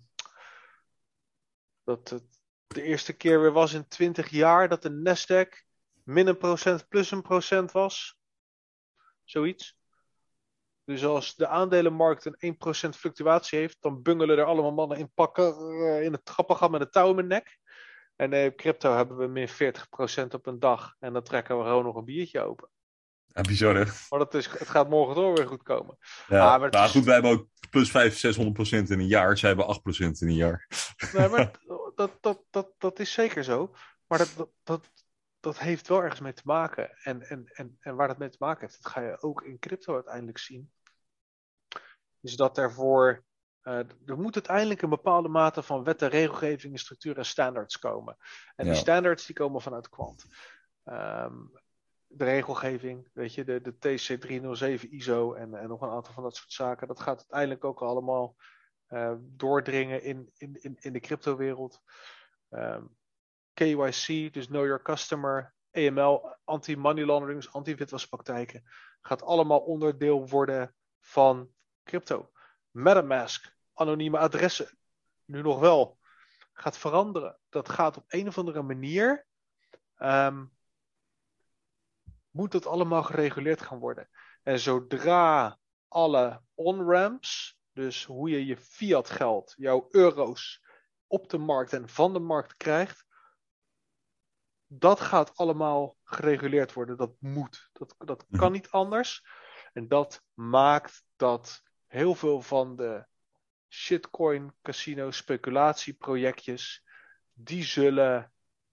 dat 1.83 2.09
het 2.09 2.23
de 2.67 2.81
eerste 2.81 3.13
keer 3.13 3.41
weer 3.41 3.51
was 3.51 3.73
in 3.73 3.87
20 3.87 4.29
jaar 4.29 4.69
dat 4.69 4.81
de 4.81 4.89
Nasdaq 4.89 5.66
min 6.07 6.27
een 6.27 6.37
procent 6.37 6.87
plus 6.87 7.11
een 7.11 7.21
procent 7.21 7.71
was. 7.71 8.17
Zoiets. 9.23 9.75
Dus 10.83 11.05
als 11.05 11.35
de 11.35 11.47
aandelenmarkt 11.47 12.25
een 12.25 12.55
1% 12.87 12.89
fluctuatie 12.97 13.59
heeft, 13.59 13.77
dan 13.81 14.01
bungelen 14.01 14.37
er 14.37 14.43
allemaal 14.45 14.71
mannen 14.73 14.97
in 14.97 15.11
pakken 15.13 15.53
eh, 15.57 16.03
in 16.03 16.11
het 16.11 16.25
trappengat 16.25 16.71
met 16.71 16.81
een 16.81 16.89
touw 16.89 17.09
in 17.09 17.15
mijn 17.15 17.27
nek. 17.27 17.57
En 18.15 18.33
eh, 18.33 18.55
crypto 18.55 18.95
hebben 18.95 19.17
we 19.17 19.27
min 19.27 19.47
40% 19.49 20.27
op 20.33 20.45
een 20.45 20.59
dag. 20.59 20.95
En 20.99 21.13
dan 21.13 21.23
trekken 21.23 21.57
we 21.57 21.63
gewoon 21.63 21.83
nog 21.83 21.95
een 21.95 22.05
biertje 22.05 22.41
open. 22.41 22.69
ja, 23.25 23.41
bizar 23.41 23.75
hè? 23.75 23.83
Maar 24.09 24.19
dat 24.19 24.33
is, 24.33 24.45
het 24.45 24.69
gaat 24.69 24.89
morgen 24.89 25.15
door 25.15 25.33
weer 25.35 25.47
goed 25.47 25.63
komen. 25.63 25.97
Ja, 26.27 26.39
Ah, 26.39 26.49
maar 26.55 26.61
het 26.61 26.73
maar 26.73 26.85
is- 26.85 26.91
goed, 26.91 27.03
wij 27.03 27.13
hebben 27.13 27.31
ook 27.31 27.47
plus 27.69 27.89
500, 27.91 28.19
600 28.21 28.55
procent 28.55 28.89
in 28.89 28.99
een 28.99 29.07
jaar. 29.07 29.37
Zij 29.37 29.49
hebben 29.49 29.67
8 29.67 29.81
procent 29.81 30.21
in 30.21 30.27
een 30.27 30.33
jaar. 30.35 30.67
Nee, 31.13 31.27
maar 31.29 31.51
dat, 31.95 32.17
dat, 32.21 32.43
dat, 32.49 32.73
dat 32.77 32.99
is 32.99 33.11
zeker 33.11 33.43
zo. 33.43 33.75
Maar 34.07 34.17
dat, 34.17 34.33
dat, 34.35 34.49
dat, 34.63 34.89
dat 35.39 35.59
heeft 35.59 35.87
wel 35.87 36.03
ergens 36.03 36.19
mee 36.19 36.33
te 36.33 36.41
maken. 36.45 36.97
En, 37.03 37.21
en, 37.21 37.47
en, 37.53 37.77
en 37.79 37.95
waar 37.95 38.07
dat 38.07 38.17
mee 38.17 38.29
te 38.29 38.37
maken 38.39 38.61
heeft, 38.61 38.83
dat 38.83 38.91
ga 38.91 39.01
je 39.01 39.21
ook 39.21 39.41
in 39.41 39.59
crypto 39.59 39.93
uiteindelijk 39.93 40.37
zien. 40.37 40.71
Is 42.21 42.35
dat 42.35 42.57
ervoor. 42.57 43.25
Uh, 43.63 43.77
er 44.05 44.17
moet 44.17 44.35
uiteindelijk 44.35 44.81
een 44.81 44.89
bepaalde 44.89 45.27
mate 45.27 45.63
van 45.63 45.83
wetten, 45.83 46.09
regelgeving, 46.09 46.79
structuur 46.79 47.17
en 47.17 47.25
standards 47.25 47.79
komen. 47.79 48.17
En 48.55 48.65
die 48.65 48.75
standards 48.75 49.25
die 49.25 49.35
komen 49.35 49.61
vanuit 49.61 49.89
kwant. 49.89 50.25
Um, 50.83 51.51
de 52.07 52.23
regelgeving, 52.23 53.09
weet 53.13 53.33
je, 53.33 53.43
de, 53.43 53.61
de 53.61 53.73
TC307 53.73 54.89
ISO 54.89 55.33
en, 55.33 55.55
en 55.55 55.67
nog 55.67 55.81
een 55.81 55.89
aantal 55.89 56.13
van 56.13 56.23
dat 56.23 56.35
soort 56.35 56.51
zaken. 56.51 56.87
Dat 56.87 56.99
gaat 56.99 57.17
uiteindelijk 57.17 57.63
ook 57.63 57.81
allemaal 57.81 58.35
uh, 58.89 59.13
doordringen 59.19 60.03
in, 60.03 60.31
in, 60.37 60.57
in, 60.61 60.77
in 60.79 60.93
de 60.93 60.99
cryptowereld. 60.99 61.81
Um, 62.49 62.97
KYC, 63.57 64.33
dus 64.33 64.47
Know 64.47 64.65
Your 64.65 64.81
Customer, 64.81 65.53
AML, 65.71 66.35
anti-money 66.43 67.05
laundering, 67.05 67.47
anti-witwaspraktijken, 67.51 68.63
gaat 69.01 69.23
allemaal 69.23 69.59
onderdeel 69.59 70.29
worden 70.29 70.75
van 70.99 71.49
crypto. 71.83 72.31
MetaMask, 72.71 73.55
anonieme 73.73 74.17
adressen, 74.17 74.77
nu 75.25 75.41
nog 75.41 75.59
wel, 75.59 75.97
gaat 76.53 76.77
veranderen. 76.77 77.39
Dat 77.49 77.69
gaat 77.69 77.97
op 77.97 78.05
een 78.07 78.27
of 78.27 78.37
andere 78.37 78.61
manier, 78.61 79.25
um, 79.97 80.51
moet 82.29 82.51
dat 82.51 82.65
allemaal 82.65 83.03
gereguleerd 83.03 83.61
gaan 83.61 83.79
worden. 83.79 84.09
En 84.43 84.59
zodra 84.59 85.57
alle 85.87 86.41
on-ramps, 86.53 87.59
dus 87.73 88.05
hoe 88.05 88.29
je 88.29 88.45
je 88.45 88.57
fiat 88.57 89.09
geld, 89.09 89.53
jouw 89.57 89.87
euro's 89.89 90.65
op 91.07 91.29
de 91.29 91.37
markt 91.37 91.73
en 91.73 91.89
van 91.89 92.13
de 92.13 92.19
markt 92.19 92.57
krijgt, 92.57 93.06
dat 94.67 94.99
gaat 94.99 95.37
allemaal 95.37 95.97
gereguleerd 96.03 96.73
worden. 96.73 96.97
Dat 96.97 97.15
moet. 97.19 97.69
Dat, 97.73 97.95
dat 97.97 98.25
kan 98.29 98.39
mhm. 98.39 98.51
niet 98.51 98.69
anders. 98.69 99.25
En 99.73 99.87
dat 99.87 100.23
maakt 100.33 101.03
dat 101.15 101.63
heel 101.87 102.15
veel 102.15 102.41
van 102.41 102.75
de 102.75 103.05
shitcoin 103.69 104.53
casino 104.61 105.11
speculatieprojectjes, 105.11 106.83
die 107.33 107.63
zullen 107.63 108.31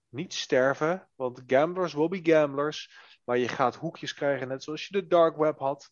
niet 0.09 0.33
sterven. 0.33 1.09
Want 1.15 1.43
gamblers 1.47 1.93
will 1.93 2.07
be 2.07 2.31
gamblers. 2.31 3.03
Maar 3.23 3.37
je 3.37 3.47
gaat 3.47 3.75
hoekjes 3.75 4.13
krijgen, 4.13 4.47
net 4.47 4.63
zoals 4.63 4.87
je 4.87 5.01
de 5.01 5.07
dark 5.07 5.37
web 5.37 5.59
had. 5.59 5.91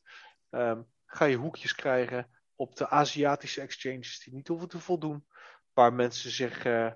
Um, 0.49 0.91
ga 1.05 1.25
je 1.25 1.35
hoekjes 1.35 1.75
krijgen 1.75 2.29
op 2.55 2.75
de 2.75 2.89
Aziatische 2.89 3.61
exchanges 3.61 4.19
die 4.23 4.33
niet 4.33 4.47
hoeven 4.47 4.67
te 4.67 4.79
voldoen. 4.79 5.27
Waar 5.73 5.93
mensen 5.93 6.31
zich 6.31 6.65
uh, 6.65 6.91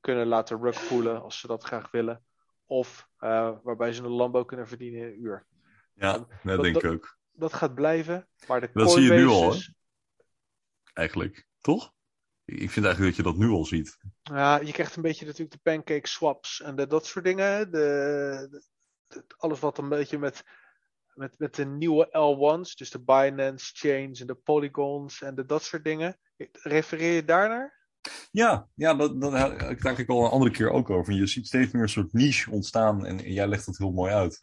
kunnen 0.00 0.26
laten 0.26 0.62
rugvoelen 0.62 1.22
als 1.22 1.38
ze 1.38 1.46
dat 1.46 1.64
graag 1.64 1.90
willen. 1.90 2.24
Of 2.72 3.08
uh, 3.20 3.52
waarbij 3.62 3.92
ze 3.92 4.02
een 4.02 4.08
Lambo 4.08 4.44
kunnen 4.44 4.68
verdienen 4.68 5.00
in 5.00 5.06
een 5.06 5.22
uur. 5.22 5.46
Ja, 5.94 6.26
dat, 6.42 6.62
denk 6.62 6.76
ik 6.76 6.84
ook. 6.84 7.18
Dat 7.32 7.52
gaat 7.52 7.74
blijven. 7.74 8.28
Maar 8.46 8.60
de 8.60 8.70
dat 8.72 8.92
zie 8.92 9.02
je 9.02 9.12
nu 9.12 9.26
al, 9.26 9.52
hè? 9.52 9.58
Eigenlijk, 10.92 11.46
toch? 11.60 11.92
Ik 12.44 12.70
vind 12.70 12.86
eigenlijk 12.86 13.16
dat 13.16 13.26
je 13.26 13.32
dat 13.32 13.40
nu 13.40 13.48
al 13.48 13.64
ziet. 13.64 13.98
Ja, 14.22 14.60
je 14.60 14.72
krijgt 14.72 14.96
een 14.96 15.02
beetje 15.02 15.24
natuurlijk 15.24 15.52
de 15.52 15.70
pancake 15.70 16.08
swaps 16.08 16.60
en 16.60 16.76
de, 16.76 16.86
dat 16.86 17.06
soort 17.06 17.24
dingen. 17.24 17.70
De, 17.70 18.62
de, 19.06 19.24
alles 19.36 19.60
wat 19.60 19.78
een 19.78 19.88
beetje 19.88 20.18
met, 20.18 20.44
met, 21.14 21.38
met 21.38 21.54
de 21.54 21.66
nieuwe 21.66 22.06
L1's, 22.06 22.76
dus 22.76 22.90
de 22.90 23.02
Binance 23.02 23.70
Chains 23.74 24.20
en 24.20 24.26
de 24.26 24.34
Polygons 24.34 25.22
en 25.22 25.34
de, 25.34 25.44
dat 25.44 25.62
soort 25.62 25.84
dingen. 25.84 26.18
Refereer 26.52 27.14
je 27.14 27.24
daarnaar? 27.24 27.81
Ja, 28.30 28.68
ja 28.74 28.94
dat, 28.94 29.20
dat 29.20 29.32
had 29.78 29.98
ik 29.98 30.08
al 30.08 30.24
een 30.24 30.30
andere 30.30 30.50
keer 30.50 30.70
ook 30.70 30.90
over. 30.90 31.12
Je 31.12 31.26
ziet 31.26 31.46
steeds 31.46 31.72
meer 31.72 31.82
een 31.82 31.88
soort 31.88 32.12
niche 32.12 32.50
ontstaan 32.50 33.06
en, 33.06 33.24
en 33.24 33.32
jij 33.32 33.46
legt 33.46 33.66
dat 33.66 33.78
heel 33.78 33.92
mooi 33.92 34.12
uit. 34.12 34.40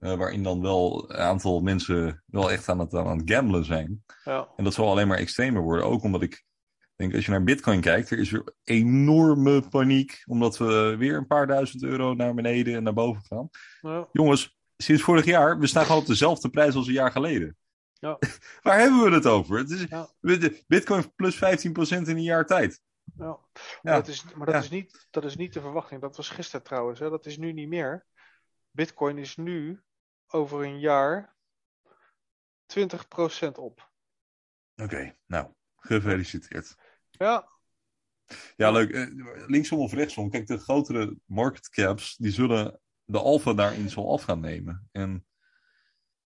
Uh, 0.00 0.14
waarin 0.14 0.42
dan 0.42 0.60
wel 0.60 1.10
een 1.10 1.16
aantal 1.16 1.60
mensen 1.60 2.22
wel 2.26 2.50
echt 2.50 2.68
aan 2.68 2.78
het, 2.78 2.94
aan 2.94 3.18
het 3.18 3.30
gamblen 3.30 3.64
zijn. 3.64 4.04
Ja. 4.24 4.48
En 4.56 4.64
dat 4.64 4.74
zal 4.74 4.90
alleen 4.90 5.08
maar 5.08 5.18
extremer 5.18 5.62
worden. 5.62 5.86
Ook 5.86 6.02
omdat 6.02 6.22
ik 6.22 6.44
denk, 6.96 7.14
als 7.14 7.24
je 7.24 7.30
naar 7.30 7.44
Bitcoin 7.44 7.80
kijkt, 7.80 8.10
er 8.10 8.18
is 8.18 8.30
weer 8.30 8.54
enorme 8.64 9.68
paniek. 9.68 10.22
Omdat 10.26 10.58
we 10.58 10.94
weer 10.98 11.16
een 11.16 11.26
paar 11.26 11.46
duizend 11.46 11.82
euro 11.82 12.14
naar 12.14 12.34
beneden 12.34 12.74
en 12.74 12.82
naar 12.82 12.92
boven 12.92 13.22
gaan. 13.22 13.48
Ja. 13.80 14.08
Jongens, 14.12 14.58
sinds 14.76 15.02
vorig 15.02 15.24
jaar, 15.24 15.58
we 15.58 15.66
staan 15.66 15.84
gewoon 15.84 16.00
op 16.00 16.06
dezelfde 16.06 16.50
prijs 16.50 16.74
als 16.74 16.86
een 16.86 16.92
jaar 16.92 17.12
geleden. 17.12 17.56
Ja. 17.92 18.18
Waar 18.62 18.78
hebben 18.78 19.04
we 19.04 19.10
het 19.10 19.26
over? 19.26 19.58
Het 19.58 19.70
is. 19.70 20.64
Bitcoin 20.66 21.14
plus 21.14 21.36
15% 21.36 21.38
in 21.38 22.06
een 22.06 22.22
jaar 22.22 22.46
tijd. 22.46 22.80
Ja. 23.18 23.38
Maar, 23.82 23.94
dat, 23.94 24.08
is, 24.08 24.24
maar 24.34 24.46
dat, 24.46 24.62
is 24.62 24.70
niet, 24.70 25.06
dat 25.10 25.24
is 25.24 25.36
niet 25.36 25.52
de 25.52 25.60
verwachting. 25.60 26.00
Dat 26.00 26.16
was 26.16 26.28
gisteren 26.28 26.64
trouwens. 26.64 26.98
Hè. 26.98 27.10
Dat 27.10 27.26
is 27.26 27.36
nu 27.36 27.52
niet 27.52 27.68
meer. 27.68 28.06
Bitcoin 28.70 29.18
is 29.18 29.36
nu 29.36 29.82
over 30.26 30.64
een 30.64 30.80
jaar 30.80 31.36
20% 32.80 32.82
op. 33.54 33.90
Oké, 34.74 34.82
okay, 34.82 35.18
nou, 35.26 35.52
gefeliciteerd. 35.76 36.76
Ja. 37.10 37.50
Ja, 38.56 38.70
leuk. 38.70 38.90
Eh, 38.90 39.06
linksom 39.46 39.78
of 39.78 39.92
rechtsom. 39.92 40.30
Kijk, 40.30 40.46
de 40.46 40.58
grotere 40.58 41.16
market 41.24 41.68
caps, 41.68 42.16
die 42.16 42.32
zullen 42.32 42.80
de 43.04 43.18
alfa 43.18 43.52
daarin 43.52 43.90
zal 43.90 44.12
af 44.12 44.22
gaan 44.22 44.40
nemen. 44.40 44.88
En, 44.92 45.26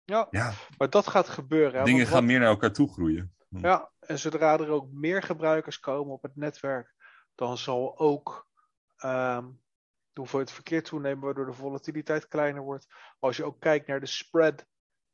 ja, 0.04 0.26
ja, 0.30 0.52
maar 0.78 0.90
dat 0.90 1.08
gaat 1.08 1.28
gebeuren. 1.28 1.84
Dingen 1.84 2.06
gaan 2.06 2.24
meer 2.24 2.38
naar 2.38 2.48
elkaar 2.48 2.72
toe 2.72 2.92
groeien. 2.92 3.34
Ja, 3.48 3.91
en 4.06 4.18
zodra 4.18 4.58
er 4.58 4.70
ook 4.70 4.92
meer 4.92 5.22
gebruikers 5.22 5.80
komen 5.80 6.12
op 6.12 6.22
het 6.22 6.36
netwerk, 6.36 6.94
dan 7.34 7.58
zal 7.58 7.98
ook 7.98 8.48
um, 9.04 9.60
de 10.12 10.20
hoeveelheid 10.20 10.50
verkeer 10.50 10.82
toenemen, 10.82 11.24
waardoor 11.24 11.46
de 11.46 11.52
volatiliteit 11.52 12.28
kleiner 12.28 12.62
wordt. 12.62 12.86
Als 13.18 13.36
je 13.36 13.44
ook 13.44 13.60
kijkt 13.60 13.86
naar 13.86 14.00
de 14.00 14.06
spread 14.06 14.66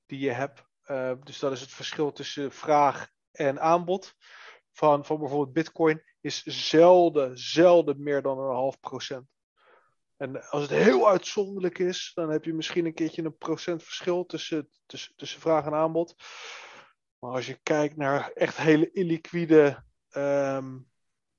die 0.06 0.18
je 0.18 0.30
hebt, 0.30 0.64
uh, 0.86 1.12
dus 1.22 1.38
dat 1.38 1.52
is 1.52 1.60
het 1.60 1.70
verschil 1.70 2.12
tussen 2.12 2.52
vraag 2.52 3.08
en 3.32 3.60
aanbod 3.60 4.14
van, 4.72 5.04
van 5.04 5.18
bijvoorbeeld 5.18 5.52
Bitcoin, 5.52 6.02
is 6.20 6.42
zelden, 6.42 7.38
zelden 7.38 8.02
meer 8.02 8.22
dan 8.22 8.38
een 8.38 8.54
half 8.54 8.80
procent. 8.80 9.26
En 10.16 10.50
als 10.50 10.62
het 10.62 10.70
heel 10.70 11.08
uitzonderlijk 11.08 11.78
is, 11.78 12.10
dan 12.14 12.30
heb 12.30 12.44
je 12.44 12.54
misschien 12.54 12.86
een 12.86 12.94
keertje 12.94 13.24
een 13.24 13.36
procent 13.36 13.82
verschil 13.82 14.26
tussen, 14.26 14.70
tussen, 14.86 15.16
tussen 15.16 15.40
vraag 15.40 15.64
en 15.64 15.74
aanbod. 15.74 16.14
Maar 17.18 17.30
als 17.30 17.46
je 17.46 17.60
kijkt 17.62 17.96
naar 17.96 18.30
echt 18.30 18.56
hele 18.56 18.90
illiquide 18.90 19.84
um, 20.16 20.90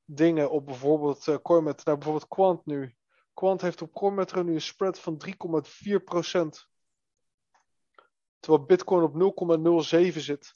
dingen 0.06 0.52
op 0.52 0.66
bijvoorbeeld 0.66 1.28
uh, 1.28 1.38
bijvoorbeeld 1.84 2.28
Quant 2.28 2.66
nu. 2.66 2.96
Quant 3.34 3.62
heeft 3.62 3.82
op 3.82 3.94
Coinmetro 3.94 4.42
nu 4.44 4.54
een 4.54 4.62
spread 4.62 5.00
van 5.00 5.22
3,4%. 5.28 5.34
Terwijl 8.40 8.66
Bitcoin 8.66 9.04
op 9.04 9.14
0,07 10.14 10.18
zit. 10.18 10.54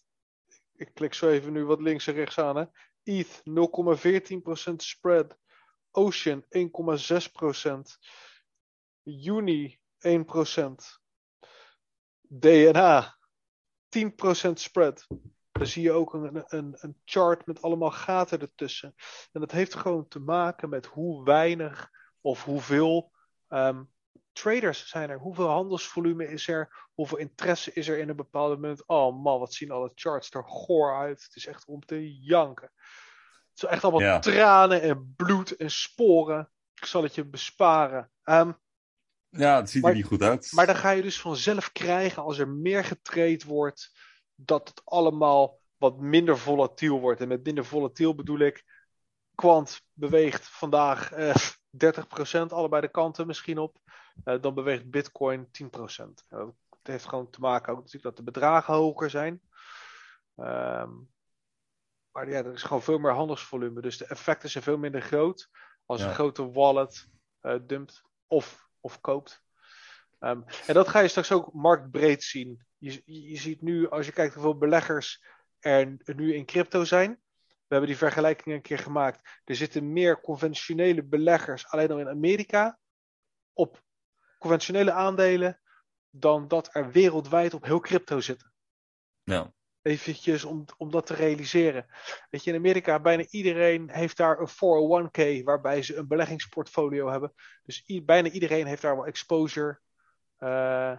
Ik 0.76 0.94
klik 0.94 1.14
zo 1.14 1.30
even 1.30 1.54
nu 1.54 1.66
wat 1.66 1.82
links 1.82 2.08
en 2.08 2.14
rechts 2.14 2.38
aan. 2.40 2.56
Hè. 2.56 2.66
ETH 3.04 3.42
0,14% 4.70 4.76
spread. 4.76 5.38
Ocean 5.92 6.44
1,6%. 6.44 6.58
Uni 9.04 9.80
1%. 10.00 10.12
DNA 12.22 13.18
10% 13.98 14.52
spread. 14.54 15.08
Dan 15.52 15.68
zie 15.68 15.84
je 15.84 15.92
ook 15.92 16.14
een, 16.14 16.44
een, 16.48 16.76
een 16.80 16.98
chart 17.06 17.46
met 17.46 17.62
allemaal 17.62 17.92
gaten 17.92 18.40
ertussen. 18.40 18.96
En 19.32 19.40
dat 19.40 19.52
heeft 19.52 19.76
gewoon 19.76 20.08
te 20.08 20.20
maken 20.20 20.70
met 20.70 20.86
hoe 20.86 21.24
weinig 21.24 21.90
of 22.22 22.44
hoeveel 22.44 23.12
um, 23.50 23.92
traders 24.32 24.88
zijn 24.90 25.10
er. 25.10 25.20
Hoeveel 25.20 25.48
handelsvolume 25.48 26.28
is 26.28 26.48
er? 26.48 26.88
Hoeveel 26.94 27.18
interesse 27.18 27.74
is 27.74 27.88
er 27.88 27.98
in 27.98 28.10
een 28.10 28.16
bepaald 28.16 28.50
moment? 28.50 28.88
Oh 28.88 29.24
man, 29.24 29.40
wat 29.40 29.54
zien 29.54 29.72
alle 29.72 29.92
charts 29.96 30.32
er 30.32 30.44
goor 30.46 30.96
uit. 30.96 31.24
Het 31.24 31.36
is 31.36 31.46
echt 31.46 31.66
om 31.66 31.86
te 31.86 32.18
janken. 32.20 32.72
Het 33.54 33.64
is 33.64 33.70
echt 33.70 33.84
allemaal 33.84 34.20
tranen 34.20 34.82
en 34.82 35.14
bloed 35.16 35.56
en 35.56 35.72
sporen. 35.72 36.52
Ik 36.74 36.86
zal 36.86 37.04
het 37.04 37.16
je 37.16 37.26
besparen. 37.26 38.12
Um, 38.24 38.62
ja, 39.38 39.56
het 39.56 39.70
ziet 39.70 39.86
er 39.86 39.94
niet 39.94 40.06
goed 40.06 40.22
uit. 40.22 40.52
Maar 40.52 40.66
dan 40.66 40.76
ga 40.76 40.90
je 40.90 41.02
dus 41.02 41.22
vanzelf 41.22 41.72
krijgen 41.72 42.24
als 42.24 42.38
er 42.38 42.48
meer 42.48 42.84
getraind 42.84 43.44
wordt, 43.44 43.92
dat 44.36 44.68
het 44.68 44.82
allemaal 44.84 45.60
wat 45.78 46.00
minder 46.00 46.38
volatiel 46.38 47.00
wordt. 47.00 47.22
En 47.22 47.28
met 47.28 47.44
minder 47.44 47.66
volatiel 47.66 48.16
bedoel 48.16 48.40
ik, 48.40 48.64
kwant 49.36 49.82
beweegt 49.94 50.48
vandaag 50.48 51.12
eh, 51.12 51.36
30%, 51.36 52.48
allebei 52.48 52.82
de 52.82 52.92
kanten 52.92 53.28
misschien 53.28 53.58
op. 53.58 53.78
Uh, 54.26 54.42
dan 54.42 54.54
beweegt 54.54 54.90
Bitcoin 54.90 55.48
10%. 55.48 55.50
Uh, 56.30 56.46
het 56.70 56.88
heeft 56.88 57.06
gewoon 57.06 57.30
te 57.30 57.40
maken 57.40 57.72
ook 57.72 57.78
natuurlijk 57.78 58.04
dat 58.04 58.18
de 58.18 58.32
bedragen 58.32 58.74
hoger 58.74 59.10
zijn. 59.10 59.42
Um, 60.36 61.12
maar 62.12 62.30
ja, 62.30 62.38
er 62.38 62.54
is 62.54 62.64
gewoon 62.64 62.82
veel 62.82 62.98
meer 62.98 63.12
handelsvolume. 63.12 63.82
Dus 63.82 63.98
de 63.98 64.06
effecten 64.06 64.50
zijn 64.50 64.64
veel 64.64 64.78
minder 64.78 65.02
groot 65.02 65.50
als 65.86 66.02
een 66.02 66.14
grote 66.14 66.52
wallet 66.52 67.10
uh, 67.42 67.56
dumpt 67.62 68.04
of, 68.28 68.68
of 68.84 69.02
koopt. 69.02 69.42
Um, 70.20 70.46
en 70.68 70.74
dat 70.74 70.88
ga 70.88 71.00
je 71.00 71.08
straks 71.08 71.32
ook 71.32 71.54
marktbreed 71.54 72.24
zien. 72.24 72.66
Je, 72.78 73.02
je 73.06 73.38
ziet 73.38 73.62
nu, 73.62 73.90
als 73.90 74.06
je 74.06 74.12
kijkt 74.12 74.34
hoeveel 74.34 74.58
beleggers 74.58 75.24
er 75.60 75.98
nu 76.16 76.34
in 76.34 76.46
crypto 76.46 76.84
zijn. 76.84 77.22
We 77.48 77.80
hebben 77.80 77.90
die 77.90 77.98
vergelijking 77.98 78.56
een 78.56 78.62
keer 78.62 78.80
gemaakt. 78.80 79.40
Er 79.44 79.56
zitten 79.56 79.94
meer 79.94 80.22
conventionele 80.22 81.04
beleggers 81.04 81.68
alleen 81.68 81.92
al 81.92 82.00
in 82.00 82.10
Amerika 82.10 82.80
op 83.54 83.84
conventionele 84.40 84.92
aandelen 84.92 85.62
dan 86.10 86.48
dat 86.48 86.76
er 86.76 86.92
wereldwijd 86.92 87.54
op 87.54 87.64
heel 87.64 87.80
crypto 87.80 88.20
zitten. 88.20 88.54
Ja. 89.24 89.54
Eventjes 89.84 90.44
om, 90.44 90.66
om 90.78 90.92
dat 90.92 91.06
te 91.06 91.14
realiseren. 91.14 91.86
Weet 92.30 92.44
je, 92.44 92.52
in 92.52 92.58
Amerika, 92.58 93.00
bijna 93.00 93.26
iedereen 93.30 93.90
heeft 93.90 94.18
daar 94.18 94.40
een 94.40 94.50
401k 94.50 95.44
waarbij 95.44 95.82
ze 95.82 95.96
een 95.96 96.08
beleggingsportfolio 96.08 97.10
hebben. 97.10 97.34
Dus 97.64 97.84
bijna 98.06 98.30
iedereen 98.30 98.66
heeft 98.66 98.82
daar 98.82 98.96
wel 98.96 99.06
exposure. 99.06 99.80
eh, 100.38 100.98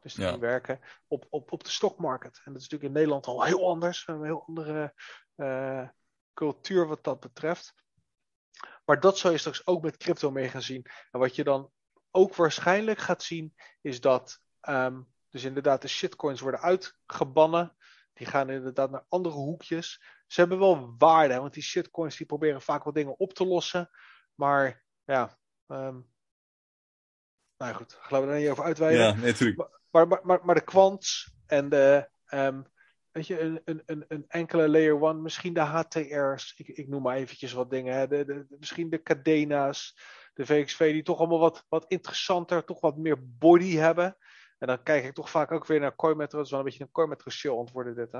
dus 0.00 0.14
die 0.14 0.24
Ja. 0.24 0.38
werken 0.38 0.80
op, 1.06 1.26
op, 1.30 1.52
op 1.52 1.64
de 1.64 1.70
stockmarket. 1.70 2.40
En 2.44 2.52
dat 2.52 2.62
is 2.62 2.68
natuurlijk 2.68 2.82
in 2.82 2.92
Nederland 2.92 3.26
al 3.26 3.44
heel 3.44 3.68
anders. 3.68 4.06
Een 4.06 4.24
heel 4.24 4.44
andere 4.46 4.94
eh, 5.34 5.88
cultuur 6.34 6.86
wat 6.86 7.04
dat 7.04 7.20
betreft. 7.20 7.74
Maar 8.84 9.00
dat 9.00 9.18
zou 9.18 9.32
je 9.32 9.38
straks 9.38 9.66
ook 9.66 9.82
met 9.82 9.96
crypto 9.96 10.30
mee 10.30 10.48
gaan 10.48 10.62
zien. 10.62 10.86
En 11.10 11.20
wat 11.20 11.34
je 11.36 11.44
dan 11.44 11.70
ook 12.10 12.34
waarschijnlijk 12.34 12.98
gaat 12.98 13.22
zien, 13.22 13.54
is 13.80 14.00
dat 14.00 14.40
ehm, 14.60 15.00
dus 15.30 15.44
inderdaad 15.44 15.82
de 15.82 15.88
shitcoins 15.88 16.40
worden 16.40 16.60
uitgebannen. 16.60 17.75
Die 18.16 18.26
gaan 18.26 18.50
inderdaad 18.50 18.90
naar 18.90 19.04
andere 19.08 19.34
hoekjes. 19.34 20.02
Ze 20.26 20.40
hebben 20.40 20.58
wel 20.58 20.94
waarde, 20.98 21.36
want 21.40 21.54
die 21.54 21.62
shitcoins 21.62 22.16
die 22.16 22.26
proberen 22.26 22.62
vaak 22.62 22.84
wel 22.84 22.92
dingen 22.92 23.18
op 23.18 23.32
te 23.32 23.46
lossen. 23.46 23.90
Maar 24.34 24.84
ja, 25.04 25.38
ehm, 25.66 25.98
nou 27.58 27.74
goed, 27.74 27.96
gaan 28.00 28.26
we 28.26 28.32
er 28.32 28.38
niet 28.40 28.48
over 28.48 28.64
uitweiden. 28.64 29.06
Ja, 29.06 29.12
nee, 29.14 29.24
natuurlijk. 29.32 29.68
Maar, 29.90 30.08
maar, 30.08 30.20
maar, 30.22 30.44
maar 30.44 30.54
de 30.54 30.64
kwants 30.64 31.34
en 31.46 31.68
de. 31.68 32.08
ehm, 32.26 32.62
weet 33.12 33.26
je, 33.26 33.40
een, 33.40 33.60
een, 33.64 33.82
een, 33.86 34.04
een 34.08 34.24
enkele 34.28 34.68
layer 34.68 35.00
one, 35.02 35.20
misschien 35.20 35.54
de 35.54 35.60
HTR's. 35.60 36.54
Ik, 36.56 36.68
ik 36.68 36.88
noem 36.88 37.02
maar 37.02 37.16
eventjes 37.16 37.52
wat 37.52 37.70
dingen. 37.70 37.94
Hè. 37.94 38.06
De, 38.08 38.24
de, 38.24 38.46
de- 38.46 38.56
misschien 38.58 38.90
de 38.90 39.02
Cadena's, 39.02 39.98
de 40.34 40.46
VXV, 40.46 40.92
die 40.92 41.02
toch 41.02 41.18
allemaal 41.18 41.38
wat, 41.38 41.64
wat 41.68 41.84
interessanter, 41.88 42.64
toch 42.64 42.80
wat 42.80 42.96
meer 42.96 43.36
body 43.38 43.74
hebben. 43.76 44.16
En 44.58 44.66
dan 44.66 44.82
kijk 44.82 45.04
ik 45.04 45.14
toch 45.14 45.30
vaak 45.30 45.52
ook 45.52 45.66
weer 45.66 45.80
naar 45.80 45.96
Coinmetro. 45.96 46.36
Het 46.36 46.46
is 46.46 46.50
wel 46.50 46.60
een 46.60 46.66
beetje 46.66 46.84
een 46.84 46.90
Coinmetro 46.90 47.30
show 47.30 47.58
antwoorden 47.58 47.94
dit. 47.94 48.12
Hè? 48.12 48.18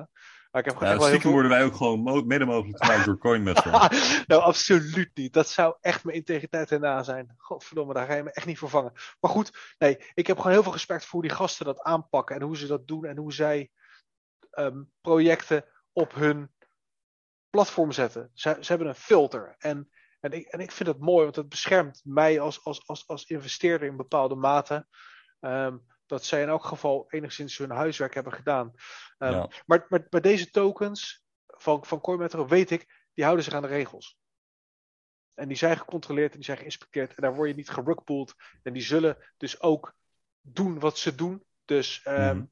Maar 0.51 0.63
ik 0.63 0.65
heb 0.65 0.77
gewoon 0.77 0.89
Ja, 0.89 0.91
echt 0.91 0.99
wel 0.99 1.11
heel 1.11 1.21
veel... 1.21 1.33
worden 1.33 1.51
wij 1.51 1.65
ook 1.65 1.77
gewoon 1.77 2.27
mede 2.27 2.45
mogelijk 2.45 2.85
gemaakt 2.85 3.05
door 3.05 3.19
CoinMetro. 3.19 3.71
nou, 4.27 4.43
absoluut 4.43 5.11
niet. 5.15 5.33
Dat 5.33 5.49
zou 5.49 5.77
echt 5.81 6.05
mijn 6.05 6.17
integriteit 6.17 6.71
erna 6.71 7.03
zijn. 7.03 7.35
Godverdomme, 7.37 7.95
daar 7.95 8.07
ga 8.07 8.15
je 8.15 8.23
me 8.23 8.33
echt 8.33 8.47
niet 8.47 8.59
vervangen. 8.59 8.93
Maar 9.21 9.31
goed, 9.31 9.75
nee, 9.79 9.99
ik 10.15 10.27
heb 10.27 10.37
gewoon 10.37 10.53
heel 10.53 10.63
veel 10.63 10.73
respect 10.73 11.03
voor 11.03 11.21
hoe 11.21 11.29
die 11.29 11.39
gasten 11.39 11.67
dat 11.67 11.83
aanpakken 11.83 12.37
en 12.37 12.43
hoe 12.43 12.57
ze 12.57 12.67
dat 12.67 12.87
doen 12.87 13.05
en 13.05 13.17
hoe 13.17 13.33
zij 13.33 13.71
ehm, 14.51 14.83
projecten 15.01 15.65
op 15.93 16.15
hun 16.15 16.55
platform 17.51 17.93
zetten. 17.93 18.31
Ze, 18.35 18.57
ze 18.61 18.69
hebben 18.69 18.89
een 18.89 18.95
filter. 18.95 19.55
En, 19.59 19.91
en, 20.21 20.33
ik, 20.33 20.47
en 20.47 20.61
ik 20.61 20.73
vind 20.73 20.89
het 20.89 20.99
mooi, 20.99 21.25
want 21.25 21.37
het 21.37 21.49
beschermt 21.49 22.01
mij 22.05 22.41
als, 22.41 22.65
als, 22.65 22.87
als, 22.87 23.07
als 23.07 23.25
investeerder 23.25 23.89
in 23.89 23.97
bepaalde 23.97 24.35
mate. 24.35 24.87
Ehm, 25.41 25.77
dat 26.07 26.25
zij 26.25 26.43
in 26.43 26.49
elk 26.49 26.65
geval 26.65 27.05
enigszins 27.11 27.59
hun 27.59 27.71
huiswerk 27.71 28.15
hebben 28.15 28.33
gedaan. 28.33 28.73
Ehm, 29.19 29.33
Ja. 29.33 29.49
maar, 29.67 29.87
maar, 29.89 30.07
maar 30.11 30.21
deze 30.21 30.51
tokens 30.51 31.25
van, 31.47 31.85
van 31.85 32.01
CoinMetro 32.01 32.47
weet 32.47 32.71
ik, 32.71 33.05
die 33.15 33.25
houden 33.25 33.45
zich 33.45 33.55
aan 33.55 33.63
de 33.63 33.69
regels. 33.69 34.19
En 35.35 35.49
die 35.49 35.57
zijn 35.57 35.77
gecontroleerd 35.79 36.31
en 36.31 36.37
die 36.37 36.45
zijn 36.45 36.59
geïnspecteerd. 36.59 37.15
En 37.15 37.23
daar 37.23 37.35
word 37.35 37.49
je 37.49 37.55
niet 37.55 37.71
gerugpoeld. 37.71 38.35
En 38.63 38.73
die 38.73 38.83
zullen 38.83 39.33
dus 39.37 39.61
ook 39.61 39.95
doen 40.41 40.79
wat 40.79 40.99
ze 40.99 41.15
doen. 41.15 41.45
Dus 41.65 42.03
ehm, 42.03 42.37
Mhm. 42.37 42.47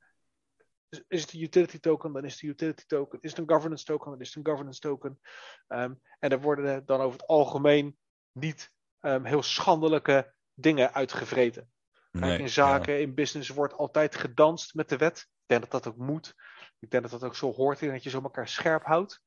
is 1.09 1.21
het 1.23 1.33
een 1.33 1.43
utility 1.43 1.79
token, 1.79 2.13
dan 2.13 2.25
is 2.25 2.33
het 2.33 2.43
een 2.43 2.49
utility 2.49 2.85
token. 2.87 3.19
Is 3.21 3.31
het 3.31 3.39
een 3.39 3.49
governance 3.51 3.85
token, 3.85 4.11
dan 4.11 4.21
is 4.21 4.27
het 4.29 4.37
een 4.37 4.47
governance 4.51 4.81
token. 4.81 5.21
Ehm, 5.67 5.95
en 6.19 6.31
er 6.31 6.41
worden 6.41 6.87
dan 6.87 7.01
over 7.01 7.19
het 7.19 7.27
algemeen 7.29 7.99
niet 8.33 8.73
heel 9.01 9.43
schandelijke 9.43 10.35
dingen 10.55 10.93
uitgevreten. 10.95 11.73
Kijk, 12.21 12.25
Nee, 12.27 12.39
in 12.39 12.49
zaken, 12.49 13.01
in 13.01 13.15
business 13.15 13.49
wordt 13.49 13.75
altijd 13.75 14.17
gedanst 14.17 14.75
met 14.75 14.89
de 14.89 14.97
wet. 14.97 15.19
Ik 15.19 15.27
denk 15.47 15.61
dat 15.61 15.71
dat 15.71 15.87
ook 15.93 15.99
moet. 15.99 16.35
Ik 16.79 16.91
denk 16.91 17.03
dat 17.03 17.13
dat 17.13 17.25
ook 17.25 17.37
zo 17.37 17.53
hoort 17.53 17.83
in 17.83 17.91
dat 17.91 18.03
je 18.03 18.11
zo 18.11 18.23
elkaar 18.23 18.49
scherp 18.49 18.85
houdt. 18.85 19.21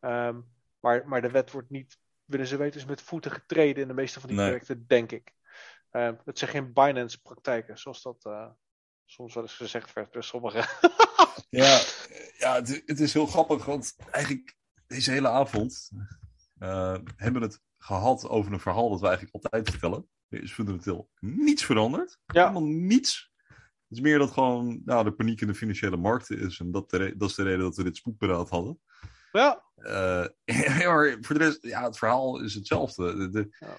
Ehm, 0.00 0.40
maar, 0.80 1.08
maar 1.08 1.22
de 1.22 1.30
wet 1.30 1.50
wordt 1.50 1.70
niet, 1.70 1.98
willen 2.24 2.46
ze 2.46 2.56
weten, 2.56 2.80
is 2.80 2.86
met 2.86 3.02
voeten 3.02 3.30
getreden 3.30 3.82
in 3.82 3.88
de 3.88 3.94
meeste 3.94 4.20
van 4.20 4.28
die 4.28 4.38
Nee. 4.38 4.46
projecten, 4.46 4.86
denk 4.86 5.12
ik. 5.12 5.32
Ehm, 5.90 6.14
het 6.24 6.38
zijn 6.38 6.50
geen 6.50 6.72
Binance-praktijken, 6.72 7.78
zoals 7.78 8.02
dat 8.02 8.24
eh, 8.24 8.50
soms 9.04 9.34
wel 9.34 9.42
eens 9.42 9.56
gezegd 9.56 9.92
werd 9.92 10.12
door 10.12 10.24
sommigen. 10.24 10.64
Ja, 11.50 11.80
ja 12.38 12.54
het, 12.54 12.82
het 12.86 13.00
is 13.00 13.12
heel 13.12 13.26
grappig, 13.26 13.64
want 13.64 13.96
eigenlijk 14.10 14.56
deze 14.86 15.10
hele 15.10 15.28
avond 15.28 15.90
eh, 16.58 16.96
hebben 17.16 17.40
we 17.40 17.46
het 17.46 17.60
gehad 17.78 18.28
over 18.28 18.52
een 18.52 18.60
verhaal 18.60 18.90
dat 18.90 19.00
we 19.00 19.06
eigenlijk 19.06 19.34
altijd 19.34 19.70
vertellen. 19.70 20.08
Er 20.32 20.42
is 20.42 20.52
fundamenteel 20.52 21.10
niets 21.20 21.64
veranderd. 21.64 22.18
Ja. 22.26 22.40
Helemaal 22.48 22.68
niets. 22.68 23.32
Het 23.88 23.98
is 23.98 24.00
meer 24.00 24.18
dat 24.18 24.30
gewoon 24.30 24.82
nou, 24.84 25.04
de 25.04 25.12
paniek 25.12 25.40
in 25.40 25.46
de 25.46 25.54
financiële 25.54 25.96
markten 25.96 26.38
is. 26.38 26.58
En 26.60 26.70
dat, 26.70 26.90
de 26.90 27.14
dat 27.16 27.28
is 27.30 27.34
de 27.34 27.42
reden 27.42 27.60
dat 27.60 27.76
we 27.76 27.82
dit 27.82 27.96
spoedberaad 27.96 28.48
hadden. 28.48 28.80
ja, 29.32 29.64
Eh, 29.74 30.26
voor 31.20 31.38
de 31.38 31.44
rest, 31.44 31.62
ja, 31.62 31.84
het 31.84 31.98
verhaal 31.98 32.40
is 32.40 32.54
hetzelfde. 32.54 33.16
De, 33.16 33.28
de, 33.28 33.56
Ja. 33.60 33.76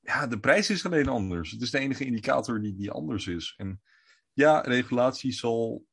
ja. 0.00 0.26
de 0.26 0.40
prijs 0.40 0.70
is 0.70 0.86
alleen 0.86 1.08
anders. 1.08 1.50
Het 1.50 1.62
is 1.62 1.70
de 1.70 1.78
enige 1.78 2.04
indicator 2.04 2.60
die, 2.60 2.74
die 2.74 2.90
anders 2.90 3.26
is. 3.26 3.54
En 3.56 3.82
ja, 4.32 4.60
regulatie 4.60 5.32
zal 5.32 5.86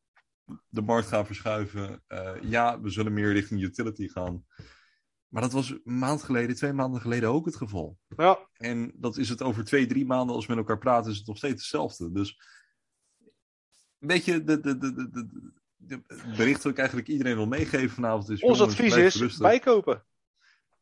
de 0.67 0.81
markt 0.81 1.07
gaan 1.07 1.25
verschuiven. 1.25 2.03
Eh, 2.07 2.35
ja, 2.41 2.81
we 2.81 2.89
zullen 2.89 3.13
meer 3.13 3.33
richting 3.33 3.61
utility 3.61 4.07
gaan. 4.07 4.45
Maar 5.29 5.41
dat 5.41 5.51
was 5.51 5.69
een 5.69 5.81
maand 5.83 6.23
geleden, 6.23 6.55
twee 6.55 6.73
maanden 6.73 7.01
geleden 7.01 7.29
ook 7.29 7.45
het 7.45 7.55
geval. 7.55 7.97
ja, 8.17 8.39
En 8.53 8.91
dat 8.95 9.17
is 9.17 9.29
het 9.29 9.41
over 9.41 9.63
twee, 9.63 9.85
drie 9.85 10.05
maanden 10.05 10.35
als 10.35 10.45
we 10.45 10.51
met 10.55 10.61
elkaar 10.61 10.77
praten, 10.77 11.11
is 11.11 11.17
het 11.17 11.27
nog 11.27 11.37
steeds 11.37 11.53
hetzelfde. 11.61 12.11
Dus 12.11 12.39
een 13.99 14.07
beetje 14.07 14.43
de, 14.43 14.59
de, 14.59 14.77
de, 14.77 14.93
de, 15.09 15.27
de, 15.75 16.01
bericht 16.37 16.61
dat 16.63 16.71
ik 16.71 16.77
eigenlijk 16.77 17.07
iedereen 17.07 17.35
wil 17.35 17.47
meegeven 17.47 17.89
vanavond 17.89 18.29
is... 18.29 18.41
ons 18.41 18.61
advies 18.61 18.95
is 18.95 19.15
rustig. 19.15 19.41
bijkopen. 19.41 20.03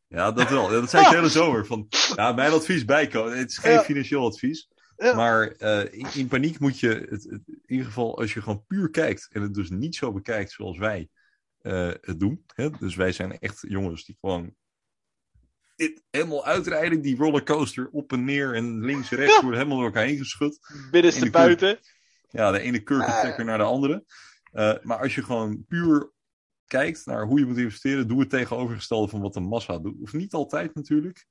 Ja, 0.06 0.32
dat 0.32 0.48
wel. 0.50 0.68
Dat 0.68 0.90
zei 0.90 1.04
ik 1.04 1.10
de 1.10 1.16
hele 1.16 1.28
zomer. 1.42 1.66
Van, 1.66 1.86
ja, 2.14 2.32
mijn 2.32 2.52
advies 2.52 2.84
bijkomen. 2.84 3.38
Het 3.38 3.50
is 3.50 3.58
geen 3.58 3.72
Ja. 3.72 3.82
financieel 3.82 4.26
advies. 4.26 4.68
Ja. 4.96 5.14
Maar 5.14 5.48
eh, 5.48 5.92
in, 5.98 6.06
in 6.14 6.28
paniek 6.28 6.58
moet 6.58 6.80
je, 6.80 6.88
het, 6.88 7.10
het- 7.10 7.42
in 7.46 7.62
ieder 7.66 7.86
geval 7.86 8.18
als 8.18 8.32
je 8.34 8.42
gewoon 8.42 8.64
puur 8.66 8.90
kijkt 8.90 9.28
en 9.32 9.42
het 9.42 9.54
dus 9.54 9.70
niet 9.70 9.94
zo 9.96 10.12
bekijkt 10.12 10.50
zoals 10.52 10.78
wij 10.78 11.08
eh, 11.68 11.90
het 12.00 12.20
doen. 12.20 12.44
Hè? 12.54 12.70
Dus 12.70 12.94
wij 12.96 13.12
zijn 13.12 13.38
echt 13.38 13.64
jongens 13.68 14.04
die 14.04 14.16
gewoon 14.20 14.54
dit 15.76 16.02
helemaal 16.10 16.44
uitrijden. 16.44 17.00
Die 17.00 17.16
rollercoaster 17.16 17.88
op 17.88 18.12
en 18.12 18.24
neer 18.24 18.54
en 18.54 18.80
links 18.80 19.10
rechts 19.10 19.34
Ja. 19.34 19.40
worden 19.40 19.58
helemaal 19.58 19.78
door 19.78 19.86
elkaar 19.86 20.06
heen 20.06 20.18
geschud. 20.18 20.58
Binnenste 20.90 21.30
buiten. 21.30 21.78
Ja, 22.28 22.50
de 22.50 22.60
ene 22.60 22.82
kurkentrekker 22.82 23.44
naar 23.44 23.58
de 23.58 23.64
andere. 23.64 24.04
Eh, 24.52 24.74
maar 24.82 24.98
als 24.98 25.14
je 25.14 25.22
gewoon 25.22 25.64
puur 25.66 26.12
kijkt 26.66 27.06
naar 27.06 27.26
hoe 27.26 27.38
je 27.38 27.46
moet 27.46 27.56
investeren, 27.58 28.08
doe 28.08 28.20
het 28.20 28.30
tegenovergestelde 28.30 29.08
van 29.08 29.20
wat 29.20 29.34
de 29.34 29.40
massa 29.40 29.78
doet. 29.78 30.00
Of 30.00 30.12
niet 30.12 30.32
altijd 30.32 30.74
natuurlijk, 30.74 31.26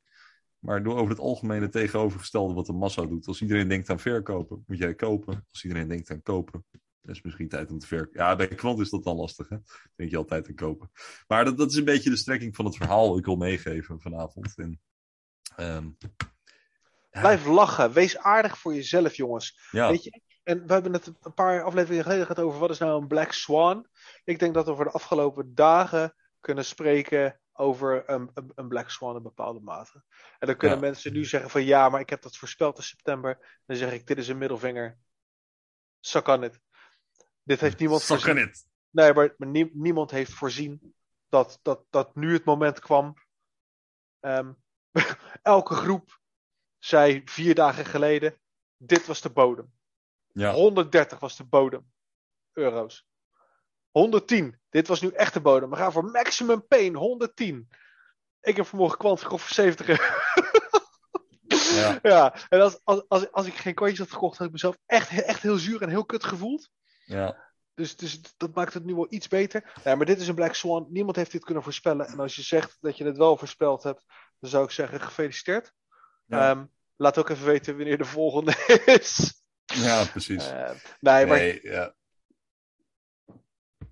maar 0.59 0.83
doe 0.83 0.93
over 0.93 1.09
het 1.09 1.19
algemeen 1.19 1.61
het 1.61 1.71
tegenovergestelde 1.71 2.53
wat 2.53 2.65
de 2.65 2.73
massa 2.73 3.05
doet. 3.05 3.27
Als 3.27 3.41
iedereen 3.41 3.67
denkt 3.67 3.89
aan 3.89 3.99
verkopen, 3.99 4.63
moet 4.67 4.77
jij 4.77 4.95
kopen. 4.95 5.45
Als 5.51 5.63
iedereen 5.63 5.87
denkt 5.87 6.09
aan 6.09 6.21
kopen, 6.21 6.65
dan 7.01 7.15
is 7.15 7.21
misschien 7.21 7.47
tijd 7.49 7.71
om 7.71 7.79
te 7.79 7.87
verkopen. 7.87 8.19
Ja, 8.19 8.35
bij 8.35 8.47
klant 8.47 8.79
is 8.79 8.89
dat 8.89 9.03
dan 9.03 9.15
lastig, 9.15 9.49
hè? 9.49 9.57
Denk 9.95 10.09
je 10.09 10.17
altijd 10.17 10.47
aan 10.47 10.55
kopen. 10.55 10.91
Maar 11.27 11.45
dat, 11.45 11.57
dat 11.57 11.69
is 11.71 11.75
een 11.77 11.85
beetje 11.85 12.09
de 12.09 12.15
strekking 12.17 12.55
van 12.55 12.65
het 12.65 12.75
verhaal 12.75 13.09
dat 13.09 13.17
ik 13.17 13.25
wil 13.25 13.35
meegeven 13.35 13.99
vanavond. 14.01 14.57
En, 14.57 14.81
ehm, 15.55 15.89
ja, 17.11 17.19
Blijf 17.19 17.45
lachen. 17.45 17.91
Wees 17.93 18.17
aardig 18.17 18.57
voor 18.57 18.73
jezelf, 18.73 19.15
jongens. 19.15 19.59
ja, 19.71 19.89
Weet 19.89 20.03
je? 20.03 20.21
En 20.43 20.67
we 20.67 20.73
hebben 20.73 20.93
het 20.93 21.07
een 21.21 21.33
paar 21.33 21.63
afleveringen 21.63 22.03
geleden 22.03 22.25
gehad 22.25 22.43
over 22.43 22.59
wat 22.59 22.69
is 22.69 22.77
nou 22.77 23.01
een 23.01 23.07
Black 23.07 23.31
Swan. 23.31 23.87
Ik 24.23 24.39
denk 24.39 24.53
dat 24.53 24.65
we 24.65 24.75
voor 24.75 24.83
de 24.83 24.91
afgelopen 24.91 25.55
dagen 25.55 26.15
kunnen 26.39 26.65
spreken 26.65 27.39
over 27.53 28.09
een, 28.09 28.31
een, 28.33 28.51
een 28.55 28.67
Black 28.67 28.89
Swan 28.89 29.15
in 29.15 29.21
bepaalde 29.21 29.59
mate. 29.59 30.03
En 30.39 30.47
dan 30.47 30.57
kunnen 30.57 30.77
Ja. 30.77 30.83
mensen 30.83 31.13
nu 31.13 31.25
zeggen 31.25 31.49
van 31.49 31.63
ja, 31.63 31.89
maar 31.89 31.99
ik 32.01 32.09
heb 32.09 32.21
dat 32.21 32.37
voorspeld 32.37 32.77
in 32.77 32.83
september. 32.83 33.61
Dan 33.65 33.77
zeg 33.77 33.93
ik, 33.93 34.07
dit 34.07 34.17
is 34.17 34.27
een 34.27 34.37
middelvinger. 34.37 34.97
Zo 35.99 36.21
kan 36.21 36.41
het. 36.41 36.59
Dit 37.47 37.59
heeft 37.61 37.79
niemand 37.79 38.03
voorzien. 38.03 38.35
Nee, 38.89 39.13
maar, 39.13 39.33
maar 39.37 39.47
nie- 39.47 39.71
niemand 39.73 40.11
heeft 40.11 40.33
voorzien 40.33 40.95
dat, 41.29 41.59
dat, 41.61 41.85
dat 41.89 42.15
nu 42.15 42.33
het 42.33 42.45
moment 42.45 42.79
kwam. 42.79 43.13
Ehm, 44.19 44.53
elke 45.41 45.73
groep 45.73 46.19
zei 46.79 47.21
vier 47.25 47.55
dagen 47.55 47.85
geleden: 47.85 48.39
dit 48.77 49.05
was 49.05 49.21
de 49.21 49.29
bodem. 49.29 49.73
Ja, 50.33 50.51
130 50.53 51.19
was 51.19 51.35
de 51.37 51.43
bodem. 51.43 51.91
Euro's. 52.53 53.07
110. 53.91 54.59
Dit 54.69 54.87
was 54.87 55.01
nu 55.01 55.09
echt 55.09 55.33
de 55.33 55.41
bodem. 55.41 55.69
We 55.69 55.75
gaan 55.75 55.91
voor 55.91 56.05
maximum 56.05 56.67
pain. 56.67 56.95
110. 56.95 57.69
Ik 58.41 58.55
heb 58.55 58.65
vanmorgen 58.65 58.97
kwant 58.97 59.21
gekocht 59.21 59.43
voor 59.43 59.53
70 59.55 59.87
euro. 59.87 60.03
ja, 61.47 61.99
ja, 62.13 62.35
en 62.49 62.61
als, 62.61 62.79
als, 62.83 63.03
als, 63.07 63.31
als 63.31 63.45
ik 63.45 63.53
geen 63.53 63.73
coins 63.75 63.99
had 63.99 64.11
gekocht, 64.11 64.37
had 64.37 64.47
ik 64.47 64.53
mezelf 64.53 64.77
echt, 64.85 65.09
echt 65.23 65.41
heel 65.41 65.57
zuur 65.57 65.81
en 65.81 65.89
heel 65.89 66.05
kut 66.05 66.23
gevoeld. 66.23 66.69
Ja. 67.07 67.45
Dus, 67.73 67.95
dus 67.95 68.21
dat 68.37 68.55
maakt 68.55 68.73
het 68.73 68.85
nu 68.85 68.95
wel 68.95 69.07
iets 69.09 69.27
beter. 69.27 69.79
Ja, 69.83 69.95
maar 69.95 70.05
dit 70.05 70.19
is 70.19 70.27
een 70.27 70.35
Black 70.35 70.53
Swan. 70.53 70.87
Niemand 70.89 71.15
heeft 71.15 71.31
dit 71.31 71.43
kunnen 71.43 71.63
voorspellen. 71.63 72.07
En 72.07 72.19
als 72.19 72.35
je 72.35 72.41
zegt 72.41 72.77
dat 72.81 72.97
je 72.97 73.05
het 73.05 73.17
wel 73.17 73.37
voorspeld 73.37 73.83
hebt, 73.83 74.03
dan 74.39 74.49
zou 74.49 74.63
ik 74.63 74.71
zeggen 74.71 75.01
gefeliciteerd. 75.01 75.73
Ja. 76.25 76.49
Ehm, 76.49 76.65
Laat 76.97 77.17
ook 77.17 77.29
even 77.29 77.45
weten 77.45 77.77
wanneer 77.77 77.97
de 77.97 78.05
volgende 78.05 78.51
is. 78.99 79.41
Ja, 79.65 80.05
precies. 80.05 80.51
Uh, 80.51 80.69
nee, 80.99 81.25
maar... 81.25 81.37
Nee, 81.37 81.59
ja. 81.61 81.95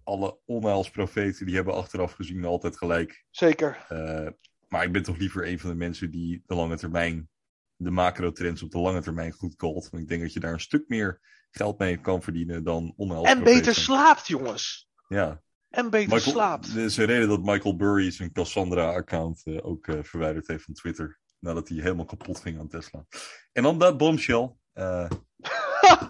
Alle 0.04 0.40
onheilsprofeten 0.46 1.46
die 1.46 1.56
hebben 1.56 1.74
achteraf 1.74 2.12
gezien 2.12 2.46
altijd 2.46 2.78
gelijk. 2.78 3.26
Zeker. 3.30 3.86
Uh, 3.90 4.30
maar 4.68 4.84
ik 4.84 4.92
ben 4.92 5.04
toch 5.04 5.18
liever 5.18 5.48
een 5.48 5.60
van 5.60 5.70
de 5.70 5.76
mensen 5.76 6.12
die 6.12 6.44
de 6.46 6.56
lange 6.56 6.78
termijn, 6.78 7.30
de 7.76 7.92
macro-trends 7.92 8.62
op 8.62 8.72
de 8.72 8.80
lange 8.80 9.02
termijn 9.02 9.32
goed 9.32 9.56
calt. 9.56 9.90
Want 9.90 10.04
ik 10.04 10.10
denk 10.10 10.22
dat 10.22 10.34
je 10.34 10.40
daar 10.40 10.54
een 10.54 10.60
stuk 10.60 10.88
meer 10.88 11.22
geld 11.56 11.80
mee 11.80 11.98
kan 11.98 12.22
verdienen 12.22 12.64
dan 12.64 12.94
onheilsprofeten. 12.98 13.48
En 13.48 13.58
beter 13.58 13.76
slaapt, 13.76 14.28
jongens. 14.28 14.90
Ja. 15.08 15.42
En 15.70 15.90
beter 15.90 16.14
Michael, 16.14 16.34
slaapt. 16.34 16.76
Er 16.76 16.84
is 16.84 16.98
een 16.98 17.06
reden 17.06 17.28
dat 17.28 17.44
Michael 17.44 17.76
Burry 17.76 18.12
zijn 18.12 18.32
Cassandra-account 18.32 19.42
uh, 19.46 19.66
ook 19.66 19.88
uh, 19.88 20.04
verwijderd 20.04 20.48
heeft 20.48 20.64
van 20.64 20.74
Twitter. 20.74 21.20
Nadat 21.40 21.70
hij 21.70 21.78
helemaal 21.78 22.06
kapot 22.06 22.40
ging 22.40 22.60
aan 22.60 22.68
Tesla. 22.68 23.06
En 23.52 23.64
dan 23.64 23.80
dat 23.80 23.98
bombshell. 23.98 24.56
Uh, 24.74 25.10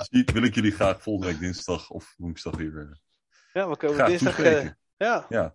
wil 0.34 0.44
ik 0.44 0.56
jullie 0.56 0.72
graag 0.72 1.02
volgende 1.02 1.32
week 1.32 1.40
dinsdag 1.40 1.90
of 1.90 2.14
woensdag 2.18 2.56
weer. 2.56 3.02
ja, 3.54 3.70
we 3.70 3.78
komen 3.78 4.06
dinsdag. 4.06 4.38
ja. 4.98 5.26
ja. 5.30 5.54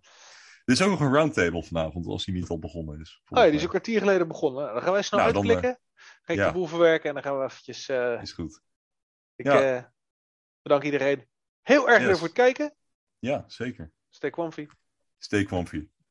Er 0.65 0.73
is 0.73 0.81
ook 0.81 0.89
nog 0.89 0.99
een 0.99 1.13
roundtable 1.13 1.63
vanavond, 1.63 2.07
als 2.07 2.25
die 2.25 2.33
niet 2.33 2.49
al 2.49 2.59
begonnen 2.59 2.99
is. 2.99 3.21
Oh 3.29 3.37
ja, 3.37 3.45
die 3.45 3.53
is 3.53 3.63
een 3.63 3.69
kwartier 3.69 3.99
geleden 3.99 4.27
begonnen. 4.27 4.73
Dan 4.73 4.81
gaan 4.81 4.93
wij 4.93 5.01
snel 5.01 5.19
nou, 5.19 5.33
uitklikken. 5.33 5.69
Dan, 5.69 6.03
ga 6.21 6.33
ik 6.33 6.39
ja. 6.39 6.47
de 6.47 6.53
boel 6.53 6.67
verwerken 6.67 7.07
en 7.07 7.13
dan 7.13 7.23
gaan 7.23 7.37
we 7.37 7.43
eventjes... 7.43 7.89
Uh, 7.89 8.21
is 8.21 8.31
goed. 8.31 8.61
Ik 9.41 9.51
ja. 9.51 9.75
uh, 9.77 9.83
bedank 10.61 10.83
iedereen 10.83 11.27
heel 11.61 11.89
erg 11.89 12.03
yes. 12.05 12.17
voor 12.17 12.27
het 12.27 12.35
kijken. 12.35 12.75
Ja, 13.19 13.43
zeker. 13.47 13.91
Stay 14.09 14.29
comfy. 14.29 14.67
Stay 15.17 15.43
comfy. 15.43 15.87